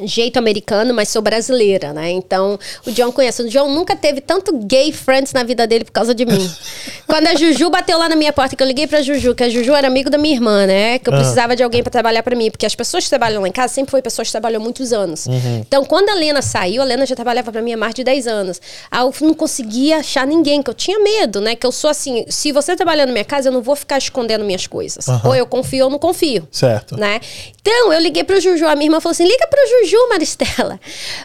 Jeito 0.03 0.39
americano, 0.39 0.93
mas 0.93 1.09
sou 1.09 1.23
brasileira, 1.23 1.93
né? 1.93 2.11
Então, 2.11 2.59
o 2.87 2.91
John 2.91 3.13
conhece. 3.13 3.43
O 3.43 3.49
John 3.49 3.69
nunca 3.69 3.95
teve 3.95 4.21
tanto 4.21 4.53
gay 4.59 4.93
friends 4.93 5.33
na 5.33 5.45
vida 5.45 5.67
dele 5.67 5.85
por 5.85 5.93
causa 5.93 6.15
de 6.15 6.27
mim. 6.27 6.51
Quando 7.07 7.29
a 7.29 7.35
Juju 7.37 7.71
bateu 7.71 7.97
lá 7.99 8.09
na 8.09 8.17
minha 8.17 8.33
porta, 8.33 8.57
que 8.57 8.63
eu 8.63 8.67
liguei 8.67 8.87
pra 8.87 9.03
Juju, 9.03 9.35
que 9.35 9.45
a 9.45 9.49
Juju 9.49 9.73
era 9.73 9.87
amigo 9.87 10.11
da 10.11 10.19
minha 10.19 10.35
irmã, 10.35 10.67
né? 10.67 10.99
Que 10.99 11.09
eu 11.09 11.13
precisava 11.13 11.55
de 11.55 11.63
alguém 11.63 11.83
pra 11.83 11.91
trabalhar 11.91 12.23
pra 12.25 12.35
mim. 12.35 12.51
Porque 12.51 12.67
as 12.67 12.75
pessoas 12.75 13.05
que 13.05 13.11
trabalham 13.11 13.41
lá 13.43 13.49
em 13.49 13.53
casa 13.53 13.73
sempre 13.73 13.91
foi 13.93 14.03
pessoas 14.03 14.27
que 14.29 14.33
trabalham 14.33 14.61
muitos 14.61 14.93
anos. 14.93 15.27
Então, 15.61 15.85
quando 15.85 16.09
a 16.09 16.15
Lena 16.15 16.43
saiu, 16.43 16.83
a 16.83 16.85
Lena 16.85 17.07
já 17.07 17.15
trabalhava 17.15 17.53
pra 17.53 17.63
mim 17.63 17.75
há 17.75 17.77
mais 17.77 17.95
de 17.95 18.03
10 18.03 18.27
anos. 18.27 18.61
Aí 18.91 19.01
eu 19.01 19.15
não 19.21 19.35
conseguia 19.35 19.99
achar 19.99 20.27
ninguém, 20.27 20.61
que 20.63 20.71
eu 20.71 20.75
tinha 20.75 20.99
medo, 20.99 21.41
né? 21.41 21.55
Que 21.55 21.67
eu 21.67 21.71
sou 21.73 21.89
assim, 21.89 22.25
se 22.29 22.51
você 22.51 22.75
trabalhar 22.75 23.07
na 23.07 23.13
minha 23.13 23.25
casa, 23.25 23.49
eu 23.49 23.53
não 23.53 23.63
vou 23.63 23.77
ficar 23.77 23.99
escondendo 23.99 24.45
minhas 24.45 24.67
coisas. 24.67 25.09
Aham. 25.09 25.29
Ou 25.29 25.37
eu 25.37 25.47
confio 25.47 25.85
ou 25.85 25.91
não 25.91 25.99
confio 25.99 26.49
Certo. 26.51 26.97
né? 26.99 27.21
Então, 27.61 27.93
eu 27.93 28.01
liguei 28.01 28.25
pro 28.25 28.41
Juju, 28.41 28.67
a 28.67 28.75
minha 28.75 28.87
irmã 28.87 29.01
falou 29.01 29.13
assim, 29.13 29.25
liga 29.25 29.47
pro 29.47 29.61
Juju, 29.69 29.84
Maristela. 30.09 30.81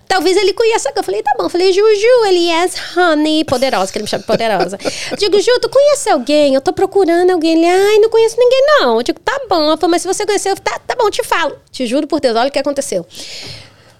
Talvez 0.07 0.35
ele 0.37 0.53
conheça. 0.53 0.91
Eu 0.95 1.03
falei, 1.03 1.21
tá 1.23 1.31
bom. 1.37 1.45
Eu 1.45 1.49
falei, 1.49 1.71
Juju, 1.71 2.25
ele 2.27 2.49
yes, 2.49 2.75
honey, 2.95 3.43
poderosa, 3.45 3.91
que 3.91 3.97
ele 3.97 4.03
me 4.03 4.09
chama 4.09 4.21
de 4.21 4.27
poderosa. 4.27 4.77
Digo, 5.17 5.39
Ju, 5.39 5.59
tu 5.61 5.69
conhece 5.69 6.09
alguém? 6.09 6.55
Eu 6.55 6.61
tô 6.61 6.73
procurando 6.73 7.31
alguém. 7.31 7.57
Ele, 7.57 7.65
ai, 7.65 7.99
não 7.99 8.09
conheço 8.09 8.35
ninguém, 8.37 8.65
não. 8.79 8.97
Eu 8.97 9.03
digo, 9.03 9.19
tá 9.19 9.39
bom. 9.49 9.71
Eu 9.71 9.77
falei, 9.77 9.91
mas 9.91 10.01
se 10.01 10.07
você 10.07 10.25
conhecer, 10.25 10.51
eu 10.51 10.55
tá, 10.57 10.79
tá 10.79 10.95
bom, 10.95 11.09
te 11.09 11.23
falo. 11.23 11.57
Te 11.71 11.85
juro 11.85 12.07
por 12.07 12.19
Deus, 12.19 12.35
olha 12.35 12.49
o 12.49 12.51
que 12.51 12.59
aconteceu. 12.59 13.05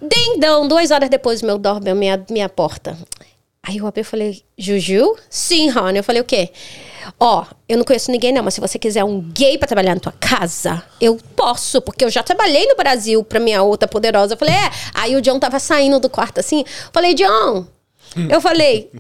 Dendão, 0.02 0.68
duas 0.68 0.92
horas 0.92 1.10
depois, 1.10 1.42
meu 1.42 1.58
doorbell, 1.58 1.96
minha, 1.96 2.24
minha 2.30 2.50
porta. 2.50 2.98
Aí 3.62 3.78
eu 3.78 3.88
abri 3.88 4.02
e 4.02 4.04
falei, 4.04 4.42
Juju? 4.58 5.16
Sim, 5.30 5.70
Rony. 5.70 6.00
Eu 6.00 6.04
falei, 6.04 6.22
o 6.22 6.26
quê? 6.26 6.50
Ó, 7.20 7.46
eu 7.68 7.78
não 7.78 7.86
conheço 7.86 8.12
ninguém 8.12 8.34
não, 8.34 8.44
mas 8.44 8.54
se 8.54 8.62
você 8.62 8.78
quiser 8.78 9.04
um 9.04 9.22
gay 9.22 9.58
pra 9.58 9.68
trabalhar 9.68 9.96
na 9.96 10.02
tua 10.02 10.14
casa, 10.20 10.84
eu 11.00 11.18
posso, 11.36 11.82
porque 11.82 12.04
eu 12.04 12.10
já 12.10 12.22
trabalhei 12.24 12.66
no 12.68 12.76
Brasil 12.76 13.24
pra 13.24 13.40
minha 13.40 13.64
outra 13.64 13.88
poderosa. 13.88 14.34
Eu 14.34 14.38
falei, 14.38 14.56
é. 14.56 14.72
Aí 14.94 15.16
o 15.16 15.22
John 15.22 15.40
tava 15.40 15.60
saindo 15.60 16.00
do 16.00 16.10
quarto 16.10 16.40
assim. 16.40 16.64
Falei, 16.92 17.14
John, 17.14 17.66
eu 18.30 18.42
falei, 18.42 18.92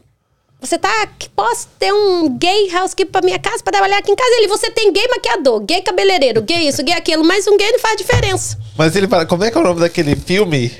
você 0.61 0.77
tá. 0.77 1.07
que 1.17 1.29
Posso 1.29 1.67
ter 1.79 1.93
um 1.93 2.37
gay 2.37 2.69
housekeeper 2.75 3.11
pra 3.11 3.21
minha 3.21 3.39
casa 3.39 3.63
pra 3.63 3.71
trabalhar 3.71 3.97
aqui 3.99 4.11
em 4.11 4.15
casa? 4.15 4.29
Ele, 4.37 4.47
você 4.47 4.69
tem 4.69 4.91
gay 4.91 5.07
maquiador, 5.07 5.61
gay 5.61 5.81
cabeleireiro, 5.81 6.41
gay 6.41 6.67
isso, 6.67 6.83
gay 6.83 6.95
aquilo, 6.95 7.23
mas 7.23 7.47
um 7.47 7.57
gay 7.57 7.71
não 7.71 7.79
faz 7.79 7.95
diferença. 7.95 8.57
Mas 8.77 8.95
ele 8.95 9.07
fala, 9.07 9.25
como 9.25 9.43
é 9.43 9.51
que 9.51 9.57
é 9.57 9.61
o 9.61 9.63
nome 9.63 9.79
daquele 9.79 10.15
filme 10.15 10.71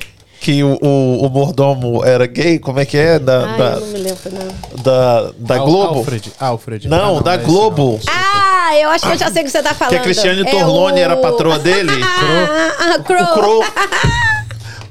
que 0.41 0.63
o, 0.63 0.77
o, 0.81 1.25
o 1.25 1.29
mordomo 1.29 2.03
era 2.05 2.25
gay? 2.25 2.59
Como 2.59 2.79
é 2.79 2.85
que 2.85 2.97
é? 2.97 3.19
Da, 3.19 3.45
Ai, 3.45 3.57
da, 3.57 3.65
eu 3.71 3.79
não 3.81 3.87
me 3.87 3.99
lembro, 3.99 4.21
não. 4.31 4.81
da, 4.83 5.31
da 5.37 5.57
Al- 5.57 5.65
Globo? 5.65 5.95
Alfred. 5.99 6.33
Alfred. 6.39 6.87
Não, 6.87 7.17
Ah, 7.17 7.21
da 7.21 7.33
é 7.33 7.35
esse 7.35 7.45
Globo. 7.45 7.99
Ah, 8.07 8.75
eu 8.77 8.89
acho 8.89 9.05
que 9.05 9.11
eu 9.13 9.17
já 9.17 9.29
sei 9.31 9.41
o 9.41 9.45
que 9.45 9.51
você 9.51 9.61
tá 9.61 9.73
falando. 9.73 9.91
Que 9.91 9.97
a 9.97 10.01
Cristiane 10.01 10.41
É 10.41 10.45
Torlone 10.51 10.99
o- 10.99 11.03
era 11.03 11.13
a 11.13 11.17
patroa 11.17 11.59
dele. 11.59 11.91
Ah, 12.01 12.71
ah, 12.79 12.99
O 12.99 13.03
Crow. 13.33 13.63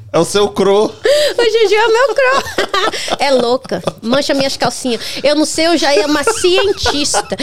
Cro. 0.08 0.12
É 0.12 0.18
o 0.18 0.24
seu 0.24 0.48
Cro. 0.48 0.84
O 0.86 1.44
Juju 1.44 1.74
é 1.74 1.88
meu 1.88 2.14
Crow. 2.14 3.16
é 3.18 3.30
louca. 3.30 3.82
Mancha 4.02 4.34
minhas 4.34 4.56
calcinhas. 4.56 5.00
Eu 5.22 5.34
não 5.36 5.44
sei, 5.44 5.66
eu 5.66 5.76
já 5.76 5.94
ia 5.94 6.06
uma 6.06 6.24
cientista. 6.24 7.36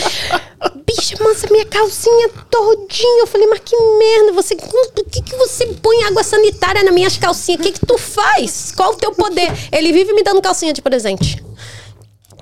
Bicha, 0.86 1.16
mancha 1.24 1.48
minha 1.52 1.66
calcinha 1.66 2.30
todinha. 2.50 3.22
Eu 3.22 3.28
falei, 3.28 3.48
mas 3.48 3.60
que 3.64 3.76
merda. 3.76 4.34
Você, 4.34 4.56
por 4.56 5.06
que, 5.06 5.22
que 5.22 5.36
você 5.36 5.68
põe 5.82 6.04
água 6.06 6.24
sanitária 6.24 6.84
nas 6.84 6.94
minhas 6.94 7.18
calcinhas? 7.18 7.62
O 7.62 7.64
que, 7.64 7.72
que 7.74 7.86
tu 7.86 7.98
faz? 7.98 8.74
Qual 8.76 8.94
o 8.94 8.96
teu 8.96 9.12
poder? 9.12 9.52
Ele 9.72 9.92
vive 9.92 10.14
me 10.14 10.24
dando 10.24 10.42
calcinha 10.42 10.74
de 10.74 10.82
presente. 10.82 11.44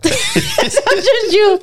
Juju. 1.30 1.60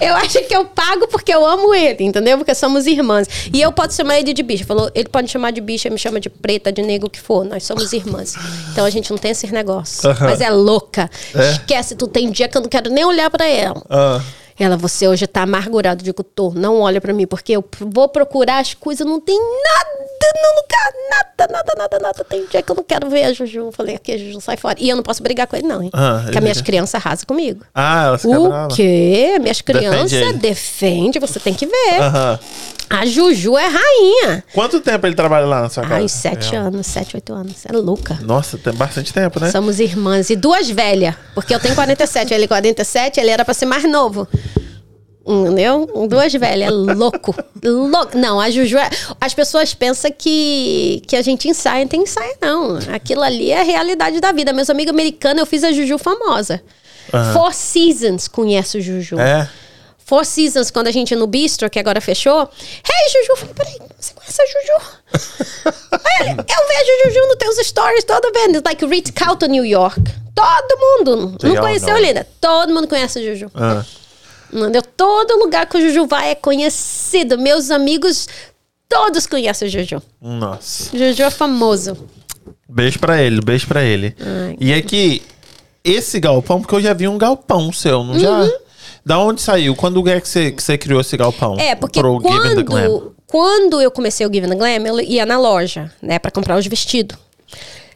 Eu 0.00 0.14
acho 0.16 0.42
que 0.44 0.54
eu 0.54 0.64
pago 0.64 1.06
porque 1.08 1.32
eu 1.32 1.44
amo 1.44 1.74
ele, 1.74 2.04
entendeu? 2.04 2.36
Porque 2.38 2.54
somos 2.54 2.86
irmãs. 2.86 3.28
E 3.52 3.60
eu 3.60 3.72
posso 3.72 3.96
chamar 3.96 4.18
ele 4.18 4.32
de 4.32 4.42
bicha. 4.42 4.64
Falou, 4.64 4.90
ele 4.94 5.08
pode 5.08 5.24
me 5.24 5.30
chamar 5.30 5.50
de 5.52 5.60
bicha, 5.60 5.88
me 5.90 5.98
chama 5.98 6.20
de 6.20 6.28
preta, 6.28 6.72
de 6.72 6.82
negro, 6.82 7.06
o 7.06 7.10
que 7.10 7.20
for. 7.20 7.44
Nós 7.44 7.64
somos 7.64 7.92
irmãs. 7.92 8.34
Então 8.72 8.84
a 8.84 8.90
gente 8.90 9.10
não 9.10 9.18
tem 9.18 9.30
esses 9.30 9.50
negócios. 9.50 10.04
Aham. 10.04 10.26
Mas 10.26 10.40
é 10.40 10.50
louca. 10.50 11.10
É? 11.34 11.50
Esquece, 11.52 11.94
tu 11.94 12.06
tem 12.06 12.30
dia 12.30 12.48
que 12.48 12.56
eu 12.56 12.62
não 12.62 12.68
quero 12.68 12.90
nem 12.90 13.04
olhar 13.04 13.30
pra 13.30 13.46
ela. 13.46 13.82
Ah, 13.88 14.20
Ela, 14.58 14.76
você 14.76 15.08
hoje 15.08 15.26
tá 15.26 15.42
amargurado. 15.42 16.00
Eu 16.00 16.04
digo, 16.04 16.22
tô, 16.22 16.52
não 16.54 16.80
olha 16.80 17.00
pra 17.00 17.12
mim, 17.12 17.26
porque 17.26 17.52
eu 17.52 17.64
vou 17.80 18.08
procurar 18.08 18.58
as 18.60 18.72
coisas, 18.74 19.06
não 19.06 19.20
tem 19.20 19.36
nada 19.38 20.04
no 20.34 20.62
lugar, 20.62 20.92
nada, 21.10 21.52
nada, 21.52 21.72
nada, 21.76 21.98
nada. 21.98 22.24
Tem 22.24 22.46
dia 22.46 22.62
que 22.62 22.70
eu 22.70 22.76
não 22.76 22.84
quero 22.84 23.08
ver 23.10 23.24
a 23.24 23.32
Juju. 23.32 23.58
Eu 23.66 23.72
falei, 23.72 23.96
aqui, 23.96 24.12
a 24.12 24.18
Juju, 24.18 24.40
sai 24.40 24.56
fora. 24.56 24.76
E 24.78 24.88
eu 24.88 24.96
não 24.96 25.02
posso 25.02 25.22
brigar 25.22 25.46
com 25.46 25.56
ele, 25.56 25.66
não, 25.66 25.82
hein? 25.82 25.90
Ah, 25.92 26.20
porque 26.22 26.38
as 26.38 26.42
minhas 26.42 26.60
crianças 26.60 26.94
arrasam 26.94 27.26
comigo. 27.26 27.64
Ah, 27.74 28.16
quebra 28.20 28.66
O 28.66 28.68
quê? 28.68 29.38
Minhas 29.40 29.58
Defende 29.60 29.62
crianças 29.62 30.12
ele. 30.12 30.32
defende, 30.34 31.18
você 31.18 31.40
tem 31.40 31.52
que 31.54 31.66
ver. 31.66 32.00
Aham. 32.00 32.38
A 32.90 33.06
Juju 33.06 33.56
é 33.56 33.66
rainha. 33.66 34.44
Quanto 34.52 34.78
tempo 34.80 35.06
ele 35.06 35.14
trabalha 35.16 35.46
lá 35.46 35.62
na 35.62 35.68
sua 35.70 35.82
casa? 35.84 35.94
Ai, 35.96 36.08
sete 36.08 36.54
anos, 36.54 36.86
sete, 36.86 37.16
oito 37.16 37.32
anos. 37.32 37.64
É 37.66 37.72
louca. 37.72 38.18
Nossa, 38.22 38.58
tem 38.58 38.74
bastante 38.74 39.12
tempo, 39.12 39.40
né? 39.40 39.50
Somos 39.50 39.80
irmãs 39.80 40.28
e 40.30 40.36
duas 40.36 40.68
velhas. 40.70 41.14
Porque 41.34 41.54
eu 41.54 41.58
tenho 41.58 41.74
47, 41.74 42.32
ele 42.34 42.46
47, 42.46 43.18
ele 43.18 43.30
era 43.30 43.44
pra 43.44 43.54
ser 43.54 43.64
mais 43.66 43.84
novo. 43.90 44.28
Entendeu? 45.26 45.86
Duas 46.08 46.32
velhas, 46.34 46.70
louco. 46.70 47.34
louco. 47.62 48.16
Não, 48.18 48.38
a 48.38 48.50
Juju. 48.50 48.76
é- 48.76 48.90
As 49.20 49.32
pessoas 49.32 49.72
pensam 49.72 50.10
que, 50.16 51.02
que 51.06 51.16
a 51.16 51.22
gente 51.22 51.48
ensaia, 51.48 51.80
não 51.82 51.88
tem 51.88 52.02
ensaio, 52.02 52.34
não. 52.40 52.78
Aquilo 52.94 53.22
ali 53.22 53.50
é 53.50 53.60
a 53.60 53.64
realidade 53.64 54.20
da 54.20 54.32
vida. 54.32 54.52
Meus 54.52 54.68
amigos 54.68 54.90
americanos, 54.92 55.40
eu 55.40 55.46
fiz 55.46 55.64
a 55.64 55.72
Juju 55.72 55.96
famosa. 55.98 56.62
Four 57.32 57.52
Seasons 57.54 58.28
conhece 58.28 58.78
o 58.78 58.80
Juju. 58.80 59.18
É. 59.18 59.48
Four 60.04 60.26
Seasons, 60.26 60.70
quando 60.70 60.88
a 60.88 60.90
gente 60.90 61.16
no 61.16 61.26
Bistro, 61.26 61.70
que 61.70 61.78
agora 61.78 62.00
fechou. 62.00 62.42
Hey, 62.42 63.12
Juju, 63.12 63.30
eu 63.30 63.36
falei, 63.36 63.54
peraí, 63.54 63.78
você 63.98 64.12
conhece 64.12 64.42
a 64.42 64.46
Juju? 64.46 64.90
Aí 65.92 66.20
ele, 66.28 66.30
eu 66.32 66.68
vejo 66.68 67.04
Juju 67.14 67.26
nos 67.28 67.36
teus 67.36 67.66
stories 67.66 68.04
toda 68.04 68.30
vez. 68.30 68.62
Like 68.62 68.84
Ritz 68.84 69.10
Carlton, 69.10 69.46
New 69.46 69.64
York. 69.64 70.02
Todo 70.34 70.78
mundo. 70.78 71.38
Não 71.42 71.56
conheceu 71.56 71.88
não. 71.88 71.96
ainda. 71.96 72.26
Todo 72.40 72.74
mundo 72.74 72.86
conhece 72.88 73.18
a 73.18 73.22
Juju. 73.22 73.50
Ah. 73.54 73.82
Entendeu? 74.54 74.82
Todo 74.82 75.36
lugar 75.38 75.66
que 75.66 75.76
o 75.76 75.80
Juju 75.80 76.06
vai 76.06 76.30
é 76.30 76.34
conhecido. 76.36 77.36
Meus 77.36 77.70
amigos, 77.70 78.28
todos 78.88 79.26
conhecem 79.26 79.66
o 79.66 79.70
Juju. 79.70 80.00
Nossa. 80.22 80.96
Juju 80.96 81.22
é 81.24 81.30
famoso. 81.30 81.96
Beijo 82.68 82.98
pra 83.00 83.20
ele, 83.20 83.40
beijo 83.40 83.66
pra 83.66 83.82
ele. 83.82 84.14
Ai. 84.20 84.56
E 84.60 84.72
aqui, 84.72 85.22
esse 85.82 86.20
galpão, 86.20 86.60
porque 86.60 86.74
eu 86.74 86.80
já 86.80 86.94
vi 86.94 87.08
um 87.08 87.18
galpão 87.18 87.72
seu, 87.72 88.04
não 88.04 88.18
já? 88.18 88.48
Da 89.04 89.18
onde 89.18 89.42
saiu? 89.42 89.74
Quando 89.74 90.08
é 90.08 90.20
que 90.20 90.28
você, 90.28 90.50
que 90.50 90.62
você 90.62 90.78
criou 90.78 91.00
esse 91.00 91.16
galpão? 91.16 91.52
Uhum. 91.52 91.60
É, 91.60 91.74
porque 91.74 92.00
Pro 92.00 92.20
quando, 92.20 93.14
quando 93.26 93.80
eu 93.82 93.90
comecei 93.90 94.26
o 94.26 94.32
Given 94.32 94.50
the 94.50 94.56
Glam, 94.56 94.86
eu 94.86 95.00
ia 95.00 95.26
na 95.26 95.38
loja, 95.38 95.92
né, 96.00 96.18
pra 96.18 96.30
comprar 96.30 96.56
os 96.56 96.66
vestidos. 96.66 97.18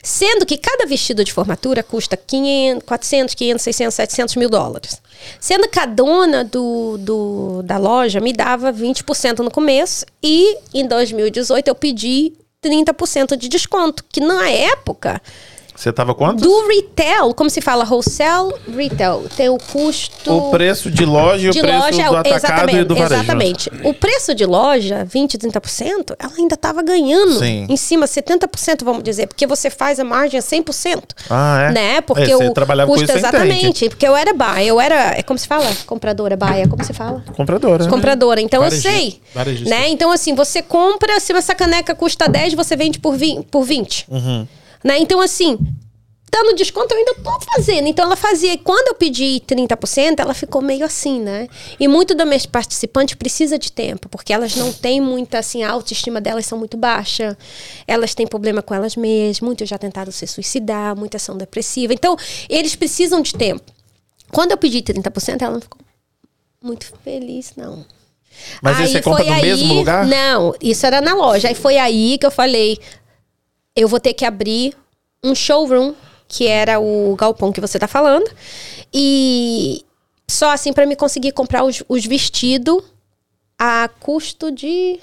Sendo 0.09 0.47
que 0.47 0.57
cada 0.57 0.87
vestido 0.87 1.23
de 1.23 1.31
formatura 1.31 1.83
custa 1.83 2.17
500, 2.17 2.83
400, 2.83 3.35
500, 3.35 3.63
600, 3.63 3.95
700 3.95 4.37
mil 4.37 4.49
dólares. 4.49 5.03
Sendo 5.39 5.69
que 5.69 5.79
a 5.79 5.85
dona 5.85 6.45
do, 6.45 6.97
do, 6.97 7.63
da 7.63 7.77
loja 7.77 8.19
me 8.19 8.33
dava 8.33 8.73
20% 8.73 9.41
no 9.41 9.51
começo 9.51 10.07
e 10.23 10.57
em 10.73 10.87
2018 10.87 11.69
eu 11.69 11.75
pedi 11.75 12.33
30% 12.65 13.37
de 13.37 13.51
desconto, 13.51 14.03
que 14.09 14.19
na 14.19 14.49
época 14.49 15.21
Você 15.79 15.93
tava 15.93 16.12
quanto? 16.12 16.43
do 16.43 16.66
retail, 16.66 17.33
como 17.35 17.49
se 17.49 17.61
fala 17.61 17.85
wholesale, 17.89 18.53
retail, 18.76 19.29
tem 19.37 19.49
o 19.49 19.57
custo 19.59 20.37
O 20.37 20.51
preço 20.51 20.91
de 20.91 21.05
loja 21.05 21.47
e 21.47 21.51
o 21.51 21.53
de 21.53 21.61
preço 21.61 21.79
loja, 21.79 22.09
do 22.09 22.16
atacado 22.16 22.37
exatamente, 22.37 22.79
e 22.81 22.85
do 22.85 22.95
varejo. 22.97 23.14
né? 23.14 23.20
exatamente. 23.22 23.70
O 23.85 23.95
preço 23.95 24.35
de 24.35 24.45
loja, 24.45 25.05
20, 25.05 25.39
30%, 25.39 26.16
ela 26.18 26.33
ainda 26.37 26.55
estava 26.55 26.83
ganhando 26.83 27.39
Sim. 27.39 27.66
em 27.68 27.76
cima, 27.76 28.07
70%, 28.07 28.83
vamos 28.83 29.05
dizer, 29.05 29.29
porque 29.29 29.47
você 29.47 29.70
faz 29.70 30.01
a 30.01 30.05
margem 30.05 30.41
a 30.41 30.43
100%. 30.43 31.01
Ah, 31.31 31.68
é? 31.68 31.72
Né? 31.72 32.01
Porque 32.01 32.22
É, 32.22 32.26
você 32.37 32.49
o 32.49 32.53
trabalhava 32.53 32.91
com 32.91 32.97
custa 32.99 33.12
isso, 33.16 33.18
exatamente, 33.26 33.89
porque 33.89 34.07
eu 34.09 34.16
era 34.16 34.33
buyer, 34.35 34.66
eu 34.66 34.81
era, 34.81 35.16
é 35.16 35.22
como 35.22 35.39
se 35.39 35.47
fala? 35.47 35.70
Compradora, 35.87 36.37
buyer, 36.37 36.68
como 36.68 36.83
se 36.83 36.93
fala? 36.93 37.22
Compradora. 37.37 37.85
né? 37.85 37.91
Compradora, 37.91 38.41
então 38.41 38.62
Varejista. 38.62 38.89
eu 38.89 38.95
sei. 38.95 39.20
Varejista. 39.33 39.70
Né? 39.70 39.89
Então, 39.91 40.11
assim, 40.11 40.35
você 40.35 40.61
compra, 40.61 41.20
se 41.20 41.33
essa 41.33 41.55
caneca 41.55 41.95
custa 41.95 42.29
10, 42.29 42.55
você 42.55 42.74
vende 42.74 42.99
por 42.99 43.14
20. 43.16 43.47
Por 43.47 43.62
20 43.62 44.07
Uhum. 44.09 44.47
Né? 44.85 44.99
Então, 44.99 45.20
assim, 45.20 45.59
dando 46.31 46.55
desconto, 46.55 46.93
eu 46.95 46.99
ainda 46.99 47.14
tô 47.14 47.41
fazendo. 47.55 47.87
Então, 47.89 48.05
ela 48.05 48.16
fazia. 48.16 48.53
E 48.53 48.59
quando 48.59 48.89
eu 48.89 48.95
pedi 48.95 49.41
30%, 49.47 50.18
ela 50.20 50.35
ficou 50.35 50.61
meio 50.61 50.85
assim, 50.85 51.20
né? 51.20 51.49
E 51.81 51.89
muito 51.89 52.14
das 52.14 52.26
minhas 52.26 52.47
participantes 52.47 53.14
precisa 53.14 53.59
de 53.59 53.72
tempo, 53.72 54.09
porque 54.09 54.33
elas 54.33 54.55
não 54.55 54.72
têm 54.72 55.01
muita, 55.01 55.39
assim, 55.39 55.62
a 55.62 55.70
autoestima 55.70 56.20
delas 56.20 56.47
são 56.47 56.59
muito 56.59 56.76
baixa. 56.76 57.37
Elas 57.87 58.14
têm 58.14 58.26
problema 58.26 58.61
com 58.62 58.74
elas 58.74 58.95
mesmas. 58.97 59.41
Muitos 59.41 59.68
já 59.68 59.79
tentaram 59.79 60.12
se 60.12 60.26
suicidar, 60.26 60.97
muitas 60.97 61.22
são 61.22 61.37
depressivas. 61.37 61.95
Então, 61.99 62.16
eles 62.49 62.76
precisam 62.76 63.20
de 63.22 63.35
tempo. 63.35 63.62
Quando 64.31 64.51
eu 64.53 64.59
pedi 64.59 64.83
30%, 64.83 65.41
ela 65.43 65.55
não 65.55 65.61
ficou 65.61 65.81
muito 66.62 66.93
feliz, 67.03 67.53
não. 67.57 67.85
Mas 68.62 68.79
aí 68.79 68.89
você 68.89 69.01
compra 69.03 69.24
foi 69.24 69.31
no 69.31 69.37
aí- 69.37 69.43
mesmo 69.43 69.74
lugar? 69.74 70.07
Não, 70.07 70.55
isso 70.61 70.85
era 70.87 71.01
na 71.01 71.14
loja. 71.14 71.49
Aí 71.49 71.55
foi 71.55 71.76
aí 71.79 72.18
que 72.18 72.26
eu 72.26 72.31
falei: 72.31 72.79
eu 73.81 73.89
vou 73.89 74.01
ter 74.01 74.12
que 74.14 74.24
abrir 74.24 74.74
um 75.22 75.35
showroom, 75.35 75.95
que 76.26 76.47
era 76.47 76.79
o 76.81 77.14
galpão 77.16 77.53
que 77.53 77.61
você 77.61 77.79
tá 77.79 77.87
falando. 77.89 78.31
E 78.93 79.85
só 80.29 80.51
assim 80.53 80.72
para 80.72 80.87
me 80.87 80.97
conseguir 80.97 81.33
comprar 81.33 81.64
os, 81.64 81.83
os 81.89 82.05
vestidos 82.07 82.83
a 83.59 83.89
custo 84.01 84.51
de. 84.51 85.01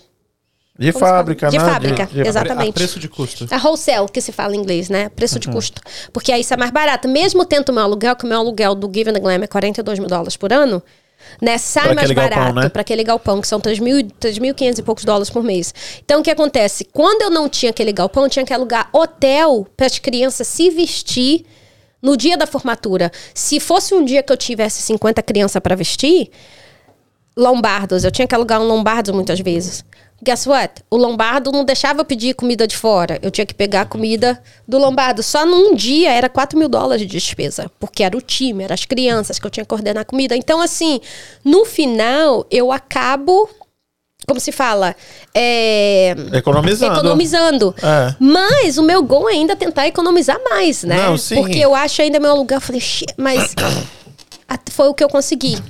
De 0.77 0.91
Como 0.91 1.05
fábrica, 1.05 1.49
De 1.49 1.57
né? 1.57 1.63
fábrica, 1.63 2.05
de- 2.05 2.27
exatamente. 2.27 2.69
A 2.71 2.73
preço 2.73 2.99
de 2.99 3.07
custo. 3.07 3.47
A 3.49 3.57
wholesale, 3.65 4.09
que 4.11 4.19
se 4.19 4.33
fala 4.33 4.53
em 4.55 4.59
inglês, 4.59 4.89
né? 4.89 5.07
Preço 5.07 5.35
Uhum. 5.35 5.39
de 5.39 5.49
custo. 5.49 5.81
Porque 6.11 6.33
aí 6.33 6.41
isso 6.41 6.53
é 6.53 6.57
mais 6.57 6.69
barato. 6.69 7.07
Mesmo 7.07 7.45
tendo 7.45 7.69
o 7.69 7.73
meu 7.73 7.83
aluguel, 7.83 8.13
que 8.15 8.25
o 8.25 8.27
meu 8.27 8.39
aluguel 8.39 8.75
do 8.75 8.91
Given 8.93 9.13
the 9.13 9.19
Glam 9.21 9.41
é 9.41 9.47
42 9.47 9.99
mil 9.99 10.09
dólares 10.09 10.35
por 10.35 10.51
ano, 10.51 10.83
né? 11.41 11.57
Sai 11.57 11.85
Pra 11.85 11.95
mais 11.95 12.11
barato 12.11 12.59
né? 12.59 12.69
para 12.69 12.81
aquele 12.81 13.03
galpão, 13.03 13.41
que 13.41 13.47
são 13.47 13.59
3.000 13.59 14.11
3.500 14.19 14.79
e 14.79 14.83
poucos 14.83 15.05
dólares 15.05 15.29
por 15.29 15.43
mês. 15.43 15.73
Então, 16.03 16.19
o 16.19 16.23
que 16.23 16.31
acontece? 16.31 16.85
Quando 16.91 17.21
eu 17.23 17.29
não 17.29 17.47
tinha 17.49 17.69
aquele 17.69 17.91
galpão, 17.91 18.23
eu 18.23 18.29
tinha 18.29 18.45
que 18.45 18.53
alugar 18.53 18.89
hotel 18.93 19.67
para 19.75 19.85
as 19.85 19.99
crianças 19.99 20.47
se 20.47 20.69
vestir 20.69 21.45
no 22.01 22.15
dia 22.15 22.37
da 22.37 22.45
formatura. 22.45 23.11
Se 23.33 23.59
fosse 23.59 23.93
um 23.93 24.05
dia 24.05 24.21
que 24.21 24.31
eu 24.31 24.37
tivesse 24.37 24.81
50 24.83 25.23
crianças 25.23 25.61
para 25.61 25.75
vestir, 25.75 26.29
lombardos. 27.35 28.03
Eu 28.03 28.11
tinha 28.11 28.27
que 28.27 28.33
alugar 28.35 28.61
um 28.61 28.67
lombardo 28.67 29.13
muitas 29.13 29.39
vezes. 29.39 29.83
Guess 30.23 30.47
what? 30.47 30.83
O 30.89 30.95
lombardo 30.95 31.51
não 31.51 31.65
deixava 31.65 31.99
eu 32.01 32.05
pedir 32.05 32.33
comida 32.33 32.65
de 32.65 32.77
fora. 32.77 33.19
Eu 33.21 33.29
tinha 33.29 33.45
que 33.45 33.53
pegar 33.53 33.81
a 33.81 33.85
comida 33.85 34.41
do 34.67 34.77
lombardo. 34.77 35.21
Só 35.21 35.45
num 35.45 35.75
dia 35.75 36.11
era 36.11 36.29
4 36.29 36.57
mil 36.57 36.69
dólares 36.69 37.01
de 37.01 37.07
despesa. 37.07 37.69
Porque 37.79 38.01
era 38.01 38.15
o 38.15 38.21
time, 38.21 38.63
eram 38.63 38.73
as 38.73 38.85
crianças 38.85 39.37
que 39.37 39.45
eu 39.45 39.51
tinha 39.51 39.65
que 39.65 39.69
coordenar 39.69 40.01
a 40.01 40.05
comida. 40.05 40.35
Então, 40.35 40.61
assim, 40.61 41.01
no 41.43 41.65
final, 41.65 42.45
eu 42.49 42.71
acabo. 42.71 43.49
Como 44.25 44.39
se 44.39 44.51
fala? 44.51 44.95
É, 45.35 46.15
Economizando. 46.33 46.93
economizando. 46.95 47.75
É. 47.83 48.15
Mas 48.19 48.77
o 48.77 48.83
meu 48.83 49.03
gol 49.03 49.29
é 49.29 49.33
ainda 49.33 49.55
tentar 49.55 49.85
economizar 49.85 50.39
mais, 50.49 50.83
né? 50.83 50.95
Não. 50.95 51.15
Porque 51.35 51.59
eu 51.59 51.75
acho 51.75 52.01
ainda 52.01 52.19
meu 52.19 52.31
aluguel. 52.31 52.57
Eu 52.57 52.61
falei, 52.61 52.81
mas 53.17 53.53
foi 54.71 54.87
o 54.87 54.93
que 54.95 55.03
eu 55.03 55.09
consegui. 55.09 55.61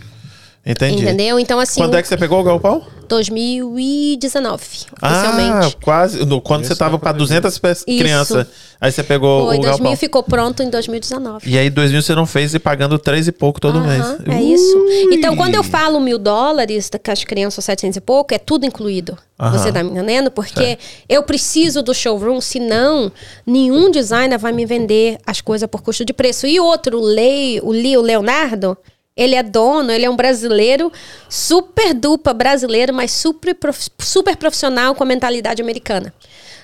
Entendi. 0.65 1.03
Entendeu? 1.03 1.39
Então, 1.39 1.59
assim. 1.59 1.79
Quando 1.79 1.95
é 1.95 2.01
que 2.01 2.07
você 2.07 2.17
pegou 2.17 2.39
o 2.39 2.43
galpão? 2.43 2.81
2019, 3.07 4.63
Ah, 5.01 5.11
oficialmente. 5.11 5.77
quase. 5.83 6.25
no- 6.25 6.41
quando 6.41 6.63
você 6.65 6.73
Isso 6.73 6.79
tava 6.79 6.95
é 6.95 6.97
para 6.99 7.11
quando 7.11 7.19
200 7.19 7.57
pe- 7.59 7.71
Isso. 7.71 7.85
crianças. 7.85 8.47
Aí 8.81 8.91
você 8.91 9.03
pegou 9.03 9.45
Foi, 9.47 9.57
o 9.57 9.61
2000 9.61 9.77
galpão. 9.83 9.95
ficou 9.95 10.23
pronto 10.23 10.61
em 10.63 10.69
2019. 10.69 11.49
E 11.49 11.57
aí, 11.57 11.69
2000 11.69 12.01
você 12.01 12.13
não 12.15 12.25
fez 12.25 12.53
e 12.53 12.59
pagando 12.59 12.97
três 12.99 13.27
e 13.27 13.31
pouco 13.31 13.59
todo 13.61 13.77
Aham, 13.77 13.87
mês. 13.87 14.35
É 14.37 14.41
isso. 14.41 14.85
Então, 15.11 15.35
quando 15.35 15.55
eu 15.55 15.63
falo 15.63 15.99
mil 15.99 16.17
dólares, 16.17 16.89
que 17.01 17.11
as 17.11 17.23
crianças 17.23 17.63
700 17.63 17.97
e 17.97 18.01
pouco, 18.01 18.33
é 18.33 18.37
tudo 18.39 18.65
incluído. 18.65 19.17
Aham. 19.39 19.57
Você 19.57 19.71
tá 19.71 19.83
me 19.83 19.91
entendendo? 19.91 20.31
Porque 20.31 20.77
eu 21.07 21.23
preciso 21.23 21.81
do 21.81 21.93
showroom, 21.93 22.41
senão 22.41 23.11
nenhum 23.45 23.89
designer 23.91 24.37
vai 24.39 24.51
me 24.51 24.65
vender 24.65 25.17
as 25.25 25.41
coisas 25.41 25.69
por 25.69 25.81
custo 25.81 26.03
de 26.03 26.13
preço. 26.13 26.47
E 26.47 26.59
outro, 26.59 26.99
o 26.99 27.03
Lei, 27.03 27.59
o 27.61 27.71
Lee, 27.71 27.97
o 27.97 28.01
Leonardo, 28.01 28.77
ele 29.15 29.35
é 29.35 29.43
dono, 29.43 29.91
ele 29.91 30.05
é 30.05 30.09
um 30.09 30.15
brasileiro, 30.15 30.91
super 31.29 31.93
dupla 31.93 32.33
brasileiro, 32.33 32.93
mas 32.93 33.11
super, 33.11 33.53
prof- 33.55 33.89
super 33.99 34.35
profissional 34.35 34.93
com 34.95 35.03
a 35.03 35.05
mentalidade 35.07 35.61
americana. 35.61 36.13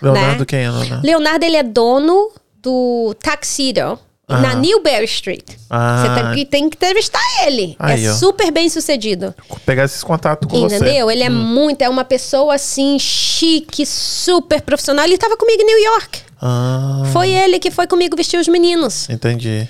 Leonardo 0.01 0.39
né? 0.39 0.45
quem 0.45 0.59
é, 0.59 0.69
Leonardo? 0.69 1.05
Leonardo, 1.07 1.45
ele 1.45 1.57
é 1.57 1.63
dono 1.63 2.31
do 2.61 3.15
Tuxedo. 3.21 3.97
Na 4.29 4.51
Ah. 4.51 4.55
Newberry 4.55 5.03
Street. 5.05 5.43
Ah. 5.69 6.05
Você 6.05 6.21
tem 6.23 6.33
que, 6.33 6.45
tem 6.45 6.69
que 6.69 6.77
entrevistar 6.77 7.19
ele. 7.45 7.75
Aí, 7.77 8.05
é 8.05 8.11
ó. 8.11 8.13
super 8.15 8.49
bem 8.49 8.69
sucedido. 8.69 9.35
Pegar 9.65 9.83
esses 9.83 10.01
contatos 10.05 10.49
com 10.49 10.61
você. 10.61 10.75
Hum. 10.75 10.77
Entendeu? 10.77 11.11
Ele 11.11 11.23
é 11.23 11.29
muito, 11.29 11.81
é 11.81 11.89
uma 11.89 12.05
pessoa 12.05 12.55
assim, 12.55 12.97
chique, 12.97 13.85
super 13.85 14.61
profissional. 14.61 15.03
Ele 15.03 15.15
estava 15.15 15.35
comigo 15.35 15.61
em 15.61 15.65
New 15.65 15.79
York. 15.83 16.19
Ah, 16.41 17.03
Foi 17.11 17.29
ele 17.29 17.59
que 17.59 17.69
foi 17.69 17.87
comigo 17.87 18.15
vestir 18.15 18.39
os 18.39 18.47
meninos. 18.47 19.09
entendi. 19.09 19.67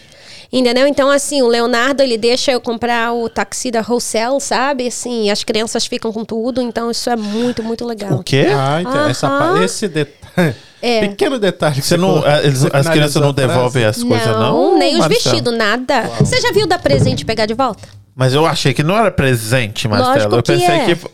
Entendeu? 0.53 0.85
Então, 0.85 1.09
assim, 1.09 1.41
o 1.41 1.47
Leonardo, 1.47 2.03
ele 2.03 2.17
deixa 2.17 2.51
eu 2.51 2.59
comprar 2.59 3.13
o 3.13 3.29
taxi 3.29 3.71
da 3.71 3.81
wholesale, 3.87 4.39
sabe? 4.41 4.87
Assim, 4.87 5.29
as 5.29 5.43
crianças 5.45 5.85
ficam 5.85 6.11
com 6.11 6.25
tudo. 6.25 6.61
Então, 6.61 6.91
isso 6.91 7.09
é 7.09 7.15
muito, 7.15 7.63
muito 7.63 7.85
legal. 7.85 8.13
O 8.15 8.23
quê? 8.23 8.47
Ah, 8.53 8.81
então 8.81 9.07
essa, 9.07 9.27
Aham. 9.27 9.57
pa- 9.57 9.63
esse 9.63 9.87
detalhe. 9.87 10.55
É. 10.83 11.07
Pequeno 11.09 11.37
detalhe. 11.37 11.75
que 11.75 11.81
Você 11.85 11.95
não, 11.95 12.07
colocou- 12.09 12.27
a- 12.31 12.39
eles- 12.43 12.61
você 12.63 12.69
as 12.75 12.89
crianças 12.89 13.21
não 13.21 13.31
devolvem 13.31 13.85
as 13.85 14.01
coisas, 14.01 14.25
não? 14.35 14.79
nem 14.79 14.99
os 14.99 15.05
vestidos, 15.05 15.55
nada. 15.55 16.09
Você 16.19 16.41
já 16.41 16.51
viu 16.51 16.65
dar 16.65 16.79
presente 16.79 17.21
e 17.21 17.25
pegar 17.25 17.45
de 17.45 17.53
volta? 17.53 17.87
Mas 18.15 18.33
eu 18.33 18.47
achei 18.47 18.73
que 18.73 18.81
não 18.81 18.97
era 18.97 19.11
presente, 19.11 19.87
Marcelo. 19.87 20.13
Lógico 20.15 20.35
Eu 20.37 20.41
que 20.41 20.51
pensei 20.53 20.75
é. 20.75 20.85
que. 20.95 21.07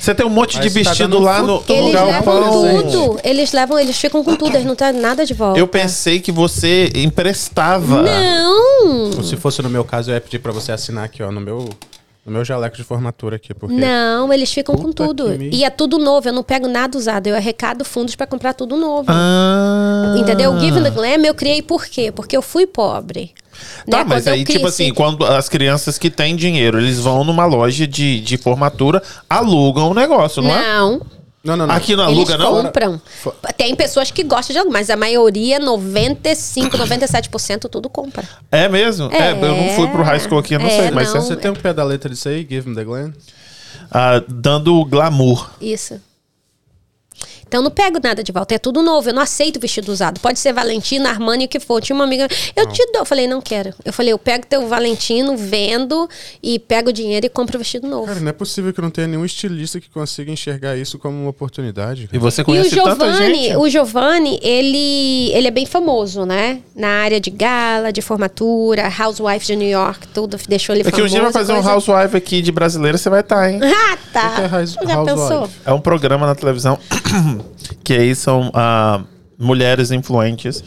Você 0.00 0.14
tem 0.14 0.26
um 0.26 0.30
monte 0.30 0.56
Mas 0.58 0.64
de 0.72 0.82
tá 0.82 0.90
vestido 0.90 1.08
dando 1.10 1.22
lá 1.24 1.40
no, 1.42 1.46
no 1.60 1.64
Eles 1.68 1.92
galpão. 1.92 2.62
levam 2.62 2.90
tudo. 2.90 3.20
Eles 3.24 3.52
levam, 3.52 3.78
eles 3.78 3.98
ficam 3.98 4.22
com 4.22 4.36
tudo, 4.36 4.54
eles 4.54 4.66
não 4.66 4.74
trazem 4.76 5.00
nada 5.00 5.24
de 5.24 5.32
volta. 5.34 5.58
Eu 5.58 5.66
pensei 5.66 6.20
que 6.20 6.30
você 6.32 6.90
emprestava. 6.94 8.02
Não! 8.02 9.22
Se 9.22 9.36
fosse 9.36 9.62
no 9.62 9.70
meu 9.70 9.84
caso, 9.84 10.10
eu 10.10 10.14
ia 10.14 10.20
pedir 10.20 10.38
pra 10.38 10.52
você 10.52 10.72
assinar 10.72 11.04
aqui, 11.04 11.22
ó, 11.22 11.30
no 11.32 11.40
meu, 11.40 11.68
no 12.24 12.32
meu 12.32 12.44
jaleco 12.44 12.76
de 12.76 12.82
formatura 12.84 13.36
aqui, 13.36 13.52
porque... 13.52 13.74
Não, 13.74 14.32
eles 14.32 14.50
ficam 14.52 14.74
com 14.76 14.84
Puta 14.84 15.04
tudo. 15.06 15.24
que 15.32 15.38
me- 15.38 15.50
E 15.50 15.64
é 15.64 15.70
tudo 15.70 15.98
novo, 15.98 16.28
eu 16.28 16.32
não 16.32 16.42
pego 16.42 16.66
nada 16.66 16.96
usado. 16.96 17.26
Eu 17.26 17.36
arrecado 17.36 17.84
fundos 17.84 18.16
pra 18.16 18.26
comprar 18.26 18.54
tudo 18.54 18.76
novo. 18.76 19.06
Ah. 19.08 20.14
Entendeu? 20.16 20.52
O 20.52 20.58
Give 20.60 20.82
the 20.82 20.90
Glam 20.90 21.24
eu 21.24 21.34
criei 21.34 21.60
por 21.60 21.84
quê? 21.86 22.10
Porque 22.10 22.36
eu 22.36 22.40
fui 22.42 22.66
pobre. 22.66 23.32
Tá, 23.88 23.98
né? 23.98 24.04
mas 24.08 24.24
Quando 24.24 24.34
aí, 24.34 24.44
tipo 24.44 24.66
assim, 24.66 24.92
quando 24.92 25.24
as 25.24 25.48
crianças 25.48 25.98
que 25.98 26.10
têm 26.10 26.34
dinheiro, 26.34 26.78
eles 26.80 26.98
vão 26.98 27.22
numa 27.24 27.44
loja 27.44 27.86
de, 27.86 28.20
de 28.20 28.36
formatura, 28.36 29.02
alugam 29.28 29.90
o 29.90 29.94
negócio, 29.94 30.42
não, 30.42 30.50
é? 30.50 30.62
Não, 30.74 31.02
Não, 31.44 31.56
não, 31.56 31.66
não. 31.66 31.74
Aqui 31.74 31.94
não 31.94 32.08
eles 32.10 32.30
aluga, 32.30 32.38
não? 32.38 32.62
compram. 32.64 33.02
Tem 33.56 33.74
pessoas 33.74 34.10
que 34.10 34.24
gostam 34.24 34.54
de 34.54 34.58
alugar, 34.58 34.80
mas 34.80 34.88
a 34.88 34.96
maioria, 34.96 35.58
95, 35.58 36.78
97%, 36.78 37.68
tudo 37.68 37.90
compra. 37.90 38.24
É 38.50 38.66
mesmo? 38.68 39.10
É. 39.12 39.32
eu 39.32 39.36
não 39.54 39.68
fui 39.76 39.86
pro 39.88 40.02
high 40.02 40.18
school 40.20 40.38
aqui, 40.38 40.54
eu 40.54 40.58
não 40.60 40.66
É, 40.66 40.70
sei, 40.70 40.90
mas 40.90 41.12
não. 41.12 41.20
Você 41.20 41.36
tem 41.36 41.50
um 41.50 41.54
pé 41.54 41.74
da 41.74 41.84
letra 41.84 42.08
disso 42.08 42.28
aí, 42.30 42.46
Give 42.48 42.68
him 42.70 42.74
the 42.74 42.82
Glen? 42.82 43.12
ah, 43.90 44.22
dando 44.26 44.82
glamour. 44.86 45.50
Isso. 45.60 46.00
Então 47.54 47.60
eu 47.62 47.64
não 47.66 47.70
pego 47.70 48.00
nada 48.02 48.20
de 48.24 48.32
volta, 48.32 48.52
é 48.56 48.58
tudo 48.58 48.82
novo. 48.82 49.08
Eu 49.10 49.14
não 49.14 49.22
aceito 49.22 49.60
vestido 49.60 49.92
usado. 49.92 50.18
Pode 50.18 50.40
ser 50.40 50.52
Valentino, 50.52 51.06
Armani, 51.06 51.44
o 51.44 51.48
que 51.48 51.60
for. 51.60 51.80
Tinha 51.80 51.94
uma 51.94 52.02
amiga, 52.04 52.26
eu 52.56 52.66
te 52.66 52.84
dou. 52.90 53.02
Eu 53.02 53.04
falei, 53.04 53.28
não 53.28 53.40
quero. 53.40 53.72
Eu 53.84 53.92
falei, 53.92 54.12
eu 54.12 54.18
pego 54.18 54.44
teu 54.44 54.66
Valentino, 54.66 55.36
vendo 55.36 56.08
e 56.42 56.58
pego 56.58 56.88
o 56.88 56.92
dinheiro 56.92 57.26
e 57.26 57.28
compro 57.28 57.54
o 57.56 57.58
vestido 57.60 57.86
novo. 57.86 58.08
Cara, 58.08 58.18
não 58.18 58.28
é 58.28 58.32
possível 58.32 58.72
que 58.72 58.80
não 58.82 58.90
tenha 58.90 59.06
nenhum 59.06 59.24
estilista 59.24 59.80
que 59.80 59.88
consiga 59.88 60.32
enxergar 60.32 60.76
isso 60.76 60.98
como 60.98 61.16
uma 61.16 61.30
oportunidade. 61.30 62.04
E 62.04 62.08
cara. 62.08 62.18
você 62.18 62.40
E 62.40 62.42
o 62.42 62.44
conhece 62.44 62.70
tanta 62.74 62.90
Giovanni, 63.12 63.34
gente. 63.44 63.56
o 63.56 63.68
Giovanni, 63.68 64.40
ele, 64.42 65.30
ele 65.32 65.46
é 65.46 65.50
bem 65.52 65.64
famoso, 65.64 66.26
né? 66.26 66.58
Na 66.74 66.88
área 66.88 67.20
de 67.20 67.30
gala, 67.30 67.92
de 67.92 68.02
formatura, 68.02 68.90
Housewife 69.00 69.46
de 69.46 69.54
New 69.54 69.68
York, 69.70 70.08
tudo 70.08 70.36
deixou 70.48 70.74
ele 70.74 70.82
Daqui 70.82 70.96
famoso. 70.96 71.14
um 71.14 71.16
dia 71.18 71.22
vai 71.22 71.32
fazer 71.32 71.52
um 71.52 71.62
coisa- 71.62 71.70
Housewife 71.74 72.16
aqui 72.16 72.42
de 72.42 72.50
brasileira, 72.50 72.98
você 72.98 73.08
vai 73.08 73.20
estar, 73.20 73.48
hein? 73.48 73.60
Ah, 73.62 73.96
tá. 74.12 74.28
O 74.28 74.34
que 74.34 74.40
é 74.40 74.48
house- 74.48 74.72
Já 74.72 74.80
housewife? 74.98 75.04
pensou? 75.28 75.50
É 75.64 75.72
um 75.72 75.80
programa 75.80 76.26
na 76.26 76.34
televisão 76.34 76.80
que 77.82 77.92
aí 77.92 78.14
são 78.14 78.50
ah, 78.54 79.02
mulheres 79.38 79.90
influentes 79.90 80.62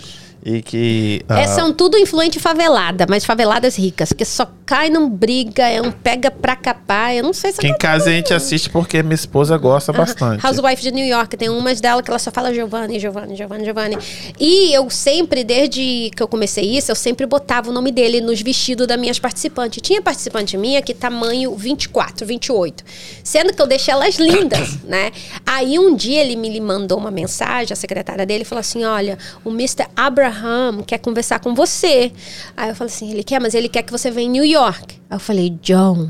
e 0.47 0.61
que. 0.61 1.25
ah, 1.27 1.41
É, 1.41 1.47
são 1.47 1.73
tudo 1.73 1.97
influente 1.97 2.39
favelada, 2.39 3.05
mas 3.09 3.25
faveladas 3.25 3.75
ricas, 3.75 4.13
que 4.13 4.23
só 4.23 4.47
cai, 4.65 4.89
não 4.89 5.09
briga, 5.09 5.67
é 5.67 5.81
um 5.81 5.91
pega 5.91 6.31
pra 6.31 6.55
capar. 6.55 7.13
Eu 7.13 7.23
não 7.23 7.33
sei 7.33 7.51
se 7.51 7.59
que 7.59 7.67
em 7.67 7.77
casa 7.77 8.09
a 8.09 8.13
gente 8.13 8.33
assiste 8.33 8.69
porque 8.69 9.03
minha 9.03 9.13
esposa 9.13 9.57
gosta 9.57 9.91
bastante. 9.91 10.45
Housewife 10.45 10.81
de 10.81 10.91
New 10.91 11.05
York, 11.05 11.35
tem 11.35 11.49
umas 11.49 11.81
dela 11.81 12.01
que 12.01 12.09
ela 12.09 12.19
só 12.19 12.31
fala 12.31 12.53
Giovanni, 12.53 12.97
Giovanni, 12.97 13.35
Giovanni, 13.35 13.65
Giovanni. 13.65 13.97
E 14.39 14.73
eu 14.73 14.89
sempre, 14.89 15.43
desde 15.43 16.11
que 16.15 16.23
eu 16.23 16.29
comecei 16.29 16.63
isso, 16.63 16.91
eu 16.91 16.95
sempre 16.95 17.25
botava 17.25 17.69
o 17.69 17.73
nome 17.73 17.91
dele 17.91 18.21
nos 18.21 18.41
vestidos 18.41 18.87
das 18.87 18.97
minhas 18.97 19.19
participantes. 19.19 19.81
Tinha 19.81 20.01
participante 20.01 20.55
minha 20.55 20.81
que 20.81 20.93
tamanho 20.93 21.53
24, 21.55 22.25
28. 22.25 22.85
Sendo 23.21 23.53
que 23.53 23.61
eu 23.61 23.67
deixei 23.67 23.93
elas 23.93 24.15
lindas, 24.15 24.77
né? 24.87 25.11
Aí 25.45 25.77
um 25.77 25.93
dia 25.93 26.21
ele 26.21 26.37
me 26.37 26.57
mandou 26.61 26.97
uma 26.97 27.11
mensagem, 27.11 27.73
a 27.73 27.75
secretária 27.75 28.25
dele 28.25 28.45
falou 28.45 28.61
assim: 28.61 28.85
olha, 28.85 29.17
o 29.43 29.49
Mr. 29.49 29.87
Abraham 29.93 30.36
quer 30.85 30.97
conversar 30.99 31.39
com 31.39 31.53
você. 31.53 32.11
Aí 32.55 32.69
eu 32.69 32.75
falei 32.75 32.93
assim: 32.93 33.11
ele 33.11 33.23
quer, 33.23 33.39
mas 33.39 33.53
ele 33.53 33.69
quer 33.69 33.83
que 33.83 33.91
você 33.91 34.11
venha 34.11 34.27
em 34.27 34.31
New 34.31 34.45
York. 34.45 34.95
Aí 35.09 35.15
eu 35.15 35.19
falei, 35.19 35.49
John, 35.61 36.09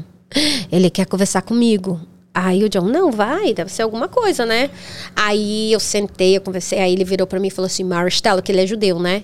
ele 0.72 0.90
quer 0.90 1.06
conversar 1.06 1.42
comigo. 1.42 2.00
Aí 2.34 2.64
o 2.64 2.70
John, 2.70 2.86
não, 2.86 3.12
vai, 3.12 3.52
deve 3.52 3.72
ser 3.72 3.82
alguma 3.82 4.08
coisa, 4.08 4.46
né? 4.46 4.70
Aí 5.16 5.74
eu 5.74 5.80
sentei, 5.80 6.38
eu 6.38 6.42
conversei, 6.42 6.78
aí 6.78 6.94
ele 6.94 7.04
virou 7.04 7.26
pra 7.26 7.40
mim 7.40 7.48
e 7.48 7.52
falou 7.52 7.66
assim, 7.66 7.84
Maristela, 7.84 8.44
que 8.44 8.52
ele 8.52 8.62
é 8.62 8.68
judeu, 8.68 9.00
né? 9.00 9.24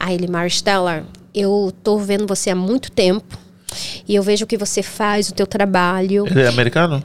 Aí 0.00 0.14
ele, 0.14 0.26
Maristela, 0.26 1.04
eu 1.34 1.70
tô 1.82 1.98
vendo 1.98 2.26
você 2.26 2.48
há 2.48 2.54
muito 2.54 2.90
tempo 2.90 3.38
e 4.08 4.14
eu 4.14 4.22
vejo 4.22 4.44
o 4.44 4.48
que 4.48 4.56
você 4.56 4.82
faz, 4.82 5.28
o 5.28 5.34
teu 5.34 5.46
trabalho. 5.46 6.26
Ele 6.26 6.40
é 6.40 6.48
americano? 6.48 7.02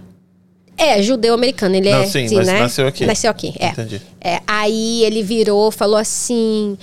É, 0.78 1.04
judeu 1.04 1.34
americano, 1.34 1.76
ele 1.76 1.92
Não, 1.92 2.04
é. 2.04 2.06
sim, 2.06 2.34
mas 2.34 2.48
nasceu 2.48 2.88
aqui. 2.88 3.06
Nasceu 3.06 3.30
aqui, 3.30 3.54
é. 3.60 3.68
Entendi. 3.68 4.02
É, 4.22 4.40
aí 4.48 5.04
ele 5.04 5.22
virou, 5.22 5.72
falou 5.72 5.98
assim: 5.98 6.78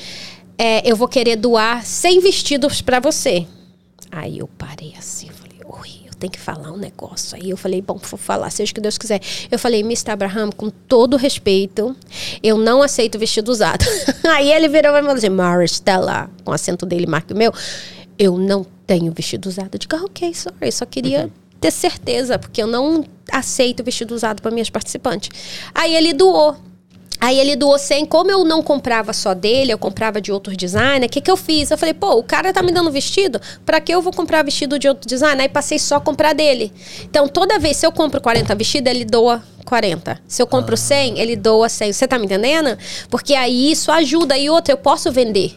é, 0.58 0.88
eu 0.90 0.96
vou 0.96 1.08
querer 1.08 1.36
doar 1.36 1.84
100 1.84 2.20
vestidos 2.20 2.80
pra 2.80 3.00
você. 3.00 3.46
Aí 4.10 4.38
eu 4.38 4.48
parei 4.58 4.94
assim, 4.98 5.28
falei, 5.28 5.58
ui, 5.66 6.06
eu 6.06 6.14
tenho 6.14 6.32
que 6.32 6.38
falar 6.38 6.72
um 6.72 6.76
negócio. 6.76 7.36
Aí 7.36 7.50
eu 7.50 7.56
falei, 7.56 7.82
bom, 7.82 7.98
vou 7.98 8.18
falar, 8.18 8.50
seja 8.50 8.72
o 8.72 8.74
que 8.74 8.80
Deus 8.80 8.96
quiser. 8.96 9.20
Eu 9.50 9.58
falei, 9.58 9.80
Mr. 9.80 10.12
Abraham, 10.12 10.50
com 10.50 10.70
todo 10.70 11.16
respeito, 11.16 11.94
eu 12.42 12.56
não 12.56 12.82
aceito 12.82 13.18
vestido 13.18 13.50
usado. 13.50 13.84
aí 14.28 14.50
ele 14.50 14.68
virou 14.68 14.96
e 14.96 15.00
falou 15.00 15.16
assim, 15.16 15.28
Maristela, 15.28 16.30
com 16.44 16.50
o 16.50 16.54
acento 16.54 16.86
dele, 16.86 17.06
marca 17.06 17.34
o 17.34 17.36
meu, 17.36 17.52
eu 18.18 18.38
não 18.38 18.64
tenho 18.86 19.12
vestido 19.12 19.46
usado. 19.46 19.74
Eu 19.74 19.78
digo, 19.78 19.96
ah, 19.96 20.04
ok, 20.04 20.32
sorry, 20.32 20.72
só 20.72 20.86
queria 20.86 21.30
ter 21.60 21.70
certeza, 21.70 22.38
porque 22.38 22.62
eu 22.62 22.66
não 22.66 23.04
aceito 23.30 23.82
vestido 23.82 24.14
usado 24.14 24.40
para 24.40 24.50
minhas 24.50 24.70
participantes. 24.70 25.30
Aí 25.74 25.94
ele 25.94 26.12
doou. 26.12 26.56
Aí 27.20 27.38
ele 27.38 27.56
doou 27.56 27.78
100. 27.78 28.06
Como 28.06 28.30
eu 28.30 28.44
não 28.44 28.62
comprava 28.62 29.12
só 29.12 29.34
dele, 29.34 29.72
eu 29.72 29.78
comprava 29.78 30.20
de 30.20 30.30
outros 30.30 30.56
designers, 30.56 31.06
o 31.06 31.08
que, 31.08 31.20
que 31.20 31.30
eu 31.30 31.36
fiz? 31.36 31.70
Eu 31.70 31.78
falei, 31.78 31.94
pô, 31.94 32.12
o 32.18 32.22
cara 32.22 32.52
tá 32.52 32.62
me 32.62 32.72
dando 32.72 32.90
vestido, 32.90 33.40
pra 33.64 33.80
que 33.80 33.92
eu 33.92 34.02
vou 34.02 34.12
comprar 34.12 34.42
vestido 34.42 34.78
de 34.78 34.88
outro 34.88 35.08
designer? 35.08 35.42
Aí 35.42 35.48
passei 35.48 35.78
só 35.78 35.96
a 35.96 36.00
comprar 36.00 36.34
dele. 36.34 36.72
Então, 37.02 37.28
toda 37.28 37.58
vez, 37.58 37.78
se 37.78 37.86
eu 37.86 37.92
compro 37.92 38.20
40 38.20 38.54
vestidos, 38.54 38.90
ele 38.90 39.04
doa 39.04 39.42
40. 39.64 40.20
Se 40.26 40.42
eu 40.42 40.46
compro 40.46 40.76
100, 40.76 41.18
ele 41.18 41.36
doa 41.36 41.68
100. 41.68 41.92
Você 41.92 42.06
tá 42.06 42.18
me 42.18 42.26
entendendo? 42.26 42.78
Porque 43.10 43.34
aí 43.34 43.70
isso 43.72 43.90
ajuda. 43.90 44.36
E 44.38 44.48
outra, 44.48 44.72
eu 44.72 44.78
posso 44.78 45.10
vender. 45.10 45.56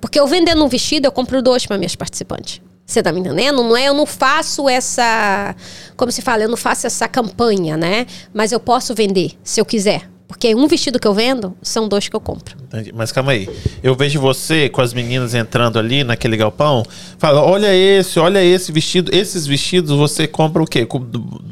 Porque 0.00 0.20
eu 0.20 0.26
vendendo 0.26 0.62
um 0.64 0.68
vestido, 0.68 1.06
eu 1.06 1.12
compro 1.12 1.40
dois 1.42 1.66
para 1.66 1.78
minhas 1.78 1.96
participantes. 1.96 2.60
Você 2.84 3.02
tá 3.02 3.10
me 3.10 3.18
entendendo? 3.18 3.64
Não 3.64 3.76
é, 3.76 3.86
eu 3.86 3.94
não 3.94 4.06
faço 4.06 4.68
essa, 4.68 5.56
como 5.96 6.12
se 6.12 6.22
fala, 6.22 6.44
eu 6.44 6.48
não 6.48 6.56
faço 6.56 6.86
essa 6.86 7.08
campanha, 7.08 7.76
né? 7.76 8.06
Mas 8.32 8.52
eu 8.52 8.60
posso 8.60 8.94
vender, 8.94 9.32
se 9.42 9.60
eu 9.60 9.64
quiser. 9.64 10.08
Porque 10.28 10.54
um 10.54 10.66
vestido 10.66 10.98
que 10.98 11.06
eu 11.06 11.14
vendo, 11.14 11.56
são 11.62 11.88
dois 11.88 12.08
que 12.08 12.16
eu 12.16 12.20
compro. 12.20 12.56
Entendi. 12.64 12.92
Mas 12.92 13.12
calma 13.12 13.32
aí. 13.32 13.48
Eu 13.82 13.94
vejo 13.94 14.20
você 14.20 14.68
com 14.68 14.80
as 14.80 14.92
meninas 14.92 15.34
entrando 15.34 15.78
ali 15.78 16.02
naquele 16.02 16.36
galpão. 16.36 16.84
Fala, 17.18 17.42
olha 17.42 17.74
esse, 17.74 18.18
olha 18.18 18.42
esse 18.42 18.72
vestido. 18.72 19.14
Esses 19.14 19.46
vestidos 19.46 19.96
você 19.96 20.26
compra 20.26 20.62
o 20.62 20.66
quê? 20.66 20.86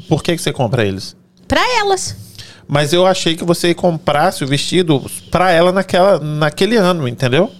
Por 0.09 0.21
que, 0.21 0.35
que 0.35 0.41
você 0.41 0.51
compra 0.51 0.85
eles? 0.85 1.15
Para 1.47 1.61
elas. 1.79 2.17
Mas 2.67 2.91
eu 2.91 3.05
achei 3.05 3.35
que 3.35 3.43
você 3.43 3.73
comprasse 3.73 4.43
o 4.43 4.47
vestido 4.47 5.03
pra 5.31 5.51
ela 5.51 5.71
naquela, 5.71 6.19
naquele 6.19 6.75
ano, 6.75 7.07
entendeu? 7.07 7.51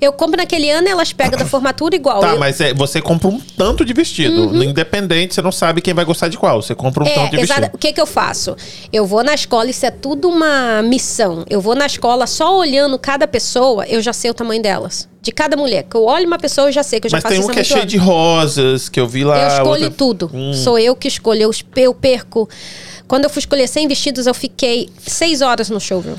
Eu 0.00 0.12
compro 0.12 0.36
naquele 0.36 0.70
ano, 0.70 0.88
elas 0.88 1.12
pegam 1.12 1.38
da 1.38 1.44
formatura 1.46 1.94
igual. 1.94 2.20
Tá, 2.20 2.30
eu, 2.32 2.38
mas 2.38 2.60
é, 2.60 2.72
você 2.72 3.02
compra 3.02 3.28
um 3.28 3.38
tanto 3.38 3.84
de 3.84 3.92
vestido. 3.92 4.54
Independente, 4.64 5.34
você 5.34 5.42
não 5.42 5.52
sabe 5.52 5.80
quem 5.80 5.92
vai 5.92 6.04
gostar 6.04 6.28
de 6.28 6.38
qual. 6.38 6.62
Você 6.62 6.74
compra 6.74 7.04
um 7.04 7.06
É, 7.06 7.10
tanto 7.14 7.30
de 7.36 7.42
exato. 7.42 7.60
vestido. 7.60 7.74
O 7.74 7.78
que 7.78 7.92
que 7.92 8.00
eu 8.00 8.06
faço? 8.06 8.56
Eu 8.92 9.04
vou 9.06 9.22
na 9.22 9.34
escola, 9.34 9.68
isso 9.68 9.84
é 9.84 9.90
tudo 9.90 10.28
uma 10.28 10.82
missão. 10.82 11.44
Eu 11.50 11.60
vou 11.60 11.74
na 11.74 11.86
escola 11.86 12.26
só 12.26 12.56
olhando 12.56 12.98
cada 12.98 13.26
pessoa, 13.28 13.86
eu 13.86 14.00
já 14.00 14.12
sei 14.12 14.30
o 14.30 14.34
tamanho 14.34 14.62
delas. 14.62 15.08
De 15.22 15.30
cada 15.30 15.54
mulher. 15.54 15.82
Que 15.82 15.96
eu 15.96 16.04
olho 16.04 16.26
uma 16.26 16.38
pessoa, 16.38 16.68
eu 16.68 16.72
já 16.72 16.82
sei 16.82 16.98
que 16.98 17.06
eu 17.06 17.10
já 17.10 17.18
Mas 17.18 17.22
faço 17.22 17.34
tem 17.34 17.44
um 17.44 17.48
que 17.48 17.60
é 17.60 17.64
cheio 17.64 17.84
de 17.84 17.98
rosas, 17.98 18.88
que 18.88 18.98
eu 18.98 19.06
vi 19.06 19.22
lá. 19.22 19.38
Eu 19.38 19.48
escolho 19.48 19.70
outra- 19.84 19.90
tudo. 19.90 20.30
Hum. 20.32 20.54
Sou 20.54 20.78
eu 20.78 20.96
que 20.96 21.08
escolho. 21.08 21.42
Eu, 21.42 21.50
eu 21.76 21.92
perco. 21.94 22.48
Quando 23.06 23.24
eu 23.24 23.30
fui 23.30 23.40
escolher 23.40 23.66
100 23.68 23.86
vestidos, 23.86 24.26
eu 24.26 24.32
fiquei 24.32 24.88
6 25.06 25.42
horas 25.42 25.68
no 25.68 25.78
showroom. 25.78 26.14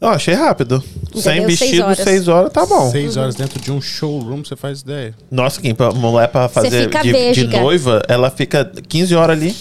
Ó, 0.00 0.08
achei 0.08 0.34
rápido. 0.34 0.76
Entendeu? 0.76 1.22
Sem 1.22 1.34
Seis 1.34 1.46
vestido, 1.46 1.82
horas. 1.84 1.98
seis 1.98 2.28
horas, 2.28 2.52
tá 2.52 2.64
bom. 2.64 2.90
Seis 2.90 3.16
horas 3.16 3.34
dentro 3.34 3.60
de 3.60 3.70
um 3.70 3.80
showroom, 3.82 4.42
você 4.44 4.56
faz 4.56 4.80
ideia. 4.80 5.14
Nossa, 5.30 5.60
quem 5.60 5.74
pra 5.74 5.92
mulher 5.92 6.28
pra 6.28 6.48
fazer 6.48 6.84
fica 6.84 7.02
de, 7.02 7.32
de 7.32 7.46
noiva, 7.46 8.02
ela 8.08 8.30
fica 8.30 8.64
15 8.88 9.14
horas 9.14 9.36
ali. 9.36 9.54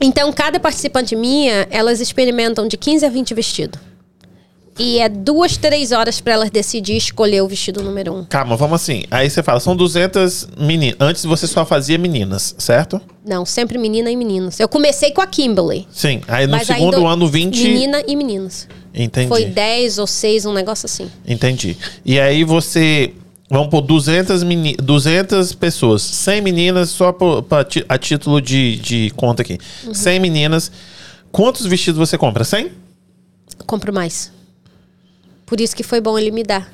Então, 0.00 0.32
cada 0.32 0.58
participante 0.60 1.14
minha, 1.16 1.66
elas 1.70 2.00
experimentam 2.00 2.66
de 2.68 2.76
15 2.76 3.04
a 3.06 3.08
20 3.10 3.34
vestidos. 3.34 3.80
E 4.78 5.00
é 5.00 5.08
duas, 5.08 5.56
três 5.56 5.90
horas 5.90 6.20
para 6.20 6.34
elas 6.34 6.50
decidir 6.50 6.96
escolher 6.96 7.42
o 7.42 7.48
vestido 7.48 7.82
número 7.82 8.14
um. 8.14 8.24
Calma, 8.24 8.56
vamos 8.56 8.80
assim. 8.80 9.02
Aí 9.10 9.28
você 9.28 9.42
fala, 9.42 9.58
são 9.58 9.74
200 9.74 10.48
meninas. 10.58 10.96
Antes 11.00 11.24
você 11.24 11.46
só 11.48 11.66
fazia 11.66 11.98
meninas, 11.98 12.54
certo? 12.58 13.00
Não, 13.26 13.44
sempre 13.44 13.76
menina 13.76 14.10
e 14.10 14.16
meninos. 14.16 14.60
Eu 14.60 14.68
comecei 14.68 15.10
com 15.10 15.20
a 15.20 15.26
Kimberly. 15.26 15.86
Sim. 15.90 16.20
Aí 16.28 16.46
no 16.46 16.64
segundo 16.64 16.96
ainda- 16.96 17.08
ano, 17.08 17.26
20. 17.28 17.62
Menina 17.64 18.02
e 18.06 18.14
meninos. 18.14 18.68
Entendi. 18.94 19.28
Foi 19.28 19.44
10 19.46 19.98
ou 19.98 20.06
6, 20.06 20.46
um 20.46 20.52
negócio 20.52 20.86
assim. 20.86 21.10
Entendi. 21.26 21.76
E 22.04 22.18
aí 22.20 22.44
você. 22.44 23.12
Vamos 23.50 23.68
por 23.68 23.80
200, 23.80 24.42
meni 24.42 24.76
200 24.76 25.54
pessoas. 25.54 26.02
100 26.02 26.42
meninas, 26.42 26.90
só 26.90 27.12
por, 27.12 27.42
pra 27.42 27.66
a 27.88 27.98
título 27.98 28.40
de, 28.42 28.76
de 28.76 29.10
conta 29.16 29.40
aqui. 29.42 29.58
Uhum. 29.86 29.94
100 29.94 30.20
meninas. 30.20 30.70
Quantos 31.32 31.64
vestidos 31.66 31.98
você 31.98 32.16
compra? 32.18 32.44
100? 32.44 32.70
Compro 33.66 33.92
mais. 33.92 34.30
Por 35.48 35.60
isso 35.60 35.74
que 35.74 35.82
foi 35.82 36.00
bom 36.00 36.18
ele 36.18 36.30
me 36.30 36.42
dar. 36.42 36.70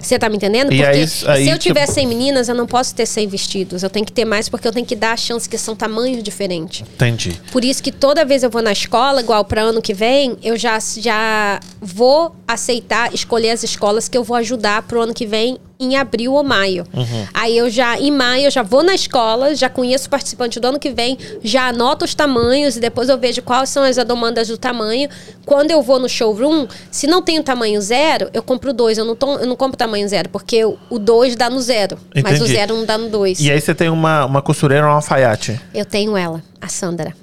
Você 0.00 0.18
tá 0.18 0.28
me 0.28 0.36
entendendo? 0.36 0.68
Porque 0.68 0.84
aí- 0.84 1.00
aí, 1.00 1.44
se 1.44 1.50
eu 1.50 1.58
tipo- 1.58 1.74
tiver 1.74 1.86
100 1.86 2.06
meninas, 2.06 2.48
eu 2.50 2.54
não 2.54 2.66
posso 2.66 2.94
ter 2.94 3.06
100 3.06 3.26
vestidos. 3.28 3.82
Eu 3.82 3.88
tenho 3.88 4.04
que 4.04 4.12
ter 4.12 4.26
mais 4.26 4.46
porque 4.48 4.68
eu 4.68 4.72
tenho 4.72 4.84
que 4.84 4.94
dar 4.94 5.12
a 5.12 5.16
chance 5.16 5.48
que 5.48 5.56
são 5.56 5.74
tamanhos 5.74 6.22
diferentes. 6.22 6.82
Entendi. 6.82 7.40
Por 7.50 7.64
isso 7.64 7.82
que 7.82 7.90
toda 7.90 8.26
vez 8.26 8.42
eu 8.42 8.50
vou 8.50 8.60
na 8.60 8.72
escola, 8.72 9.20
igual 9.22 9.42
para 9.44 9.62
ano 9.62 9.80
que 9.80 9.94
vem, 9.94 10.36
eu 10.42 10.54
já, 10.58 10.78
já 10.98 11.58
vou 11.80 12.36
aceitar, 12.46 13.14
escolher 13.14 13.50
as 13.50 13.62
escolas 13.62 14.06
que 14.06 14.18
eu 14.18 14.22
vou 14.24 14.36
ajudar 14.36 14.82
pro 14.82 15.00
ano 15.00 15.14
que 15.14 15.24
vem 15.24 15.56
em 15.82 15.96
abril 15.96 16.32
ou 16.32 16.42
maio. 16.44 16.86
Aí 17.34 17.56
eu 17.58 17.68
já, 17.68 17.98
em 17.98 18.10
maio, 18.10 18.44
eu 18.46 18.50
já 18.50 18.62
vou 18.62 18.82
na 18.82 18.94
escola, 18.94 19.54
já 19.54 19.68
conheço 19.68 20.06
o 20.06 20.10
participante 20.10 20.60
do 20.60 20.66
ano 20.68 20.78
que 20.78 20.90
vem, 20.90 21.18
já 21.42 21.68
anoto 21.68 22.04
os 22.04 22.14
tamanhos 22.14 22.76
e 22.76 22.80
depois 22.80 23.08
eu 23.08 23.18
vejo 23.18 23.42
quais 23.42 23.68
são 23.70 23.82
as 23.82 23.96
demandas 23.96 24.48
do 24.48 24.56
tamanho. 24.58 25.08
Quando 25.44 25.70
eu 25.70 25.82
vou 25.82 25.98
no 25.98 26.08
showroom, 26.08 26.66
se 26.90 27.06
não 27.06 27.20
tem 27.20 27.38
o 27.38 27.42
tamanho 27.42 27.80
zero, 27.80 28.30
eu 28.32 28.42
compro 28.42 28.72
dois. 28.72 28.96
Eu 28.98 29.04
não, 29.04 29.16
tô- 29.16 29.38
eu 29.38 29.46
não 29.46 29.56
compro 29.56 29.76
tamanho 29.76 30.08
zero, 30.08 30.28
porque 30.28 30.64
o- 30.64 30.78
dois 30.98 31.34
dá 31.36 31.50
no 31.50 31.60
zero. 31.60 31.98
Mas 32.14 32.24
o 32.40 32.44
Entendi. 32.44 32.52
zero 32.52 32.76
não 32.76 32.84
dá 32.84 32.96
no 32.96 33.08
dois. 33.08 33.40
E 33.40 33.50
aí 33.50 33.60
você 33.60 33.74
tem 33.74 33.88
uma, 33.88 34.24
uma 34.24 34.40
costureira, 34.42 34.86
uma 34.86 34.94
alfaiate. 34.94 35.60
Eu 35.74 35.84
tenho 35.84 36.16
ela, 36.16 36.42
a 36.60 36.68
Sandra. 36.68 37.14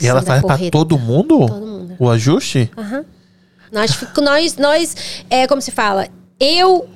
E 0.00 0.06
ela 0.06 0.22
faz 0.22 0.40
pra 0.40 0.54
Corrêa. 0.56 0.70
todo 0.70 0.98
mundo? 0.98 1.40
Todo 1.46 1.66
mundo. 1.66 1.96
O 1.98 2.08
ajuste? 2.08 2.70
Aham. 2.78 3.04
Nós, 3.72 3.94
fico- 3.94 4.20
nós, 4.20 4.56
nós, 4.56 4.96
é 5.28 5.46
como 5.46 5.60
se 5.60 5.70
fala, 5.70 6.08
eu 6.40 6.88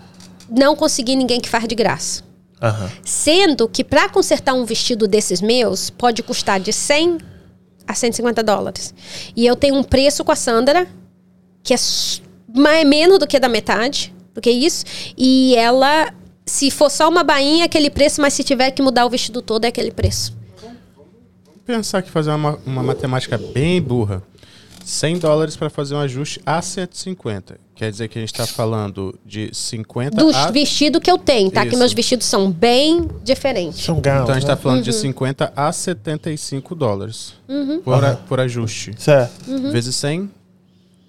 não 0.48 0.76
consegui 0.76 1.16
ninguém 1.16 1.40
que 1.40 1.48
faz 1.48 1.66
de 1.66 1.74
graça. 1.74 2.22
Aham. 2.60 2.90
Sendo 3.04 3.68
que 3.68 3.84
para 3.84 4.08
consertar 4.08 4.54
um 4.54 4.64
vestido 4.64 5.06
desses 5.06 5.40
meus, 5.40 5.90
pode 5.90 6.22
custar 6.22 6.60
de 6.60 6.72
100 6.72 7.18
a 7.86 7.94
150 7.94 8.42
dólares. 8.42 8.94
E 9.36 9.46
eu 9.46 9.54
tenho 9.54 9.74
um 9.74 9.82
preço 9.82 10.24
com 10.24 10.32
a 10.32 10.36
Sandra, 10.36 10.86
que 11.62 11.74
é 11.74 11.76
mais, 12.54 12.86
menos 12.86 13.18
do 13.18 13.26
que 13.26 13.38
da 13.38 13.48
metade, 13.48 14.14
do 14.32 14.40
que 14.40 14.50
isso. 14.50 14.84
E 15.16 15.54
ela, 15.56 16.12
se 16.46 16.70
for 16.70 16.90
só 16.90 17.08
uma 17.08 17.22
bainha, 17.22 17.64
é 17.64 17.66
aquele 17.66 17.90
preço, 17.90 18.20
mas 18.20 18.32
se 18.32 18.42
tiver 18.42 18.70
que 18.70 18.82
mudar 18.82 19.04
o 19.04 19.10
vestido 19.10 19.42
todo, 19.42 19.64
é 19.64 19.68
aquele 19.68 19.90
preço. 19.90 20.34
Pensar 21.66 22.02
que 22.02 22.10
fazer 22.10 22.30
uma, 22.30 22.58
uma 22.66 22.82
matemática 22.82 23.38
bem 23.38 23.80
burra. 23.80 24.22
100 24.84 25.18
dólares 25.18 25.56
para 25.56 25.70
fazer 25.70 25.94
um 25.94 25.98
ajuste 26.00 26.40
a 26.44 26.60
150. 26.60 27.58
Quer 27.74 27.90
dizer 27.90 28.08
que 28.08 28.18
a 28.18 28.20
gente 28.22 28.32
está 28.32 28.46
falando 28.46 29.18
de 29.24 29.50
50 29.52 30.16
Do 30.16 30.28
a... 30.36 30.50
vestido 30.50 31.00
que 31.00 31.10
eu 31.10 31.16
tenho, 31.18 31.50
tá? 31.50 31.62
Que 31.62 31.68
Isso. 31.70 31.78
meus 31.78 31.92
vestidos 31.92 32.26
são 32.26 32.50
bem 32.50 33.08
diferentes. 33.24 33.82
São 33.82 34.00
gauns, 34.00 34.22
Então 34.22 34.34
a 34.34 34.38
gente 34.38 34.46
né? 34.46 34.52
está 34.52 34.56
falando 34.62 34.78
Uhum. 34.78 34.84
de 34.84 34.92
50 34.92 35.52
a 35.56 35.72
75 35.72 36.74
dólares 36.74 37.34
por, 37.82 38.04
a- 38.04 38.14
por 38.16 38.38
ajuste. 38.40 38.94
Certo. 38.98 39.32
Uhum. 39.50 39.70
Vezes 39.72 39.96
100. 39.96 40.30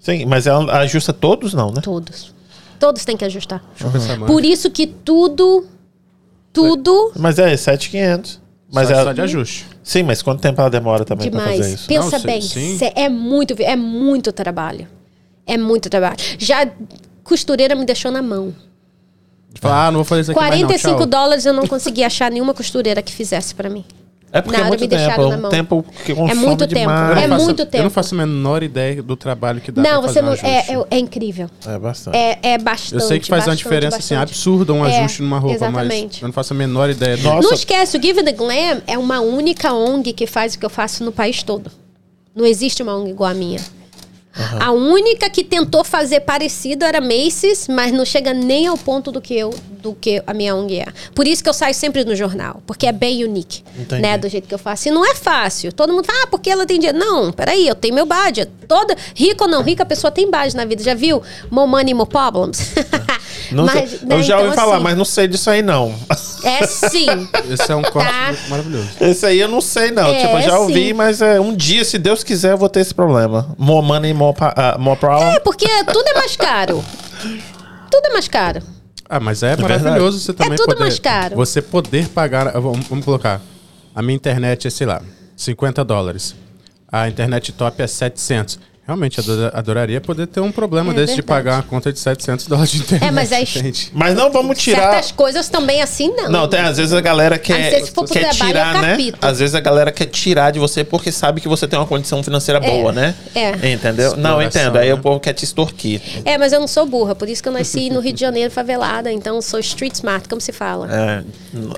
Sim, 0.00 0.24
mas 0.24 0.46
ela 0.46 0.78
ajusta 0.78 1.12
todos, 1.12 1.52
não, 1.52 1.70
né? 1.70 1.80
Todos. 1.82 2.34
Todos 2.80 3.04
têm 3.04 3.16
que 3.16 3.24
ajustar. 3.24 3.62
Deixa 3.70 3.84
eu 3.86 3.90
pensar 3.92 4.18
mais. 4.18 4.30
Por 4.32 4.44
isso 4.44 4.70
que 4.70 4.86
tudo, 4.86 5.66
tudo 6.52 7.12
Mas 7.16 7.38
é 7.38 7.56
7,500. 7.56 8.40
Mas 8.76 8.88
só, 8.88 8.94
ela... 8.94 9.04
só 9.04 9.12
de 9.12 9.20
ajuste. 9.22 9.66
Sim, 9.82 10.02
mas 10.04 10.22
quanto 10.22 10.40
tempo 10.40 10.60
ela 10.60 10.70
demora 10.70 11.04
também 11.04 11.30
pra 11.30 11.40
fazer 11.40 11.52
demais. 11.54 11.72
isso? 11.72 11.88
Pensa 11.88 12.18
Não, 12.18 12.24
bem, 12.24 12.40
sim. 12.40 12.78
é 12.94 13.08
muito, 13.08 13.54
é 13.58 13.74
muito 13.74 14.32
trabalho. 14.32 14.86
É 15.46 15.56
muito 15.56 15.88
trabalho. 15.88 16.16
Já 16.38 16.68
costureira 17.24 17.74
me 17.74 17.84
deixou 17.84 18.10
na 18.12 18.22
mão. 18.22 18.54
De 19.52 19.60
falar, 19.60 19.86
ah, 19.86 19.90
não 19.90 19.98
vou 19.98 20.04
fazer 20.04 20.20
isso 20.20 20.30
aqui 20.32 20.40
mais 20.40 20.60
não, 20.60 20.68
45 20.68 21.06
dólares 21.06 21.46
eu 21.46 21.52
não 21.52 21.66
consegui 21.66 22.04
achar 22.04 22.30
nenhuma 22.30 22.52
costureira 22.52 23.00
que 23.00 23.12
fizesse 23.12 23.54
pra 23.54 23.70
mim. 23.70 23.84
É 24.38 24.42
porque 24.42 24.58
Na 24.58 24.64
é 24.64 24.68
muito 24.68 24.86
tempo. 24.88 25.20
É 25.22 25.26
um 25.36 25.48
tempo 25.48 25.84
que 26.04 26.14
consome 26.14 26.40
muito 26.46 26.66
tempo. 26.66 26.74
demais. 26.80 27.08
Eu 27.10 27.14
não 27.16 27.22
É 27.22 27.28
faço- 27.28 27.44
muito 27.44 27.60
Eu 27.62 27.66
tempo. 27.66 27.84
não 27.84 27.90
faço 27.90 28.14
a 28.14 28.18
menor 28.18 28.62
ideia 28.62 29.02
do 29.02 29.16
trabalho 29.16 29.60
que 29.60 29.72
dá 29.72 29.82
não, 29.82 29.90
pra 30.02 30.12
você 30.12 30.20
fazer 30.20 30.20
um 30.20 30.42
não. 30.42 30.50
É, 30.50 30.58
é, 30.92 30.96
é 30.96 30.98
incrível. 30.98 31.48
É 31.66 31.78
bastante. 31.78 32.16
É, 32.16 32.38
é 32.42 32.58
bastante. 32.58 32.94
Eu 32.94 33.00
sei 33.00 33.18
que 33.20 33.26
faz 33.26 33.42
uma 33.44 33.52
bastante, 33.52 33.58
diferença 33.64 33.96
assim, 33.96 34.14
bastante. 34.14 34.30
absurda 34.32 34.72
um 34.72 34.86
É, 34.86 34.98
ajuste 34.98 35.22
numa 35.22 35.38
roupa, 35.38 35.56
exatamente. 35.56 36.06
mas 36.14 36.22
eu 36.22 36.26
não 36.28 36.32
faço 36.32 36.52
a 36.52 36.56
menor 36.56 36.90
ideia 36.90 37.16
Nossa. 37.16 37.42
Não 37.48 37.52
esquece, 37.54 37.96
o 37.96 38.02
Give 38.02 38.22
the 38.22 38.32
Glam 38.32 38.82
é 38.86 38.98
uma 38.98 39.20
única 39.20 39.72
ONG 39.72 40.12
que 40.12 40.26
faz 40.26 40.54
o 40.54 40.58
que 40.58 40.66
eu 40.66 40.70
faço 40.70 41.02
no 41.04 41.12
país 41.12 41.42
todo. 41.42 41.70
Não 42.34 42.44
existe 42.44 42.82
uma 42.82 42.94
ONG 42.96 43.10
igual 43.10 43.30
a 43.30 43.34
minha. 43.34 43.60
A 44.60 44.70
única 44.70 45.30
que 45.30 45.42
tentou 45.42 45.82
fazer 45.82 46.20
parecido 46.20 46.84
era 46.84 47.00
Macy's, 47.00 47.68
mas 47.68 47.90
não 47.90 48.04
chega 48.04 48.34
nem 48.34 48.66
ao 48.66 48.76
ponto 48.76 49.10
do 49.10 49.18
que 49.18 49.32
eu, 49.34 49.48
do 49.86 49.94
que 49.94 50.20
a 50.26 50.34
minha 50.34 50.54
ONG 50.54 50.80
é. 50.80 50.86
Por 51.14 51.26
isso 51.26 51.42
que 51.42 51.48
eu 51.48 51.54
saio 51.54 51.72
sempre 51.74 52.04
no 52.04 52.14
jornal, 52.16 52.60
porque 52.66 52.86
é 52.86 52.92
bem 52.92 53.24
unique, 53.24 53.62
Entendi. 53.78 54.02
né, 54.02 54.18
do 54.18 54.28
jeito 54.28 54.48
que 54.48 54.54
eu 54.54 54.58
faço. 54.58 54.88
E 54.88 54.90
não 54.90 55.04
é 55.08 55.14
fácil. 55.14 55.72
Todo 55.72 55.92
mundo 55.92 56.04
fala, 56.04 56.24
ah, 56.24 56.26
porque 56.26 56.50
ela 56.50 56.66
tem 56.66 56.78
dinheiro. 56.78 56.98
Não, 56.98 57.30
peraí, 57.30 57.68
eu 57.68 57.74
tenho 57.74 57.94
meu 57.94 58.04
budget. 58.06 58.50
Toda, 58.66 58.96
rica 59.14 59.44
ou 59.44 59.50
não 59.50 59.62
rica, 59.62 59.84
a 59.84 59.86
pessoa 59.86 60.10
tem 60.10 60.28
budget 60.28 60.56
na 60.56 60.64
vida. 60.64 60.82
Já 60.82 60.94
viu? 60.94 61.22
More 61.50 61.70
money, 61.70 61.94
more 61.94 62.08
problems. 62.08 62.58
Não 63.52 63.64
Mas, 63.64 64.02
né, 64.02 64.16
eu 64.16 64.22
já 64.24 64.38
ouvi 64.38 64.48
então, 64.50 64.60
falar, 64.64 64.74
assim, 64.76 64.82
mas 64.84 64.96
não 64.98 65.04
sei 65.04 65.28
disso 65.28 65.48
aí, 65.50 65.62
não. 65.62 65.94
É 66.42 66.66
sim. 66.66 67.06
Esse 67.48 67.70
é 67.70 67.76
um 67.76 67.82
corte 67.82 68.10
Tá. 68.10 68.34
maravilhoso. 68.48 68.88
Esse 69.00 69.24
aí 69.24 69.38
eu 69.38 69.46
não 69.46 69.60
sei, 69.60 69.92
não. 69.92 70.08
É, 70.08 70.20
tipo, 70.20 70.36
eu 70.36 70.42
já 70.42 70.58
ouvi, 70.58 70.86
sim. 70.88 70.92
mas 70.92 71.22
é, 71.22 71.38
um 71.38 71.54
dia, 71.54 71.84
se 71.84 71.96
Deus 71.96 72.24
quiser, 72.24 72.52
eu 72.52 72.56
vou 72.58 72.68
ter 72.68 72.80
esse 72.80 72.92
problema. 72.92 73.54
More 73.56 73.86
money, 73.86 74.12
more, 74.12 74.36
pa- 74.36 74.52
ah, 74.56 74.76
more 74.78 74.98
problem. 74.98 75.28
É, 75.32 75.38
porque 75.38 75.66
tudo 75.92 76.08
é 76.08 76.14
mais 76.14 76.34
caro. 76.34 76.84
Tudo 77.90 78.06
é 78.06 78.12
mais 78.12 78.26
caro. 78.26 78.60
Ah, 79.08 79.20
mas 79.20 79.42
é, 79.42 79.56
verdade. 79.56 79.82
maravilhoso 79.84 80.18
você 80.20 80.32
também 80.32 80.56
tudo 80.56 80.66
poder... 80.66 80.80
mais 80.80 80.98
caro. 80.98 81.36
Você 81.36 81.62
poder 81.62 82.08
pagar... 82.08 82.48
ah, 82.48 82.60
Vamos, 82.60 82.86
vamos 82.86 83.04
colocar. 83.04 83.40
A 83.94 84.02
minha 84.02 84.16
internet 84.16 84.66
é, 84.66 84.70
sei 84.70 84.86
lá, 84.86 85.00
50 85.36 85.84
dólares. 85.84 86.34
A 86.90 87.08
internet 87.08 87.52
top 87.52 87.82
é 87.82 87.86
700. 87.86 88.58
Realmente, 88.86 89.18
ado- 89.18 89.50
adoraria 89.52 90.00
poder 90.00 90.28
ter 90.28 90.38
um 90.38 90.52
problema 90.52 90.92
É 90.92 90.94
desse 90.94 91.14
de 91.16 91.20
verdade. 91.22 91.26
pagar 91.44 91.54
uma 91.56 91.62
conta 91.64 91.92
de 91.92 91.98
700 91.98 92.46
dólares 92.46 92.70
de 92.70 92.78
internet. 92.78 93.08
É, 93.08 93.10
mas 93.10 93.32
aí- 93.32 93.44
gente. 93.44 93.90
Mas 93.92 94.14
não 94.14 94.30
vamos 94.30 94.56
tirar. 94.58 94.92
Certas 94.92 95.10
coisas 95.10 95.48
também 95.48 95.82
assim, 95.82 96.08
não. 96.16 96.30
Não, 96.30 96.48
tem, 96.48 96.60
às 96.60 96.76
vezes 96.76 96.92
a 96.92 97.00
galera 97.00 97.36
quer, 97.36 97.64
Às 97.66 97.70
vezes, 97.72 97.88
se 97.88 97.92
for 97.94 98.06
quer 98.06 98.20
trabalho, 98.30 98.36
tirar, 98.46 98.80
né? 98.82 98.96
Às 99.20 99.40
vezes 99.40 99.54
a 99.56 99.60
galera 99.60 99.90
quer 99.90 100.06
tirar 100.06 100.52
de 100.52 100.60
você 100.60 100.84
porque 100.84 101.10
sabe 101.10 101.40
que 101.40 101.48
você 101.48 101.66
tem 101.66 101.76
uma 101.76 101.86
condição 101.86 102.22
financeira 102.22 102.64
É, 102.64 102.70
boa, 102.70 102.92
né? 102.92 103.14
é. 103.34 103.72
Entendeu? 103.72 104.16
Não, 104.16 104.40
entendo. 104.40 104.78
Aí 104.78 104.88
né? 104.88 104.94
o 104.94 104.98
povo 104.98 105.18
quer 105.18 105.32
te 105.32 105.44
extorquir. 105.44 106.00
É, 106.24 106.38
mas 106.38 106.52
eu 106.52 106.60
não 106.60 106.68
sou 106.68 106.86
burra, 106.86 107.14
por 107.16 107.28
isso 107.28 107.42
que 107.42 107.48
eu 107.48 107.52
nasci 107.52 107.90
no 107.90 107.98
Rio 107.98 108.12
de 108.12 108.20
Janeiro, 108.20 108.52
favelada, 108.52 109.10
então 109.10 109.42
sou 109.42 109.58
street 109.58 109.94
smart, 109.94 110.28
como 110.28 110.40
se 110.40 110.52
fala. 110.52 110.88
É, 110.92 111.24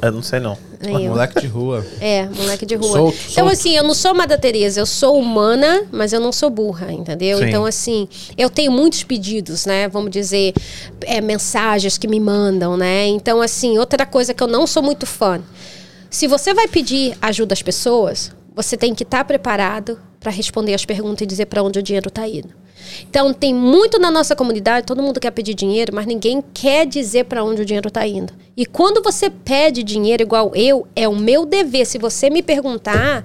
eu 0.06 0.12
não 0.12 0.22
sei 0.22 0.40
não. 0.40 0.58
É, 0.80 0.90
eu. 0.90 1.10
Moleque 1.10 1.40
de 1.40 1.46
rua. 1.46 1.86
É, 2.00 2.26
moleque 2.26 2.64
de 2.64 2.74
rua. 2.76 2.92
Solto, 2.92 3.18
então, 3.30 3.44
solto. 3.44 3.52
assim, 3.52 3.76
eu 3.76 3.82
não 3.82 3.94
sou 3.94 4.14
Madre 4.14 4.38
Teresa, 4.38 4.80
eu 4.80 4.86
sou 4.86 5.18
humana, 5.18 5.84
mas 5.90 6.12
eu 6.12 6.20
não 6.20 6.30
sou 6.30 6.48
burra, 6.50 6.92
entendeu? 6.92 7.38
Sim. 7.38 7.44
Então, 7.44 7.64
assim, 7.64 8.08
eu 8.36 8.48
tenho 8.48 8.70
muitos 8.70 9.02
pedidos, 9.02 9.66
né? 9.66 9.88
Vamos 9.88 10.10
dizer, 10.10 10.54
é, 11.02 11.20
mensagens 11.20 11.98
que 11.98 12.06
me 12.06 12.20
mandam, 12.20 12.76
né? 12.76 13.06
Então, 13.06 13.42
assim, 13.42 13.78
outra 13.78 14.06
coisa 14.06 14.32
que 14.32 14.42
eu 14.42 14.46
não 14.46 14.66
sou 14.66 14.82
muito 14.82 15.04
fã. 15.04 15.40
Se 16.10 16.26
você 16.26 16.54
vai 16.54 16.68
pedir 16.68 17.16
ajuda 17.20 17.52
às 17.52 17.62
pessoas, 17.62 18.32
você 18.54 18.76
tem 18.76 18.94
que 18.94 19.02
estar 19.02 19.24
preparado 19.24 19.98
para 20.20 20.30
responder 20.32 20.74
as 20.74 20.84
perguntas 20.84 21.22
e 21.22 21.26
dizer 21.26 21.46
para 21.46 21.62
onde 21.62 21.78
o 21.78 21.82
dinheiro 21.82 22.08
está 22.08 22.26
indo. 22.26 22.50
Então, 23.08 23.32
tem 23.32 23.54
muito 23.54 23.98
na 23.98 24.10
nossa 24.10 24.36
comunidade, 24.36 24.86
todo 24.86 25.02
mundo 25.02 25.20
quer 25.20 25.30
pedir 25.30 25.54
dinheiro, 25.54 25.94
mas 25.94 26.06
ninguém 26.06 26.42
quer 26.52 26.86
dizer 26.86 27.24
para 27.24 27.44
onde 27.44 27.62
o 27.62 27.64
dinheiro 27.64 27.88
está 27.88 28.06
indo. 28.06 28.32
E 28.56 28.66
quando 28.66 29.02
você 29.02 29.30
pede 29.30 29.82
dinheiro 29.82 30.22
igual 30.22 30.52
eu, 30.54 30.86
é 30.94 31.08
o 31.08 31.16
meu 31.16 31.46
dever. 31.46 31.86
Se 31.86 31.98
você 31.98 32.28
me 32.28 32.42
perguntar, 32.42 33.24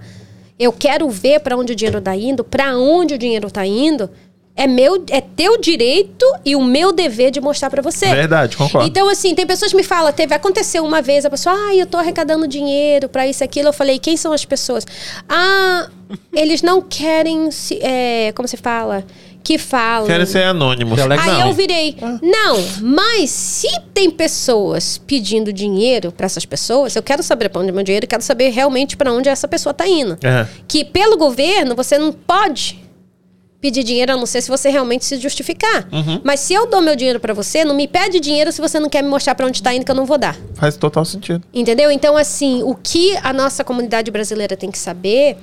eu 0.60 0.72
quero 0.72 1.10
ver 1.10 1.40
para 1.40 1.57
onde 1.57 1.73
o 1.73 1.76
dinheiro 1.76 1.99
está 1.99 2.15
indo, 2.15 2.44
para 2.44 2.77
onde 2.77 3.15
o 3.15 3.18
dinheiro 3.18 3.48
está 3.48 3.65
indo, 3.65 4.10
é 4.56 4.68
meu, 4.68 5.03
é 5.10 5.19
teu 5.19 5.60
direito 5.60 6.26
e 6.45 6.56
o 6.56 6.64
meu 6.64 6.91
dever 6.91 7.31
de 7.31 7.41
mostrar 7.41 7.69
para 7.69 7.81
você. 7.81 8.06
Verdade, 8.06 8.56
concordo. 8.56 8.88
Então, 8.88 9.10
assim, 9.10 9.34
tem 9.34 9.48
pessoas 9.48 9.72
que 9.72 9.77
me 9.77 9.84
falam, 9.84 10.14
teve, 10.14 10.34
aconteceu 10.35 10.85
uma 10.85 11.02
vez, 11.02 11.26
a 11.26 11.30
pessoa, 11.30 11.56
ah, 11.56 11.76
eu 11.76 11.88
tô 11.88 11.98
arrecadando 11.98 12.48
dinheiro 12.48 13.10
pra 13.10 13.26
isso 13.27 13.44
e 13.44 13.45
aquilo. 13.45 13.69
Eu 13.69 13.73
falei, 13.73 13.98
quem 13.98 14.15
são 14.15 14.31
as 14.31 14.45
pessoas? 14.45 14.85
Ah, 15.27 15.90
eles 16.31 16.61
não 16.61 16.81
querem, 16.81 17.49
se, 17.49 17.80
é, 17.81 18.31
como 18.34 18.48
se 18.48 18.57
fala? 18.57 19.03
Que 19.44 19.57
falam. 19.57 20.07
Querem 20.07 20.26
ser 20.26 20.44
anônimos. 20.44 20.95
Delegue- 20.95 21.22
Aí 21.30 21.41
eu 21.41 21.53
virei, 21.53 21.98
não, 22.22 22.56
mas 22.82 23.30
se 23.30 23.68
tem 23.94 24.10
pessoas 24.10 24.98
pedindo 24.98 25.52
dinheiro 25.52 26.11
pra 26.14 26.26
essas 26.26 26.45
pessoas, 26.45 26.95
eu 26.95 27.03
quero 27.03 27.22
saber 27.22 27.49
pra 27.49 27.61
onde 27.61 27.70
é 27.70 27.74
meu 27.74 27.84
dinheiro, 27.84 28.06
eu 28.06 28.10
quero 28.10 28.24
saber 28.24 28.49
realmente 28.52 28.95
pra 28.95 29.11
onde 29.11 29.28
essa 29.28 29.48
pessoa 29.48 29.74
tá 29.74 29.86
indo. 29.86 30.18
É. 30.24 30.48
Que 30.68 30.86
pelo 30.86 31.18
governo 31.18 31.76
você 31.76 31.98
não 31.98 32.14
pode 32.14 32.82
pedir 33.60 33.84
dinheiro 33.84 34.14
a 34.14 34.18
não 34.18 34.26
ser 34.26 34.41
se 34.41 34.49
você 34.49 34.70
realmente 34.70 35.03
se 35.06 35.18
justificar. 35.18 35.88
Uhum. 35.91 36.20
Mas 36.24 36.40
se 36.41 36.53
eu 36.53 36.65
dou 36.70 36.82
meu 36.82 36.95
dinheiro 36.95 37.20
pra 37.20 37.34
você, 37.34 37.64
não 37.65 37.76
me 37.76 37.88
pede 37.88 38.20
dinheiro 38.20 38.52
se 38.52 38.60
você 38.61 38.78
não 38.80 38.90
quer 38.90 39.02
me 39.02 39.10
mostrar 39.10 39.36
pra 39.36 39.45
onde 39.45 39.61
tá 39.64 39.74
indo 39.74 39.86
que 39.86 39.91
eu 39.91 39.95
não 39.95 40.06
vou 40.06 40.18
dar. 40.18 40.38
Faz 40.53 40.76
total 40.78 41.03
sentido. 41.06 41.44
Entendeu? 41.53 41.90
Então, 41.91 42.15
assim, 42.18 42.61
o 42.64 42.76
que 42.76 43.18
a 43.24 43.32
nossa 43.34 43.64
comunidade 43.64 44.10
brasileira 44.11 44.56
tem 44.57 44.70
que 44.72 44.78
saber 44.78 45.38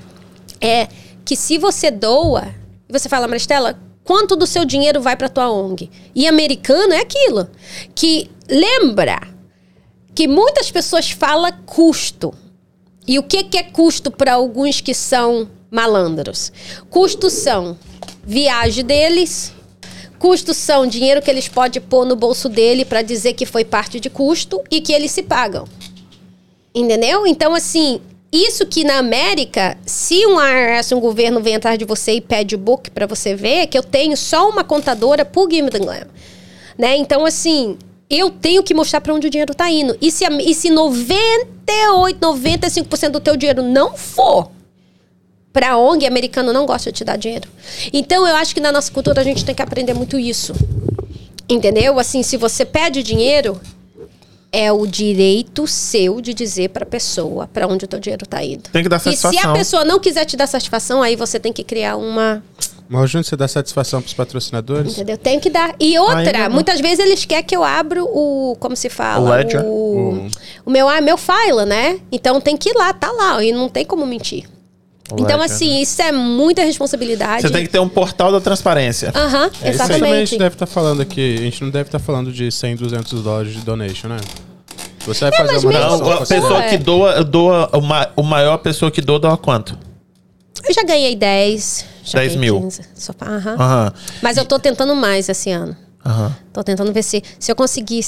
é 0.61 0.89
que 1.25 1.35
se 1.35 1.57
você 1.57 1.91
doa, 1.91 2.49
e 2.89 2.93
você 2.93 3.09
fala, 3.09 3.27
Maristela, 3.27 3.79
quanto 4.05 4.37
do 4.37 4.47
seu 4.47 4.65
dinheiro 4.65 5.01
vai 5.01 5.17
para 5.17 5.29
tua 5.29 5.51
ONG? 5.51 5.91
E 6.15 6.27
americano 6.27 6.93
é 6.93 7.01
aquilo. 7.01 7.49
Que 7.95 8.31
lembra 8.49 9.21
que 10.15 10.27
muitas 10.27 10.71
pessoas 10.71 11.11
falam 11.11 11.53
custo. 11.65 12.35
E 13.07 13.19
o 13.19 13.23
que, 13.23 13.45
que 13.45 13.59
é 13.59 13.63
custo 13.63 14.11
para 14.11 14.35
alguns 14.35 14.81
que 14.81 14.95
são 14.95 15.49
malandros? 15.71 16.53
Custos 16.89 17.33
são 17.33 17.79
viagem 18.25 18.85
deles, 18.85 19.53
Custos 20.21 20.59
são 20.59 20.87
dinheiro 20.87 21.23
que 21.23 21.31
eles 21.31 21.49
podem 21.49 21.81
pôr 21.81 22.05
no 22.05 22.15
bolso 22.15 22.47
dele 22.47 22.85
para 22.85 23.01
dizer 23.01 23.33
que 23.33 23.47
foi 23.47 23.65
parte 23.65 23.99
de 23.99 24.11
custo 24.11 24.63
e 24.71 24.83
que 24.83 24.93
eles 24.93 25.13
se 25.13 25.23
pagam. 25.23 25.67
Entendeu? 26.75 27.27
Então, 27.27 27.55
assim, 27.55 28.03
isso 28.33 28.65
que 28.65 28.85
na 28.85 28.99
América, 28.99 29.77
se 29.85 30.25
um 30.27 30.41
IRS, 30.41 30.95
um 30.95 31.01
governo 31.01 31.41
vem 31.41 31.57
atrás 31.57 31.77
de 31.77 31.85
você 31.85 32.13
e 32.13 32.21
pede 32.21 32.55
o 32.55 32.59
book 32.59 32.91
para 32.91 33.07
você 33.07 33.35
ver, 33.35 33.67
que 33.67 33.77
eu 33.77 33.83
tenho 33.83 34.17
só 34.17 34.49
uma 34.49 34.63
contadora 34.63 35.25
por 35.25 35.49
the 35.49 35.79
Glam. 35.79 36.07
Né? 36.79 36.97
Então, 36.97 37.25
assim, 37.25 37.77
eu 38.09 38.31
tenho 38.31 38.63
que 38.63 38.73
mostrar 38.73 39.01
para 39.01 39.13
onde 39.13 39.27
o 39.27 39.31
dinheiro 39.31 39.51
está 39.51 39.69
indo. 39.69 39.97
E 40.01 40.13
se, 40.13 40.25
e 40.25 40.55
se 40.55 40.71
98, 40.71 42.21
95% 42.21 43.09
do 43.11 43.21
teu 43.21 43.37
dinheiro 43.37 43.63
não 43.63 43.97
for 43.97 44.51
para 45.53 45.77
ONG, 45.77 46.07
americano 46.07 46.53
não 46.53 46.65
gosta 46.67 46.93
de 46.93 46.99
te 46.99 47.05
dar 47.05 47.17
dinheiro. 47.17 47.49
Então, 47.93 48.27
eu 48.29 48.37
acho 48.37 48.55
que 48.55 48.61
na 48.61 48.71
nossa 48.71 48.93
cultura 48.93 49.21
a 49.21 49.25
gente 49.25 49.45
tem 49.45 49.55
que 49.55 49.63
aprender 49.63 49.93
muito 49.93 50.17
isso. 50.17 50.55
Entendeu? 51.49 51.99
Assim, 51.99 52.23
se 52.23 52.37
você 52.37 52.65
pede 52.65 53.03
dinheiro, 53.03 53.61
é 54.53 54.73
o 54.73 54.87
direito 54.87 55.67
seu 55.67 56.21
de 56.21 56.35
dizer 56.35 56.71
para 56.71 56.83
a 56.83 56.87
pessoa 56.87 57.47
para 57.53 57.67
onde 57.69 57.85
o 57.85 57.89
teu 57.89 58.01
dinheiro 58.01 58.25
está 58.25 58.43
indo. 58.43 58.65
Tem 58.73 58.83
que 58.83 58.89
dar 58.89 58.97
E 58.97 59.01
se 59.01 59.17
satisfação. 59.17 59.51
a 59.51 59.55
pessoa 59.55 59.85
não 59.85 59.99
quiser 60.01 60.25
te 60.25 60.37
dar 60.37 60.47
satisfação, 60.47 61.03
aí 61.03 61.15
você 61.17 61.39
tem 61.39 61.53
que 61.53 61.63
criar 61.63 61.97
uma, 61.97 62.43
Mas, 62.89 63.09
Júnior, 63.11 63.25
você 63.25 63.37
dá 63.37 63.47
satisfação 63.47 64.03
pros 64.03 64.13
patrocinadores? 64.15 64.93
entendeu? 64.95 65.17
Tem 65.17 65.39
que 65.39 65.49
dar. 65.49 65.75
E 65.79 65.97
outra, 65.99 66.49
muitas 66.51 66.81
vezes 66.81 66.99
eles 66.99 67.25
querem 67.25 67.45
que 67.45 67.55
eu 67.57 67.63
abra 67.63 68.03
o, 68.03 68.57
como 68.59 68.75
se 68.75 68.89
fala, 68.89 69.31
O 69.31 69.33
ledger? 69.33 69.63
o, 69.65 70.27
o 70.67 70.71
meu, 70.71 70.89
ah, 70.89 71.01
meu 71.01 71.17
file, 71.17 71.65
né? 71.67 72.01
Então 72.11 72.41
tem 72.41 72.57
que 72.57 72.71
ir 72.71 72.75
lá, 72.75 72.93
tá 72.93 73.13
lá, 73.13 73.43
e 73.45 73.53
não 73.53 73.69
tem 73.69 73.85
como 73.85 74.05
mentir. 74.05 74.49
Então 75.19 75.41
assim, 75.43 75.81
isso 75.81 76.01
é 76.03 76.13
muita 76.13 76.63
responsabilidade. 76.63 77.43
Você 77.43 77.51
tem 77.51 77.65
que 77.65 77.71
ter 77.71 77.79
um 77.81 77.89
portal 77.89 78.31
da 78.31 78.41
transparência. 78.41 79.13
Aham, 79.15 79.51
É 79.63 79.71
isso 79.71 79.83
aí 79.83 79.89
também 79.89 79.91
a 79.91 79.97
exatamente. 79.97 80.31
gente 80.31 80.39
deve 80.39 80.55
estar 80.55 80.67
falando 80.67 81.01
aqui. 81.03 81.37
A 81.39 81.43
gente 81.43 81.63
não 81.63 81.71
deve 81.71 81.89
estar 81.89 81.99
falando 81.99 82.33
de 82.33 82.51
100, 82.51 82.77
200 82.77 83.23
dólares 83.23 83.53
de 83.53 83.61
donation, 83.61 84.09
né? 84.09 84.19
Você 85.07 85.21
vai 85.29 85.33
fazer 85.33 85.53
mas 85.55 85.65
uma 85.65 85.73
Não, 85.73 86.13
a 86.13 86.19
com 86.19 86.27
pessoa 86.27 86.63
é. 86.63 86.69
que 86.69 86.77
doa, 86.79 87.25
doa 87.25 87.71
o, 87.73 87.81
ma, 87.81 88.09
o 88.17 88.23
maior 88.23 88.59
pessoa 88.59 88.91
que 88.91 89.01
doa, 89.01 89.19
doa 89.19 89.37
quanto? 89.37 89.77
Eu 90.69 90.75
já 90.75 90.83
ganhei 90.85 91.17
10, 91.17 91.87
já 92.05 92.19
10 92.19 92.35
ganhei 92.35 92.39
mil. 92.53 92.61
15. 92.61 92.83
Só, 92.95 93.13
aham. 93.23 93.55
Aham. 93.59 93.93
Mas 94.23 94.37
eu 94.37 94.45
tô 94.45 94.59
tentando 94.59 94.95
mais 94.95 95.29
esse 95.29 95.51
ano. 95.51 95.75
Aham. 96.05 96.37
Tô 96.53 96.63
tentando 96.63 96.93
ver 96.93 97.03
se, 97.03 97.23
se 97.39 97.51
eu 97.51 97.57
conseguir 97.57 98.03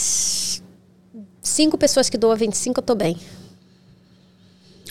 cinco 1.40 1.78
pessoas 1.78 2.08
que 2.10 2.18
doam 2.18 2.36
25, 2.36 2.78
eu 2.80 2.82
tô 2.84 2.94
bem. 2.94 3.16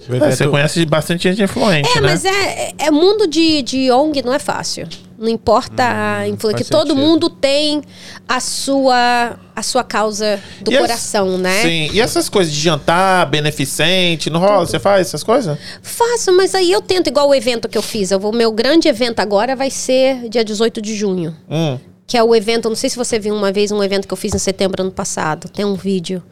É, 0.10 0.32
você 0.32 0.48
conhece 0.48 0.86
bastante 0.86 1.24
gente 1.24 1.42
influente, 1.44 1.90
É, 1.98 2.02
né? 2.02 2.08
mas 2.10 2.26
é, 2.26 2.74
é 2.78 2.92
mundo 2.92 3.28
de, 3.28 3.62
de 3.62 3.92
ONG 3.92 4.22
não 4.24 4.34
é 4.34 4.40
fácil. 4.40 4.88
Não 5.18 5.30
importa 5.30 5.84
a 5.84 6.28
influência, 6.28 6.64
que 6.66 6.72
todo 6.72 6.88
sentido. 6.90 6.96
mundo 7.06 7.30
tem 7.30 7.84
a 8.28 8.40
sua 8.40 9.38
a 9.56 9.62
sua 9.62 9.84
causa 9.84 10.42
do 10.62 10.72
E 10.72 10.76
as- 10.76 10.82
coração, 10.82 11.38
né? 11.38 11.62
Sim. 11.62 11.90
E 11.94 12.02
essas 12.02 12.28
coisas 12.28 12.52
de 12.52 12.60
jantar, 12.60 13.28
beneficente, 13.28 14.32
não 14.32 14.40
rola? 14.40 14.66
Você 14.66 14.80
faz 14.80 15.06
essas 15.08 15.22
coisas? 15.24 15.56
Faço, 15.84 16.34
mas 16.36 16.56
aí 16.56 16.72
eu 16.72 16.82
tento 16.82 17.08
igual 17.08 17.30
o 17.30 17.36
evento 17.36 17.70
que 17.70 17.78
eu 17.78 17.84
fiz. 17.84 18.10
Eu 18.10 18.20
vou, 18.20 18.34
meu 18.34 18.52
grande 18.52 18.88
evento 18.88 19.20
agora 19.20 19.56
vai 19.56 19.70
ser 19.70 20.28
dia 20.28 20.44
18 20.44 20.82
de 20.82 20.96
junho. 20.96 21.36
Hum. 21.48 21.78
Que 22.08 22.18
é 22.18 22.24
o 22.24 22.34
evento, 22.34 22.68
não 22.68 22.76
sei 22.76 22.90
se 22.90 22.98
você 22.98 23.20
viu 23.20 23.36
uma 23.36 23.52
vez 23.52 23.72
um 23.72 23.84
evento 23.84 24.08
que 24.08 24.14
eu 24.14 24.18
fiz 24.18 24.34
em 24.34 24.40
setembro 24.40 24.82
ano 24.82 24.92
passado. 24.92 25.48
Tem 25.50 25.64
um 25.64 25.76
vídeo. 25.76 26.24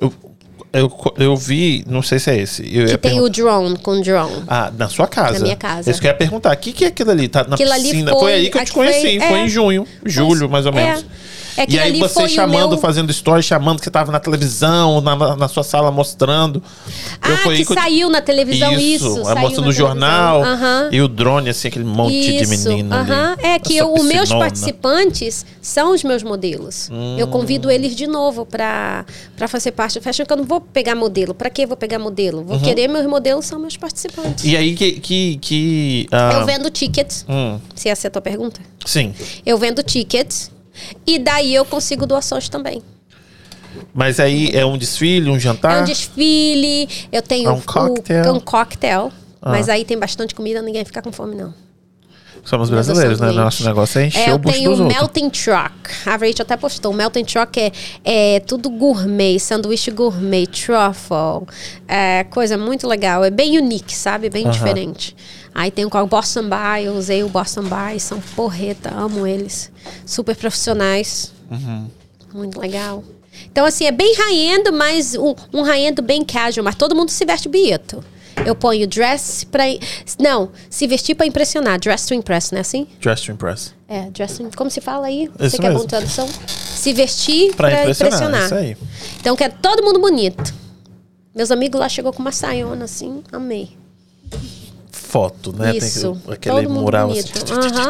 Eu, 0.00 0.12
eu, 0.74 1.14
eu 1.18 1.36
vi, 1.36 1.84
não 1.88 2.02
sei 2.02 2.18
se 2.18 2.30
é 2.30 2.36
esse. 2.38 2.62
Eu 2.76 2.86
Que 2.86 2.98
tem 2.98 3.20
o 3.20 3.28
drone, 3.28 3.78
com 3.78 4.00
drone. 4.00 4.42
Ah, 4.48 4.72
na 4.76 4.88
sua 4.88 5.06
casa. 5.06 5.34
Na 5.38 5.40
minha 5.40 5.56
casa. 5.56 5.90
Isso 5.90 6.00
que 6.00 6.06
eu 6.06 6.10
ia 6.10 6.16
perguntar. 6.16 6.52
O 6.52 6.56
que, 6.58 6.72
que 6.72 6.84
é 6.84 6.88
aquilo 6.88 7.10
ali? 7.10 7.28
Tá 7.28 7.44
na 7.44 7.54
Aquilo 7.54 7.72
piscina. 7.74 8.10
foi- 8.12 8.20
Foi, 8.20 8.32
aí 8.34 8.50
que 8.50 8.58
eu 8.58 8.64
te 8.64 8.72
foi- 8.72 8.86
conheci. 8.86 9.18
Foi, 9.20 9.38
é. 9.38 9.44
em 9.44 9.48
junho. 9.48 9.86
Julho, 10.04 10.48
mais 10.50 10.66
ou 10.66 10.72
menos. 10.72 11.00
É, 11.00 11.04
e 11.56 11.60
aquilo 11.60 11.82
aí 11.82 11.98
você 11.98 12.28
chamando, 12.28 12.70
meu- 12.70 12.78
fazendo 12.78 13.10
story, 13.10 13.42
chamando 13.42 13.78
que 13.78 13.84
você 13.84 13.90
tava 13.90 14.10
na 14.12 14.20
televisão, 14.20 15.00
na, 15.00 15.36
na- 15.36 15.48
sua 15.48 15.62
sala 15.62 15.90
mostrando. 15.90 16.62
Eu- 17.26 17.34
Ah, 17.34 17.54
que 17.56 17.64
saiu 17.64 18.08
na 18.10 18.20
televisão 18.20 18.72
isso. 18.78 19.18
Isso, 19.20 19.28
aí 19.28 19.40
mostrando 19.40 19.66
no 19.66 19.72
jornal. 19.72 20.42
E 20.90 21.00
o 21.00 21.08
drone, 21.08 21.50
assim, 21.50 21.68
aquele 21.68 21.84
monte 21.84 22.12
de 22.12 22.42
Isso, 22.42 22.68
menina 22.68 23.00
aham. 23.00 23.32
ali. 23.38 23.46
É 23.46 23.58
que 23.58 23.76
eu- 23.76 23.92
os 23.92 24.04
meus 24.04 24.28
participantes 24.30 25.44
são 25.60 25.92
os 25.94 26.02
meus 26.02 26.22
modelos. 26.22 26.88
Eu 27.18 27.28
convido 27.28 27.70
eles 27.70 27.94
de 27.94 28.06
novo 28.06 28.44
para 28.46 29.04
fazer 29.48 29.72
parte 29.72 29.98
do 29.98 30.02
fashion, 30.02 30.24
que 30.26 30.32
eu 30.32 30.36
não 30.36 30.44
vou 30.44 30.60
pegar 30.60 30.94
modelo. 30.94 31.34
Para 31.34 31.50
que 31.50 31.62
eu 31.62 31.68
vou 31.68 31.76
pegar 31.76 31.98
modelo? 31.98 32.38
Uhum. 32.38 32.44
Vou 32.44 32.60
querer 32.60 32.88
meus 32.88 33.06
modelos 33.06 33.44
são 33.46 33.58
meus 33.58 33.76
participantes. 33.76 34.44
E 34.44 34.56
aí 34.56 34.74
que... 34.74 34.92
que, 34.92 35.36
que 35.40 36.08
ah, 36.10 36.32
Eu 36.34 36.46
vendo 36.46 36.70
tickets, 36.70 37.24
hum, 37.28 37.58
se 37.74 37.88
essa 37.88 38.06
é 38.06 38.08
a 38.08 38.10
tua 38.10 38.22
pergunta. 38.22 38.60
sim. 38.84 39.14
Eu 39.44 39.56
vendo 39.58 39.82
tickets 39.82 40.50
e 41.06 41.18
daí 41.18 41.54
eu 41.54 41.64
consigo 41.64 42.06
doações 42.06 42.48
também. 42.48 42.82
Mas 43.92 44.20
aí 44.20 44.50
é 44.54 44.64
um 44.64 44.78
desfile, 44.78 45.30
um 45.30 45.38
jantar? 45.38 45.78
É 45.78 45.82
um 45.82 45.84
desfile, 45.84 46.88
eu 47.12 47.22
tenho 47.22 47.48
É 47.48 47.52
um 47.52 47.56
o- 47.58 47.62
cocktail. 47.62 48.24
Ah. 48.28 48.32
um 48.32 48.40
cocktail. 48.40 49.12
Mas 49.46 49.68
aí 49.68 49.84
tem 49.84 49.98
bastante 49.98 50.34
comida, 50.34 50.62
ninguém 50.62 50.84
fica 50.86 51.02
com 51.02 51.12
fome, 51.12 51.34
não. 51.34 51.52
Somos 52.44 52.68
eu 52.68 52.74
brasileiros, 52.74 53.20
né? 53.20 53.30
Nosso 53.32 53.64
negócio 53.64 53.98
é 54.00 54.06
encher 54.06 54.28
É, 54.28 54.30
eu 54.30 54.34
o 54.36 54.38
bucho 54.38 54.54
tenho 54.56 54.70
dos 54.70 54.80
o 54.80 54.82
outros. 54.84 55.00
Melting 55.00 55.30
Truck. 55.30 55.74
A 56.06 56.10
Rachel 56.12 56.34
até 56.42 56.56
postou. 56.56 56.92
O 56.92 56.94
Melting 56.94 57.24
Truck 57.24 57.58
é, 57.58 57.72
é 58.04 58.40
tudo 58.40 58.68
gourmet, 58.70 59.38
sanduíche 59.38 59.90
gourmet, 59.90 60.46
truffle. 60.46 61.46
É 61.88 62.24
coisa 62.24 62.56
muito 62.58 62.86
legal. 62.86 63.24
É 63.24 63.30
bem 63.30 63.58
unique, 63.58 63.94
sabe? 63.94 64.28
Bem 64.30 64.48
diferente. 64.50 65.16
Aí 65.54 65.70
tem 65.70 65.84
o 65.84 66.06
Boston 66.06 66.48
Bar. 66.48 66.80
Eu 66.80 66.94
usei 66.94 67.22
o 67.22 67.28
Boston 67.28 67.62
e 67.94 68.00
São 68.00 68.20
porreta. 68.34 68.92
Amo 68.92 69.26
eles. 69.26 69.70
Super 70.04 70.34
profissionais. 70.34 71.32
Uhum. 71.50 71.88
Muito 72.34 72.60
legal. 72.60 73.04
Então, 73.50 73.64
assim, 73.64 73.84
é 73.84 73.92
bem 73.92 74.14
high-end, 74.16 74.70
mas 74.72 75.14
um, 75.14 75.34
um 75.52 75.62
high-end 75.62 76.02
bem 76.02 76.24
casual. 76.24 76.64
Mas 76.64 76.74
todo 76.74 76.94
mundo 76.94 77.10
se 77.10 77.24
veste 77.24 77.48
bonito. 77.48 78.02
Eu 78.44 78.54
ponho 78.56 78.86
dress 78.86 79.44
pra... 79.44 79.62
Não, 80.18 80.50
se 80.68 80.86
vestir 80.88 81.14
pra 81.14 81.24
impressionar. 81.24 81.78
Dress 81.78 82.06
to 82.06 82.14
impress, 82.14 82.50
não 82.50 82.58
é 82.58 82.60
assim? 82.62 82.86
Dress 83.00 83.22
to 83.24 83.30
impress. 83.32 83.72
É, 83.88 84.10
dressing, 84.10 84.50
como 84.56 84.68
se 84.70 84.80
fala 84.80 85.06
aí? 85.06 85.30
Isso 85.38 85.50
Você 85.50 85.58
que 85.58 85.66
é 85.66 85.68
bom 85.68 85.74
mesmo. 85.74 85.82
de 85.82 85.88
tradução? 85.88 86.28
Se 86.48 86.92
vestir 86.92 87.54
Pra 87.54 87.68
pra, 87.70 87.80
impressionar, 87.82 88.12
impressionar. 88.18 88.44
isso 88.46 88.54
aí. 88.54 88.76
Então, 89.20 89.36
quero 89.36 89.54
todo 89.62 89.84
mundo 89.84 90.00
bonito. 90.00 90.52
Meus 91.34 91.50
amigos 91.52 91.80
lá 91.80 91.88
chegou 91.88 92.12
com 92.12 92.20
uma 92.20 92.32
saiona 92.32 92.84
assim, 92.84 93.22
amei. 93.32 93.70
Foto, 95.14 95.52
né? 95.56 95.76
Isso. 95.76 96.16
Tem 96.24 96.34
aquele 96.34 96.54
todo 96.56 96.68
mundo 96.70 96.82
mural 96.82 97.06
bonito. 97.06 97.30
assim. 97.44 97.54
Aham. 97.54 97.88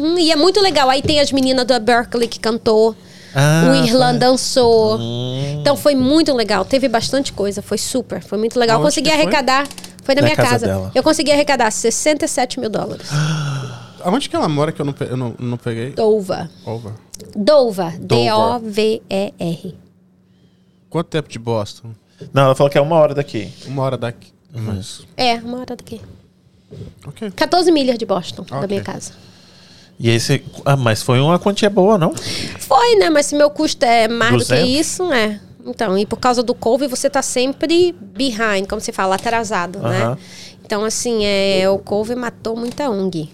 Uhum, 0.00 0.18
E 0.18 0.32
é 0.32 0.36
muito 0.36 0.60
legal. 0.60 0.90
Aí 0.90 1.00
tem 1.00 1.20
as 1.20 1.30
meninas 1.30 1.64
da 1.64 1.78
Berkeley 1.78 2.26
que 2.26 2.40
cantou. 2.40 2.96
Ah, 3.32 3.70
o 3.70 3.84
Irlan 3.86 4.16
dançou. 4.16 4.98
Hum. 4.98 5.58
Então 5.60 5.76
foi 5.76 5.94
muito 5.94 6.34
legal. 6.34 6.64
Teve 6.64 6.88
bastante 6.88 7.32
coisa. 7.32 7.62
Foi 7.62 7.78
super. 7.78 8.20
Foi 8.20 8.36
muito 8.36 8.58
legal. 8.58 8.74
Eu 8.74 8.78
Aonde 8.82 8.88
consegui 8.88 9.08
que 9.10 9.14
foi? 9.14 9.22
arrecadar. 9.22 9.68
Foi 10.02 10.16
na 10.16 10.22
Na 10.22 10.26
minha 10.26 10.34
casa 10.36 10.48
casa. 10.50 10.66
dela. 10.66 10.90
Eu 10.92 11.02
consegui 11.04 11.30
arrecadar 11.30 11.70
67 11.70 12.58
mil 12.58 12.68
dólares. 12.68 13.06
Aonde 14.02 14.28
que 14.28 14.34
ela 14.34 14.48
mora 14.48 14.72
que 14.72 14.80
eu 14.82 14.84
não, 14.84 14.92
pe- 14.92 15.06
eu 15.08 15.16
não, 15.16 15.34
não 15.38 15.56
peguei? 15.56 15.90
Dover. 15.92 16.50
Ova. 16.66 16.96
Dover. 17.36 17.96
D-O-V-E-R. 18.00 19.76
Quanto 20.88 21.06
tempo 21.06 21.28
de 21.28 21.38
Boston? 21.38 21.90
Não, 22.32 22.42
ela 22.44 22.54
falou 22.56 22.70
que 22.70 22.76
é 22.76 22.80
uma 22.80 22.96
hora 22.96 23.14
daqui. 23.14 23.52
Uma 23.66 23.82
hora 23.84 23.96
daqui. 23.96 24.32
Mas, 24.52 25.02
É, 25.16 25.34
uma 25.34 25.58
hora 25.58 25.76
daqui. 25.76 26.00
Ok. 27.06 27.30
14 27.32 27.70
milhas 27.72 27.98
de 27.98 28.06
Boston, 28.06 28.44
da 28.48 28.56
Ok. 28.58 28.68
minha 28.68 28.82
casa. 28.82 29.12
E 29.98 30.08
aí 30.08 30.18
você. 30.18 30.42
Ah, 30.64 30.76
mas 30.76 31.02
foi 31.02 31.20
uma 31.20 31.38
quantia 31.38 31.68
boa, 31.68 31.98
não? 31.98 32.14
Foi, 32.14 32.96
né? 32.96 33.10
Mas 33.10 33.26
se 33.26 33.34
meu 33.34 33.50
custo 33.50 33.84
é 33.84 34.08
mais 34.08 34.32
do 34.32 34.38
200? 34.38 34.64
que 34.64 34.78
isso, 34.78 35.12
é. 35.12 35.38
Então, 35.66 35.98
e 35.98 36.06
por 36.06 36.16
causa 36.18 36.42
do 36.42 36.54
couve, 36.54 36.86
você 36.86 37.10
tá 37.10 37.20
sempre 37.20 37.92
behind, 38.00 38.66
como 38.66 38.80
se 38.80 38.92
fala, 38.92 39.16
atrasado, 39.16 39.78
né? 39.80 40.02
Aham. 40.04 40.18
Então, 40.64 40.84
assim, 40.84 41.24
é, 41.24 41.68
o 41.68 41.78
couve 41.78 42.14
matou 42.14 42.56
muita 42.56 42.88
ONG. 42.88 43.28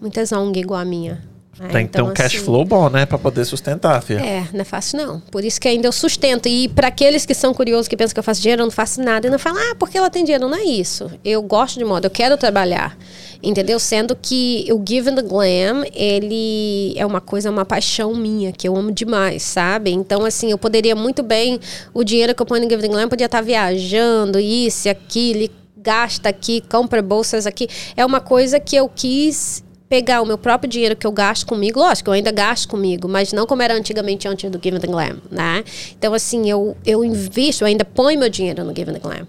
Muitas 0.00 0.30
ONG 0.32 0.60
igual 0.60 0.80
a 0.80 0.84
minha. 0.84 1.22
É, 1.60 1.68
Tem 1.68 1.86
que 1.86 1.92
ter 1.92 1.98
então, 1.98 2.10
um 2.10 2.14
cash 2.14 2.34
assim, 2.34 2.44
flow 2.44 2.64
bom, 2.64 2.88
né? 2.88 3.04
Pra 3.04 3.18
poder 3.18 3.44
sustentar, 3.44 4.02
filha. 4.02 4.20
É, 4.20 4.48
não 4.52 4.62
é 4.62 4.64
fácil 4.64 4.98
não. 4.98 5.20
Por 5.20 5.44
isso 5.44 5.60
que 5.60 5.68
ainda 5.68 5.86
eu 5.86 5.92
sustento. 5.92 6.48
E 6.48 6.68
para 6.68 6.88
aqueles 6.88 7.26
que 7.26 7.34
são 7.34 7.52
curiosos, 7.52 7.88
que 7.88 7.96
pensam 7.96 8.14
que 8.14 8.20
eu 8.20 8.24
faço 8.24 8.40
dinheiro, 8.40 8.62
eu 8.62 8.66
não 8.66 8.70
faço 8.70 9.02
nada. 9.02 9.26
E 9.26 9.30
não 9.30 9.38
falam, 9.38 9.60
ah, 9.70 9.74
porque 9.78 9.98
ela 9.98 10.08
tem 10.08 10.24
dinheiro. 10.24 10.48
Não 10.48 10.56
é 10.56 10.64
isso. 10.64 11.10
Eu 11.22 11.42
gosto 11.42 11.78
de 11.78 11.84
moda, 11.84 12.06
eu 12.06 12.10
quero 12.10 12.38
trabalhar. 12.38 12.96
Entendeu? 13.42 13.78
Sendo 13.78 14.16
que 14.16 14.66
o 14.72 14.82
Give 14.86 15.10
and 15.10 15.16
the 15.16 15.22
Glam, 15.22 15.84
ele 15.92 16.94
é 16.96 17.04
uma 17.04 17.20
coisa, 17.20 17.50
uma 17.50 17.64
paixão 17.64 18.14
minha, 18.14 18.52
que 18.52 18.66
eu 18.66 18.74
amo 18.76 18.90
demais, 18.90 19.42
sabe? 19.42 19.90
Então, 19.90 20.24
assim, 20.24 20.52
eu 20.52 20.58
poderia 20.58 20.94
muito 20.94 21.22
bem, 21.22 21.58
o 21.92 22.04
dinheiro 22.04 22.34
que 22.34 22.40
eu 22.40 22.46
ponho 22.46 22.62
no 22.62 22.70
Give 22.70 22.78
and 22.80 22.88
the 22.88 22.94
Glam, 22.94 23.08
podia 23.08 23.26
estar 23.26 23.40
viajando, 23.40 24.38
isso, 24.38 24.88
aquilo, 24.88 25.42
e 25.42 25.50
gasta 25.76 26.28
aqui, 26.28 26.62
compra 26.70 27.02
bolsas 27.02 27.44
aqui. 27.44 27.68
É 27.96 28.06
uma 28.06 28.20
coisa 28.20 28.60
que 28.60 28.76
eu 28.76 28.88
quis 28.88 29.64
pegar 29.92 30.22
o 30.22 30.24
meu 30.24 30.38
próprio 30.38 30.70
dinheiro 30.70 30.96
que 30.96 31.06
eu 31.06 31.12
gasto 31.12 31.44
comigo, 31.44 31.78
lógico, 31.78 32.08
eu 32.08 32.14
ainda 32.14 32.32
gasto 32.32 32.66
comigo, 32.66 33.06
mas 33.06 33.30
não 33.30 33.46
como 33.46 33.60
era 33.60 33.74
antigamente 33.74 34.26
antes 34.26 34.50
do 34.50 34.58
Give 34.58 34.74
and 34.74 34.90
Glam, 34.90 35.18
né? 35.30 35.62
Então, 35.98 36.14
assim, 36.14 36.48
eu, 36.48 36.74
eu 36.86 37.04
invisto, 37.04 37.62
eu 37.62 37.68
ainda 37.68 37.84
ponho 37.84 38.18
meu 38.18 38.30
dinheiro 38.30 38.64
no 38.64 38.74
Give 38.74 38.90
and 38.90 38.98
Glam, 39.00 39.28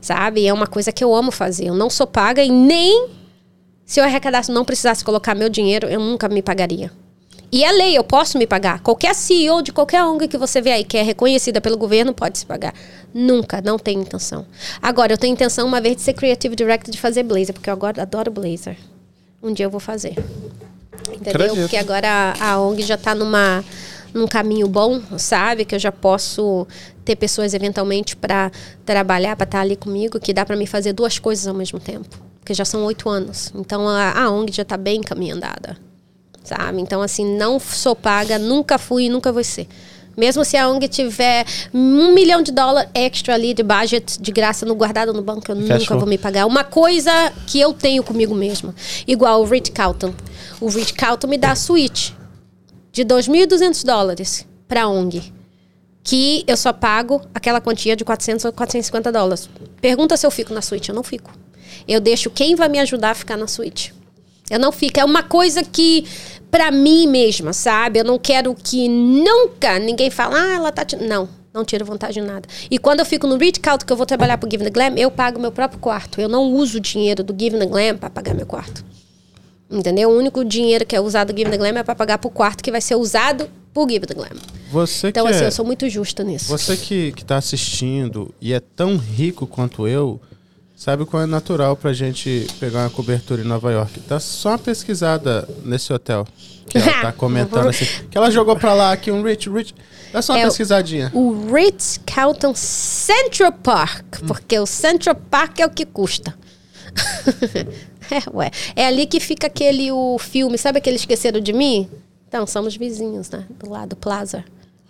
sabe? 0.00 0.44
É 0.44 0.52
uma 0.52 0.66
coisa 0.66 0.90
que 0.90 1.04
eu 1.04 1.14
amo 1.14 1.30
fazer. 1.30 1.66
Eu 1.66 1.76
não 1.76 1.88
sou 1.88 2.08
paga 2.08 2.42
e 2.42 2.50
nem 2.50 3.08
Se 3.86 4.00
eu 4.00 4.04
arrecadasse 4.04 4.50
não 4.50 4.64
precisasse 4.64 5.04
colocar 5.04 5.32
meu 5.32 5.48
dinheiro, 5.48 5.86
eu 5.86 6.00
nunca 6.00 6.28
me 6.28 6.42
pagaria. 6.42 6.90
E 7.52 7.62
é 7.62 7.70
lei, 7.70 7.96
eu 7.96 8.02
posso 8.02 8.36
me 8.36 8.48
pagar. 8.48 8.80
Qualquer 8.80 9.14
CEO 9.14 9.62
de 9.62 9.70
qualquer 9.70 10.02
ONG 10.02 10.26
que 10.26 10.36
você 10.36 10.60
vê 10.60 10.72
aí 10.72 10.82
que 10.82 10.96
é 10.96 11.02
reconhecida 11.02 11.60
pelo 11.60 11.78
governo 11.78 12.12
pode 12.12 12.36
se 12.36 12.46
pagar. 12.46 12.74
Nunca, 13.14 13.60
não 13.60 13.78
tenho 13.78 14.02
intenção. 14.02 14.44
Agora, 14.82 15.12
eu 15.12 15.18
tenho 15.18 15.34
intenção 15.34 15.68
uma 15.68 15.80
vez 15.80 15.94
de 15.94 16.02
ser 16.02 16.14
Creative 16.14 16.56
Director 16.56 16.90
de 16.90 17.00
fazer 17.00 17.22
blazer, 17.22 17.54
porque 17.54 17.70
eu 17.70 17.74
agora 17.74 18.02
adoro 18.02 18.32
blazer. 18.32 18.76
Um 19.42 19.52
dia 19.52 19.66
eu 19.66 19.70
vou 19.70 19.80
fazer. 19.80 20.16
Entendeu? 21.08 21.32
Acredito. 21.32 21.60
Porque 21.60 21.76
agora 21.76 22.34
a, 22.38 22.52
a 22.52 22.60
ONG 22.60 22.82
já 22.82 22.94
está 22.94 23.14
numa 23.14 23.64
num 24.12 24.26
caminho 24.26 24.66
bom, 24.66 25.00
sabe? 25.16 25.64
Que 25.64 25.74
eu 25.74 25.78
já 25.78 25.92
posso 25.92 26.66
ter 27.04 27.16
pessoas 27.16 27.54
eventualmente 27.54 28.16
para 28.16 28.50
trabalhar, 28.84 29.36
para 29.36 29.44
estar 29.44 29.60
ali 29.60 29.76
comigo, 29.76 30.18
que 30.18 30.32
dá 30.32 30.44
para 30.44 30.56
me 30.56 30.66
fazer 30.66 30.92
duas 30.92 31.18
coisas 31.18 31.46
ao 31.46 31.54
mesmo 31.54 31.78
tempo. 31.78 32.08
Porque 32.40 32.52
já 32.52 32.64
são 32.64 32.84
oito 32.84 33.08
anos. 33.08 33.52
Então 33.54 33.88
a, 33.88 34.24
a 34.24 34.30
ONG 34.30 34.52
já 34.52 34.62
está 34.62 34.76
bem 34.76 35.00
caminho 35.00 35.36
andada, 35.36 35.76
sabe? 36.42 36.80
Então, 36.80 37.00
assim, 37.00 37.24
não 37.36 37.60
sou 37.60 37.94
paga, 37.94 38.38
nunca 38.38 38.78
fui 38.78 39.04
e 39.04 39.08
nunca 39.08 39.30
vou 39.30 39.44
ser. 39.44 39.68
Mesmo 40.16 40.44
se 40.44 40.56
a 40.56 40.68
ONG 40.68 40.88
tiver 40.88 41.46
um 41.72 42.12
milhão 42.12 42.42
de 42.42 42.52
dólares 42.52 42.90
extra 42.94 43.34
ali 43.34 43.54
de 43.54 43.62
budget 43.62 44.20
de 44.20 44.32
graça 44.32 44.66
no 44.66 44.74
guardado 44.74 45.12
no 45.12 45.22
banco, 45.22 45.50
eu 45.50 45.54
nunca 45.54 45.96
vou 45.96 46.06
me 46.06 46.18
pagar. 46.18 46.46
Uma 46.46 46.64
coisa 46.64 47.10
que 47.46 47.60
eu 47.60 47.72
tenho 47.72 48.02
comigo 48.02 48.34
mesma. 48.34 48.74
Igual 49.06 49.40
o 49.40 49.44
Rich 49.44 49.70
Carlton. 49.72 50.12
O 50.60 50.68
Rich 50.68 50.92
Carlton 50.94 51.26
me 51.26 51.38
dá 51.38 51.52
a 51.52 51.56
suíte 51.56 52.14
de 52.92 53.04
2.200 53.04 53.84
dólares 53.84 54.46
para 54.68 54.88
ONG. 54.88 55.32
Que 56.02 56.44
eu 56.46 56.56
só 56.56 56.72
pago 56.72 57.20
aquela 57.34 57.60
quantia 57.60 57.94
de 57.94 58.04
400 58.04 58.44
ou 58.46 58.52
450 58.52 59.12
dólares. 59.12 59.48
Pergunta 59.80 60.16
se 60.16 60.26
eu 60.26 60.30
fico 60.30 60.52
na 60.52 60.62
suíte. 60.62 60.88
Eu 60.88 60.94
não 60.94 61.02
fico. 61.02 61.30
Eu 61.86 62.00
deixo 62.00 62.30
quem 62.30 62.54
vai 62.54 62.68
me 62.68 62.78
ajudar 62.78 63.10
a 63.10 63.14
ficar 63.14 63.36
na 63.36 63.46
suíte. 63.46 63.94
Eu 64.50 64.58
não 64.58 64.72
fico. 64.72 64.98
É 64.98 65.04
uma 65.04 65.22
coisa 65.22 65.62
que, 65.62 66.04
pra 66.50 66.70
mim 66.70 67.06
mesma, 67.06 67.52
sabe? 67.52 67.98
Eu 68.00 68.04
não 68.04 68.18
quero 68.18 68.54
que 68.54 68.88
nunca 68.88 69.78
ninguém 69.78 70.10
fale, 70.10 70.34
ah, 70.34 70.54
ela 70.56 70.72
tá. 70.72 70.84
ti-" 70.84 70.96
Não, 70.96 71.28
não 71.52 71.64
tiro 71.64 71.84
vantagem 71.84 72.22
de 72.22 72.28
nada. 72.28 72.48
E 72.70 72.78
quando 72.78 73.00
eu 73.00 73.06
fico 73.06 73.26
no 73.26 73.36
Rich 73.36 73.60
Count, 73.60 73.84
que 73.84 73.92
eu 73.92 73.96
vou 73.96 74.06
trabalhar 74.06 74.38
pro 74.38 74.48
Give 74.50 74.64
the 74.64 74.70
Glam, 74.70 74.94
eu 74.96 75.10
pago 75.10 75.40
meu 75.40 75.52
próprio 75.52 75.80
quarto. 75.80 76.20
Eu 76.20 76.28
não 76.28 76.52
uso 76.52 76.78
o 76.78 76.80
dinheiro 76.80 77.22
do 77.22 77.34
Give 77.38 77.58
the 77.58 77.66
Glam 77.66 77.96
pra 77.96 78.10
pagar 78.10 78.34
meu 78.34 78.46
quarto. 78.46 78.84
Entendeu? 79.70 80.10
O 80.10 80.18
único 80.18 80.44
dinheiro 80.44 80.84
que 80.84 80.96
é 80.96 81.00
usado 81.00 81.32
do 81.32 81.38
Give 81.38 81.50
the 81.50 81.56
Glam 81.56 81.78
é 81.78 81.82
pra 81.82 81.94
pagar 81.94 82.18
pro 82.18 82.28
quarto 82.30 82.62
que 82.62 82.72
vai 82.72 82.80
ser 82.80 82.96
usado 82.96 83.48
pro 83.72 83.88
Give 83.88 84.04
the 84.04 84.14
Glam. 84.14 84.30
Você 84.72 85.08
Então, 85.08 85.26
assim, 85.26 85.44
é- 85.44 85.46
eu 85.46 85.52
sou 85.52 85.64
muito 85.64 85.88
justa 85.88 86.24
nisso. 86.24 86.46
Você 86.46 86.76
que, 86.76 87.12
que 87.12 87.24
tá 87.24 87.36
assistindo 87.36 88.34
e 88.40 88.52
é 88.52 88.58
tão 88.60 88.96
rico 88.96 89.46
quanto 89.46 89.86
eu, 89.86 90.20
sabe 90.80 91.04
qual 91.04 91.22
é 91.22 91.26
natural 91.26 91.76
pra 91.76 91.92
gente 91.92 92.46
pegar 92.58 92.80
uma 92.84 92.90
cobertura 92.90 93.42
em 93.42 93.44
Nova 93.44 93.70
York? 93.70 94.00
Dá 94.08 94.18
só 94.18 94.50
uma 94.50 94.58
pesquisada 94.58 95.46
nesse 95.62 95.92
hotel. 95.92 96.26
Que 96.66 96.78
ela 96.78 97.02
tá 97.02 97.12
comentando 97.12 97.68
assim. 97.68 97.84
Que 98.10 98.16
ela 98.16 98.30
jogou 98.30 98.56
pra 98.56 98.72
lá 98.72 98.92
aqui 98.92 99.10
um 99.10 99.22
Rich, 99.22 99.50
Rich. 99.50 99.74
Dá 100.10 100.22
só 100.22 100.32
uma 100.32 100.38
É 100.40 100.44
o- 100.44 100.48
pesquisadinha. 100.48 101.10
o 101.14 101.52
Ritz 101.52 102.00
Carlton 102.06 102.54
Central 102.54 103.52
Park, 103.52 104.20
porque 104.26 104.58
o 104.58 104.64
Central 104.66 105.14
Park 105.14 105.60
é 105.60 105.66
o 105.66 105.70
que 105.70 105.84
custa. 105.84 106.34
é, 108.10 108.34
ué. 108.34 108.50
É 108.74 108.86
ali 108.86 109.06
que 109.06 109.20
fica 109.20 109.46
aquele 109.48 109.92
o 109.92 110.18
filme, 110.18 110.56
sabe 110.58 110.78
aquele 110.78 110.96
Esqueceram 110.96 111.40
de 111.40 111.52
Mim? 111.52 111.88
Então, 112.28 112.46
somos 112.46 112.76
vizinhos, 112.76 113.28
né? 113.30 113.44
Do 113.58 113.68
lado, 113.68 113.94
Plaza. 113.96 114.44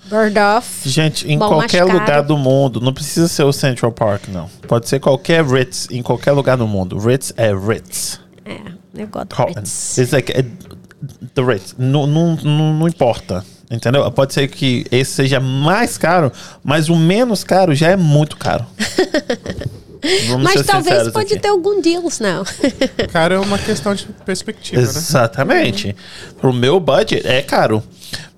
Bird 0.04 0.38
Off. 0.38 0.88
Gente, 0.88 1.30
em 1.30 1.38
Bom, 1.38 1.48
qualquer 1.48 1.86
caro. 1.86 1.98
lugar 1.98 2.22
do 2.22 2.36
mundo, 2.36 2.80
não 2.80 2.92
precisa 2.92 3.28
ser 3.28 3.44
o 3.44 3.52
Central 3.52 3.92
Park, 3.92 4.28
não. 4.28 4.48
Pode 4.66 4.88
ser 4.88 4.98
qualquer 5.00 5.44
Ritz, 5.44 5.88
em 5.90 6.02
qualquer 6.02 6.32
lugar 6.32 6.56
do 6.56 6.66
mundo. 6.66 6.98
Ritz 6.98 7.32
é 7.36 7.54
Ritz. 7.54 8.20
É, 8.44 8.58
eu 8.94 9.06
gosto 9.08 9.36
Carlton. 9.36 9.60
Ritz. 9.60 9.98
It's 9.98 10.12
like, 10.12 10.32
é, 10.32 10.42
the 11.34 11.42
Ritz. 11.42 11.74
Não, 11.78 12.06
não, 12.06 12.36
não 12.36 12.88
importa. 12.88 13.44
Entendeu? 13.70 14.10
Pode 14.10 14.34
ser 14.34 14.48
que 14.48 14.84
esse 14.90 15.12
seja 15.12 15.38
mais 15.38 15.96
caro, 15.96 16.32
mas 16.64 16.88
o 16.88 16.96
menos 16.96 17.44
caro 17.44 17.72
já 17.72 17.90
é 17.90 17.96
muito 17.96 18.36
caro. 18.36 18.66
Vamos 20.28 20.44
Mas 20.44 20.52
ser 20.54 20.64
talvez 20.64 21.08
pode 21.10 21.32
aqui. 21.34 21.42
ter 21.42 21.48
algum 21.48 21.80
deals, 21.80 22.18
não. 22.20 22.42
Cara, 23.12 23.34
é 23.34 23.38
uma 23.38 23.58
questão 23.58 23.94
de 23.94 24.06
perspectiva, 24.24 24.80
né? 24.80 24.88
Exatamente. 24.88 25.94
Pro 26.40 26.52
meu 26.52 26.80
budget 26.80 27.26
é 27.26 27.42
caro. 27.42 27.82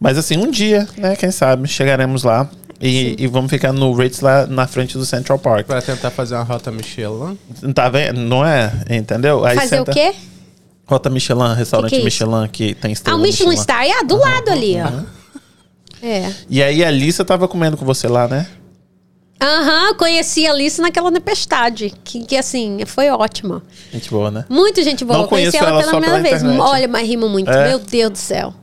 Mas 0.00 0.18
assim, 0.18 0.36
um 0.36 0.50
dia, 0.50 0.88
né? 0.96 1.14
Quem 1.16 1.30
sabe, 1.30 1.68
chegaremos 1.68 2.24
lá 2.24 2.50
e, 2.80 3.14
e 3.18 3.26
vamos 3.28 3.50
ficar 3.50 3.72
no 3.72 3.92
Ritz 3.94 4.20
lá 4.20 4.46
na 4.46 4.66
frente 4.66 4.98
do 4.98 5.06
Central 5.06 5.38
Park. 5.38 5.66
Pra 5.66 5.80
tentar 5.80 6.10
fazer 6.10 6.34
uma 6.34 6.42
rota 6.42 6.70
Michelin. 6.72 7.38
Tá 7.74 7.88
vendo? 7.88 8.20
Não 8.20 8.44
é? 8.44 8.72
Entendeu? 8.90 9.44
Aí 9.44 9.54
Fazer 9.56 9.76
o 9.76 9.78
senta- 9.78 9.92
quê? 9.92 10.12
Rota 10.84 11.08
Michelin, 11.08 11.54
restaurante 11.54 11.90
Que 11.90 11.96
que 11.96 12.02
é? 12.02 12.04
Michelin 12.04 12.48
que 12.48 12.74
tem 12.74 12.90
Ah, 12.90 12.92
estrela 12.92 13.18
o 13.18 13.22
Michelin 13.22 13.56
Star. 13.56 13.84
É, 13.84 14.02
do 14.04 14.16
lado 14.16 14.50
ali, 14.50 14.76
ó. 14.82 15.22
É. 16.04 16.32
E 16.50 16.60
aí 16.60 16.84
a 16.84 16.88
Alissa 16.88 17.24
tava 17.24 17.46
comendo 17.46 17.76
com 17.76 17.84
você 17.84 18.08
lá, 18.08 18.26
né? 18.26 18.48
Aham, 19.42 19.88
eu 19.88 19.94
conheci 19.96 20.46
a 20.46 20.52
Alice 20.52 20.80
naquela 20.80 21.10
tempestade, 21.10 21.92
que, 22.04 22.24
que 22.24 22.36
assim, 22.36 22.78
foi 22.86 23.10
ótima. 23.10 23.62
Gente 23.92 24.08
boa, 24.10 24.30
né? 24.30 24.44
Muito 24.48 24.82
gente 24.82 25.04
boa. 25.04 25.16
Não 25.18 25.24
Eu 25.24 25.28
conheci 25.28 25.56
ela, 25.56 25.70
ela 25.70 25.78
pela 25.80 25.90
primeira 25.92 26.14
pela 26.16 26.28
vez. 26.28 26.42
internet. 26.42 26.60
Olha, 26.70 26.88
mas 26.88 27.08
rima 27.08 27.28
muito. 27.28 27.50
É? 27.50 27.68
Meu 27.68 27.78
Deus 27.78 28.10
do 28.12 28.18
céu. 28.18 28.54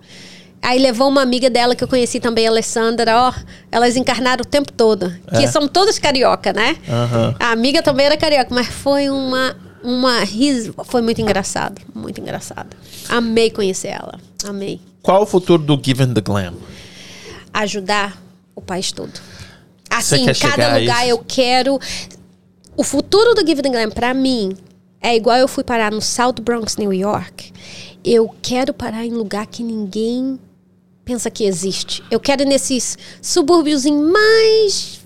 Aí 0.62 0.78
levou 0.80 1.08
uma 1.08 1.22
amiga 1.22 1.50
dela 1.50 1.74
que 1.76 1.84
eu 1.84 1.88
conheci 1.88 2.20
também, 2.20 2.46
a 2.48 2.50
Alessandra, 2.50 3.16
ó. 3.18 3.34
Elas 3.72 3.96
encarnaram 3.96 4.42
o 4.42 4.46
tempo 4.46 4.72
todo. 4.74 5.10
Que 5.30 5.44
É. 5.46 5.48
são 5.48 5.68
todas 5.68 5.98
carioca, 6.00 6.52
né? 6.52 6.76
Aham. 6.90 7.36
A 7.40 7.52
amiga 7.52 7.82
também 7.82 8.06
era 8.06 8.18
carioca, 8.18 8.54
mas 8.54 8.68
foi 8.68 9.10
uma. 9.10 9.56
Uma 9.82 10.20
ris... 10.26 10.70
Foi 10.84 11.02
muito 11.02 11.22
engraçado. 11.22 11.82
Muito 11.96 12.20
engraçado. 12.20 12.76
Amei 13.08 13.50
conhecer 13.50 13.88
ela. 13.88 14.20
Amei. 14.46 14.82
Qual 15.02 15.22
o 15.24 15.26
futuro 15.26 15.64
do 15.64 15.80
Given 15.82 16.14
the 16.14 16.20
Glam? 16.20 16.54
Ajudar 17.54 18.22
o 18.54 18.62
país 18.62 18.92
todo. 18.92 19.14
Assim, 19.90 20.30
em 20.30 20.34
cada 20.34 20.78
lugar 20.78 21.08
eu 21.08 21.18
quero. 21.28 21.80
O 22.78 22.84
futuro 22.84 23.34
do 23.34 23.46
Give 23.46 23.62
the 23.62 23.70
Glam, 23.70 23.90
pra 23.90 24.14
mim, 24.14 24.56
é 25.02 25.16
igual 25.16 25.38
eu 25.38 25.48
fui 25.48 25.64
parar 25.64 25.92
no 25.92 26.02
South 26.02 26.36
Bronx, 26.42 26.78
New 26.78 26.94
York. 26.94 27.52
Eu 28.04 28.34
quero 28.42 28.74
parar 28.74 29.06
em 29.06 29.12
lugar 29.12 29.48
que 29.48 29.62
ninguém 29.64 30.40
pensa 31.04 31.30
que 31.30 31.44
existe. 31.44 32.04
Eu 32.10 32.20
quero 32.20 32.44
ir 32.44 32.46
nesses 32.46 32.98
subúrbios 33.22 33.86
mais 33.86 35.00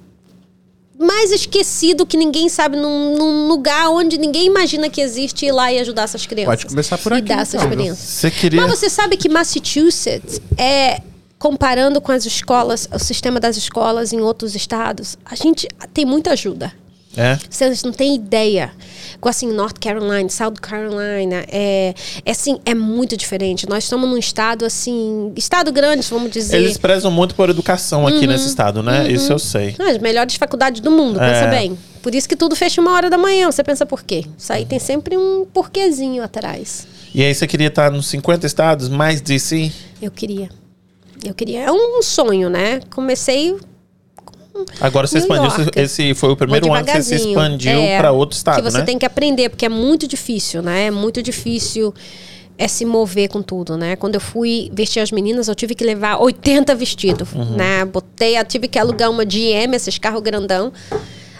mais 1.00 1.32
esquecido 1.32 2.06
que 2.06 2.16
ninguém 2.16 2.48
sabe 2.48 2.78
num, 2.78 3.16
num 3.18 3.48
lugar 3.48 3.90
onde 3.90 4.18
ninguém 4.18 4.46
imagina 4.46 4.90
que 4.90 5.02
existe 5.02 5.46
ir 5.46 5.52
lá 5.52 5.72
e 5.74 5.80
ajudar 5.80 6.04
essas 6.04 6.26
crianças. 6.26 6.56
Pode 6.56 6.66
começar 6.68 6.98
por 6.98 7.12
E 7.14 7.16
aqui, 7.16 7.28
dar 7.28 7.42
essa 7.42 7.58
então, 7.58 7.68
viu? 7.70 7.78
experiência. 7.80 8.06
Você 8.08 8.32
queria. 8.32 8.62
Mas 8.62 8.80
você 8.80 8.90
sabe 8.90 9.18
que 9.18 9.28
Massachusetts 9.28 10.40
é 10.58 11.02
comparando 11.44 12.00
com 12.00 12.14
as 12.14 12.26
escolas, 12.26 12.88
o 12.90 12.98
sistema 12.98 13.38
das 13.38 13.58
escolas 13.58 14.14
em 14.14 14.22
outros 14.22 14.56
estados, 14.56 15.18
a 15.26 15.36
gente 15.36 15.68
tem 15.94 16.06
muita 16.06 16.32
ajuda. 16.32 16.72
É? 17.18 17.38
Vocês 17.50 17.84
não 17.84 17.92
têm 17.92 18.16
ideia. 18.16 18.72
Com 19.20 19.28
assim, 19.28 19.52
North 19.52 19.78
Carolina, 19.78 20.30
South 20.30 20.54
Carolina, 20.62 21.44
é, 21.50 21.94
é 22.26 22.32
assim, 22.32 22.60
é 22.66 22.74
muito 22.74 23.18
diferente. 23.18 23.68
Nós 23.68 23.84
estamos 23.84 24.10
num 24.10 24.18
estado 24.18 24.64
assim, 24.64 25.34
estado 25.36 25.70
grande, 25.74 26.08
vamos 26.10 26.32
dizer. 26.32 26.56
Eles 26.56 26.78
prezam 26.78 27.12
muito 27.12 27.36
por 27.36 27.50
educação 27.50 28.08
aqui 28.08 28.26
nesse 28.26 28.48
estado, 28.48 28.82
né? 28.82 29.12
Isso 29.12 29.34
eu 29.34 29.38
sei. 29.38 29.76
As 29.78 29.98
melhores 29.98 30.36
faculdades 30.36 30.80
do 30.80 30.92
mundo, 30.92 31.20
pensa 31.20 31.44
É. 31.44 31.50
bem. 31.50 31.78
Por 32.02 32.16
isso 32.16 32.28
que 32.28 32.38
tudo 32.38 32.56
fecha 32.56 32.80
uma 32.80 32.94
hora 32.94 33.10
da 33.10 33.18
manhã. 33.18 33.52
Você 33.52 33.66
pensa 33.66 33.86
por 33.86 34.02
quê? 34.02 34.24
Isso 34.38 34.54
aí 34.54 34.66
tem 34.66 34.80
sempre 34.80 35.18
um 35.18 35.46
porquezinho 35.54 36.24
atrás. 36.24 36.88
E 37.14 37.22
aí 37.22 37.36
você 37.36 37.46
queria 37.46 37.68
estar 37.68 37.92
nos 37.92 38.08
50 38.08 38.48
estados, 38.48 38.88
mais 38.88 39.20
DC? 39.20 39.70
Eu 40.02 40.10
queria. 40.10 40.63
Eu 41.24 41.34
queria. 41.34 41.62
É 41.64 41.72
um 41.72 42.02
sonho, 42.02 42.50
né? 42.50 42.80
Comecei 42.94 43.56
Agora 44.80 45.08
você 45.08 45.16
New 45.18 45.24
expandiu. 45.24 45.60
York. 45.64 45.80
Esse 45.80 46.14
foi 46.14 46.30
o 46.30 46.36
primeiro 46.38 46.72
ano 46.72 46.86
que 46.86 46.92
você 46.92 47.18
se 47.20 47.28
expandiu 47.28 47.72
É, 47.72 47.98
para 47.98 48.12
outro 48.12 48.36
estado, 48.38 48.58
Que 48.58 48.62
você 48.62 48.78
né? 48.80 48.84
tem 48.84 49.00
que 49.00 49.06
aprender, 49.06 49.50
porque 49.50 49.66
é 49.66 49.70
muito 49.70 50.08
difícil, 50.08 50.62
né? 50.62 50.86
É 50.88 50.92
muito 50.92 51.24
difícil 51.24 51.94
é 52.56 52.68
se 52.68 52.86
mover 52.86 53.30
com 53.30 53.42
tudo, 53.42 53.76
né? 53.76 53.96
Quando 53.96 54.14
eu 54.14 54.22
fui 54.22 54.70
vestir 54.72 55.00
as 55.00 55.12
meninas, 55.12 55.48
eu 55.48 55.56
tive 55.56 55.74
que 55.74 55.84
levar 55.84 56.18
80 56.22 56.76
vestidos, 56.76 57.34
Uhum. 57.34 57.56
né? 57.56 57.84
Botei, 57.84 58.38
eu 58.38 58.46
tive 58.46 58.68
que 58.68 58.78
alugar 58.78 59.10
uma 59.10 59.26
GM, 59.26 59.74
esses 59.76 59.98
carros 59.98 60.22
grandão. 60.22 60.72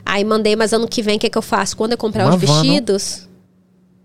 Aí 0.04 0.24
mandei, 0.26 0.56
mas 0.56 0.74
ano 0.74 0.88
que 0.88 1.04
vem, 1.04 1.18
o 1.18 1.20
que, 1.20 1.30
que 1.30 1.38
eu 1.38 1.42
faço? 1.44 1.78
Quando 1.78 1.92
eu 1.92 1.98
comprar 2.00 2.26
Uma 2.26 2.36
os 2.36 2.42
van, 2.42 2.48
não? 2.56 2.62
vestidos... 2.64 3.30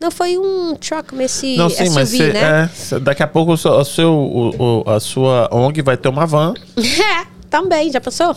Não, 0.00 0.10
foi 0.12 0.38
um 0.38 0.76
truck, 0.76 1.12
esse 1.20 1.56
Não, 1.56 1.68
sim, 1.68 1.86
SUV, 1.86 1.90
mas 1.94 2.08
você- 2.10 2.32
né? 2.32 2.64
é, 2.64 2.68
cê- 2.76 3.00
daqui 3.00 3.22
a 3.22 3.26
pouco 3.26 3.52
o 3.52 3.56
seu, 3.84 4.12
o 4.14 4.82
o- 4.86 4.90
a 4.90 5.00
sua 5.00 5.48
ONG 5.52 5.82
vai 5.82 5.96
ter 5.96 6.08
uma 6.08 6.24
van. 6.24 6.54
É, 6.76 7.26
também, 7.50 7.90
já 7.90 8.00
pensou? 8.00 8.36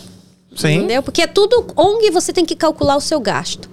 Sim. 0.56 0.78
Entendeu? 0.80 1.02
Porque 1.04 1.22
é 1.22 1.28
tudo 1.28 1.66
ONG 1.78 2.10
você 2.12 2.34
tem 2.34 2.44
que 2.44 2.56
calcular 2.56 2.98
o 2.98 3.02
seu 3.02 3.20
gasto. 3.22 3.70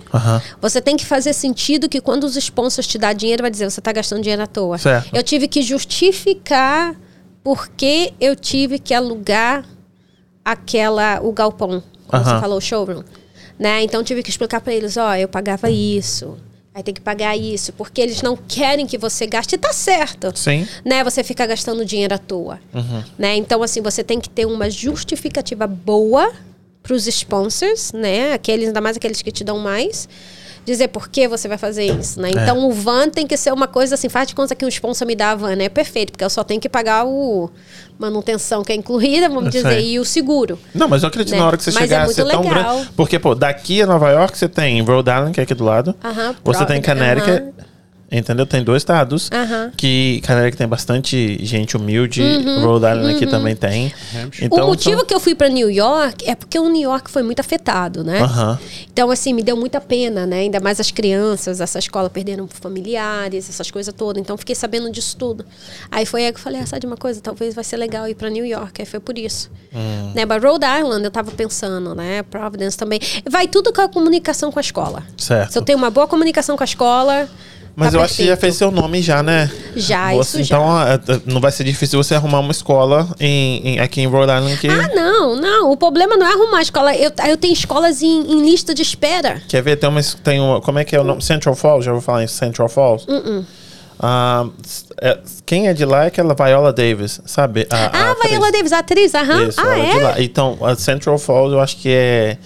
Você 0.61 0.81
tem 0.81 0.97
que 0.97 1.05
fazer 1.05 1.33
sentido 1.33 1.89
que 1.89 2.01
quando 2.01 2.25
os 2.25 2.37
sponsors 2.37 2.87
te 2.87 2.99
dão 2.99 3.13
dinheiro, 3.13 3.43
vai 3.43 3.51
dizer, 3.51 3.69
você 3.71 3.81
está 3.81 3.91
gastando 3.91 4.21
dinheiro 4.23 4.43
à 4.43 4.47
toa. 4.47 4.79
Certo. 4.79 5.09
Eu 5.15 5.23
tive 5.23 5.49
que 5.49 5.61
justificar 5.63 6.95
por 7.43 7.69
que 7.69 8.13
eu 8.21 8.37
tive 8.37 8.79
que 8.79 8.95
alugar 8.95 9.65
aquela, 10.45 11.21
o 11.23 11.33
galpão, 11.33 11.83
como 12.07 12.25
você 12.25 12.41
falou, 12.41 12.59
o 12.59 12.61
showroom. 12.61 13.03
Né? 13.59 13.83
Então 13.83 14.05
tive 14.05 14.23
que 14.23 14.31
explicar 14.31 14.61
para 14.61 14.73
eles, 14.73 14.97
ó, 14.97 15.15
eu 15.17 15.27
pagava 15.29 15.69
isso. 15.71 16.37
Aí 16.79 16.83
tem 16.85 16.95
que 16.95 17.01
pagar 17.01 17.37
isso, 17.37 17.73
porque 17.73 18.01
eles 18.01 18.23
não 18.23 18.37
querem 18.37 18.87
que 18.87 18.97
você 18.97 19.27
gaste, 19.27 19.57
e 19.57 19.59
tá 19.59 19.73
certo. 19.73 20.31
Sim. 20.39 20.65
Né? 20.85 21.03
Você 21.03 21.25
fica 21.25 21.45
gastando 21.45 21.85
dinheiro 21.85 22.15
à 22.15 22.19
toa. 22.19 22.61
Né? 23.19 23.35
Então, 23.35 23.65
assim, 23.65 23.83
você 23.83 24.05
tem 24.05 24.21
que 24.21 24.31
ter 24.31 24.47
uma 24.47 24.71
justificativa 24.71 25.67
boa 25.67 26.33
para 26.81 26.95
os 26.95 27.09
sponsors, 27.09 27.91
né? 27.93 28.33
Aqueles, 28.33 28.69
ainda 28.69 28.81
mais 28.81 28.97
aqueles 28.97 29.21
que 29.21 29.33
te 29.33 29.43
dão 29.43 29.59
mais. 29.59 30.09
Dizer 30.65 30.89
por 30.89 31.09
que 31.09 31.27
você 31.27 31.49
vai 31.49 31.57
fazer 31.59 31.85
isso, 31.87 32.21
né? 32.21 32.31
Então, 32.31 32.69
o 32.69 32.73
van 32.73 33.09
tem 33.09 33.27
que 33.27 33.37
ser 33.37 33.53
uma 33.53 33.67
coisa 33.67 33.95
assim, 33.95 34.09
faz 34.09 34.29
de 34.29 34.35
conta 34.35 34.55
que 34.55 34.65
o 34.65 34.69
sponsor 34.69 35.07
me 35.07 35.15
dá 35.17 35.31
a 35.31 35.35
van, 35.35 35.53
é 35.63 35.69
perfeito, 35.69 36.13
porque 36.13 36.25
eu 36.25 36.29
só 36.31 36.45
tenho 36.45 36.61
que 36.61 36.69
pagar 36.69 37.07
o 37.07 37.51
manutenção 37.99 38.63
que 38.63 38.73
é 38.73 38.75
incluída, 38.77 39.29
vamos 39.29 39.47
Eu 39.47 39.51
dizer, 39.51 39.81
sei. 39.81 39.93
e 39.93 39.99
o 39.99 40.05
seguro. 40.05 40.59
Não, 40.75 40.87
mas 40.89 41.03
eu 41.03 41.09
acredito 41.09 41.33
Né? 41.35 41.41
na 41.41 41.47
hora 41.47 41.57
que 41.57 41.65
você 41.65 41.71
Mas 41.73 41.81
chegar 41.83 42.09
é 42.09 42.13
ser 42.13 42.25
tão 42.27 42.43
legal. 42.43 42.75
grande. 42.77 42.91
Porque, 42.97 43.19
pô, 43.19 43.35
daqui 43.35 43.83
a 43.83 43.87
Nova 43.87 44.11
York 44.11 44.37
você 44.39 44.49
tem 44.49 44.81
Rhode 44.83 45.11
Island, 45.11 45.33
que 45.33 45.41
é 45.41 45.43
aqui 45.43 45.55
do 45.55 45.65
lado. 45.65 45.95
Aham, 46.05 46.35
Você 46.45 46.65
tem 46.67 46.81
Connecticut. 46.83 47.45
Entendeu? 48.11 48.47
Tem 48.47 48.65
dois 48.65 48.81
estados. 48.81 49.29
Aham. 49.31 49.71
Que 49.77 50.23
Connecticut 50.27 50.57
tem 50.57 50.67
bastante 50.67 51.39
gente 51.45 51.77
humilde. 51.77 52.23
Rhode 52.63 52.87
Island 52.87 53.15
aqui 53.17 53.27
também 53.27 53.55
tem. 53.55 53.93
Então, 54.41 54.59
Uhum, 54.61 54.65
o 54.65 54.69
motivo 54.69 54.97
são- 54.99 55.07
que 55.07 55.13
eu 55.15 55.21
fui 55.21 55.35
para 55.35 55.49
New 55.51 55.71
York 55.71 56.25
é 56.27 56.35
porque 56.35 56.59
o 56.59 56.69
New 56.71 56.81
York 56.81 57.11
foi 57.11 57.23
muito 57.23 57.41
afetado, 57.41 58.03
né? 58.03 58.21
Então, 58.91 59.11
assim, 59.11 59.35
me 59.35 59.43
deu 59.43 59.57
muita 59.59 59.79
pena, 59.79 60.27
né? 60.27 60.39
Ainda 60.41 60.59
mais 60.59 60.81
as 60.81 60.91
crianças, 60.91 61.61
essa 61.61 61.79
escola 61.79 62.09
perderam 62.09 62.49
familiares, 62.49 63.49
essas 63.51 63.71
coisas 63.71 63.93
todas. 63.93 64.21
Então, 64.23 64.39
fiquei 64.39 64.55
sabendo 64.55 64.91
disso 64.91 65.15
tudo. 65.17 65.45
Aí 65.91 66.07
foi 66.07 66.25
aí 66.25 66.33
que 66.33 66.39
eu 66.39 66.43
falei, 66.43 66.61
ah, 66.63 66.67
sabe 66.67 66.81
de 66.81 66.87
uma 66.87 66.97
coisa? 66.97 67.21
Talvez 67.21 67.55
vai 67.55 67.63
ser 67.65 67.77
legal 67.77 68.09
ir 68.09 68.15
para 68.15 68.31
New 68.31 68.47
York. 68.47 68.81
Aí 68.81 68.87
foi 68.87 69.01
por 69.01 69.19
isso. 69.19 69.51
Hum. 69.75 70.13
Né? 70.15 70.25
Mas 70.25 70.43
Rhode 70.43 70.65
Island, 70.65 71.05
eu 71.05 71.11
tava 71.11 71.31
pensando, 71.33 71.95
né? 71.95 72.23
Providence 72.23 72.77
também. 72.77 73.01
Vai 73.29 73.47
tudo 73.49 73.71
com 73.71 73.83
a 73.83 73.89
comunicação 73.89 74.51
com 74.51 74.59
a 74.59 74.63
escola. 74.63 75.03
Certo. 75.19 75.53
Se 75.53 75.59
eu 75.59 75.63
tenho 75.63 75.77
uma 75.77 75.91
boa 75.91 76.07
comunicação 76.07 76.57
com 76.57 76.63
a 76.63 76.67
escola... 76.67 77.29
Mas 77.81 77.93
tá 77.93 77.99
eu 77.99 78.03
acho 78.03 78.15
que 78.17 78.23
já 78.23 78.29
perfeito. 78.31 78.41
fez 78.41 78.57
seu 78.57 78.71
nome 78.73 79.01
já, 79.01 79.23
né? 79.23 79.49
Já, 79.77 80.13
Você- 80.15 80.41
isso 80.41 80.49
já. 80.51 80.57
então, 80.57 80.83
é, 80.83 80.95
é, 80.95 81.21
não 81.27 81.41
vai 81.41 81.53
ser 81.53 81.63
difícil 81.65 82.03
você 82.03 82.15
arrumar 82.15 82.41
uma 82.41 82.51
escola 82.51 83.09
em, 83.21 83.61
em- 83.75 83.79
aqui 83.79 84.01
em 84.01 84.07
Rhode 84.09 84.33
Island 84.33 84.57
que... 84.59 84.69
Ah, 84.69 84.91
não, 84.95 85.37
não. 85.37 85.71
O 85.71 85.77
problema 85.77 86.17
não 86.17 86.27
é 86.27 86.33
arrumar 86.33 86.59
a 86.59 86.63
escola. 86.63 86.95
Eu, 86.97 87.13
eu 87.29 87.37
tenho 87.37 87.53
escolas 87.53 88.03
em, 88.03 88.33
em 88.33 88.45
lista 88.45 88.75
de 88.75 88.83
espera. 88.83 89.41
Quer 89.49 89.63
ver? 89.63 89.77
Tem 89.77 89.89
uma, 89.89 90.01
tem 90.03 90.41
uma. 90.41 90.61
Como 90.61 90.79
é 90.81 90.85
que 90.85 90.97
é 90.97 91.01
o 91.01 91.05
nome? 91.05 91.23
Central 91.23 91.55
Falls? 91.55 91.85
Já 91.85 91.93
vou 91.93 92.01
falar 92.01 92.25
em 92.25 92.27
Central 92.27 92.69
Falls? 92.69 93.07
Uh-uh. 93.09 93.45
Ah, 94.01 94.47
é- 95.01 95.19
quem 95.47 95.69
é 95.69 95.73
de 95.75 95.85
lá 95.85 96.05
é 96.05 96.07
aquela 96.09 96.35
Viola 96.35 96.73
Davis, 96.73 97.21
sabe? 97.27 97.67
A- 97.71 97.77
a 97.77 97.87
Ah, 98.09 98.11
atriz. 98.13 98.31
Viola 98.33 98.51
Davis, 98.53 98.73
a 98.73 98.79
atriz, 98.79 99.15
aham. 99.15 99.49
Isso, 99.49 99.61
ah, 99.61 99.79
é 99.79 99.91
de 99.91 99.99
é? 99.99 100.03
lá. 100.03 100.15
Então, 100.21 100.59
a 100.63 100.75
Central 100.77 101.19
Falls 101.19 101.53
eu 101.53 101.61
acho 101.61 101.77
que 101.77 101.89
é 101.91 102.39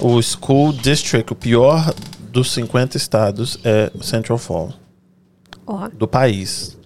o 0.00 0.20
School 0.20 0.72
District, 0.72 1.32
o 1.32 1.36
pior 1.36 1.94
dos 2.34 2.52
50 2.52 2.96
estados 2.96 3.58
é 3.64 3.90
Central 4.02 4.36
Falls, 4.38 4.74
Ó. 5.66 5.88
do 5.88 6.06
país. 6.08 6.76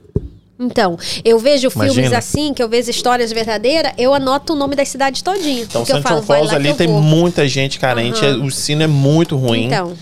Então, 0.61 0.99
eu 1.25 1.39
vejo 1.39 1.71
filmes 1.71 1.95
Imagina. 1.97 2.19
assim, 2.19 2.53
que 2.53 2.63
eu 2.63 2.69
vejo 2.69 2.91
histórias 2.91 3.33
verdadeiras, 3.33 3.93
eu 3.97 4.13
anoto 4.13 4.53
o 4.53 4.57
nome 4.57 4.77
das 4.77 4.89
cidades 4.89 5.23
todinho. 5.23 5.63
Então, 5.65 5.85
Central 5.87 6.03
falo, 6.23 6.23
Falls 6.23 6.55
ali 6.55 6.75
tem 6.75 6.89
vou. 6.89 7.01
muita 7.01 7.47
gente 7.49 7.79
carente, 7.79 8.25
é- 8.25 8.33
o 8.33 8.45
ensino 8.45 8.83
é 8.83 8.87
muito 8.87 9.37
ruim. 9.37 9.65
Então, 9.67 9.97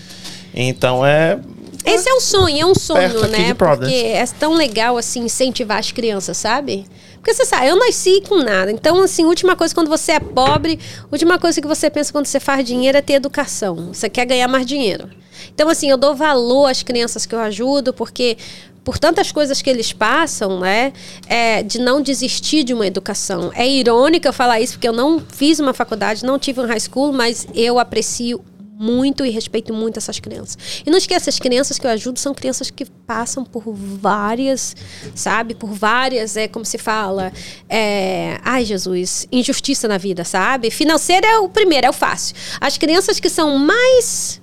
Então 0.53 1.05
é. 1.05 1.39
esse 1.85 2.09
é 2.09 2.13
um 2.13 2.19
sonho, 2.19 2.59
é 2.59 2.65
um 2.65 2.75
sonho, 2.75 3.27
né? 3.27 3.53
Porque 3.53 3.93
é 3.93 4.25
tão 4.39 4.55
legal, 4.55 4.97
assim, 4.97 5.21
incentivar 5.21 5.77
as 5.77 5.91
crianças, 5.91 6.35
sabe? 6.37 6.85
Porque 7.27 7.43
você 7.43 7.45
sabe, 7.45 7.67
eu 7.67 7.75
nasci 7.75 8.23
com 8.25 8.37
nada. 8.37 8.71
Então, 8.71 9.01
assim, 9.01 9.25
última 9.25 9.53
coisa 9.53 9.75
quando 9.75 9.89
você 9.89 10.13
é 10.13 10.19
pobre, 10.21 10.79
última 11.11 11.37
coisa 11.37 11.59
que 11.59 11.67
você 11.67 11.89
pensa 11.89 12.09
quando 12.09 12.25
você 12.25 12.39
faz 12.39 12.65
dinheiro 12.65 12.97
é 12.97 13.01
ter 13.01 13.15
educação. 13.15 13.89
Você 13.91 14.07
quer 14.07 14.25
ganhar 14.25 14.47
mais 14.47 14.65
dinheiro. 14.65 15.09
Então, 15.53 15.67
assim, 15.67 15.89
eu 15.89 15.97
dou 15.97 16.15
valor 16.15 16.67
às 16.67 16.83
crianças 16.83 17.25
que 17.25 17.35
eu 17.35 17.39
ajudo, 17.39 17.91
porque 17.91 18.37
por 18.81 18.97
tantas 18.97 19.29
coisas 19.29 19.61
que 19.61 19.69
eles 19.69 19.91
passam, 19.91 20.61
né, 20.61 20.93
é, 21.27 21.61
de 21.61 21.79
não 21.79 22.01
desistir 22.01 22.63
de 22.63 22.73
uma 22.73 22.87
educação. 22.87 23.51
É 23.53 23.67
irônico 23.67 24.25
eu 24.25 24.31
falar 24.31 24.61
isso, 24.61 24.75
porque 24.75 24.87
eu 24.87 24.93
não 24.93 25.19
fiz 25.19 25.59
uma 25.59 25.73
faculdade, 25.73 26.23
não 26.23 26.39
tive 26.39 26.61
um 26.61 26.65
high 26.65 26.79
school, 26.79 27.11
mas 27.11 27.45
eu 27.53 27.77
aprecio 27.77 28.41
muito 28.79 29.25
e 29.25 29.29
respeito 29.29 29.73
muito 29.73 29.97
essas 29.97 30.19
crianças. 30.19 30.83
E 30.85 30.89
não 30.89 30.97
esqueça, 30.97 31.29
as 31.29 31.39
crianças 31.39 31.79
que 31.79 31.87
eu 31.87 31.91
ajudo 31.91 32.19
são 32.19 32.33
crianças 32.33 32.69
que 32.69 32.85
passam 32.85 33.43
por 33.43 33.63
várias, 33.73 34.75
sabe? 35.15 35.55
Por 35.55 35.71
várias, 35.71 36.37
é 36.37 36.47
como 36.47 36.63
se 36.63 36.77
fala, 36.77 37.33
é, 37.67 38.39
ai 38.43 38.63
Jesus, 38.63 39.27
injustiça 39.31 39.87
na 39.87 39.97
vida, 39.97 40.23
sabe? 40.23 40.69
Financeira 40.69 41.25
é 41.25 41.39
o 41.39 41.49
primeiro, 41.49 41.87
é 41.87 41.89
o 41.89 41.93
fácil. 41.93 42.35
As 42.61 42.77
crianças 42.77 43.19
que 43.19 43.29
são 43.29 43.57
mais 43.57 44.39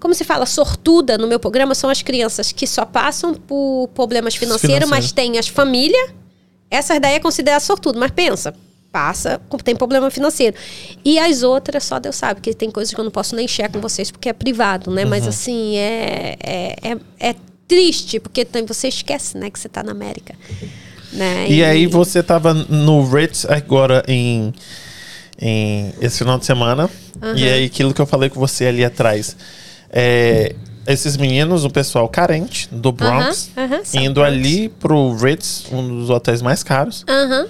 como 0.00 0.14
se 0.14 0.24
fala, 0.24 0.46
sortuda 0.46 1.18
no 1.18 1.28
meu 1.28 1.38
programa 1.38 1.74
são 1.74 1.90
as 1.90 2.00
crianças 2.00 2.52
que 2.52 2.66
só 2.66 2.86
passam 2.86 3.34
por 3.34 3.88
problemas 3.94 4.34
financeiros, 4.34 4.88
mas 4.88 5.12
têm 5.12 5.38
as 5.38 5.46
famílias. 5.46 6.10
Essas 6.70 6.98
daí 6.98 7.16
é 7.16 7.20
considerada 7.20 7.60
sortudo, 7.60 7.98
mas 7.98 8.10
pensa, 8.10 8.54
passa, 8.92 9.40
tem 9.64 9.76
problema 9.76 10.10
financeiro. 10.10 10.56
E 11.04 11.18
as 11.18 11.42
outras, 11.42 11.84
só 11.84 11.98
Deus 11.98 12.16
sabe, 12.16 12.40
que 12.40 12.54
tem 12.54 12.70
coisas 12.70 12.92
que 12.92 13.00
eu 13.00 13.04
não 13.04 13.10
posso 13.10 13.36
nem 13.36 13.46
share 13.46 13.72
com 13.72 13.80
vocês 13.80 14.10
porque 14.10 14.28
é 14.28 14.32
privado, 14.32 14.90
né? 14.90 15.04
Mas 15.04 15.26
assim, 15.26 15.76
é, 15.76 16.36
é, 16.42 16.76
é, 16.82 17.30
é 17.30 17.34
triste, 17.68 18.18
porque 18.18 18.44
tem, 18.44 18.66
você 18.66 18.88
esquece, 18.88 19.38
né, 19.38 19.48
que 19.48 19.58
você 19.58 19.68
tá 19.68 19.82
na 19.82 19.92
América. 19.92 20.34
Né? 21.12 21.46
E 21.48 21.64
aí 21.64 21.86
você 21.86 22.22
tava 22.22 22.52
no 22.54 23.04
Ritz 23.04 23.44
agora 23.44 24.02
em, 24.06 24.52
em 25.40 25.92
esse 26.00 26.18
final 26.18 26.38
de 26.38 26.46
semana. 26.46 26.90
E 27.36 27.48
aí 27.48 27.64
aquilo 27.66 27.92
que 27.92 28.00
eu 28.00 28.06
falei 28.06 28.30
com 28.30 28.40
você 28.40 28.66
ali 28.66 28.84
atrás. 28.84 29.36
É, 29.90 30.54
esses 30.86 31.16
meninos, 31.16 31.64
o 31.64 31.70
pessoal 31.70 32.08
carente 32.08 32.68
do 32.72 32.90
Bronx, 32.90 33.50
aham, 33.56 33.80
são 33.84 34.02
indo 34.02 34.22
ali 34.22 34.68
pro 34.68 35.14
Ritz, 35.14 35.66
um 35.70 36.00
dos 36.00 36.10
hotéis 36.10 36.42
mais 36.42 36.62
caros. 36.62 37.04
Aham. 37.08 37.46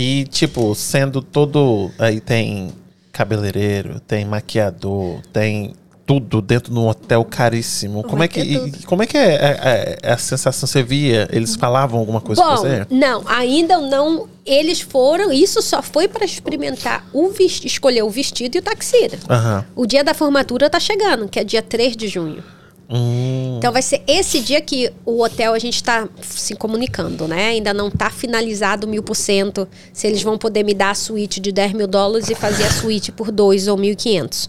E, 0.00 0.24
tipo, 0.30 0.74
sendo 0.76 1.20
todo. 1.20 1.90
Aí 1.98 2.20
tem 2.20 2.70
cabeleireiro, 3.12 3.98
tem 3.98 4.24
maquiador, 4.24 5.20
tem 5.32 5.74
tudo 6.06 6.40
dentro 6.40 6.72
de 6.72 6.78
um 6.78 6.86
hotel 6.88 7.22
caríssimo. 7.24 8.02
Como 8.04 8.22
é 8.22 8.28
que, 8.28 8.40
ter 8.42 8.68
e- 8.68 8.82
como 8.84 9.02
é, 9.02 9.06
que 9.06 9.16
é, 9.18 9.34
é- 9.34 9.98
é 10.02 10.12
a 10.12 10.16
sensação? 10.16 10.66
Você 10.68 10.82
via? 10.84 11.28
Eles 11.32 11.56
falavam 11.56 11.98
alguma 11.98 12.20
coisa 12.20 12.40
com 12.40 12.48
Bom, 12.48 12.56
você? 12.56 12.86
não, 12.88 13.22
ainda 13.26 13.76
não. 13.78 14.28
Eles 14.46 14.80
foram, 14.80 15.32
isso 15.32 15.60
só 15.60 15.82
foi 15.82 16.06
para 16.08 16.24
experimentar 16.24 17.04
o 17.12 17.28
vestido, 17.30 17.66
escolher 17.66 18.02
o 18.04 18.08
vestido 18.08 18.54
e 18.56 18.60
o 18.60 18.62
taxida. 18.62 19.18
Aham. 19.28 19.64
O 19.76 19.84
dia 19.84 20.02
da 20.04 20.14
formatura 20.14 20.70
tá 20.70 20.78
chegando, 20.80 21.28
que 21.28 21.40
é 21.40 21.44
dia 21.44 21.60
3 21.60 21.96
de 21.96 22.06
junho. 22.08 22.42
Hum, 22.90 23.56
Então 23.58 23.70
vai 23.72 23.82
ser 23.82 24.02
esse 24.06 24.40
dia 24.40 24.60
que 24.62 24.90
o 25.04 25.22
hotel 25.22 25.52
a 25.52 25.58
gente 25.58 25.74
está 25.74 26.08
se 26.22 26.54
comunicando, 26.54 27.28
né? 27.28 27.48
Ainda 27.48 27.74
não 27.74 27.90
tá 27.90 28.08
finalizado 28.08 28.88
mil 28.88 29.02
por 29.02 29.14
cento 29.14 29.68
se 29.92 30.06
eles 30.06 30.22
vão 30.22 30.38
poder 30.38 30.62
me 30.64 30.72
dar 30.72 30.90
a 30.90 30.94
suíte 30.94 31.38
de 31.38 31.52
10 31.52 31.74
mil 31.74 31.86
dólares 31.86 32.30
e 32.30 32.34
fazer 32.34 32.64
a 32.64 32.70
suíte 32.70 33.12
por 33.12 33.30
2 33.30 33.68
ou 33.68 33.76
1.500. 33.76 34.48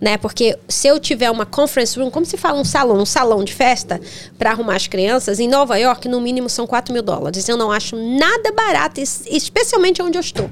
Né? 0.00 0.18
Porque 0.18 0.58
se 0.68 0.88
eu 0.88 0.98
tiver 0.98 1.30
uma 1.30 1.46
conference 1.46 1.98
room, 1.98 2.10
como 2.10 2.26
se 2.26 2.36
fala 2.36 2.60
um 2.60 2.64
salão, 2.64 2.98
um 2.98 3.06
salão 3.06 3.42
de 3.44 3.54
festa 3.54 4.00
para 4.36 4.50
arrumar 4.50 4.74
as 4.76 4.86
crianças, 4.88 5.38
em 5.40 5.48
Nova 5.48 5.78
York, 5.78 6.08
no 6.08 6.20
mínimo 6.20 6.50
são 6.50 6.66
4 6.66 6.92
mil 6.92 7.02
dólares. 7.02 7.48
Eu 7.48 7.56
não 7.56 7.70
acho 7.70 7.94
nada 7.96 8.52
barato, 8.52 9.00
es- 9.00 9.22
especialmente 9.26 10.02
onde 10.02 10.18
eu 10.18 10.20
estou. 10.20 10.50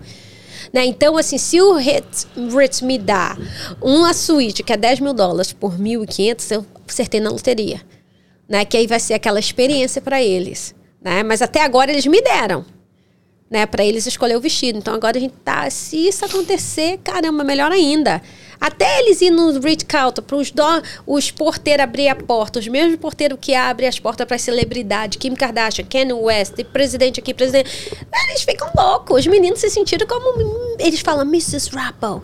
Né? 0.72 0.86
Então, 0.86 1.16
assim, 1.18 1.36
se 1.36 1.60
o 1.60 1.74
Ritz, 1.74 2.26
Ritz 2.56 2.80
me 2.80 2.96
dá 2.96 3.36
uma 3.82 4.14
suíte 4.14 4.62
que 4.62 4.72
é 4.72 4.76
10 4.76 5.00
mil 5.00 5.12
dólares 5.12 5.52
por 5.52 5.78
1.500, 5.78 6.50
eu 6.52 6.64
acertei 6.86 7.20
na 7.20 7.30
loteria. 7.30 7.80
Né? 8.48 8.64
Que 8.64 8.76
aí 8.76 8.86
vai 8.86 9.00
ser 9.00 9.14
aquela 9.14 9.38
experiência 9.38 10.00
para 10.00 10.22
eles. 10.22 10.74
Né? 11.00 11.22
Mas 11.22 11.42
até 11.42 11.62
agora 11.62 11.90
eles 11.90 12.06
me 12.06 12.20
deram. 12.20 12.64
Né, 13.50 13.66
para 13.66 13.84
eles 13.84 14.04
escolher 14.06 14.36
o 14.36 14.40
vestido. 14.40 14.78
Então 14.78 14.94
agora 14.94 15.16
a 15.16 15.20
gente 15.20 15.34
tá. 15.44 15.68
Se 15.70 16.08
isso 16.08 16.24
acontecer, 16.24 16.98
caramba, 17.04 17.44
melhor 17.44 17.70
ainda. 17.70 18.20
Até 18.60 19.00
eles 19.00 19.20
ir 19.20 19.30
no 19.30 19.60
Ritz 19.60 19.84
Carlton, 19.86 20.22
para 20.22 20.36
os, 20.36 20.52
os 21.06 21.30
porteiros 21.30 21.84
abrir 21.84 22.08
a 22.08 22.16
porta, 22.16 22.58
os 22.58 22.66
mesmos 22.66 22.96
porteiros 22.96 23.38
que 23.40 23.54
abrem 23.54 23.86
as 23.86 24.00
portas 24.00 24.26
para 24.26 24.38
celebridade, 24.38 25.18
Kim 25.18 25.34
Kardashian, 25.34 25.84
Kanye 25.84 26.14
West, 26.14 26.54
presidente 26.72 27.20
aqui, 27.20 27.34
presidente. 27.34 27.70
Eles 28.30 28.42
ficam 28.42 28.70
loucos. 28.74 29.20
Os 29.20 29.26
meninos 29.26 29.60
se 29.60 29.68
sentiram 29.70 30.06
como. 30.06 30.76
Eles 30.78 31.00
falam, 31.00 31.26
Mrs. 31.26 31.70
Rapple. 31.70 32.22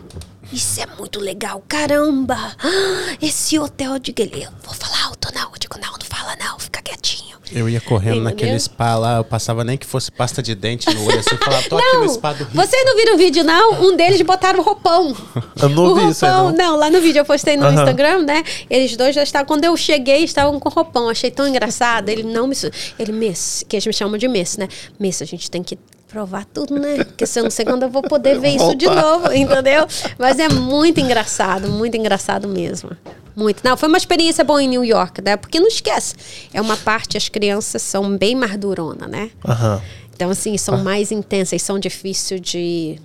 Isso 0.51 0.81
é 0.81 0.85
muito 0.97 1.19
legal, 1.19 1.63
caramba! 1.67 2.55
Esse 3.21 3.57
hotel 3.57 3.97
de 3.99 4.13
eu 4.17 4.49
vou 4.63 4.73
falar 4.73 5.05
alto, 5.05 5.29
não. 5.33 5.43
Eu 5.43 5.59
digo, 5.59 5.75
não, 5.81 5.91
não 5.91 6.05
fala 6.05 6.35
não, 6.37 6.59
fica 6.59 6.81
quietinho. 6.81 7.37
Eu 7.53 7.67
ia 7.67 7.81
correndo 7.81 8.15
Entendeu? 8.15 8.23
naquele 8.23 8.59
spa 8.59 8.95
lá, 8.95 9.17
eu 9.17 9.23
passava 9.23 9.63
nem 9.63 9.77
que 9.77 9.85
fosse 9.85 10.09
pasta 10.11 10.41
de 10.41 10.55
dente 10.55 10.93
no 10.93 11.05
olho, 11.05 11.19
assim, 11.19 11.35
falava, 11.37 11.67
tô 11.67 11.77
aqui 11.77 11.97
no 11.97 12.09
spa 12.09 12.33
do 12.33 12.45
Rio. 12.45 12.53
vocês 12.53 12.85
não 12.85 12.95
viram 12.95 13.15
o 13.15 13.17
vídeo, 13.17 13.43
não? 13.43 13.83
Um 13.83 13.95
deles 13.95 14.21
botaram 14.21 14.61
roupão. 14.63 15.15
Eu 15.61 15.69
não 15.69 15.85
o 15.85 15.95
vi 15.95 16.09
isso 16.09 16.25
aí, 16.25 16.31
roupão, 16.31 16.55
não. 16.55 16.75
lá 16.77 16.89
no 16.89 17.01
vídeo 17.01 17.19
eu 17.19 17.25
postei 17.25 17.57
no 17.57 17.65
Aham. 17.65 17.73
Instagram, 17.73 18.23
né? 18.23 18.43
Eles 18.69 18.95
dois 18.95 19.13
já 19.13 19.23
estavam. 19.23 19.47
Quando 19.47 19.65
eu 19.65 19.75
cheguei, 19.75 20.23
estavam 20.23 20.59
com 20.59 20.69
roupão. 20.69 21.09
Achei 21.09 21.29
tão 21.29 21.47
engraçado. 21.47 22.09
Ele 22.09 22.23
não 22.23 22.47
me. 22.47 22.55
Ele, 22.97 23.11
Miss, 23.11 23.65
que 23.67 23.75
eles 23.75 23.85
me 23.85 23.93
chamam 23.93 24.17
de 24.17 24.27
Miss, 24.27 24.57
né? 24.57 24.67
Miss, 24.99 25.21
a 25.21 25.25
gente 25.25 25.51
tem 25.51 25.61
que 25.61 25.77
provar 26.11 26.45
tudo, 26.45 26.77
né? 26.77 27.03
Porque 27.05 27.25
se 27.25 27.39
eu 27.39 27.43
não 27.43 27.51
sei 27.51 27.63
quando 27.65 27.83
eu 27.83 27.89
vou 27.89 28.01
poder 28.01 28.37
ver 28.41 28.49
isso 28.49 28.75
de 28.75 28.85
novo, 28.85 29.31
entendeu? 29.33 29.87
Mas 30.19 30.37
é 30.39 30.49
muito 30.49 30.99
engraçado, 30.99 31.69
muito 31.69 31.95
engraçado 31.95 32.47
mesmo. 32.47 32.91
muito. 33.35 33.61
Não, 33.63 33.77
foi 33.77 33.87
uma 33.87 33.97
experiência 33.97 34.43
boa 34.43 34.61
em 34.61 34.67
New 34.67 34.83
York, 34.83 35.21
né? 35.21 35.37
Porque 35.37 35.59
não 35.59 35.67
esquece, 35.67 36.15
é 36.53 36.59
uma 36.59 36.75
parte, 36.75 37.17
as 37.17 37.29
crianças 37.29 37.81
são 37.81 38.17
bem 38.17 38.35
mais 38.35 38.57
durona, 38.57 39.07
né? 39.07 39.31
Aham. 39.47 39.81
Então, 40.13 40.29
assim, 40.29 40.55
são 40.57 40.77
mais 40.83 41.11
intensas, 41.11 41.61
são 41.63 41.79
difíceis 41.79 42.39
de. 42.39 42.99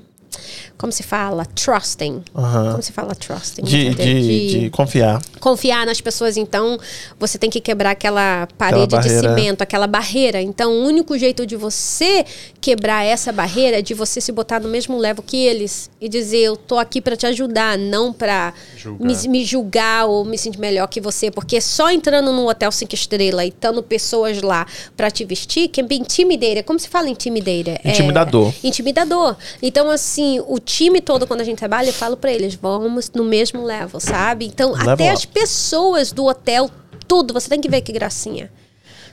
Como 0.78 0.92
se 0.92 1.02
fala? 1.02 1.44
Trusting. 1.44 2.22
Aham. 2.34 2.70
Como 2.72 2.82
se 2.82 2.92
fala 2.92 3.14
trusting? 3.14 3.62
De, 3.62 3.86
Entendeu? 3.88 4.20
de, 4.22 4.60
de 4.60 4.70
confiar. 4.70 5.20
confiar 5.40 5.86
nas 5.86 6.00
pessoas, 6.00 6.36
então 6.36 6.78
você 7.18 7.38
tem 7.38 7.48
que 7.50 7.60
quebrar 7.60 7.90
aquela 7.92 8.46
parede 8.58 8.86
de 8.88 8.96
barreira. 8.96 9.28
cimento, 9.36 9.62
aquela 9.62 9.86
barreira. 9.86 10.40
Então, 10.42 10.72
o 10.72 10.84
único 10.84 11.16
jeito 11.18 11.46
de 11.46 11.56
você 11.56 12.24
quebrar 12.60 13.04
essa 13.04 13.32
barreira 13.32 13.78
é 13.78 13.82
de 13.82 13.94
você 13.94 14.20
se 14.20 14.32
botar 14.32 14.60
no 14.60 14.68
mesmo 14.68 14.98
level 14.98 15.22
que 15.26 15.36
eles 15.36 15.90
e 16.00 16.08
dizer: 16.08 16.38
Eu 16.38 16.56
tô 16.56 16.78
aqui 16.78 17.00
para 17.00 17.16
te 17.16 17.26
ajudar, 17.26 17.78
não 17.78 18.12
para 18.12 18.52
Julgar. 18.76 19.06
me, 19.06 19.28
me 19.28 19.44
julgar 19.44 20.06
ou 20.06 20.24
me 20.24 20.36
sentir 20.36 20.58
melhor 20.58 20.86
que 20.88 21.00
você. 21.00 21.30
Porque 21.30 21.60
só 21.60 21.90
entrando 21.90 22.32
num 22.32 22.46
hotel 22.46 22.70
cinco 22.72 22.94
estrelas 22.94 23.44
e 23.44 23.48
estando 23.48 23.82
pessoas 23.82 24.42
lá 24.42 24.66
para 24.96 25.10
te 25.10 25.24
vestir, 25.24 25.68
can 25.68 25.84
be 25.86 25.96
intimidator. 25.96 26.62
Como 26.64 26.78
se 26.78 26.88
fala 26.88 27.08
intimidator? 27.08 27.78
É- 27.84 27.90
Intimidador. 27.90 28.52
intimidador. 28.62 29.36
Então, 29.62 29.90
assim, 29.90 30.25
o 30.46 30.58
time 30.58 31.00
todo, 31.00 31.26
quando 31.26 31.40
a 31.40 31.44
gente 31.44 31.58
trabalha, 31.58 31.88
eu 31.88 31.92
falo 31.92 32.16
pra 32.16 32.32
eles, 32.32 32.54
vamos 32.54 33.10
no 33.14 33.24
mesmo 33.24 33.64
level, 33.64 34.00
sabe? 34.00 34.46
Então, 34.46 34.72
Level 34.72 34.92
até 34.92 35.04
up. 35.04 35.12
as 35.12 35.24
pessoas 35.24 36.12
do 36.12 36.24
hotel, 36.24 36.70
tudo, 37.06 37.32
você 37.32 37.48
tem 37.48 37.60
que 37.60 37.68
ver 37.68 37.80
que 37.80 37.92
gracinha. 37.92 38.50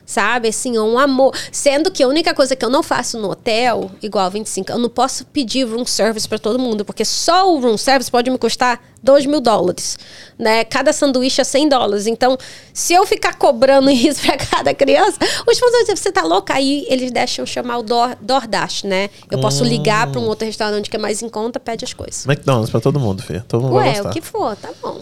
Sabe, 0.05 0.49
assim, 0.49 0.75
é 0.75 0.81
um 0.81 0.99
amor. 0.99 1.34
Sendo 1.51 1.89
que 1.89 2.03
a 2.03 2.07
única 2.07 2.34
coisa 2.34 2.55
que 2.55 2.63
eu 2.63 2.69
não 2.69 2.84
faço 2.84 3.17
no 3.17 3.31
hotel, 3.31 3.89
igual 4.01 4.30
25, 4.30 4.71
eu 4.71 4.77
não 4.77 4.89
posso 4.89 5.25
pedir 5.25 5.63
room 5.65 5.85
service 5.85 6.27
pra 6.27 6.38
todo 6.38 6.59
mundo, 6.59 6.84
porque 6.84 7.05
só 7.05 7.51
o 7.51 7.59
room 7.59 7.77
service 7.77 8.11
pode 8.11 8.30
me 8.30 8.38
custar 8.38 8.81
2 9.01 9.25
mil 9.25 9.39
dólares, 9.41 9.97
né? 10.38 10.63
Cada 10.63 10.93
sanduíche 10.93 11.41
é 11.41 11.43
100 11.43 11.69
dólares. 11.69 12.07
Então, 12.07 12.38
se 12.73 12.93
eu 12.93 13.05
ficar 13.05 13.35
cobrando 13.35 13.89
isso 13.91 14.21
pra 14.21 14.38
cada 14.38 14.73
criança, 14.73 15.17
os 15.21 15.59
funcionários 15.59 15.88
dizem, 15.88 15.95
você 15.95 16.11
tá 16.11 16.23
louca? 16.23 16.53
Aí 16.53 16.85
eles 16.89 17.11
deixam 17.11 17.45
chamar 17.45 17.77
o 17.77 17.84
Door, 17.84 18.17
DoorDash, 18.21 18.84
né? 18.84 19.09
Eu 19.31 19.39
posso 19.39 19.63
ligar 19.63 20.11
pra 20.11 20.19
um 20.19 20.25
outro 20.25 20.45
restaurante 20.45 20.89
que 20.89 20.95
é 20.95 20.99
mais 20.99 21.21
em 21.21 21.30
conta, 21.30 21.59
pede 21.59 21.85
as 21.85 21.93
coisas. 21.93 22.25
McDonald's 22.25 22.69
pra 22.69 22.80
todo 22.80 22.99
mundo, 22.99 23.21
filho. 23.23 23.43
Todo 23.47 23.61
mundo 23.63 23.73
vai 23.73 23.88
Ué, 23.89 23.93
gostar. 23.95 24.09
o 24.09 24.13
que 24.13 24.21
for, 24.21 24.55
tá 24.55 24.69
bom. 24.81 25.01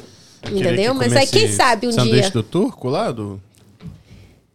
Entendeu? 0.49 0.93
que 0.93 0.99
Mas 0.99 1.15
aí 1.15 1.27
quem 1.27 1.51
sabe 1.51 1.87
um 1.87 1.91
sanduíche 1.91 2.21
dia. 2.21 2.31
do 2.31 2.43
turco 2.43 2.89
lá, 2.89 3.11
do... 3.11 3.39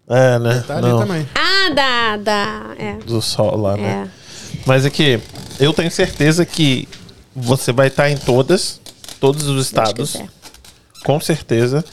É, 0.08 0.38
né? 0.38 0.64
Tá 0.66 0.76
ali 0.78 0.88
Não, 0.88 0.98
também. 1.00 1.28
Ah, 1.34 1.70
dá, 1.74 2.16
dá. 2.16 2.74
É. 2.78 2.92
Do 3.04 3.20
sol 3.20 3.56
lá, 3.56 3.76
né? 3.76 4.08
É. 4.08 4.60
Mas 4.64 4.84
é 4.86 4.90
que 4.90 5.20
eu 5.58 5.72
tenho 5.72 5.90
certeza 5.90 6.44
que 6.46 6.88
você 7.34 7.72
vai 7.72 7.88
estar 7.88 8.10
em 8.10 8.16
todas, 8.16 8.80
todos 9.20 9.48
os 9.48 9.66
estados. 9.66 10.16
Com 11.04 11.20
certeza. 11.20 11.84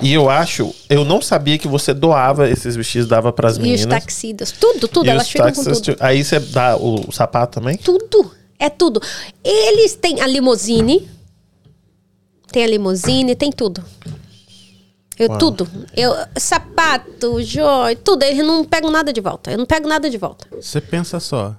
E 0.00 0.12
eu 0.12 0.30
acho, 0.30 0.72
eu 0.88 1.04
não 1.04 1.20
sabia 1.20 1.58
que 1.58 1.66
você 1.66 1.92
doava 1.92 2.48
esses 2.48 2.76
vestidos, 2.76 3.08
dava 3.08 3.32
pras 3.32 3.56
E 3.56 3.60
meninas. 3.60 3.80
os 3.80 3.86
taxidos. 3.86 4.52
Tudo, 4.52 4.86
tudo. 4.86 5.06
E 5.06 5.10
elas 5.10 5.24
os 5.26 5.30
ficam 5.32 5.46
com 5.52 5.64
taxas, 5.64 5.80
tudo. 5.80 5.96
Aí 6.00 6.22
você 6.22 6.38
dá 6.38 6.76
o 6.76 7.10
sapato 7.10 7.58
também? 7.60 7.76
Tudo. 7.76 8.32
É 8.58 8.68
tudo. 8.68 9.00
Eles 9.42 9.94
têm 9.94 10.20
a 10.20 10.26
limousine. 10.26 11.08
Tem 12.52 12.62
a 12.64 12.66
limousine, 12.66 13.34
tem 13.34 13.50
tudo. 13.50 13.82
Eu, 15.20 15.28
Uau. 15.28 15.38
tudo. 15.38 15.68
Eu, 15.94 16.14
sapato, 16.38 17.42
joia, 17.42 17.94
tudo. 17.94 18.22
Eles 18.22 18.42
não 18.44 18.64
pegam 18.64 18.90
nada 18.90 19.12
de 19.12 19.20
volta. 19.20 19.52
Eu 19.52 19.58
não 19.58 19.66
pego 19.66 19.86
nada 19.86 20.08
de 20.08 20.16
volta. 20.16 20.46
Você 20.50 20.80
pensa 20.80 21.20
só. 21.20 21.54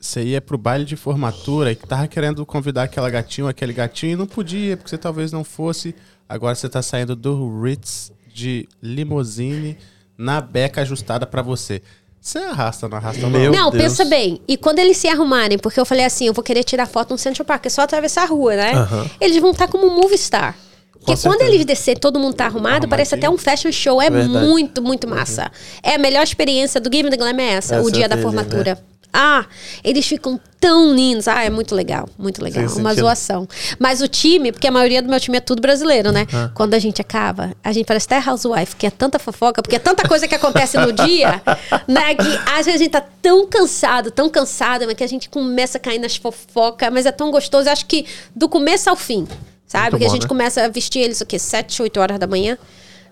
Você 0.00 0.22
ia 0.22 0.40
pro 0.40 0.56
baile 0.56 0.84
de 0.84 0.94
formatura 0.94 1.72
e 1.72 1.76
que 1.76 1.84
tava 1.84 2.06
querendo 2.06 2.46
convidar 2.46 2.84
aquela 2.84 3.10
gatinha 3.10 3.46
ou 3.46 3.50
aquele 3.50 3.72
gatinho 3.72 4.12
e 4.12 4.16
não 4.16 4.26
podia, 4.26 4.76
porque 4.76 4.88
você 4.88 4.96
talvez 4.96 5.32
não 5.32 5.42
fosse. 5.42 5.96
Agora 6.28 6.54
você 6.54 6.68
tá 6.68 6.80
saindo 6.80 7.16
do 7.16 7.60
Ritz 7.60 8.12
de 8.32 8.68
limousine 8.80 9.76
na 10.16 10.40
beca 10.40 10.82
ajustada 10.82 11.26
pra 11.26 11.42
você. 11.42 11.82
Você 12.20 12.38
arrasta, 12.38 12.88
não 12.88 12.98
arrasta 12.98 13.28
Meu 13.28 13.52
não? 13.52 13.62
não, 13.64 13.70
Deus. 13.72 13.82
pensa 13.82 14.04
bem. 14.04 14.40
E 14.46 14.56
quando 14.56 14.78
eles 14.78 14.96
se 14.96 15.08
arrumarem, 15.08 15.58
porque 15.58 15.80
eu 15.80 15.84
falei 15.84 16.04
assim, 16.04 16.26
eu 16.26 16.32
vou 16.32 16.44
querer 16.44 16.62
tirar 16.62 16.86
foto 16.86 17.10
no 17.10 17.18
Central 17.18 17.44
Park, 17.44 17.66
é 17.66 17.68
só 17.68 17.82
atravessar 17.82 18.22
a 18.22 18.26
rua, 18.26 18.54
né? 18.54 18.72
Eles 19.20 19.40
vão 19.40 19.50
estar 19.50 19.66
como 19.66 19.88
um 19.88 19.94
movie 20.00 20.16
star. 20.16 20.56
Porque 21.04 21.20
quando 21.22 21.42
eles 21.42 21.64
descer, 21.64 21.98
todo 21.98 22.18
mundo 22.18 22.34
tá 22.34 22.46
arrumado, 22.46 22.86
parece 22.88 23.14
até 23.14 23.28
um 23.28 23.36
fashion 23.36 23.72
show. 23.72 24.00
É 24.00 24.08
Verdade. 24.08 24.46
muito, 24.46 24.80
muito 24.82 25.08
massa. 25.08 25.50
É 25.82 25.94
a 25.96 25.98
melhor 25.98 26.22
experiência 26.22 26.80
do 26.80 26.88
Give 26.92 27.02
Me 27.04 27.10
the 27.10 27.16
Glam 27.16 27.38
é 27.40 27.54
essa, 27.54 27.76
Essa 27.76 27.86
o 27.86 27.90
dia 27.90 28.08
da 28.08 28.14
entendi, 28.14 28.22
formatura. 28.22 28.74
né? 28.76 28.80
Ah, 29.14 29.44
eles 29.84 30.06
ficam 30.06 30.40
tão 30.58 30.94
lindos. 30.94 31.28
Ah, 31.28 31.44
é 31.44 31.50
muito 31.50 31.74
legal, 31.74 32.08
muito 32.16 32.42
legal. 32.42 32.66
Sim, 32.66 32.80
Uma 32.80 32.90
sentido. 32.90 33.04
zoação. 33.04 33.46
Mas 33.78 34.00
o 34.00 34.08
time, 34.08 34.52
porque 34.52 34.66
a 34.66 34.70
maioria 34.70 35.02
do 35.02 35.08
meu 35.10 35.20
time 35.20 35.36
é 35.36 35.40
tudo 35.40 35.60
brasileiro, 35.60 36.10
né? 36.12 36.26
Quando 36.54 36.72
a 36.72 36.78
gente 36.78 36.98
acaba, 37.02 37.54
a 37.62 37.72
gente 37.72 37.84
parece 37.84 38.06
até 38.10 38.26
housewife, 38.30 38.74
que 38.74 38.86
é 38.86 38.90
tanta 38.90 39.18
fofoca, 39.18 39.60
porque 39.60 39.76
é 39.76 39.78
tanta 39.78 40.08
coisa 40.08 40.26
que 40.26 40.34
acontece 40.34 40.78
no 40.78 40.92
dia, 40.92 41.42
né? 41.86 42.14
Que 42.14 42.38
às 42.56 42.64
vezes 42.64 42.80
a 42.80 42.84
gente 42.84 42.90
tá 42.92 43.04
tão 43.20 43.46
cansado, 43.46 44.10
tão 44.10 44.30
cansado, 44.30 44.86
mas 44.86 44.94
que 44.94 45.04
a 45.04 45.08
gente 45.08 45.28
começa 45.28 45.76
a 45.76 45.80
cair 45.80 45.98
nas 45.98 46.16
fofocas, 46.16 46.88
mas 46.90 47.04
é 47.04 47.12
tão 47.12 47.30
gostoso. 47.30 47.68
Eu 47.68 47.72
acho 47.72 47.84
que 47.84 48.06
do 48.34 48.48
começo 48.48 48.88
ao 48.88 48.96
fim, 48.96 49.28
sabe? 49.72 49.82
Muito 49.84 49.90
Porque 49.92 50.04
a 50.04 50.08
bom, 50.08 50.14
gente 50.14 50.22
né? 50.22 50.28
começa 50.28 50.64
a 50.64 50.68
vestir 50.68 51.00
eles 51.00 51.20
o 51.20 51.26
quê? 51.26 51.38
7, 51.38 51.82
8 51.82 52.00
horas 52.00 52.18
da 52.18 52.26
manhã. 52.26 52.58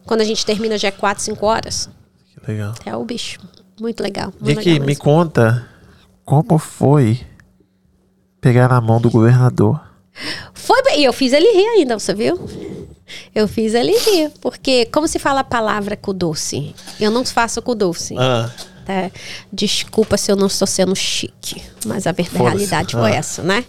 Quando 0.05 0.21
a 0.21 0.25
gente 0.25 0.45
termina 0.45 0.77
já 0.77 0.89
é 0.89 0.91
4, 0.91 1.23
5 1.25 1.47
horas. 1.47 1.89
Que 2.27 2.51
legal. 2.51 2.75
É 2.85 2.95
o 2.95 3.05
bicho. 3.05 3.41
Muito 3.81 4.03
legal. 4.03 4.33
Muito 4.39 4.85
me 4.85 4.95
conta 4.95 5.67
como 6.25 6.59
foi 6.59 7.21
pegar 8.41 8.69
na 8.69 8.81
mão 8.81 9.01
do 9.01 9.11
governador. 9.11 9.81
Foi 10.53 10.83
bem. 10.83 11.01
E 11.01 11.05
eu 11.05 11.13
fiz 11.13 11.33
ele 11.33 11.51
rir 11.51 11.67
ainda, 11.67 11.99
você 11.99 12.13
viu? 12.13 12.39
Eu 13.35 13.49
fiz 13.49 13.75
ele 13.75 13.97
rir. 13.99 14.31
Porque, 14.41 14.85
como 14.87 15.09
se 15.09 15.19
fala 15.19 15.41
a 15.41 15.45
palavra 15.45 15.97
com 15.97 16.15
doce? 16.15 16.75
Eu 17.01 17.11
não 17.11 17.25
faço 17.25 17.63
com 17.63 17.75
doce. 17.75 18.15
Ah, 18.19 18.51
tá? 18.85 19.11
Desculpa 19.53 20.17
se 20.17 20.31
eu 20.31 20.37
não 20.37 20.47
estou 20.47 20.67
sendo 20.67 20.95
chique, 20.97 21.63
mas 21.87 22.07
a 22.07 22.13
verdade, 22.13 22.43
realidade 22.45 22.93
foi 22.93 23.13
Ah. 23.13 23.17
essa, 23.17 23.43
né? 23.43 23.65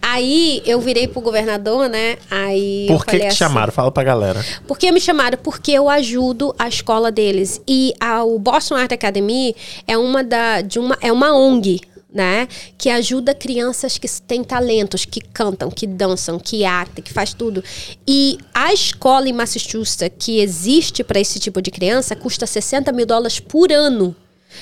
Aí 0.00 0.62
eu 0.64 0.80
virei 0.80 1.06
pro 1.08 1.20
governador, 1.20 1.88
né? 1.88 2.16
Aí 2.30 2.86
por 2.88 3.04
que 3.04 3.18
te 3.18 3.26
assim, 3.26 3.36
chamaram? 3.36 3.72
Fala 3.72 3.90
pra 3.90 4.02
galera. 4.02 4.44
Por 4.66 4.78
que 4.78 4.90
me 4.92 5.00
chamaram? 5.00 5.38
Porque 5.42 5.72
eu 5.72 5.88
ajudo 5.88 6.54
a 6.58 6.68
escola 6.68 7.10
deles. 7.10 7.60
E 7.66 7.92
a, 8.00 8.22
o 8.24 8.38
Boston 8.38 8.76
Art 8.76 8.92
Academy 8.92 9.54
é 9.86 9.96
uma, 9.96 10.22
da, 10.24 10.60
de 10.60 10.78
uma, 10.78 10.96
é 11.00 11.12
uma 11.12 11.34
ONG. 11.36 11.80
Né? 12.12 12.48
Que 12.76 12.90
ajuda 12.90 13.32
crianças 13.32 13.96
que 13.96 14.08
têm 14.22 14.42
talentos, 14.42 15.04
que 15.04 15.20
cantam, 15.20 15.70
que 15.70 15.86
dançam, 15.86 16.40
que 16.40 16.64
actam, 16.64 17.04
que 17.04 17.12
faz 17.12 17.32
tudo. 17.32 17.62
E 18.04 18.36
a 18.52 18.72
escola 18.72 19.28
em 19.28 19.32
Massachusetts 19.32 20.16
que 20.18 20.40
existe 20.40 21.04
para 21.04 21.20
esse 21.20 21.38
tipo 21.38 21.62
de 21.62 21.70
criança 21.70 22.16
custa 22.16 22.48
60 22.48 22.90
mil 22.90 23.06
dólares 23.06 23.38
por 23.38 23.70
ano. 23.70 24.16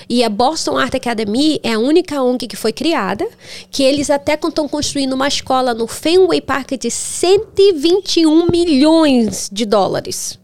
E 0.09 0.25
a 0.25 0.29
Boston 0.29 0.77
Art 0.77 0.95
Academy 0.95 1.61
é 1.63 1.75
a 1.75 1.79
única 1.79 2.23
ONG 2.23 2.47
que 2.47 2.57
foi 2.57 2.73
criada, 2.73 3.27
que 3.71 3.83
eles 3.83 4.11
até 4.11 4.35
estão 4.35 4.69
construindo 4.69 5.13
uma 5.13 5.29
escola 5.29 5.75
no 5.75 5.87
Fenway 5.87 6.41
Park 6.41 6.73
de 6.73 6.91
121 6.91 8.47
milhões 8.51 9.49
de 9.53 9.65
dólares 9.65 10.39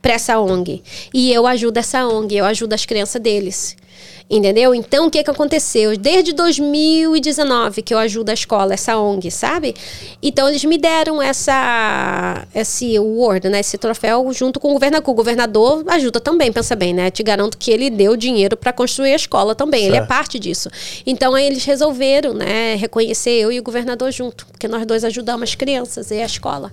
para 0.00 0.14
essa 0.14 0.38
ONG. 0.38 0.82
E 1.12 1.32
eu 1.32 1.46
ajudo 1.46 1.78
essa 1.78 2.06
ONG, 2.06 2.36
eu 2.36 2.44
ajudo 2.44 2.72
as 2.72 2.84
crianças 2.84 3.20
deles. 3.20 3.76
Entendeu? 4.30 4.74
Então, 4.74 5.06
o 5.06 5.10
que 5.10 5.24
que 5.24 5.30
aconteceu? 5.30 5.96
Desde 5.96 6.34
2019 6.34 7.80
que 7.80 7.94
eu 7.94 7.98
ajudo 7.98 8.28
a 8.28 8.34
escola, 8.34 8.74
essa 8.74 8.98
ONG, 8.98 9.30
sabe? 9.30 9.74
Então, 10.22 10.46
eles 10.48 10.62
me 10.64 10.76
deram 10.76 11.22
essa, 11.22 12.46
esse 12.54 12.94
award, 12.96 13.48
né? 13.48 13.60
Esse 13.60 13.78
troféu 13.78 14.30
junto 14.34 14.60
com 14.60 14.68
o 14.68 14.72
governador. 14.74 15.08
O 15.10 15.14
governador 15.14 15.82
ajuda 15.88 16.20
também, 16.20 16.52
pensa 16.52 16.76
bem, 16.76 16.92
né? 16.92 17.10
Te 17.10 17.22
garanto 17.22 17.56
que 17.56 17.70
ele 17.70 17.88
deu 17.88 18.16
dinheiro 18.16 18.54
para 18.54 18.70
construir 18.70 19.12
a 19.12 19.16
escola 19.16 19.54
também. 19.54 19.84
Ele 19.86 19.96
é 19.96 20.00
Certo. 20.00 20.08
parte 20.08 20.38
disso. 20.38 20.68
Então, 21.06 21.34
aí 21.34 21.46
eles 21.46 21.64
resolveram, 21.64 22.34
né? 22.34 22.74
Reconhecer 22.74 23.30
eu 23.30 23.50
e 23.50 23.58
o 23.58 23.62
governador 23.62 24.12
junto. 24.12 24.46
Porque 24.46 24.68
nós 24.68 24.84
dois 24.84 25.04
ajudamos 25.04 25.48
as 25.48 25.54
crianças 25.54 26.10
e 26.10 26.20
a 26.20 26.26
escola. 26.26 26.70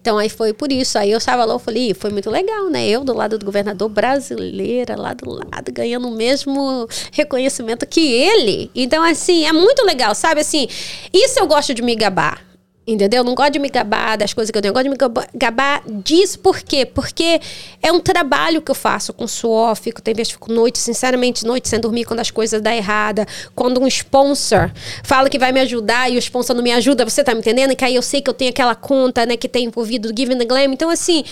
Então, 0.00 0.18
aí 0.18 0.28
foi 0.28 0.52
por 0.52 0.70
isso. 0.70 0.96
Aí 0.98 1.10
eu 1.10 1.18
estava 1.18 1.44
lá, 1.44 1.54
eu 1.54 1.58
falei, 1.58 1.90
"Ih, 1.90 1.94
foi 1.94 2.10
muito 2.10 2.30
legal, 2.30 2.68
né? 2.70 2.86
Eu 2.86 3.02
do 3.02 3.12
lado 3.12 3.38
do 3.38 3.44
governador 3.44 3.88
brasileira, 3.88 4.94
lá 4.96 5.12
do 5.14 5.30
lado, 5.30 5.72
ganhando 5.72 6.06
o 6.08 6.10
mesmo 6.12 6.86
reconhecimento 7.12 7.86
que 7.86 8.00
ele. 8.00 8.70
Então, 8.74 9.02
assim, 9.02 9.46
é 9.46 9.52
muito 9.52 9.84
legal, 9.84 10.14
sabe? 10.14 10.40
Assim, 10.40 10.66
isso 11.12 11.38
eu 11.38 11.46
gosto 11.46 11.74
de 11.74 11.82
me 11.82 11.94
gabar. 11.94 12.52
Entendeu? 12.84 13.18
Eu 13.18 13.24
não 13.24 13.36
gosto 13.36 13.52
de 13.52 13.58
me 13.60 13.68
gabar 13.68 14.18
das 14.18 14.34
coisas 14.34 14.50
que 14.50 14.58
eu 14.58 14.60
tenho. 14.60 14.70
Eu 14.70 14.74
gosto 14.74 14.84
de 14.86 14.90
me 14.90 14.96
gaba- 14.96 15.28
gabar 15.32 15.84
disso. 15.86 16.36
Por 16.40 16.60
quê? 16.60 16.84
Porque 16.84 17.40
é 17.80 17.92
um 17.92 18.00
trabalho 18.00 18.60
que 18.60 18.72
eu 18.72 18.74
faço 18.74 19.12
com 19.12 19.24
suor. 19.28 19.76
Fico, 19.76 20.02
tem 20.02 20.12
vezes 20.12 20.32
fico 20.32 20.52
noite, 20.52 20.80
sinceramente, 20.80 21.46
noite 21.46 21.68
sem 21.68 21.78
dormir 21.78 22.04
quando 22.04 22.18
as 22.18 22.32
coisas 22.32 22.60
dão 22.60 22.72
errada. 22.72 23.24
Quando 23.54 23.80
um 23.80 23.86
sponsor 23.86 24.72
fala 25.04 25.30
que 25.30 25.38
vai 25.38 25.52
me 25.52 25.60
ajudar 25.60 26.10
e 26.10 26.16
o 26.16 26.18
sponsor 26.18 26.56
não 26.56 26.62
me 26.62 26.72
ajuda, 26.72 27.04
você 27.08 27.22
tá 27.22 27.32
me 27.32 27.38
entendendo? 27.40 27.76
Que 27.76 27.84
aí 27.84 27.94
eu 27.94 28.02
sei 28.02 28.20
que 28.20 28.28
eu 28.28 28.34
tenho 28.34 28.50
aquela 28.50 28.74
conta, 28.74 29.24
né, 29.24 29.36
que 29.36 29.48
tem 29.48 29.66
envolvido 29.66 30.12
do 30.12 30.18
Giving 30.18 30.38
the 30.38 30.44
Glam. 30.44 30.72
Então, 30.72 30.90
assim, 30.90 31.22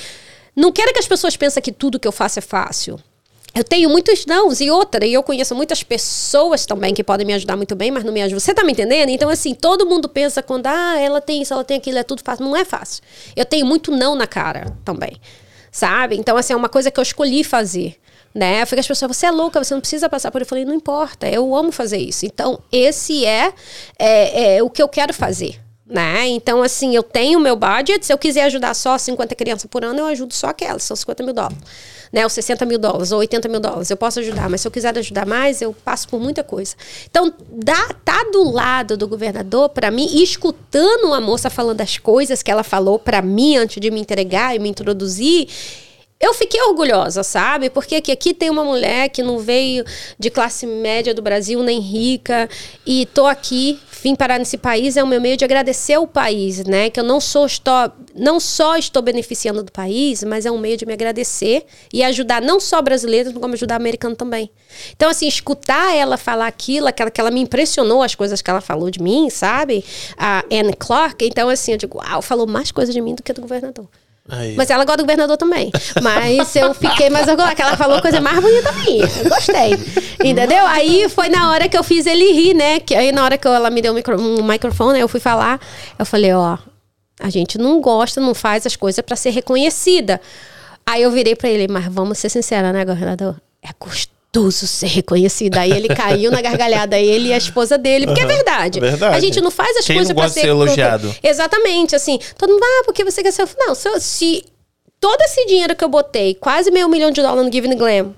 não 0.55 0.70
quero 0.70 0.93
que 0.93 1.01
as 1.01 1.09
pessoas 1.09 1.37
pensem 1.37 1.61
que 1.61 1.73
tudo 1.73 1.99
que 1.99 2.07
eu 2.07 2.12
faço 2.12 2.39
é 2.39 2.43
fácil. 2.43 2.97
Eu 3.52 3.64
tenho 3.64 3.90
muitos 3.90 4.27
nãos 4.27 4.60
e 4.60 4.70
outra, 4.70 5.05
e 5.05 5.12
eu 5.12 5.22
conheço 5.22 5.55
muitas 5.55 5.82
pessoas 5.82 6.64
também 6.64 6.94
que 6.94 7.02
podem 7.02 7.27
me 7.27 7.35
ajudar 7.35 7.56
muito 7.56 7.74
bem, 7.74 7.90
mas 7.90 8.05
não 8.05 8.12
me 8.12 8.22
ajudam. 8.22 8.39
Você 8.39 8.55
tá 8.55 8.62
me 8.62 8.72
entendendo? 8.72 9.09
Então, 9.09 9.28
assim, 9.28 9.55
todo 9.55 9.85
mundo 9.86 10.09
pensa 10.09 10.43
quando, 10.43 10.66
ah, 10.66 10.98
ela 11.01 11.20
tem 11.20 11.43
isso, 11.43 11.52
ela 11.52 11.64
tem 11.64 11.77
aquilo, 11.77 11.98
é 11.98 12.05
tudo 12.05 12.22
fácil. 12.24 12.44
Não 12.44 12.55
é 12.55 12.64
fácil. 12.64 13.02
Eu 13.35 13.44
tenho 13.44 13.66
muito 13.66 13.90
não 13.90 14.14
na 14.14 14.27
cara 14.27 14.77
também, 14.85 15.20
sabe? 15.72 16.16
Então, 16.16 16.36
assim, 16.36 16.52
é 16.52 16.56
uma 16.56 16.68
coisa 16.68 16.90
que 16.90 17.01
eu 17.01 17.02
escolhi 17.02 17.43
fazer. 17.43 17.97
Né? 18.32 18.64
Fica 18.64 18.81
as 18.81 18.86
pessoas, 18.86 19.16
você 19.16 19.27
é 19.27 19.31
louca, 19.32 19.62
você 19.62 19.74
não 19.74 19.81
precisa 19.81 20.09
passar 20.09 20.31
por. 20.31 20.40
Eu 20.40 20.47
falei, 20.47 20.64
não 20.64 20.74
importa, 20.74 21.28
eu 21.28 21.52
amo 21.56 21.72
fazer 21.72 21.98
isso. 21.98 22.24
Então, 22.24 22.60
esse 22.70 23.27
é, 23.27 23.52
é, 23.98 24.56
é 24.59 24.62
o 24.62 24.70
que 24.70 24.81
eu 24.81 24.89
quero 24.89 25.12
fazer 25.12 25.60
né? 25.91 26.29
Então, 26.29 26.62
assim, 26.62 26.95
eu 26.95 27.03
tenho 27.03 27.41
meu 27.41 27.57
budget. 27.57 28.07
Se 28.07 28.12
eu 28.12 28.17
quiser 28.17 28.45
ajudar 28.45 28.75
só 28.75 28.97
50 28.97 29.35
crianças 29.35 29.69
por 29.69 29.85
ano, 29.85 29.99
eu 29.99 30.07
ajudo 30.07 30.33
só 30.33 30.47
aquelas, 30.47 30.85
são 30.85 30.97
50 30.97 31.25
mil 31.25 31.35
dólares. 31.35 31.59
Né? 32.12 32.23
Ou 32.23 32.31
60 32.31 32.65
mil 32.65 32.79
dólares, 32.79 33.11
ou 33.11 33.19
80 33.19 33.49
mil 33.49 33.59
dólares. 33.59 33.91
Eu 33.91 33.97
posso 33.97 34.21
ajudar, 34.21 34.49
mas 34.49 34.61
se 34.61 34.69
eu 34.69 34.71
quiser 34.71 34.97
ajudar 34.97 35.27
mais, 35.27 35.61
eu 35.61 35.75
passo 35.85 36.09
por 36.09 36.21
muita 36.21 36.45
coisa. 36.45 36.77
Então, 37.11 37.33
dá, 37.51 37.89
tá 38.05 38.25
do 38.33 38.51
lado 38.51 38.97
do 38.97 39.09
governador, 39.09 39.69
para 39.71 39.91
mim, 39.91 40.23
escutando 40.23 41.12
a 41.12 41.21
moça 41.21 41.51
falando 41.51 41.81
as 41.81 41.99
coisas 41.99 42.41
que 42.43 42.51
ela 42.51 42.62
falou 42.62 42.99
para 42.99 43.21
mim 43.21 43.57
antes 43.57 43.81
de 43.81 43.91
me 43.91 44.01
entregar 44.01 44.55
e 44.55 44.61
me 44.61 44.69
introduzir 44.69 45.49
eu 46.21 46.35
fiquei 46.35 46.61
orgulhosa, 46.65 47.23
sabe? 47.23 47.71
Porque 47.71 47.97
aqui, 47.97 48.13
aqui 48.13 48.35
tem 48.35 48.51
uma 48.51 48.63
mulher 48.63 49.09
que 49.09 49.23
não 49.23 49.39
veio 49.39 49.83
de 50.19 50.29
classe 50.29 50.67
média 50.67 51.15
do 51.15 51.23
Brasil, 51.23 51.63
nem 51.63 51.81
rica, 51.81 52.47
e 52.87 53.07
tô 53.07 53.25
aqui, 53.25 53.81
vim 54.03 54.15
parar 54.15 54.39
nesse 54.39 54.59
país, 54.59 54.99
é 54.99 55.03
o 55.03 55.07
meu 55.07 55.19
meio 55.19 55.39
de 55.39 55.47
agradecer 55.47 55.97
o 55.97 56.07
país, 56.07 56.63
né? 56.67 56.91
Que 56.91 57.01
eu 57.01 57.05
não 57.05 57.21
sou 57.21 57.47
estou, 57.47 57.91
não 58.15 58.39
só 58.39 58.77
estou 58.77 59.01
beneficiando 59.01 59.63
do 59.63 59.73
país, 59.73 60.23
mas 60.23 60.45
é 60.45 60.51
um 60.51 60.59
meio 60.59 60.77
de 60.77 60.85
me 60.85 60.93
agradecer 60.93 61.65
e 61.91 62.03
ajudar 62.03 62.43
não 62.43 62.61
só 62.61 62.83
brasileiros, 62.83 63.33
como 63.33 63.55
ajudar 63.55 63.77
americano 63.77 64.15
também. 64.15 64.51
Então, 64.95 65.09
assim, 65.09 65.27
escutar 65.27 65.97
ela 65.97 66.19
falar 66.19 66.49
aquilo, 66.49 66.87
aquela 66.87 67.11
que 67.11 67.19
ela 67.19 67.31
me 67.31 67.41
impressionou 67.41 68.03
as 68.03 68.15
coisas 68.15 68.43
que 68.43 68.51
ela 68.51 68.61
falou 68.61 68.91
de 68.91 69.01
mim, 69.01 69.31
sabe? 69.31 69.83
A 70.19 70.45
Anne 70.53 70.75
Clark, 70.75 71.25
então 71.25 71.49
assim, 71.49 71.73
eu 71.73 71.79
digo, 71.79 71.97
uau, 71.97 72.21
falou 72.21 72.47
mais 72.47 72.71
coisas 72.71 72.95
de 72.95 73.01
mim 73.01 73.15
do 73.15 73.23
que 73.23 73.33
do 73.33 73.41
governador. 73.41 73.89
Aí. 74.31 74.55
Mas 74.57 74.70
ela 74.70 74.85
gosta 74.85 74.98
do 74.98 75.02
governador 75.02 75.36
também. 75.36 75.70
Mas 76.02 76.55
eu 76.55 76.73
fiquei 76.73 77.11
mais 77.11 77.27
orgulhosa, 77.27 77.55
que 77.55 77.62
ela 77.62 77.77
falou 77.77 78.01
coisa 78.01 78.20
mais 78.20 78.39
bonita 78.40 78.73
minha. 78.73 79.05
Eu 79.05 79.28
gostei. 79.28 79.73
Entendeu? 80.24 80.66
Aí 80.66 81.09
foi 81.09 81.28
na 81.28 81.51
hora 81.51 81.69
que 81.69 81.77
eu 81.77 81.82
fiz 81.82 82.07
ele 82.07 82.32
rir, 82.32 82.55
né? 82.55 82.81
Que 82.81 82.94
aí 82.94 83.12
na 83.12 83.24
hora 83.24 83.36
que 83.36 83.47
ela 83.47 83.70
me 83.70 83.82
deu 83.82 83.93
um, 83.93 83.97
micro, 83.97 84.20
um 84.20 84.43
microfone, 84.43 85.01
eu 85.01 85.09
fui 85.09 85.20
falar. 85.20 85.61
Eu 85.98 86.07
falei, 86.07 86.32
ó, 86.32 86.59
a 87.20 87.28
gente 87.28 87.59
não 87.59 87.81
gosta, 87.81 88.20
não 88.20 88.35
faz 88.35 88.66
as 88.66 88.77
coisas 88.77 89.05
para 89.05 89.16
ser 89.16 89.31
reconhecida. 89.31 90.20
Aí 90.86 91.02
eu 91.02 91.11
virei 91.11 91.35
para 91.35 91.48
ele, 91.48 91.69
mas 91.69 91.86
vamos 91.86 92.19
ser 92.19 92.28
sinceros, 92.28 92.73
né, 92.73 92.85
governador? 92.85 93.40
É 93.62 93.69
gostoso 93.78 94.20
gostoso 94.32 94.66
ser 94.66 94.86
reconhecido. 94.86 95.59
Aí 95.59 95.70
ele 95.70 95.89
caiu 95.89 96.31
na 96.31 96.40
gargalhada, 96.40 96.98
ele 96.98 97.28
e 97.28 97.32
a 97.32 97.39
esposa 97.39 97.77
dele, 97.77 98.07
porque 98.07 98.23
uhum, 98.23 98.31
é 98.31 98.35
verdade. 98.35 98.81
verdade. 98.81 99.16
A 99.16 99.20
gente 99.20 99.40
não 99.40 99.51
faz 99.51 99.77
as 99.77 99.85
Quem 99.85 99.97
coisas 99.97 100.15
para 100.15 100.28
ser, 100.28 100.40
ser 100.40 100.48
elogiado. 100.48 101.15
Exatamente, 101.23 101.94
assim, 101.94 102.19
todo 102.39 102.51
mundo, 102.52 102.62
ah, 102.62 102.82
porque 102.85 103.05
você 103.05 103.23
quer 103.23 103.32
ser. 103.32 103.48
Não, 103.59 103.74
se, 103.74 104.01
se 104.01 104.44
todo 105.01 105.20
esse 105.23 105.47
dinheiro 105.47 105.74
que 105.74 105.85
eu 105.85 105.89
botei, 105.89 106.35
quase 106.35 106.70
meio 106.70 106.89
milhão 106.89 107.11
de 107.11 107.20
dólares 107.20 107.44
no 107.44 107.52
Giving 107.52 107.77
Glam, 107.77 108.15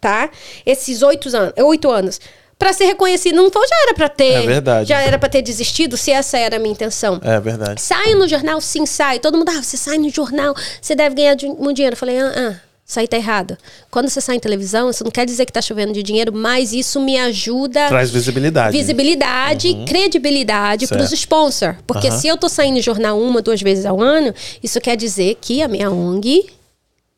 tá? 0.00 0.30
Esses 0.64 1.02
oito 1.02 1.28
anos, 1.36 1.52
oito 1.58 1.90
anos 1.90 2.20
para 2.58 2.72
ser 2.72 2.86
reconhecido. 2.86 3.36
Não 3.36 3.50
foi, 3.50 3.66
já 3.68 3.82
era 3.82 3.94
para 3.94 4.08
ter. 4.08 4.32
É 4.32 4.46
verdade. 4.46 4.88
Já 4.88 5.00
era 5.00 5.18
para 5.18 5.28
ter 5.28 5.42
desistido, 5.42 5.96
se 5.96 6.10
essa 6.10 6.38
era 6.38 6.56
a 6.56 6.58
minha 6.58 6.72
intenção. 6.72 7.20
É 7.22 7.38
verdade. 7.38 7.80
Sai 7.80 8.14
no 8.14 8.26
jornal? 8.26 8.60
Sim, 8.60 8.84
sai. 8.84 9.20
Todo 9.20 9.38
mundo, 9.38 9.48
ah, 9.48 9.62
você 9.62 9.76
sai 9.76 9.96
no 9.96 10.10
jornal, 10.10 10.54
você 10.80 10.94
deve 10.96 11.14
ganhar 11.14 11.36
muito 11.56 11.74
dinheiro. 11.74 11.94
Eu 11.94 11.98
falei, 11.98 12.18
ah, 12.18 12.32
ah 12.36 12.67
isso 12.88 12.98
aí 12.98 13.06
tá 13.06 13.18
errado. 13.18 13.58
Quando 13.90 14.08
você 14.08 14.18
sai 14.18 14.36
em 14.36 14.40
televisão, 14.40 14.88
isso 14.88 15.04
não 15.04 15.10
quer 15.10 15.26
dizer 15.26 15.44
que 15.44 15.52
tá 15.52 15.60
chovendo 15.60 15.92
de 15.92 16.02
dinheiro, 16.02 16.32
mas 16.32 16.72
isso 16.72 16.98
me 16.98 17.18
ajuda. 17.18 17.86
Traz 17.86 18.10
visibilidade. 18.10 18.74
Visibilidade, 18.74 19.68
uhum. 19.68 19.84
credibilidade 19.84 20.86
para 20.86 21.02
os 21.02 21.12
sponsors. 21.12 21.76
Porque 21.86 22.08
uhum. 22.08 22.18
se 22.18 22.28
eu 22.28 22.38
tô 22.38 22.48
saindo 22.48 22.78
em 22.78 22.82
jornal 22.82 23.20
uma, 23.20 23.42
duas 23.42 23.60
vezes 23.60 23.84
ao 23.84 24.00
ano, 24.00 24.34
isso 24.62 24.80
quer 24.80 24.96
dizer 24.96 25.36
que 25.38 25.60
a 25.60 25.68
minha 25.68 25.90
ONG 25.90 26.46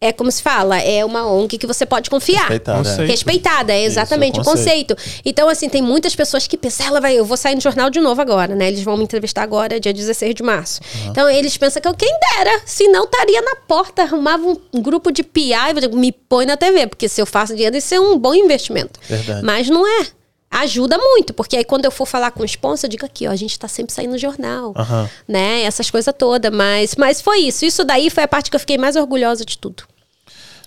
é 0.02 0.12
como 0.12 0.32
se 0.32 0.42
fala, 0.42 0.78
é 0.78 1.04
uma 1.04 1.30
ONG 1.30 1.58
que 1.58 1.66
você 1.66 1.84
pode 1.84 2.08
confiar. 2.08 2.48
Respeitada. 2.48 2.88
É. 2.88 3.06
Respeitada, 3.06 3.72
é 3.74 3.82
exatamente 3.82 4.40
Isso, 4.40 4.48
o, 4.48 4.52
conceito. 4.52 4.96
conceito. 4.96 5.22
Então, 5.26 5.46
assim, 5.46 5.68
tem 5.68 5.82
muitas 5.82 6.16
pessoas 6.16 6.46
que 6.46 6.56
pensam, 6.56 6.86
ela 6.86 7.00
vai, 7.02 7.18
eu 7.18 7.24
vou 7.24 7.36
sair 7.36 7.54
no 7.54 7.60
jornal 7.60 7.90
de 7.90 8.00
novo 8.00 8.18
agora, 8.18 8.54
né? 8.54 8.68
Eles 8.68 8.82
vão 8.82 8.96
me 8.96 9.04
entrevistar 9.04 9.42
agora, 9.42 9.78
dia 9.78 9.92
16 9.92 10.34
de 10.34 10.42
março. 10.42 10.80
Uhum. 10.94 11.10
Então, 11.10 11.28
eles 11.28 11.54
pensam 11.58 11.82
que 11.82 11.88
eu, 11.88 11.92
quem 11.92 12.08
dera, 12.08 12.62
se 12.64 12.88
não 12.88 13.04
estaria 13.04 13.42
na 13.42 13.56
porta, 13.68 14.02
arrumava 14.02 14.42
um 14.72 14.80
grupo 14.80 15.12
de 15.12 15.22
PI 15.22 15.52
e 15.52 15.88
me 15.94 16.12
põe 16.12 16.46
na 16.46 16.56
TV, 16.56 16.86
porque 16.86 17.06
se 17.06 17.20
eu 17.20 17.26
faço 17.26 17.54
dinheiro, 17.54 17.76
isso 17.76 17.94
é 17.94 18.00
um 18.00 18.18
bom 18.18 18.34
investimento. 18.34 18.98
Verdade. 19.06 19.44
Mas 19.44 19.68
não 19.68 19.86
é 19.86 20.06
ajuda 20.50 20.98
muito, 20.98 21.32
porque 21.32 21.56
aí 21.56 21.64
quando 21.64 21.84
eu 21.84 21.90
for 21.90 22.06
falar 22.06 22.32
com 22.32 22.42
o 22.42 22.46
sponsor, 22.46 22.86
eu 22.86 22.90
digo 22.90 23.06
aqui, 23.06 23.26
ó, 23.28 23.30
a 23.30 23.36
gente 23.36 23.58
tá 23.58 23.68
sempre 23.68 23.92
saindo 23.92 24.12
no 24.12 24.18
jornal, 24.18 24.74
uhum. 24.76 25.08
né? 25.28 25.62
Essas 25.62 25.90
coisas 25.90 26.12
todas, 26.16 26.52
mas, 26.52 26.96
mas 26.96 27.20
foi 27.20 27.38
isso. 27.38 27.64
Isso 27.64 27.84
daí 27.84 28.10
foi 28.10 28.24
a 28.24 28.28
parte 28.28 28.50
que 28.50 28.56
eu 28.56 28.60
fiquei 28.60 28.76
mais 28.76 28.96
orgulhosa 28.96 29.44
de 29.44 29.56
tudo. 29.56 29.84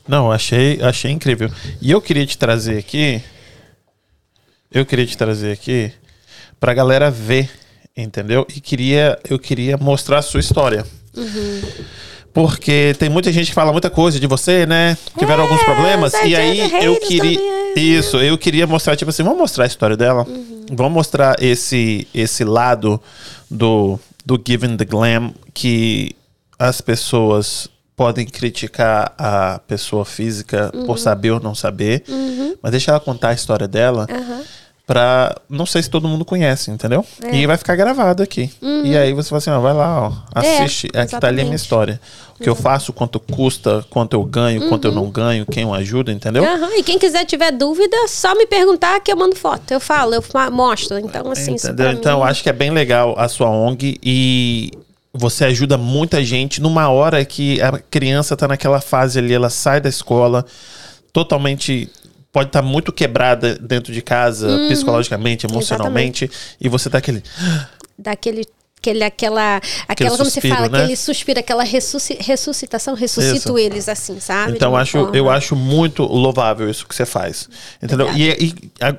Não, 0.07 0.31
achei, 0.31 0.81
achei 0.81 1.11
incrível. 1.11 1.51
E 1.81 1.91
eu 1.91 2.01
queria 2.01 2.25
te 2.25 2.37
trazer 2.37 2.77
aqui. 2.77 3.21
Eu 4.71 4.85
queria 4.85 5.05
te 5.05 5.17
trazer 5.17 5.51
aqui 5.51 5.91
pra 6.59 6.73
galera 6.73 7.11
ver, 7.11 7.49
entendeu? 7.95 8.45
E 8.55 8.59
queria, 8.59 9.19
eu 9.29 9.37
queria 9.37 9.77
mostrar 9.77 10.19
a 10.19 10.21
sua 10.21 10.39
história. 10.39 10.85
Uhum. 11.15 11.61
Porque 12.33 12.95
tem 12.97 13.09
muita 13.09 13.31
gente 13.31 13.47
que 13.47 13.53
fala 13.53 13.71
muita 13.71 13.91
coisa 13.91 14.19
de 14.19 14.25
você, 14.25 14.65
né? 14.65 14.97
Tiveram 15.19 15.43
é, 15.43 15.45
alguns 15.45 15.63
problemas. 15.63 16.13
E 16.25 16.35
aí 16.35 16.83
eu 16.83 16.99
queria. 16.99 17.39
Isso, 17.75 18.17
eu 18.17 18.37
queria 18.37 18.65
mostrar, 18.65 18.95
tipo 18.95 19.09
assim, 19.09 19.23
vamos 19.23 19.37
mostrar 19.37 19.65
a 19.65 19.67
história 19.67 19.95
dela. 19.95 20.25
Uhum. 20.27 20.65
Vamos 20.71 20.93
mostrar 20.93 21.35
esse, 21.39 22.07
esse 22.13 22.43
lado 22.43 22.99
do, 23.49 23.99
do 24.25 24.41
Giving 24.45 24.77
the 24.77 24.85
Glam 24.85 25.33
que 25.53 26.15
as 26.57 26.81
pessoas 26.81 27.69
podem 27.95 28.25
criticar 28.25 29.13
a 29.17 29.59
pessoa 29.67 30.03
física 30.03 30.71
uhum. 30.73 30.85
por 30.85 30.97
saber 30.97 31.31
ou 31.31 31.39
não 31.39 31.53
saber, 31.53 32.03
uhum. 32.07 32.55
mas 32.61 32.71
deixa 32.71 32.91
ela 32.91 32.99
contar 32.99 33.29
a 33.29 33.33
história 33.33 33.67
dela. 33.67 34.07
Uhum. 34.09 34.43
Pra. 34.85 35.35
Não 35.49 35.65
sei 35.65 35.81
se 35.81 35.89
todo 35.89 36.09
mundo 36.09 36.25
conhece, 36.25 36.69
entendeu? 36.69 37.05
É. 37.23 37.35
E 37.35 37.47
vai 37.47 37.55
ficar 37.55 37.75
gravado 37.75 38.21
aqui. 38.21 38.51
Uhum. 38.61 38.85
E 38.85 38.97
aí 38.97 39.13
você 39.13 39.29
fala 39.29 39.37
assim: 39.37 39.49
ó, 39.49 39.59
vai 39.61 39.73
lá, 39.73 40.09
ó, 40.09 40.11
assiste. 40.35 40.89
É, 40.93 41.01
aqui 41.01 41.17
tá 41.17 41.27
ali 41.27 41.39
a 41.39 41.43
minha 41.45 41.55
história. 41.55 42.01
O 42.37 42.43
que 42.43 42.49
eu 42.49 42.55
faço, 42.55 42.91
quanto 42.91 43.17
custa, 43.19 43.85
quanto 43.89 44.13
eu 44.13 44.23
ganho, 44.23 44.67
quanto 44.67 44.85
eu 44.85 44.91
não 44.91 45.09
ganho, 45.09 45.45
quem 45.45 45.63
eu 45.63 45.73
ajuda, 45.73 46.11
entendeu? 46.11 46.43
E 46.75 46.83
quem 46.83 46.99
quiser 46.99 47.23
tiver 47.25 47.51
dúvida, 47.51 47.95
só 48.09 48.35
me 48.35 48.45
perguntar 48.45 48.99
que 48.99 49.11
eu 49.11 49.15
mando 49.15 49.35
foto. 49.35 49.71
Eu 49.71 49.79
falo, 49.79 50.13
eu 50.15 50.23
mostro. 50.51 50.97
Então, 50.99 51.31
assim, 51.31 51.53
Entendeu? 51.53 51.91
Então, 51.91 52.17
mim... 52.17 52.21
eu 52.21 52.27
acho 52.27 52.43
que 52.43 52.49
é 52.49 52.53
bem 52.53 52.71
legal 52.71 53.15
a 53.17 53.29
sua 53.29 53.49
ONG 53.49 53.97
e 54.03 54.71
você 55.13 55.45
ajuda 55.45 55.77
muita 55.77 56.23
gente 56.25 56.59
numa 56.59 56.89
hora 56.89 57.23
que 57.23 57.61
a 57.61 57.79
criança 57.79 58.33
está 58.33 58.47
naquela 58.47 58.81
fase 58.81 59.19
ali, 59.19 59.33
ela 59.33 59.49
sai 59.49 59.79
da 59.79 59.87
escola 59.87 60.45
totalmente 61.13 61.87
pode 62.33 62.49
estar 62.49 62.63
tá 62.63 62.67
muito 62.67 62.91
quebrada 62.91 63.55
dentro 63.55 63.93
de 63.93 64.01
casa, 64.01 64.49
uhum. 64.49 64.67
psicologicamente, 64.67 65.45
emocionalmente, 65.45 66.25
Exatamente. 66.25 66.57
e 66.59 66.67
você 66.67 66.89
tá 66.89 66.97
aquele 66.97 67.23
daquele 67.97 68.45
aquele, 68.83 69.03
aquela, 69.03 69.61
aquela 69.87 70.09
como 70.09 70.25
suspiro, 70.25 70.47
você 70.47 70.55
fala, 70.55 70.69
né? 70.69 70.79
aquele 70.79 70.97
suspiro, 70.97 71.39
aquela 71.39 71.63
ressusci, 71.63 72.17
ressuscitação, 72.19 72.95
ressuscito 72.95 73.57
isso. 73.57 73.57
eles 73.57 73.87
assim, 73.87 74.19
sabe? 74.19 74.51
Então 74.51 74.75
acho, 74.75 74.97
eu 75.13 75.29
acho 75.29 75.55
muito 75.55 76.03
louvável 76.03 76.69
isso 76.69 76.85
que 76.85 76.93
você 76.93 77.05
faz, 77.05 77.47
entendeu? 77.81 78.11
E, 78.13 78.31
e, 78.31 78.55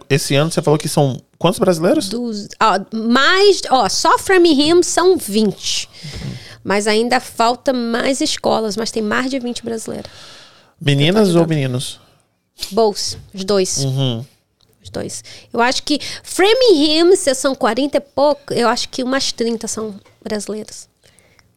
esse 0.09 0.35
ano 0.35 0.51
você 0.51 0.63
falou 0.63 0.79
que 0.79 0.89
são 0.89 1.21
quantos 1.37 1.59
brasileiros? 1.59 2.09
Dos, 2.09 2.49
ó, 2.63 2.81
mais, 2.97 3.61
ó, 3.69 3.87
só 3.91 4.17
Framingham 4.17 4.83
são 4.83 5.19
20. 5.19 5.89
Uhum. 5.93 6.31
Mas 6.65 6.87
ainda 6.87 7.21
falta 7.21 7.75
mais 7.75 8.23
escolas, 8.23 8.79
mas 8.79 8.91
tem 8.91 9.03
mais 9.03 9.31
de 9.31 9.39
20 9.39 9.63
brasileiros. 9.63 10.11
Meninas 10.81 11.35
ou 11.35 11.47
meninos? 11.47 12.01
Both, 12.71 13.17
os 13.33 13.45
dois. 13.45 13.79
Uhum 13.85 14.25
os 14.85 14.91
dois. 14.91 15.25
Eu 15.53 15.61
acho 15.61 15.83
que 15.83 15.99
Framingham, 16.23 17.17
se 17.17 17.35
são 17.35 17.55
40 17.55 17.97
e 17.97 18.01
pouco, 18.01 18.53
eu 18.53 18.69
acho 18.69 18.89
que 18.91 19.03
umas 19.03 19.33
30 19.33 19.67
são 19.67 19.95
brasileiras. 20.23 20.89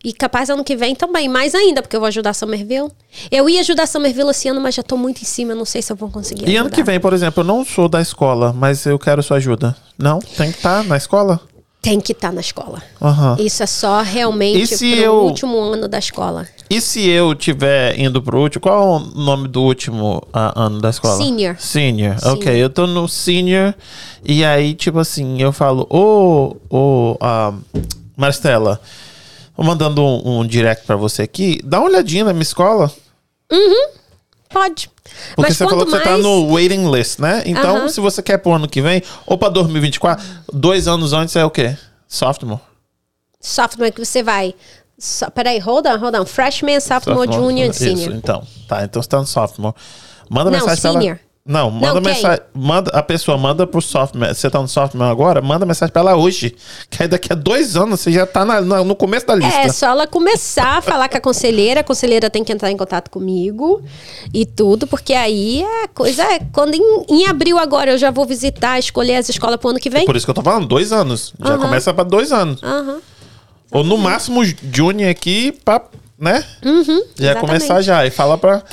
E 0.03 0.13
capaz 0.13 0.49
ano 0.49 0.63
que 0.63 0.75
vem 0.75 0.95
também, 0.95 1.27
mais 1.27 1.53
ainda, 1.53 1.81
porque 1.81 1.95
eu 1.95 1.99
vou 1.99 2.07
ajudar 2.07 2.29
a 2.29 2.33
Somerville. 2.33 2.89
Eu 3.31 3.49
ia 3.49 3.59
ajudar 3.59 3.83
a 3.83 3.87
Somerville 3.87 4.29
esse 4.29 4.47
ano, 4.47 4.61
mas 4.61 4.75
já 4.75 4.81
estou 4.81 4.97
muito 4.97 5.21
em 5.21 5.25
cima, 5.25 5.53
não 5.53 5.65
sei 5.65 5.81
se 5.81 5.91
eu 5.91 5.95
vou 5.95 6.09
conseguir. 6.09 6.43
E 6.43 6.45
ajudar. 6.45 6.61
ano 6.61 6.69
que 6.69 6.83
vem, 6.83 6.99
por 6.99 7.13
exemplo, 7.13 7.41
eu 7.41 7.45
não 7.45 7.65
sou 7.65 7.89
da 7.89 7.99
escola, 7.99 8.53
mas 8.53 8.85
eu 8.85 8.97
quero 8.97 9.21
sua 9.23 9.37
ajuda. 9.37 9.75
Não? 9.97 10.19
Tem 10.19 10.51
que 10.51 10.57
estar 10.57 10.83
tá 10.83 10.87
na 10.87 10.95
escola? 10.95 11.41
Tem 11.81 11.99
que 11.99 12.11
estar 12.11 12.29
tá 12.29 12.33
na 12.33 12.41
escola. 12.41 12.81
Uhum. 12.99 13.35
Isso 13.45 13.63
é 13.63 13.65
só 13.65 14.01
realmente 14.01 14.77
pro 14.77 14.87
eu... 14.87 15.13
último 15.13 15.57
ano 15.59 15.87
da 15.87 15.99
escola. 15.99 16.47
E 16.69 16.81
se 16.81 17.07
eu 17.07 17.33
tiver 17.33 17.97
indo 17.97 18.21
pro 18.21 18.41
último, 18.41 18.61
qual 18.61 18.75
é 18.75 18.97
o 18.97 18.99
nome 18.99 19.47
do 19.47 19.61
último 19.61 20.17
uh, 20.33 20.51
ano 20.55 20.81
da 20.81 20.89
escola? 20.89 21.15
Senior. 21.15 21.55
Senior. 21.57 22.19
Senior. 22.19 22.33
Ok, 22.33 22.55
eu 22.55 22.69
tô 22.69 22.85
no 22.85 23.07
senior 23.07 23.73
e 24.23 24.43
aí, 24.43 24.73
tipo 24.73 24.99
assim, 24.99 25.41
eu 25.41 25.53
falo, 25.53 25.87
ô, 25.89 26.57
ô, 26.69 27.13
uh, 27.13 27.85
Marcela, 28.17 28.81
tô 29.55 29.63
mandando 29.63 30.01
um, 30.01 30.39
um 30.39 30.45
direct 30.45 30.85
pra 30.85 30.97
você 30.97 31.21
aqui, 31.21 31.61
dá 31.63 31.79
uma 31.79 31.87
olhadinha 31.87 32.25
na 32.25 32.33
minha 32.33 32.43
escola. 32.43 32.91
Uhum. 33.49 33.91
Pode. 34.49 34.89
Porque 35.35 35.41
Mas 35.41 35.57
você 35.57 35.65
falou 35.65 35.85
que 35.85 35.91
você 35.91 35.99
tá 36.03 36.11
mais- 36.11 36.23
no 36.23 36.53
waiting 36.53 36.89
list, 36.91 37.19
né? 37.19 37.43
Então, 37.45 37.77
Aham. 37.77 37.89
se 37.89 37.99
você 37.99 38.21
quer 38.21 38.37
pro 38.37 38.53
ano 38.53 38.67
que 38.67 38.81
vem, 38.81 39.01
ou 39.25 39.37
pra 39.37 39.49
2024, 39.49 40.23
dois 40.53 40.87
anos 40.87 41.13
antes 41.13 41.35
é 41.35 41.43
o 41.45 41.49
quê? 41.51 41.77
Sophomore. 42.07 42.61
Sophomore 43.41 43.91
que 43.91 44.03
você 44.03 44.23
vai. 44.23 44.53
So, 44.97 45.29
peraí, 45.31 45.59
hold 45.59 45.85
on, 45.85 45.97
hold 45.97 46.15
on. 46.15 46.25
Freshman, 46.25 46.79
sophomore, 46.79 47.27
Sophomore. 47.27 47.49
junior, 47.55 47.69
Isso, 47.69 47.79
senior. 47.79 48.13
então. 48.15 48.47
Tá, 48.67 48.83
então 48.83 49.01
você 49.01 49.07
tá 49.09 49.17
no 49.19 49.27
sophomore. 49.27 49.75
Manda 50.29 50.49
Não, 50.49 50.59
mensagem 50.59 50.81
pra 50.81 50.89
ela. 51.03 51.19
Não, 51.47 51.71
manda 51.71 51.93
Não, 51.93 52.01
quem? 52.01 52.13
mensagem. 52.13 52.43
Manda, 52.53 52.91
a 52.91 53.01
pessoa 53.01 53.37
manda 53.37 53.65
pro 53.65 53.81
sophomore. 53.81 54.33
Você 54.35 54.49
tá 54.49 54.59
no 54.61 54.67
sophomore 54.67 55.09
agora? 55.09 55.41
Manda 55.41 55.65
mensagem 55.65 55.93
pra 55.93 56.01
ela 56.01 56.15
hoje. 56.17 56.53
Que 56.89 57.03
aí 57.03 57.07
daqui 57.07 57.31
a 57.31 57.35
dois 57.35 57.77
anos 57.77 58.01
você 58.01 58.11
já 58.11 58.25
tá 58.25 58.43
na- 58.43 58.59
na- 58.59 58.83
no 58.83 58.95
começo 58.95 59.25
da 59.25 59.33
lista. 59.33 59.57
É, 59.61 59.69
só 59.69 59.87
ela 59.87 60.05
começar 60.05 60.77
a 60.79 60.81
falar 60.81 61.07
com 61.07 61.17
a 61.17 61.21
conselheira, 61.21 61.79
a 61.79 61.83
conselheira 61.83 62.29
tem 62.29 62.43
que 62.43 62.51
entrar 62.51 62.69
em 62.69 62.75
contato 62.75 63.09
comigo 63.09 63.81
e 64.33 64.45
tudo, 64.45 64.85
porque 64.87 65.13
aí 65.13 65.63
a 65.83 65.87
coisa 65.87 66.21
é. 66.23 66.39
Quando 66.51 66.75
em, 66.75 67.05
em 67.09 67.27
abril 67.27 67.57
agora 67.57 67.91
eu 67.91 67.97
já 67.97 68.11
vou 68.11 68.25
visitar, 68.25 68.77
escolher 68.77 69.15
as 69.15 69.29
escolas 69.29 69.55
pro 69.57 69.69
ano 69.69 69.79
que 69.79 69.89
vem. 69.89 70.05
Por 70.05 70.15
isso 70.17 70.25
que 70.25 70.29
eu 70.31 70.35
tô 70.35 70.41
falando, 70.43 70.67
dois 70.67 70.91
anos. 70.91 71.33
Já 71.39 71.53
Aham. 71.53 71.59
começa 71.61 71.93
pra 71.93 72.03
dois 72.03 72.31
anos. 72.33 72.61
Aham. 72.61 72.99
Ou 73.71 73.83
no 73.83 73.97
máximo 73.97 74.41
junior 74.71 75.09
aqui 75.09 75.51
pra, 75.63 75.81
né? 76.19 76.43
Uhum, 76.65 76.83
já 77.15 77.31
exatamente. 77.31 77.39
começar 77.39 77.81
já. 77.81 78.05
E 78.05 78.09
fala 78.11 78.37
pra, 78.37 78.63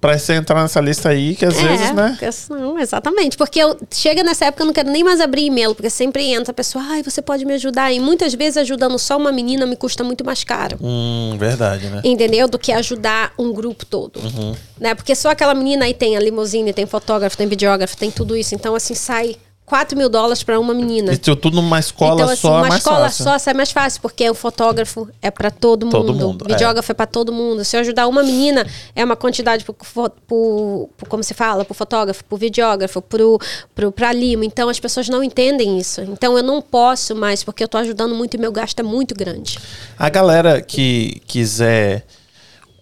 pra 0.00 0.18
você 0.18 0.34
entrar 0.34 0.62
nessa 0.62 0.80
lista 0.80 1.08
aí, 1.08 1.34
que 1.34 1.44
às 1.44 1.60
vezes, 1.60 1.92
né? 1.92 2.18
Não, 2.50 2.78
exatamente. 2.78 3.36
Porque 3.36 3.58
eu, 3.58 3.76
chega 3.90 4.22
nessa 4.22 4.46
época 4.46 4.62
eu 4.62 4.66
não 4.66 4.72
quero 4.72 4.90
nem 4.90 5.02
mais 5.02 5.20
abrir 5.20 5.46
e-mail, 5.46 5.74
porque 5.74 5.90
sempre 5.90 6.24
entra 6.32 6.50
a 6.50 6.54
pessoa, 6.54 6.84
ai, 6.88 7.02
você 7.02 7.20
pode 7.20 7.44
me 7.44 7.54
ajudar. 7.54 7.92
E 7.92 8.00
muitas 8.00 8.34
vezes 8.34 8.58
ajudando 8.58 8.98
só 8.98 9.16
uma 9.16 9.32
menina 9.32 9.66
me 9.66 9.76
custa 9.76 10.04
muito 10.04 10.24
mais 10.24 10.44
caro. 10.44 10.78
Hum, 10.80 11.36
verdade, 11.38 11.88
né? 11.88 12.00
Entendeu? 12.04 12.48
Do 12.48 12.58
que 12.58 12.72
ajudar 12.72 13.32
um 13.38 13.52
grupo 13.52 13.84
todo. 13.84 14.20
Uhum. 14.20 14.54
Né? 14.78 14.94
Porque 14.94 15.14
só 15.14 15.30
aquela 15.30 15.54
menina 15.54 15.84
aí 15.84 15.94
tem 15.94 16.16
a 16.16 16.20
limusine, 16.20 16.72
tem 16.72 16.86
fotógrafo, 16.86 17.36
tem 17.36 17.46
videógrafo, 17.46 17.96
tem 17.96 18.10
tudo 18.10 18.36
isso. 18.36 18.54
Então, 18.54 18.74
assim, 18.74 18.94
sai 18.94 19.36
4 19.68 19.96
mil 19.96 20.08
dólares 20.08 20.42
para 20.42 20.58
uma 20.58 20.74
menina. 20.74 21.16
Tu- 21.16 21.36
tudo 21.36 21.56
numa 21.56 21.78
escola 21.78 22.14
então, 22.22 22.28
assim, 22.32 22.40
só 22.42 22.48
é 22.48 22.52
uma 22.56 22.60
mais 22.68 22.74
escola 22.76 23.00
fácil. 23.04 23.24
só 23.24 23.38
sai 23.38 23.54
mais 23.54 23.70
fácil, 23.70 24.00
porque 24.02 24.28
o 24.28 24.34
fotógrafo 24.34 25.08
é 25.22 25.30
para 25.30 25.50
todo 25.50 25.84
mundo. 25.86 25.92
Todo 25.92 26.14
mundo, 26.14 26.44
O 26.44 26.48
videógrafo 26.48 26.90
é, 26.90 26.94
para 26.94 27.06
todo 27.06 27.32
mundo. 27.32 27.64
Se 27.64 27.76
eu 27.76 27.80
ajudar 27.80 28.06
uma 28.08 28.22
menina, 28.22 28.66
é 28.96 29.04
uma 29.04 29.14
quantidade 29.16 29.64
pro, 29.64 29.76
fo- 29.82 30.10
pro- 30.26 30.88
pro- 30.96 31.08
como 31.08 31.22
se 31.22 31.34
fala, 31.34 31.64
pro 31.64 31.74
fotógrafo, 31.74 32.24
pro 32.24 32.36
videógrafo, 32.36 33.00
pro, 33.02 33.38
pro, 33.74 33.92
pra 33.92 34.12
limo. 34.12 34.42
Então, 34.44 34.68
as 34.68 34.80
pessoas 34.80 35.08
não 35.08 35.22
entendem 35.22 35.78
isso. 35.78 36.00
Então, 36.02 36.36
eu 36.36 36.42
não 36.42 36.60
posso 36.62 37.14
mais, 37.14 37.44
porque 37.44 37.62
eu 37.62 37.68
tô 37.68 37.78
ajudando 37.78 38.14
muito 38.14 38.34
e 38.34 38.38
meu 38.38 38.50
gasto 38.50 38.80
é 38.80 38.82
muito 38.82 39.14
grande. 39.14 39.58
A 39.98 40.08
galera 40.08 40.60
que 40.62 41.20
quiser. 41.26 42.04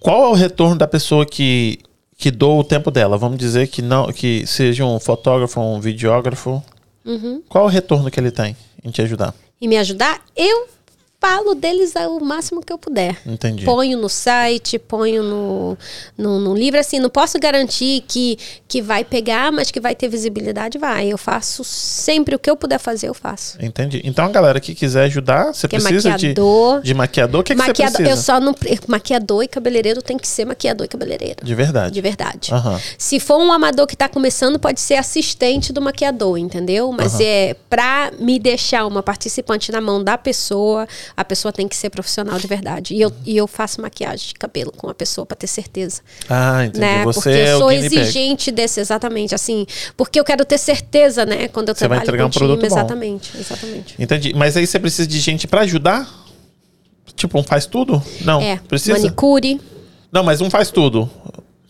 Qual 0.00 0.24
é 0.24 0.28
o 0.28 0.34
retorno 0.34 0.76
da 0.76 0.86
pessoa 0.86 1.26
que, 1.26 1.78
que 2.16 2.30
doa 2.30 2.60
o 2.60 2.64
tempo 2.64 2.90
dela? 2.90 3.18
Vamos 3.18 3.38
dizer 3.38 3.66
que 3.66 3.82
não 3.82 4.12
que 4.12 4.46
seja 4.46 4.84
um 4.84 5.00
fotógrafo, 5.00 5.60
um 5.60 5.80
videógrafo. 5.80 6.62
Uhum. 7.06 7.42
Qual 7.48 7.64
o 7.64 7.68
retorno 7.68 8.10
que 8.10 8.18
ele 8.18 8.30
tem 8.30 8.56
em 8.84 8.90
te 8.90 9.00
ajudar? 9.02 9.34
e 9.60 9.66
me 9.66 9.76
ajudar, 9.78 10.22
eu 10.36 10.68
falo 11.20 11.54
deles 11.54 11.94
o 12.08 12.20
máximo 12.20 12.60
que 12.64 12.72
eu 12.72 12.78
puder. 12.78 13.16
Entendi. 13.26 13.64
Ponho 13.64 13.98
no 13.98 14.08
site, 14.08 14.78
ponho 14.78 15.22
no, 15.22 15.78
no, 16.16 16.38
no 16.38 16.54
livro. 16.54 16.78
Assim, 16.78 16.98
não 16.98 17.10
posso 17.10 17.38
garantir 17.38 18.04
que, 18.06 18.38
que 18.68 18.80
vai 18.82 19.02
pegar, 19.04 19.50
mas 19.50 19.70
que 19.70 19.80
vai 19.80 19.94
ter 19.94 20.08
visibilidade, 20.08 20.78
vai. 20.78 21.08
Eu 21.12 21.18
faço 21.18 21.64
sempre 21.64 22.34
o 22.34 22.38
que 22.38 22.50
eu 22.50 22.56
puder 22.56 22.78
fazer, 22.78 23.08
eu 23.08 23.14
faço. 23.14 23.56
Entendi. 23.60 24.00
Então, 24.04 24.26
a 24.26 24.28
galera 24.28 24.60
que 24.60 24.74
quiser 24.74 25.04
ajudar, 25.04 25.52
você 25.54 25.66
Que 25.66 25.76
é 25.76 25.80
precisa 25.80 26.10
maquiador. 26.10 26.80
de, 26.80 26.86
de 26.86 26.94
maquiador? 26.94 27.40
O 27.40 27.44
que, 27.44 27.54
que 27.54 27.60
você 27.60 27.66
Maquiador, 27.68 27.96
precisa? 27.96 28.18
eu 28.18 28.22
só 28.22 28.40
não. 28.40 28.54
Maquiador 28.86 29.42
e 29.42 29.48
cabeleireiro 29.48 30.02
tem 30.02 30.16
que 30.18 30.28
ser 30.28 30.44
maquiador 30.44 30.84
e 30.84 30.88
cabeleireiro. 30.88 31.44
De 31.44 31.54
verdade. 31.54 31.94
De 31.94 32.00
verdade. 32.00 32.52
Aham. 32.52 32.80
Se 32.98 33.18
for 33.18 33.38
um 33.38 33.52
amador 33.52 33.86
que 33.86 33.94
está 33.94 34.08
começando, 34.08 34.58
pode 34.58 34.80
ser 34.80 34.94
assistente 34.94 35.72
do 35.72 35.80
maquiador, 35.80 36.36
entendeu? 36.38 36.92
Mas 36.92 37.14
Aham. 37.14 37.24
é 37.24 37.56
para 37.68 38.12
me 38.18 38.38
deixar 38.38 38.86
uma 38.86 39.02
participante 39.02 39.72
na 39.72 39.80
mão 39.80 40.02
da 40.02 40.16
pessoa, 40.18 40.86
a 41.16 41.24
pessoa 41.24 41.50
tem 41.50 41.66
que 41.66 41.74
ser 41.74 41.88
profissional 41.88 42.38
de 42.38 42.46
verdade. 42.46 42.94
E 42.94 43.00
eu, 43.00 43.12
e 43.24 43.36
eu 43.36 43.46
faço 43.46 43.80
maquiagem 43.80 44.28
de 44.28 44.34
cabelo 44.34 44.70
com 44.70 44.90
a 44.90 44.94
pessoa 44.94 45.24
para 45.24 45.36
ter 45.36 45.46
certeza. 45.46 46.02
Ah, 46.28 46.64
entendi. 46.64 46.80
Né? 46.80 47.04
Você 47.04 47.20
porque 47.20 47.28
é 47.30 47.52
eu 47.52 47.58
sou 47.58 47.72
exigente 47.72 48.50
desse, 48.50 48.80
exatamente, 48.80 49.34
assim. 49.34 49.66
Porque 49.96 50.20
eu 50.20 50.24
quero 50.24 50.44
ter 50.44 50.58
certeza, 50.58 51.24
né? 51.24 51.48
Quando 51.48 51.70
eu 51.70 51.74
Você 51.74 51.88
vai 51.88 51.98
trabalho 52.00 52.02
entregar 52.02 52.24
com 52.24 52.28
um 52.28 52.32
produto 52.32 52.58
time, 52.58 52.68
bom. 52.68 52.76
exatamente, 52.76 53.38
exatamente. 53.38 53.94
Entendi. 53.98 54.34
Mas 54.34 54.56
aí 54.56 54.66
você 54.66 54.78
precisa 54.78 55.08
de 55.08 55.18
gente 55.18 55.46
pra 55.46 55.62
ajudar? 55.62 56.06
Tipo, 57.14 57.38
um 57.38 57.42
faz 57.42 57.64
tudo? 57.64 58.02
Não. 58.20 58.42
É, 58.42 58.56
Precisa? 58.68 58.98
manicure. 58.98 59.58
Não, 60.12 60.22
mas 60.22 60.42
um 60.42 60.50
faz 60.50 60.70
tudo. 60.70 61.08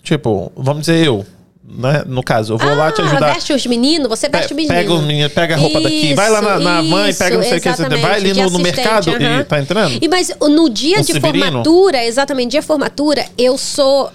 Tipo, 0.02 0.50
vamos 0.56 0.80
dizer 0.80 1.06
eu. 1.06 1.24
Né? 1.68 2.04
No 2.06 2.22
caso, 2.22 2.54
eu 2.54 2.58
vou 2.58 2.74
lá 2.74 2.92
te 2.92 3.02
Ah, 3.02 3.04
ajudar. 3.06 3.34
veste 3.34 3.52
os 3.52 3.66
meninos, 3.66 4.08
você 4.08 4.28
veste 4.28 4.52
o 4.52 4.56
menino. 4.56 4.72
Pega, 4.74 4.92
os 4.94 5.02
meninos, 5.02 5.32
pega 5.32 5.54
a 5.54 5.58
roupa 5.58 5.80
daqui, 5.80 6.14
vai 6.14 6.30
lá 6.30 6.40
na, 6.40 6.58
na 6.60 6.80
Isso, 6.80 6.90
mãe, 6.90 7.14
pega 7.14 7.36
não 7.36 7.42
sei 7.42 7.58
o 7.58 7.60
que, 7.60 7.68
você 7.72 7.88
vai 7.88 8.14
ali 8.14 8.32
no, 8.32 8.50
no 8.50 8.58
mercado 8.60 9.10
aham. 9.10 9.40
e 9.40 9.44
tá 9.44 9.58
entrando? 9.58 9.98
E 10.00 10.08
mas 10.08 10.30
no 10.40 10.68
dia 10.70 10.98
Um 10.98 11.02
de 11.02 11.12
Severino? 11.12 11.44
formatura, 11.44 12.04
exatamente, 12.04 12.52
dia 12.52 12.60
de 12.60 12.66
formatura, 12.66 13.24
eu 13.36 13.58
sou. 13.58 14.10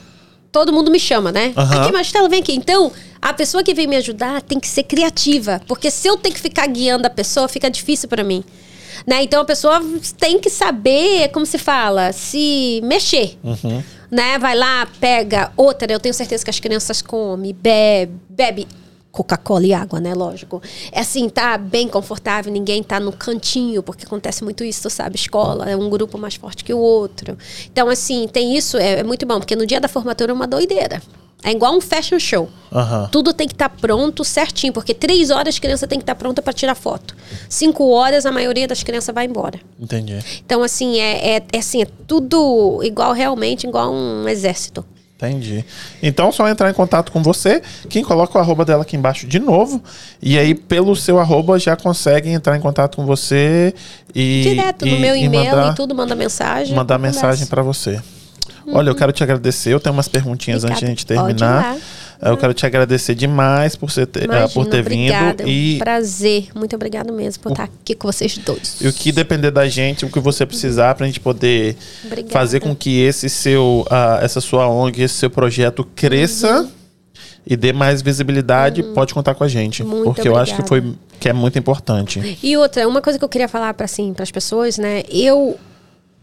Todo 0.52 0.72
mundo 0.74 0.90
me 0.92 1.00
chama, 1.00 1.32
né? 1.32 1.54
Aham. 1.56 1.82
Aqui, 1.82 1.92
Maristela, 1.94 2.28
vem 2.28 2.40
aqui. 2.42 2.54
Então, 2.54 2.92
a 3.22 3.32
pessoa 3.34 3.64
que 3.64 3.74
vem 3.74 3.88
me 3.88 3.96
ajudar 3.98 4.42
tem 4.42 4.60
que 4.60 4.68
ser 4.68 4.84
criativa. 4.84 5.62
Porque 5.68 5.90
se 5.92 6.08
eu 6.08 6.18
tenho 6.18 6.34
que 6.36 6.42
ficar 6.42 6.68
guiando 6.68 7.06
a 7.08 7.10
pessoa, 7.10 7.48
fica 7.48 7.70
difícil 7.70 8.10
pra 8.10 8.24
mim. 8.24 8.44
Né? 9.08 9.24
Então 9.24 9.42
a 9.42 9.46
pessoa 9.46 9.82
tem 10.18 10.40
que 10.40 10.50
saber, 10.50 11.30
como 11.30 11.46
se 11.46 11.58
fala, 11.58 12.12
se 12.12 12.82
mexer. 12.84 13.38
Uhum. 13.44 13.82
Né? 14.12 14.38
Vai 14.38 14.56
lá, 14.56 14.86
pega 15.00 15.52
outra, 15.56 15.92
eu 15.92 16.00
tenho 16.00 16.14
certeza 16.14 16.44
que 16.44 16.50
as 16.50 16.60
crianças 16.60 17.02
comem, 17.02 17.54
bebe, 17.54 18.14
bebe 18.30 18.68
Coca-Cola 19.12 19.66
e 19.66 19.74
água, 19.74 20.00
né? 20.00 20.14
Lógico. 20.14 20.62
É 20.92 21.02
assim, 21.02 21.28
tá 21.28 21.58
bem 21.58 21.88
confortável, 21.88 22.52
ninguém 22.52 22.82
tá 22.82 23.00
no 23.00 23.12
cantinho, 23.12 23.84
porque 23.84 24.06
acontece 24.06 24.44
muito 24.44 24.64
isso, 24.64 24.84
tu 24.84 24.90
sabe? 24.90 25.16
Escola 25.16 25.70
é 25.70 25.76
um 25.76 25.90
grupo 25.90 26.18
mais 26.18 26.36
forte 26.36 26.64
que 26.64 26.74
o 26.74 26.80
outro. 26.80 27.38
Então, 27.72 27.90
assim, 27.90 28.28
tem 28.32 28.56
isso, 28.56 28.78
é, 28.78 29.00
é 29.00 29.04
muito 29.04 29.26
bom, 29.26 29.40
porque 29.40 29.56
no 29.56 29.66
dia 29.66 29.82
da 29.82 29.88
formatura 29.88 30.32
é 30.32 30.34
uma 30.34 30.48
doideira. 30.48 31.02
É 31.44 31.52
igual 31.52 31.76
um 31.76 31.82
fashion 31.82 32.20
show. 32.20 32.50
Aham. 32.72 33.10
Tudo 33.12 33.34
tem 33.34 33.48
que 33.48 33.54
estar 33.54 33.70
pronto 33.70 34.24
certinho, 34.24 34.72
porque 34.72 34.94
três 34.94 35.32
horas 35.32 35.58
a 35.58 35.60
criança 35.60 35.88
tem 35.88 35.98
que 35.98 36.04
estar 36.04 36.16
pronta 36.16 36.42
para 36.42 36.54
tirar 36.54 36.76
foto. 36.76 37.16
Cinco 37.50 37.90
horas 37.90 38.28
a 38.28 38.32
maioria 38.32 38.68
das 38.68 38.84
crianças 38.84 39.14
vai 39.14 39.26
embora. 39.26 39.60
Entendi. 39.80 40.20
Então, 40.46 40.62
assim, 40.62 41.00
é, 41.00 41.38
é, 41.38 41.44
é 41.52 41.58
assim, 41.58 41.82
é 41.82 41.88
tudo 42.08 42.82
igual 42.84 43.12
realmente, 43.12 43.66
igual 43.66 43.92
um 43.92 44.28
exército. 44.30 44.86
Entendi. 45.22 45.64
Então, 46.02 46.32
só 46.32 46.48
entrar 46.48 46.70
em 46.70 46.74
contato 46.74 47.12
com 47.12 47.22
você. 47.22 47.62
Quem 47.90 48.04
coloca 48.04 48.38
o 48.38 48.42
arroba 48.42 48.66
dela 48.66 48.82
aqui 48.82 48.96
embaixo 48.96 49.28
de 49.28 49.40
novo. 49.40 49.82
E 50.22 50.38
aí, 50.38 50.56
pelo 50.56 50.96
seu 50.96 51.20
arroba, 51.20 51.60
já 51.60 51.76
consegue 51.76 52.30
entrar 52.30 52.58
em 52.58 52.60
contato 52.60 52.96
com 52.96 53.06
você 53.06 53.74
e. 54.16 54.42
Direto 54.44 54.86
no 54.86 54.96
e- 54.96 55.00
meu 55.00 55.16
e 55.16 55.24
e-mail 55.26 55.56
mandar, 55.56 55.74
e 55.74 55.76
tudo, 55.76 55.94
manda 55.94 56.16
mensagem. 56.16 56.76
Mandar 56.76 56.98
mensagem 56.98 57.46
pra 57.46 57.62
você. 57.62 58.02
Olha, 58.74 58.90
eu 58.90 58.96
quero 58.96 59.12
te 59.12 59.24
agradecer. 59.24 59.74
Eu 59.74 59.80
tenho 59.80 59.94
umas 59.94 60.08
perguntinhas 60.08 60.64
antes 60.64 60.80
de 60.80 60.86
a 60.86 60.88
gente 60.88 61.04
Obrigada. 61.04 61.34
Terminar. 61.34 61.78
Eu 62.22 62.38
quero 62.38 62.54
te 62.54 62.66
agradecer 62.66 63.16
demais 63.16 63.76
por, 63.76 63.90
você 63.90 64.06
ter, 64.06 64.22
eh, 64.22 64.26
Imagina, 64.26 64.50
por 64.50 64.66
ter 64.68 64.82
obrigada, 64.82 65.44
vindo. 65.44 65.50
é 65.50 65.52
um 65.52 65.56
E 65.56 65.78
prazer. 65.80 66.48
Muito 66.54 66.76
obrigado 66.76 67.12
mesmo 67.12 67.42
por 67.42 67.52
estar 67.52 67.64
aqui 67.64 67.96
com 67.96 68.12
vocês 68.12 68.38
dois. 68.38 68.78
E 68.80 68.88
o 68.88 68.94
que 68.94 69.12
depender 69.12 69.50
da 69.50 69.68
gente, 69.68 70.06
o 70.06 70.10
que 70.10 70.20
você 70.20 70.46
precisar 70.46 70.94
pra 70.96 71.08
gente 71.08 71.20
poder 71.20 71.76
Obrigada. 72.06 72.32
fazer 72.32 72.60
com 72.60 72.76
que 72.76 73.00
esse 73.02 73.28
seu, 73.30 73.86
ah, 73.90 74.20
essa 74.22 74.40
sua 74.40 74.68
ONG, 74.68 75.02
esse 75.02 75.16
seu 75.16 75.30
projeto 75.30 75.84
cresça 75.96 76.70
e 77.46 77.56
dê 77.58 77.74
mais 77.74 78.04
visibilidade, 78.04 78.84
pode 78.94 79.14
contar 79.16 79.34
com 79.34 79.44
a 79.44 79.48
gente. 79.48 79.82
Uhum. 79.82 80.04
Porque 80.04 80.28
eu 80.28 80.36
acho 80.36 80.56
que 80.56 80.68
foi 80.68 80.78
obrigada. 80.78 81.02
que 81.20 81.28
é 81.30 81.34
muito 81.34 81.58
importante. 81.58 82.38
E 82.44 82.56
outra, 82.56 82.88
uma 82.88 83.02
coisa 83.02 83.18
que 83.18 83.26
eu 83.26 83.30
queria 83.30 83.48
falar 83.48 83.74
para 83.74 83.86
assim, 83.86 84.14
as 84.20 84.30
pessoas, 84.30 84.78
né? 84.78 85.04
Eu 85.10 85.58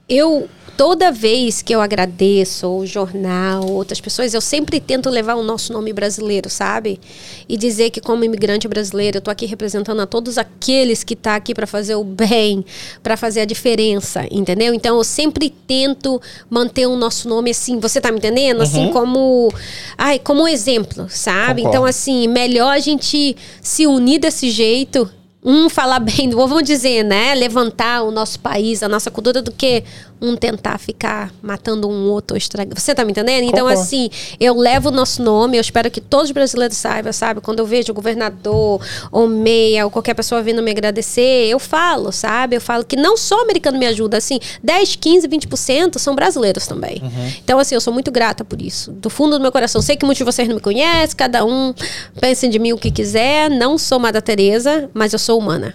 eu 0.09 0.49
toda 0.79 1.11
vez 1.11 1.61
que 1.61 1.75
eu 1.75 1.81
agradeço 1.81 2.69
o 2.69 2.87
jornal, 2.87 3.69
outras 3.69 4.01
pessoas, 4.01 4.33
eu 4.33 4.41
sempre 4.41 4.79
tento 4.79 5.11
levar 5.11 5.35
o 5.35 5.43
nosso 5.43 5.73
nome 5.73 5.93
brasileiro, 5.93 6.49
sabe? 6.49 7.01
E 7.49 7.57
dizer 7.57 7.91
que 7.91 8.01
como 8.01 8.23
imigrante 8.23 8.69
brasileiro, 8.69 9.17
eu 9.17 9.21
tô 9.21 9.29
aqui 9.29 9.45
representando 9.45 10.01
a 10.01 10.07
todos 10.07 10.39
aqueles 10.39 11.03
que 11.03 11.17
tá 11.17 11.35
aqui 11.35 11.53
para 11.53 11.67
fazer 11.67 11.97
o 11.97 12.05
bem, 12.05 12.65
para 13.03 13.17
fazer 13.17 13.41
a 13.41 13.45
diferença, 13.45 14.25
entendeu? 14.31 14.73
Então 14.73 14.97
eu 14.97 15.03
sempre 15.03 15.51
tento 15.51 16.23
manter 16.49 16.87
o 16.87 16.95
nosso 16.95 17.29
nome 17.29 17.51
assim, 17.51 17.81
você 17.81 18.01
tá 18.01 18.13
me 18.13 18.19
entendendo? 18.19 18.63
Assim 18.63 18.93
como 18.93 19.53
ai, 19.97 20.21
como 20.21 20.43
um 20.43 20.49
exemplo, 20.49 21.09
sabe? 21.09 21.63
Concordo. 21.63 21.69
Então 21.69 21.85
assim, 21.85 22.29
melhor 22.29 22.71
a 22.71 22.79
gente 22.79 23.37
se 23.61 23.85
unir 23.85 24.21
desse 24.21 24.49
jeito 24.49 25.11
um 25.43 25.69
falar 25.69 26.01
bem 26.01 26.29
do 26.29 26.37
outro, 26.37 26.55
vamos 26.55 26.65
dizer, 26.69 27.05
né? 27.05 27.35
Levantar 27.35 28.03
o 28.03 28.11
nosso 28.11 28.41
país, 28.41 28.83
a 28.83 28.89
nossa 28.89 29.11
cultura, 29.11 29.41
do 29.41 29.53
que 29.53 29.85
um 30.21 30.37
tentar 30.37 30.79
ficar 30.79 31.33
matando 31.43 31.89
um 31.89 32.11
outro 32.11 32.35
ou 32.35 32.39
estragando. 32.39 32.81
Você 32.81 32.95
tá 32.95 33.05
me 33.05 33.13
entendendo? 33.13 33.45
Então, 33.45 33.67
Concordo. 33.67 33.81
assim, 33.81 34.11
eu 34.41 34.57
levo 34.57 34.89
o 34.89 34.93
nosso 34.93 35.23
nome, 35.23 35.57
eu 35.57 35.61
espero 35.61 35.91
que 35.91 36.01
todos 36.01 36.27
os 36.27 36.33
brasileiros 36.33 36.77
saibam, 36.77 37.13
sabe? 37.13 37.41
Quando 37.41 37.61
eu 37.61 37.67
vejo 37.67 37.93
o 37.93 37.95
governador, 37.95 38.81
ou 39.11 39.29
meia, 39.29 39.85
ou 39.85 39.91
qualquer 39.91 40.15
pessoa 40.15 40.43
vindo 40.43 40.63
me 40.63 40.71
agradecer, 40.71 41.47
eu 41.47 41.59
falo, 41.59 42.13
sabe? 42.13 42.57
Eu 42.57 42.61
falo 42.61 42.85
que 42.85 42.97
não 42.97 43.17
só 43.17 43.43
americano 43.43 43.79
me 43.79 43.87
ajuda, 43.87 44.17
assim, 44.17 44.39
10, 44.63 44.97
15, 44.97 45.29
20% 45.29 45.99
são 45.99 46.15
brasileiros 46.15 46.67
também. 46.67 47.03
Então, 47.43 47.59
assim, 47.59 47.75
eu 47.75 47.81
sou 47.81 47.93
muito 47.93 48.11
grata 48.11 48.45
por 48.45 48.61
isso. 48.61 48.93
Do 48.93 49.11
fundo 49.11 49.39
do 49.39 49.43
meu 49.43 49.53
coração. 49.53 49.81
Sei 49.81 49.97
que 49.97 50.05
muitos 50.05 50.19
de 50.19 50.25
vocês 50.25 50.49
não 50.49 50.57
me 50.57 50.61
conhecem, 50.61 51.17
cada 51.17 51.45
um 51.45 51.75
pensa 52.21 52.49
de 52.49 52.59
mim 52.59 52.73
o 52.73 52.79
que 52.79 52.91
quiser. 52.91 53.51
Não 53.51 53.79
sou 53.79 53.99
Madre 53.99 54.21
Teresa, 54.21 54.91
mas 54.93 55.13
eu 55.13 55.19
sou 55.19 55.39
humana. 55.39 55.75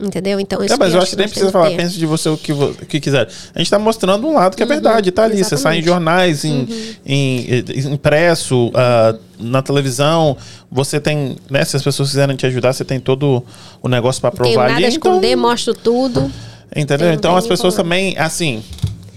Entendeu? 0.00 0.40
Então, 0.40 0.64
isso 0.64 0.74
É, 0.74 0.76
mas 0.78 0.94
eu 0.94 1.00
acho 1.00 1.10
que 1.10 1.16
nem 1.16 1.28
precisa 1.28 1.50
falar, 1.52 1.70
ter. 1.70 1.76
pense 1.76 1.98
de 1.98 2.06
você 2.06 2.28
o 2.28 2.36
que, 2.36 2.52
o 2.52 2.74
que 2.74 2.98
quiser. 2.98 3.28
A 3.54 3.58
gente 3.58 3.70
tá 3.70 3.78
mostrando 3.78 4.26
um 4.26 4.34
lado 4.34 4.56
que 4.56 4.62
é 4.62 4.66
verdade, 4.66 5.10
tá 5.10 5.24
ali. 5.24 5.44
Você 5.44 5.56
sai 5.56 5.76
em 5.76 5.78
exatamente. 5.80 5.84
jornais, 5.86 6.44
em, 6.44 6.66
em- 7.04 7.64
em- 7.68 7.92
impresso, 7.92 8.70
ah, 8.74 9.14
na 9.38 9.60
televisão. 9.62 10.36
Você 10.70 10.98
tem, 11.00 11.36
né? 11.50 11.64
Se 11.64 11.76
as 11.76 11.82
pessoas 11.82 12.08
quiserem 12.08 12.36
te 12.36 12.46
ajudar, 12.46 12.72
você 12.72 12.84
tem 12.84 12.98
todo 12.98 13.44
o 13.82 13.88
negócio 13.88 14.20
pra 14.20 14.30
Tenho 14.30 14.44
provar 14.54 14.68
nada 14.68 14.76
ali. 14.76 14.84
a 14.86 14.88
esconder, 14.88 15.28
então, 15.32 15.40
mostro 15.42 15.74
tudo. 15.74 16.30
entendeu? 16.74 17.12
Então 17.12 17.36
as 17.36 17.46
pessoas 17.46 17.74
informado. 17.74 18.00
também, 18.00 18.18
assim, 18.18 18.62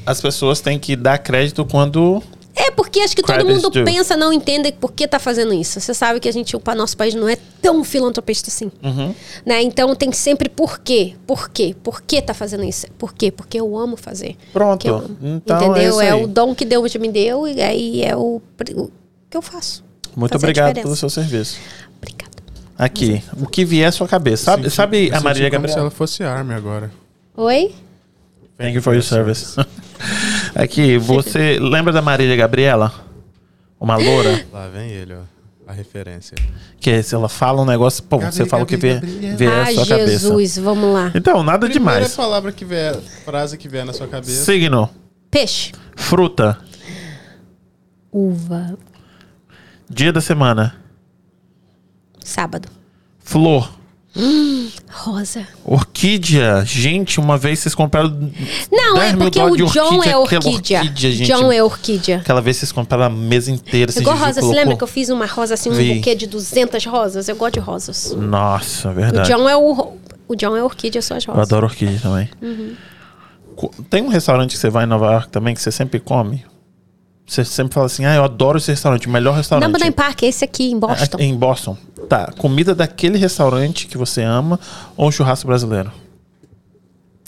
as 0.06 0.20
pessoas 0.20 0.60
têm 0.60 0.78
que 0.78 0.95
dar 0.95 1.18
crédito 1.20 1.64
quando. 1.65 2.22
É 2.55 2.69
porque 2.69 2.99
acho 2.99 3.15
que 3.15 3.23
todo 3.23 3.45
mundo 3.45 3.69
due. 3.69 3.84
pensa, 3.84 4.15
não 4.15 4.31
entende 4.31 4.71
por 4.73 4.91
que 4.93 5.07
tá 5.07 5.17
fazendo 5.17 5.53
isso. 5.53 5.80
Você 5.80 5.93
sabe 5.93 6.19
que 6.19 6.30
a 6.30 6.31
gente, 6.31 6.55
o 6.55 6.61
nosso 6.75 6.95
país 6.95 7.15
não 7.15 7.27
é 7.27 7.35
tão 7.61 7.84
filantropista 7.84 8.49
assim. 8.49 8.71
Uhum. 8.84 9.13
Né? 9.45 9.63
Então 9.63 9.95
tem 9.95 10.11
sempre 10.11 10.47
por 10.49 10.80
quê? 10.80 11.15
Por 11.25 11.49
quê? 11.49 11.75
Por 11.84 12.01
que 12.01 12.21
tá 12.21 12.34
fazendo 12.34 12.63
isso? 12.63 12.85
Por 12.97 13.13
quê? 13.13 13.31
Porque 13.31 13.59
eu 13.59 13.75
amo 13.77 13.97
fazer. 13.97 14.35
Pronto. 14.51 14.88
Amo. 14.88 15.17
Então, 15.21 15.57
é 15.57 15.65
Entendeu? 15.65 16.01
É, 16.01 16.11
aí. 16.11 16.23
o 16.23 16.27
dom 16.27 16.53
que 16.53 16.63
Deus 16.63 16.93
me 16.95 17.09
deu 17.11 17.47
e 17.47 17.59
aí 17.61 18.03
é 18.03 18.15
o, 18.15 18.39
o 18.75 18.91
que 19.30 19.35
eu 19.38 19.41
faço. 19.41 19.84
Muito 20.15 20.34
Fazer 20.34 20.45
obrigado 20.45 20.75
pelo 20.75 20.95
seu 20.95 21.09
serviço. 21.09 21.57
Obrigada. 21.97 22.31
Aqui, 22.77 23.23
o 23.39 23.47
que 23.47 23.65
vier 23.65 23.88
à 23.88 23.91
sua 23.91 24.07
cabeça. 24.07 24.45
Sabe, 24.45 24.63
Senti- 24.63 24.75
sabe 24.75 25.11
a 25.11 25.21
Maria 25.21 25.49
como 25.49 25.61
se 25.61 25.69
Gabriela? 25.69 25.80
ela 25.81 25.89
fosse 25.91 26.23
Army 26.23 26.53
agora. 26.53 26.91
Oi? 27.35 27.73
Thank 28.59 28.75
you 28.75 28.81
for 28.81 28.93
your 28.93 29.01
service. 29.03 29.55
Aqui, 30.55 30.97
você 30.97 31.57
lembra 31.61 31.91
da 31.93 32.01
Marília 32.01 32.35
Gabriela? 32.35 32.91
Uma 33.80 33.95
loura? 33.97 34.45
Lá 34.51 34.67
vem 34.67 34.89
ele, 34.91 35.13
ó. 35.13 35.21
A 35.65 35.71
referência. 35.71 36.35
Que 36.80 36.89
é, 36.91 37.01
se 37.01 37.15
ela 37.15 37.30
fala 37.30 37.61
um 37.61 37.65
negócio, 37.65 38.03
pô, 38.03 38.17
Gabi, 38.17 38.35
você 38.35 38.45
fala 38.45 38.63
o 38.63 38.65
que 38.65 38.75
vê, 38.75 38.95
Gabriela. 38.95 39.38
vê 39.38 39.47
à 39.47 39.63
Ai, 39.63 39.73
sua 39.75 39.85
cabeça. 39.88 40.11
Jesus, 40.11 40.57
vamos 40.57 40.93
lá. 40.93 41.11
Então, 41.15 41.41
nada 41.41 41.67
Primeira 41.69 41.99
demais. 42.01 42.15
palavra 42.15 42.51
que 42.51 42.65
vier, 42.65 42.95
frase 43.23 43.57
que 43.57 43.67
vier 43.69 43.85
na 43.85 43.93
sua 43.93 44.07
cabeça. 44.07 44.43
Signo, 44.43 44.89
Peixe. 45.31 45.71
fruta, 45.95 46.57
Uva. 48.11 48.77
dia 49.89 50.11
da 50.11 50.19
semana, 50.21 50.75
Sábado. 52.23 52.67
flor, 53.19 53.71
Rosa. 54.91 55.48
orquídea. 55.65 56.64
Gente, 56.65 57.19
uma 57.19 57.38
vez 57.38 57.60
vocês 57.60 57.73
compraram. 57.73 58.10
Não, 58.72 58.95
10 58.95 59.14
é 59.14 59.18
porque 59.18 59.41
o 59.41 59.56
de 59.57 59.65
John 59.65 60.03
é 60.03 60.10
aquela 60.10 60.19
orquídea. 60.22 60.80
orquídea, 60.81 61.11
gente. 61.11 61.27
John 61.27 61.52
é 61.52 61.64
orquídea. 61.64 62.18
Aquela 62.18 62.41
vez 62.41 62.57
vocês 62.57 62.72
compraram 62.72 63.06
a 63.06 63.10
mesa 63.10 63.49
inteira. 63.52 63.91
Igual 63.95 64.15
Gigi 64.15 64.26
rosa, 64.27 64.41
você 64.41 64.53
lembra 64.56 64.76
que 64.77 64.84
eu 64.84 64.88
fiz 64.88 65.10
uma 65.10 65.26
rosa 65.26 65.56
assim, 65.56 65.69
um 65.69 65.73
Vi. 65.73 65.95
buquê 65.95 66.14
de 66.15 66.27
200 66.27 66.85
rosas? 66.85 67.27
Eu 67.27 67.35
gosto 67.35 67.53
de 67.56 67.60
rosas. 67.60 68.14
Nossa, 68.15 68.91
O 68.91 68.94
verdade. 68.94 69.27
John 69.30 69.49
é 69.49 69.56
o 69.57 69.94
o 70.27 70.35
John 70.35 70.56
é 70.56 70.64
orquídea, 70.64 71.02
só 71.02 71.15
as 71.15 71.26
Eu 71.26 71.34
rosas. 71.34 71.49
adoro 71.49 71.65
orquídea 71.68 71.99
também. 72.02 72.30
Co- 73.56 73.72
Tem 73.90 74.02
um 74.02 74.07
restaurante 74.07 74.52
que 74.52 74.57
você 74.57 74.69
vai 74.69 74.84
em 74.85 74.88
Nova 74.88 75.11
York 75.11 75.30
também 75.30 75.53
que 75.53 75.61
você 75.61 75.72
sempre 75.72 75.99
come? 75.99 76.44
Você 77.25 77.45
sempre 77.45 77.73
fala 77.73 77.85
assim, 77.85 78.05
ah, 78.05 78.15
eu 78.15 78.23
adoro 78.23 78.57
esse 78.57 78.69
restaurante, 78.69 79.07
o 79.07 79.09
melhor 79.09 79.35
restaurante. 79.35 79.65
Number 79.65 79.81
Nine 79.81 79.93
Park, 79.93 80.23
esse 80.23 80.43
aqui 80.43 80.71
em 80.71 80.77
Boston. 80.77 81.17
É, 81.17 81.23
Em 81.23 81.35
Boston. 81.35 81.77
Tá, 82.09 82.31
comida 82.37 82.75
daquele 82.75 83.17
restaurante 83.17 83.87
que 83.87 83.97
você 83.97 84.21
ama 84.21 84.59
ou 84.97 85.07
um 85.07 85.11
churrasco 85.11 85.47
brasileiro? 85.47 85.91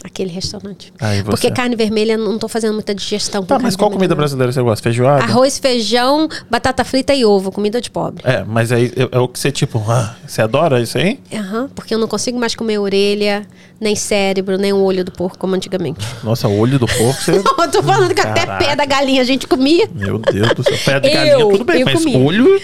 Aquele 0.05 0.31
restaurante. 0.31 0.93
Você. 0.99 1.23
Porque 1.23 1.51
carne 1.51 1.75
vermelha 1.75 2.13
eu 2.13 2.19
não 2.19 2.37
tô 2.37 2.47
fazendo 2.47 2.73
muita 2.75 2.93
digestão. 2.93 3.43
Tá, 3.43 3.57
mas 3.57 3.75
qual 3.75 3.89
comida 3.89 4.13
brasileira 4.13 4.51
você 4.53 4.61
gosta? 4.61 4.83
Feijoada? 4.83 5.23
Arroz, 5.23 5.57
feijão, 5.57 6.29
batata 6.49 6.83
frita 6.83 7.11
e 7.15 7.25
ovo. 7.25 7.51
Comida 7.51 7.81
de 7.81 7.89
pobre. 7.89 8.21
É, 8.23 8.43
mas 8.43 8.71
aí 8.71 8.93
é, 8.95 9.17
é 9.17 9.19
o 9.19 9.27
que 9.27 9.39
você, 9.39 9.51
tipo, 9.51 9.83
ah, 9.89 10.15
você 10.25 10.43
adora 10.43 10.79
isso 10.79 10.95
aí? 10.99 11.19
Aham, 11.33 11.69
porque 11.73 11.93
eu 11.93 11.97
não 11.97 12.07
consigo 12.07 12.37
mais 12.39 12.53
comer 12.55 12.77
orelha, 12.77 13.47
nem 13.81 13.95
cérebro, 13.95 14.57
nem 14.59 14.71
o 14.71 14.77
olho 14.83 15.03
do 15.03 15.11
porco 15.11 15.39
como 15.39 15.55
antigamente. 15.55 16.05
Nossa, 16.23 16.47
olho 16.47 16.77
do 16.77 16.85
porco, 16.85 17.19
você. 17.23 17.31
eu 17.41 17.71
tô 17.71 17.81
falando 17.81 18.13
que 18.13 18.21
até 18.21 18.45
Caraca. 18.45 18.63
pé 18.63 18.75
da 18.75 18.85
galinha 18.85 19.21
a 19.21 19.25
gente 19.25 19.47
comia. 19.47 19.89
Meu 19.91 20.19
Deus 20.19 20.49
do 20.53 20.63
céu. 20.63 20.77
Pé 20.85 20.99
de 20.99 21.07
Eu- 21.07 21.13
galinha, 21.13 21.37
tudo 21.49 21.63
bem, 21.65 21.79
eu 21.79 21.85
mas 21.85 22.03
comia. 22.03 22.17
olho. 22.19 22.45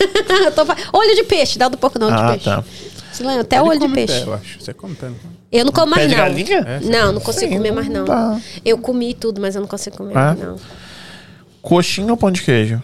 Eu 0.00 0.98
olho 0.98 1.14
de 1.14 1.24
peixe, 1.24 1.58
dá 1.58 1.68
do 1.68 1.76
porco 1.76 1.98
não, 1.98 2.08
Ah, 2.08 2.16
de 2.26 2.32
peixe. 2.32 2.44
tá. 2.44 2.64
Você 3.12 3.22
lembra? 3.24 3.42
Até 3.42 3.56
Ele 3.56 3.68
olho 3.68 3.80
de 3.80 3.88
peixe. 3.88 4.20
pé, 4.20 4.26
eu 4.30 4.34
acho. 4.34 4.60
Você 4.60 4.72
come 4.74 4.94
pé, 4.94 5.08
não 5.08 5.16
come? 5.16 5.34
Eu 5.50 5.64
não 5.64 5.72
como 5.72 5.90
mais 5.90 6.08
não. 6.08 6.16
galinha? 6.16 6.58
É, 6.60 6.80
Não, 6.80 7.12
não 7.12 7.20
consigo 7.20 7.50
Sim, 7.50 7.56
comer 7.58 7.72
mais 7.72 7.88
não. 7.88 8.04
tá. 8.04 8.40
Eu 8.64 8.78
comi 8.78 9.14
tudo, 9.14 9.40
mas 9.40 9.54
eu 9.56 9.60
não 9.60 9.68
consigo 9.68 9.96
comer 9.96 10.16
Ah. 10.16 10.26
mais 10.34 10.38
não. 10.38 10.56
Coxinha 11.60 12.10
ou 12.10 12.16
pão 12.16 12.30
de 12.30 12.42
queijo? 12.42 12.80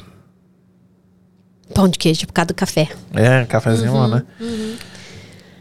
Pão 1.75 1.89
de 1.89 1.99
queijo 1.99 2.27
por 2.27 2.33
causa 2.33 2.47
do 2.49 2.55
café. 2.55 2.89
É, 3.15 3.45
cafezinho 3.47 3.93
Uhum, 3.93 4.01
lá, 4.01 4.09
né? 4.09 4.23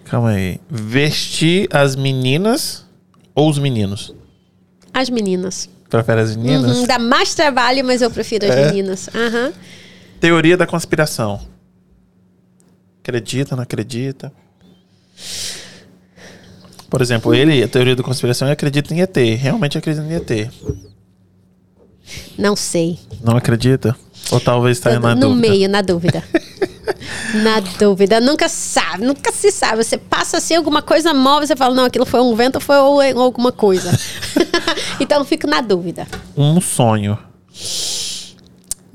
Calma 0.05 0.29
aí. 0.31 0.59
Vestir 0.69 1.67
as 1.71 1.95
meninas 1.95 2.85
ou 3.33 3.49
os 3.49 3.57
meninos? 3.57 4.13
As 4.93 5.09
meninas. 5.09 5.69
Prefere 5.89 6.21
as 6.21 6.35
meninas? 6.35 6.77
Uhum, 6.77 6.85
dá 6.87 6.97
mais 6.99 7.33
trabalho, 7.35 7.83
mas 7.85 8.01
eu 8.01 8.09
prefiro 8.11 8.45
as 8.45 8.51
É? 8.55 8.65
meninas. 8.67 9.09
Aham. 9.13 9.53
Teoria 10.19 10.57
da 10.57 10.65
conspiração. 10.67 11.39
Acredita, 13.01 13.55
não 13.55 13.63
acredita? 13.63 14.31
Por 16.89 17.01
exemplo, 17.01 17.33
ele, 17.33 17.63
a 17.63 17.67
teoria 17.67 17.95
da 17.95 18.03
conspiração, 18.03 18.47
ele 18.47 18.53
acredita 18.53 18.93
em 18.93 19.01
ET. 19.01 19.15
Realmente 19.37 19.77
acredita 19.77 20.05
em 20.05 20.13
ET. 20.15 20.51
Não 22.37 22.55
sei. 22.55 22.99
Não 23.23 23.35
acredita? 23.35 23.95
Ou 24.31 24.39
talvez 24.39 24.77
está 24.77 24.91
Tô 24.93 24.99
na 24.99 25.15
no 25.15 25.21
dúvida? 25.29 25.49
meio, 25.49 25.69
na 25.69 25.81
dúvida. 25.81 26.23
na 27.43 27.59
dúvida. 27.79 28.19
Nunca 28.19 28.47
sabe, 28.47 29.03
nunca 29.05 29.31
se 29.31 29.51
sabe. 29.51 29.83
Você 29.83 29.97
passa 29.97 30.37
assim, 30.37 30.55
alguma 30.55 30.81
coisa 30.81 31.13
móvel, 31.13 31.47
você 31.47 31.55
fala, 31.55 31.73
não, 31.75 31.85
aquilo 31.85 32.05
foi 32.05 32.21
um 32.21 32.35
vento 32.35 32.55
ou 32.55 32.61
foi 32.61 32.77
ou- 32.77 33.21
alguma 33.21 33.51
coisa. 33.51 33.91
então 34.99 35.19
eu 35.19 35.25
fico 35.25 35.47
na 35.47 35.61
dúvida. 35.61 36.07
Um 36.37 36.61
sonho. 36.61 37.17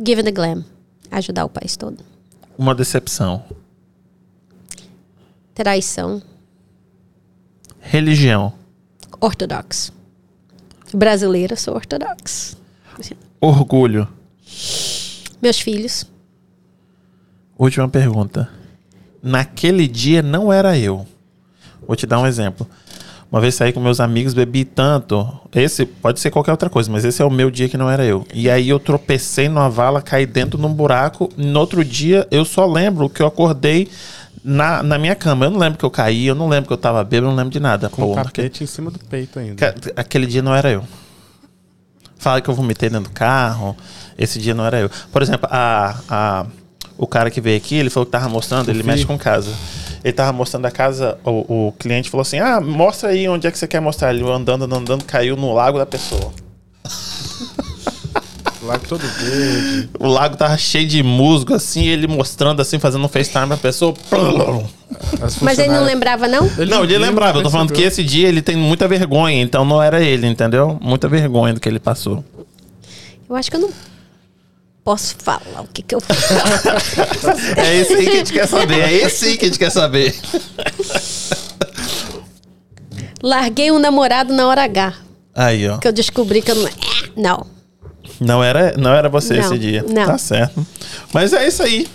Give 0.04 0.22
the 0.22 0.30
glam. 0.30 0.64
Ajudar 1.10 1.44
o 1.44 1.48
país 1.48 1.76
todo. 1.76 1.98
Uma 2.56 2.74
decepção. 2.74 3.42
Traição. 5.54 6.22
Religião. 7.80 8.52
Ortodox. 9.20 9.92
Brasileira, 10.94 11.56
sou 11.56 11.74
ortodox. 11.74 12.56
Orgulho. 13.40 14.08
Meus 15.40 15.60
filhos. 15.60 16.06
Última 17.58 17.88
pergunta. 17.88 18.48
Naquele 19.22 19.86
dia 19.86 20.22
não 20.22 20.52
era 20.52 20.78
eu. 20.78 21.06
Vou 21.86 21.96
te 21.96 22.06
dar 22.06 22.18
um 22.18 22.26
exemplo. 22.26 22.66
Uma 23.30 23.40
vez 23.40 23.54
saí 23.54 23.72
com 23.72 23.78
meus 23.78 24.00
amigos, 24.00 24.34
bebi 24.34 24.64
tanto. 24.64 25.28
Esse 25.54 25.86
pode 25.86 26.18
ser 26.18 26.30
qualquer 26.30 26.50
outra 26.50 26.68
coisa, 26.68 26.90
mas 26.90 27.04
esse 27.04 27.22
é 27.22 27.24
o 27.24 27.30
meu 27.30 27.48
dia 27.50 27.68
que 27.68 27.76
não 27.76 27.88
era 27.88 28.04
eu. 28.04 28.26
E 28.34 28.50
aí 28.50 28.68
eu 28.68 28.80
tropecei 28.80 29.48
numa 29.48 29.70
vala, 29.70 30.02
caí 30.02 30.26
dentro 30.26 30.58
de 30.58 30.66
um 30.66 30.72
buraco. 30.72 31.30
No 31.36 31.60
outro 31.60 31.84
dia 31.84 32.26
eu 32.30 32.44
só 32.44 32.66
lembro 32.66 33.08
que 33.08 33.22
eu 33.22 33.26
acordei 33.26 33.88
na, 34.42 34.82
na 34.82 34.98
minha 34.98 35.14
cama. 35.14 35.46
Eu 35.46 35.50
não 35.50 35.58
lembro 35.58 35.78
que 35.78 35.84
eu 35.84 35.90
caí, 35.90 36.26
eu 36.26 36.34
não 36.34 36.48
lembro 36.48 36.68
que 36.68 36.72
eu 36.72 36.78
tava 36.78 37.02
bêbado, 37.04 37.26
eu 37.26 37.30
não 37.30 37.36
lembro 37.36 37.52
de 37.52 37.60
nada. 37.60 37.88
Com 37.88 38.02
Pô, 38.02 38.12
um 38.12 38.14
naquele, 38.14 38.48
tapete 38.48 38.64
em 38.64 38.66
cima 38.66 38.90
do 38.90 38.98
peito 38.98 39.38
ainda. 39.38 39.74
aquele 39.96 40.26
dia 40.26 40.42
não 40.42 40.54
era 40.54 40.70
eu. 40.70 40.84
Fala 42.16 42.40
que 42.40 42.50
eu 42.50 42.54
vomitei 42.54 42.90
dentro 42.90 43.10
do 43.10 43.14
carro. 43.14 43.76
Esse 44.18 44.38
dia 44.38 44.54
não 44.54 44.64
era 44.64 44.78
eu. 44.78 44.90
Por 45.10 45.22
exemplo, 45.22 45.48
a, 45.50 45.96
a, 46.08 46.46
o 46.98 47.06
cara 47.06 47.30
que 47.30 47.40
veio 47.40 47.56
aqui, 47.56 47.76
ele 47.76 47.88
falou 47.88 48.04
que 48.04 48.12
tava 48.12 48.28
mostrando, 48.28 48.68
ele 48.68 48.82
mexe 48.82 49.06
com 49.06 49.16
casa. 49.16 49.50
Ele 50.04 50.12
tava 50.12 50.32
mostrando 50.32 50.66
a 50.66 50.70
casa, 50.70 51.18
o, 51.24 51.68
o 51.68 51.72
cliente 51.72 52.10
falou 52.10 52.22
assim: 52.22 52.38
Ah, 52.38 52.60
mostra 52.60 53.10
aí 53.10 53.28
onde 53.28 53.46
é 53.46 53.50
que 53.50 53.58
você 53.58 53.66
quer 53.66 53.80
mostrar. 53.80 54.12
Ele 54.12 54.22
andando, 54.22 54.64
andando, 54.64 54.76
andando, 54.76 55.04
caiu 55.04 55.36
no 55.36 55.52
lago 55.54 55.78
da 55.78 55.86
pessoa. 55.86 56.32
Lago 58.62 58.86
todo 58.86 59.00
verde. 59.00 59.88
O 59.98 60.06
lago 60.06 60.36
tava 60.36 60.56
cheio 60.58 60.86
de 60.86 61.02
musgo, 61.02 61.54
assim, 61.54 61.86
ele 61.86 62.06
mostrando 62.06 62.60
assim, 62.60 62.78
fazendo 62.78 63.04
um 63.04 63.08
FaceTime 63.08 63.46
pra 63.46 63.56
pessoa. 63.56 63.94
As 65.22 65.38
Mas 65.38 65.58
ele 65.58 65.72
não 65.72 65.84
lembrava, 65.84 66.28
não? 66.28 66.48
não, 66.68 66.84
ele 66.84 66.98
lembrava, 66.98 67.38
eu 67.38 67.42
tô 67.42 67.50
falando 67.50 67.72
que 67.72 67.80
esse 67.80 68.04
dia 68.04 68.28
ele 68.28 68.42
tem 68.42 68.56
muita 68.56 68.86
vergonha, 68.86 69.40
então 69.40 69.64
não 69.64 69.82
era 69.82 70.02
ele, 70.02 70.26
entendeu? 70.26 70.78
Muita 70.80 71.08
vergonha 71.08 71.54
do 71.54 71.60
que 71.60 71.68
ele 71.68 71.80
passou. 71.80 72.22
Eu 73.28 73.34
acho 73.34 73.50
que 73.50 73.56
eu 73.56 73.60
não 73.60 73.70
posso 74.84 75.14
falar 75.18 75.60
o 75.60 75.68
que, 75.68 75.82
que 75.82 75.94
eu. 75.94 76.00
É 77.56 77.76
esse 77.76 77.94
aí 77.94 78.04
que 78.04 78.10
a 78.10 78.16
gente 78.16 78.32
quer 78.32 78.46
saber, 78.46 78.80
é 78.80 78.92
esse 78.92 79.24
aí 79.24 79.36
que 79.38 79.44
a 79.46 79.48
gente 79.48 79.58
quer 79.58 79.70
saber. 79.70 80.14
Larguei 83.22 83.70
um 83.70 83.78
namorado 83.78 84.32
na 84.34 84.46
hora 84.46 84.64
H. 84.64 84.94
Aí, 85.34 85.68
ó. 85.68 85.78
Que 85.78 85.88
eu 85.88 85.92
descobri 85.92 86.42
que 86.42 86.50
eu 86.50 86.56
não. 86.56 86.66
É, 86.66 86.72
não. 87.16 87.59
Não 88.20 88.44
era, 88.44 88.74
não 88.76 88.92
era 88.92 89.08
você 89.08 89.34
Não, 89.34 89.40
esse 89.40 89.58
dia. 89.58 89.82
não. 89.88 90.04
Tá 90.04 90.18
certo. 90.18 90.64
Mas 91.12 91.32
é 91.32 91.48
isso 91.48 91.62
aí. 91.62 91.86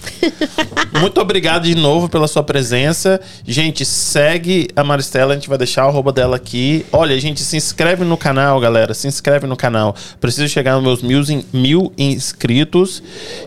Muito 1.00 1.22
obrigado 1.22 1.64
de 1.64 1.76
novo 1.76 2.10
pela 2.10 2.28
sua 2.28 2.42
presença. 2.42 3.22
Gente, 3.46 3.86
segue 3.86 4.68
a 4.76 4.84
Maristela, 4.84 5.34
a 5.34 5.36
gente 5.36 5.48
vai 5.48 5.58
deixar 5.58 5.86
o 5.86 5.90
arroba 5.90 6.12
dela 6.12 6.36
aqui. 6.36 6.84
Olha, 6.92 7.20
gente, 7.20 7.42
se 7.42 7.56
inscreve 7.56 8.04
no 8.04 8.18
canal, 8.18 8.60
galera. 8.60 8.94
Se 8.96 9.08
inscreve 9.08 9.46
no 9.46 9.56
canal. 9.56 9.96
Preciso 10.20 10.48
chegar 10.50 10.80
nos 10.82 11.02
meus 11.04 11.04
mil, 11.04 11.22
in- 11.38 11.46
mil 11.54 11.94
inscritos. 11.98 13.04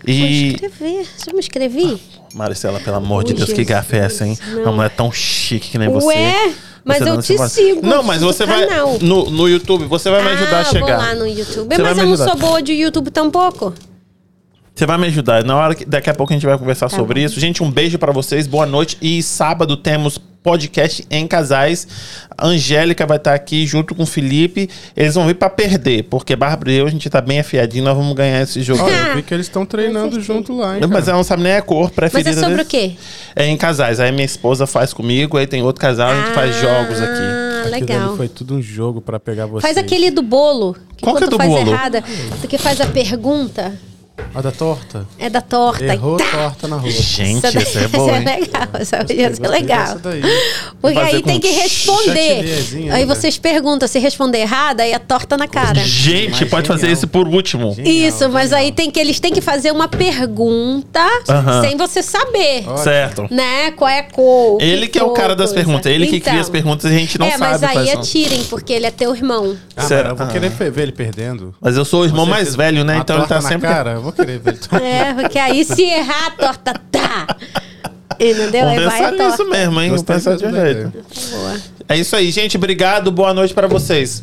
Vou 0.07 0.15
E. 0.15 0.53
escrever. 0.55 1.07
Já 1.27 1.33
me 1.33 1.39
inscrevi? 1.41 2.01
Maristela, 2.35 2.79
pelo 2.79 2.97
amor 2.97 3.25
de 3.25 3.33
Deus, 3.33 3.47
que 3.49 3.57
Jesus, 3.57 3.69
gafe 3.69 3.97
é 3.97 4.01
essa, 4.01 4.27
hein? 4.27 4.39
não. 4.53 4.63
Uma 4.65 4.73
mulher 4.73 4.91
tão 4.91 5.11
chique 5.11 5.71
que 5.71 5.79
nem 5.79 5.89
você. 5.89 6.15
Mas 6.89 7.07
eu 7.07 7.21
te 7.21 7.37
sigo 7.51 7.87
Não, 7.87 8.03
mas 8.03 8.23
você 8.23 8.47
vai. 8.47 8.67
canal. 8.67 8.99
No, 9.01 9.31
no 9.31 9.47
YouTube, 9.47 9.85
você 9.85 10.11
vai 10.11 10.23
me 10.23 10.31
ajudar 10.31 10.57
ah, 10.57 10.61
a 10.61 10.65
chegar. 10.65 10.87
vou 10.87 11.07
lá 11.07 11.15
no 11.15 11.27
YouTube. 11.27 11.77
Você 11.77 11.83
mas 11.83 11.99
eu 11.99 12.05
não 12.07 12.13
ajudar. 12.15 12.25
sou 12.25 12.37
boa 12.37 12.63
de 12.63 12.73
YouTube 12.73 13.11
tampouco. 13.11 13.75
Você 14.75 14.87
vai 14.87 14.97
me 14.97 15.07
ajudar. 15.09 15.45
Na 15.45 15.57
hora 15.57 15.75
que 15.75 15.85
daqui 15.85 16.09
a 16.09 16.15
pouco 16.15 16.33
a 16.33 16.37
gente 16.37 16.47
vai 16.47 16.57
conversar 16.57 16.89
sobre 16.89 17.23
isso. 17.23 17.39
Gente, 17.39 17.63
um 17.63 17.71
beijo 17.71 17.99
pra 17.99 18.11
vocês. 18.11 18.47
Boa 18.47 18.65
noite. 18.65 18.97
E 19.03 19.23
sábado 19.23 19.77
temos 19.77 20.19
podcast 20.43 21.05
em 21.11 21.27
casais. 21.27 21.87
A 22.37 22.47
Angélica 22.47 23.05
vai 23.07 23.17
estar 23.17 23.35
aqui 23.35 23.67
junto 23.67 23.95
com 23.95 24.05
o 24.05 24.07
Felipe. 24.07 24.69
Eles 24.97 25.15
vão 25.15 25.27
vir 25.27 25.35
pra 25.35 25.51
perder, 25.51 26.05
porque 26.05 26.35
Bárbara 26.37 26.71
e 26.73 26.77
eu 26.77 26.87
a 26.87 26.91
gente 26.91 27.09
tá 27.11 27.21
bem 27.21 27.41
afiadinho, 27.41 27.85
nós 27.85 27.97
vamos 27.97 28.15
ganhar 28.15 28.43
esse 28.43 28.63
jogo. 28.63 28.83
Olha, 28.85 28.95
eu 28.95 29.17
vi 29.17 29.23
que 29.23 29.35
eles 29.35 29.47
estão 29.47 29.67
treinando 29.67 30.21
junto 30.21 30.57
lá, 30.57 30.75
hein? 30.77 30.81
Não, 30.81 30.89
Mas 30.89 31.09
ela 31.09 31.17
não 31.17 31.25
sabe 31.25 31.43
nem 31.43 31.55
a 31.55 31.63
cor 31.63 31.85
Mas 31.87 31.93
preferida. 31.95 32.31
é 32.31 32.35
sobre 32.35 32.51
deles. 32.51 32.67
o 32.67 32.69
quê? 32.71 32.93
É 33.35 33.47
em 33.47 33.57
casais. 33.57 33.99
Aí 34.01 34.13
minha 34.13 34.25
esposa 34.25 34.67
faz 34.67 34.93
comigo, 34.93 35.37
aí 35.37 35.47
tem 35.47 35.63
outro 35.63 35.81
casal, 35.81 36.11
a 36.11 36.17
gente 36.21 36.35
faz 36.35 36.57
jogos 36.61 37.01
aqui. 37.01 37.21
Ah, 37.23 37.63
Aquilo 37.69 37.81
legal. 37.81 38.17
foi 38.17 38.29
tudo 38.29 38.55
um 38.55 38.63
jogo 38.63 39.01
pra 39.03 39.19
pegar 39.21 39.47
vocês. 39.47 39.63
Faz 39.63 39.77
aquele 39.77 40.11
do 40.11 40.23
bolo. 40.23 40.75
Que 40.97 41.03
Qual 41.05 41.17
que 41.17 41.23
quando 41.23 41.29
é 41.29 41.31
do 41.31 41.37
faz 41.37 41.51
bolo? 41.51 41.71
errada, 41.73 42.03
que 42.49 42.57
faz 42.57 42.81
a 42.81 42.87
pergunta 42.87 43.73
A 44.35 44.41
da 44.41 44.53
torta? 44.53 45.07
é 45.19 45.31
da 45.31 45.41
torta. 45.41 45.85
Errou 45.85 46.17
Tá. 46.17 46.25
torta 46.31 46.69
na 46.69 46.77
rua. 46.77 46.91
Gente, 46.91 47.45
Essa 47.47 47.53
daí- 47.53 47.63
essa 47.63 47.79
é 47.81 47.89
boa? 47.89 48.11
Essa 48.11 48.19
é 48.21 48.37
legal. 48.37 48.69
Essa 48.75 49.07
ser 49.07 49.29
gostei 49.31 49.49
legal. 49.49 49.97
Porque 50.81 50.95
Fazer 50.99 51.17
aí 51.17 51.23
tem 51.23 51.41
que 51.41 51.49
responder. 51.51 52.65
Aí 52.93 53.05
né? 53.05 53.07
vocês 53.07 53.39
perguntam, 53.39 53.89
se 53.89 53.99
responder 53.99 54.39
errado, 54.39 54.81
aí 54.81 54.93
é 54.93 54.99
torta 54.99 55.37
na 55.37 55.49
cara. 55.49 55.81
Gente, 55.81 56.41
Mas 56.43 56.51
pode 56.51 56.69
fazer 56.69 56.81
genial. 56.83 56.95
isso 56.97 57.09
por 57.09 57.27
último. 57.29 57.75
Genial, 57.75 57.95
Isso, 58.09 58.29
mas 58.29 58.51
genial. 58.51 58.61
aí 58.67 58.73
tem 58.73 58.91
que 58.91 59.01
eles 59.01 59.19
têm 59.21 59.33
que 59.33 59.41
fazer 59.41 59.71
uma 59.73 59.89
pergunta 59.89 61.01
Aham. 61.29 61.63
sem 61.63 61.77
você 61.77 62.03
saber. 62.03 62.65
Olha. 62.67 62.77
Certo. 62.79 63.27
Né? 63.31 63.71
Qual 63.73 63.89
é 63.89 64.01
a 64.01 64.03
cor? 64.05 64.61
Ele 64.61 64.89
que 64.89 64.99
é 64.99 65.03
o 65.03 65.11
cara 65.11 65.35
das 65.35 65.51
coisa. 65.51 65.65
perguntas, 65.65 65.93
ele 65.93 66.07
que 66.07 66.21
cria 66.21 66.35
as 66.41 66.49
Então, 66.49 66.53
perguntas 66.53 66.91
e 66.91 66.95
a 66.95 66.99
gente 66.99 67.19
não 67.19 67.27
é, 67.27 67.31
sabe 67.31 67.41
mas 67.53 67.63
aí 67.63 67.73
quais 67.73 67.89
é 67.89 67.93
são. 67.93 68.03
tirem, 68.03 68.45
porque 68.45 68.73
ele 68.73 68.87
é 68.87 68.91
teu 68.91 69.15
irmão. 69.15 69.57
Ah, 69.77 69.83
Será? 69.83 70.03
mano, 70.11 70.13
eu 70.13 70.17
vou 70.17 70.27
querer 70.29 70.51
fe- 70.51 70.71
ver 70.71 70.83
ele 70.83 70.93
perdendo. 70.93 71.55
Mas 71.61 71.77
eu 71.77 71.85
sou 71.85 72.03
o 72.03 72.05
irmão 72.05 72.27
mais 72.27 72.55
velho, 72.55 72.85
né? 72.85 72.99
Então 72.99 73.19
ele 73.19 73.27
tá 73.27 73.41
sempre. 73.41 73.69
Cara, 73.69 74.01
vou 74.09 74.13
querer 74.13 74.39
ver 74.39 74.59
tomar. 74.59 74.83
É, 74.83 75.15
porque 75.15 75.39
aí 75.39 75.65
se 75.65 75.83
errar, 75.83 76.27
a 76.27 76.31
torta 76.31 76.75
tá. 76.91 77.27
Entendeu? 78.19 78.65
Vamos 78.65 78.79
aí 78.79 78.85
vai 78.87 79.11
pensar 79.13 79.31
nisso 79.31 79.45
mesmo, 79.49 79.81
hein? 79.81 79.89
Vamos 79.91 80.03
pensar. 80.03 80.37
Boa. 80.39 81.61
É 81.89 81.97
isso 81.97 82.17
aí, 82.17 82.31
gente. 82.31 82.57
Obrigado. 82.57 83.13
Boa 83.13 83.33
noite 83.33 83.55
pra 83.55 83.69
vocês. 83.69 84.23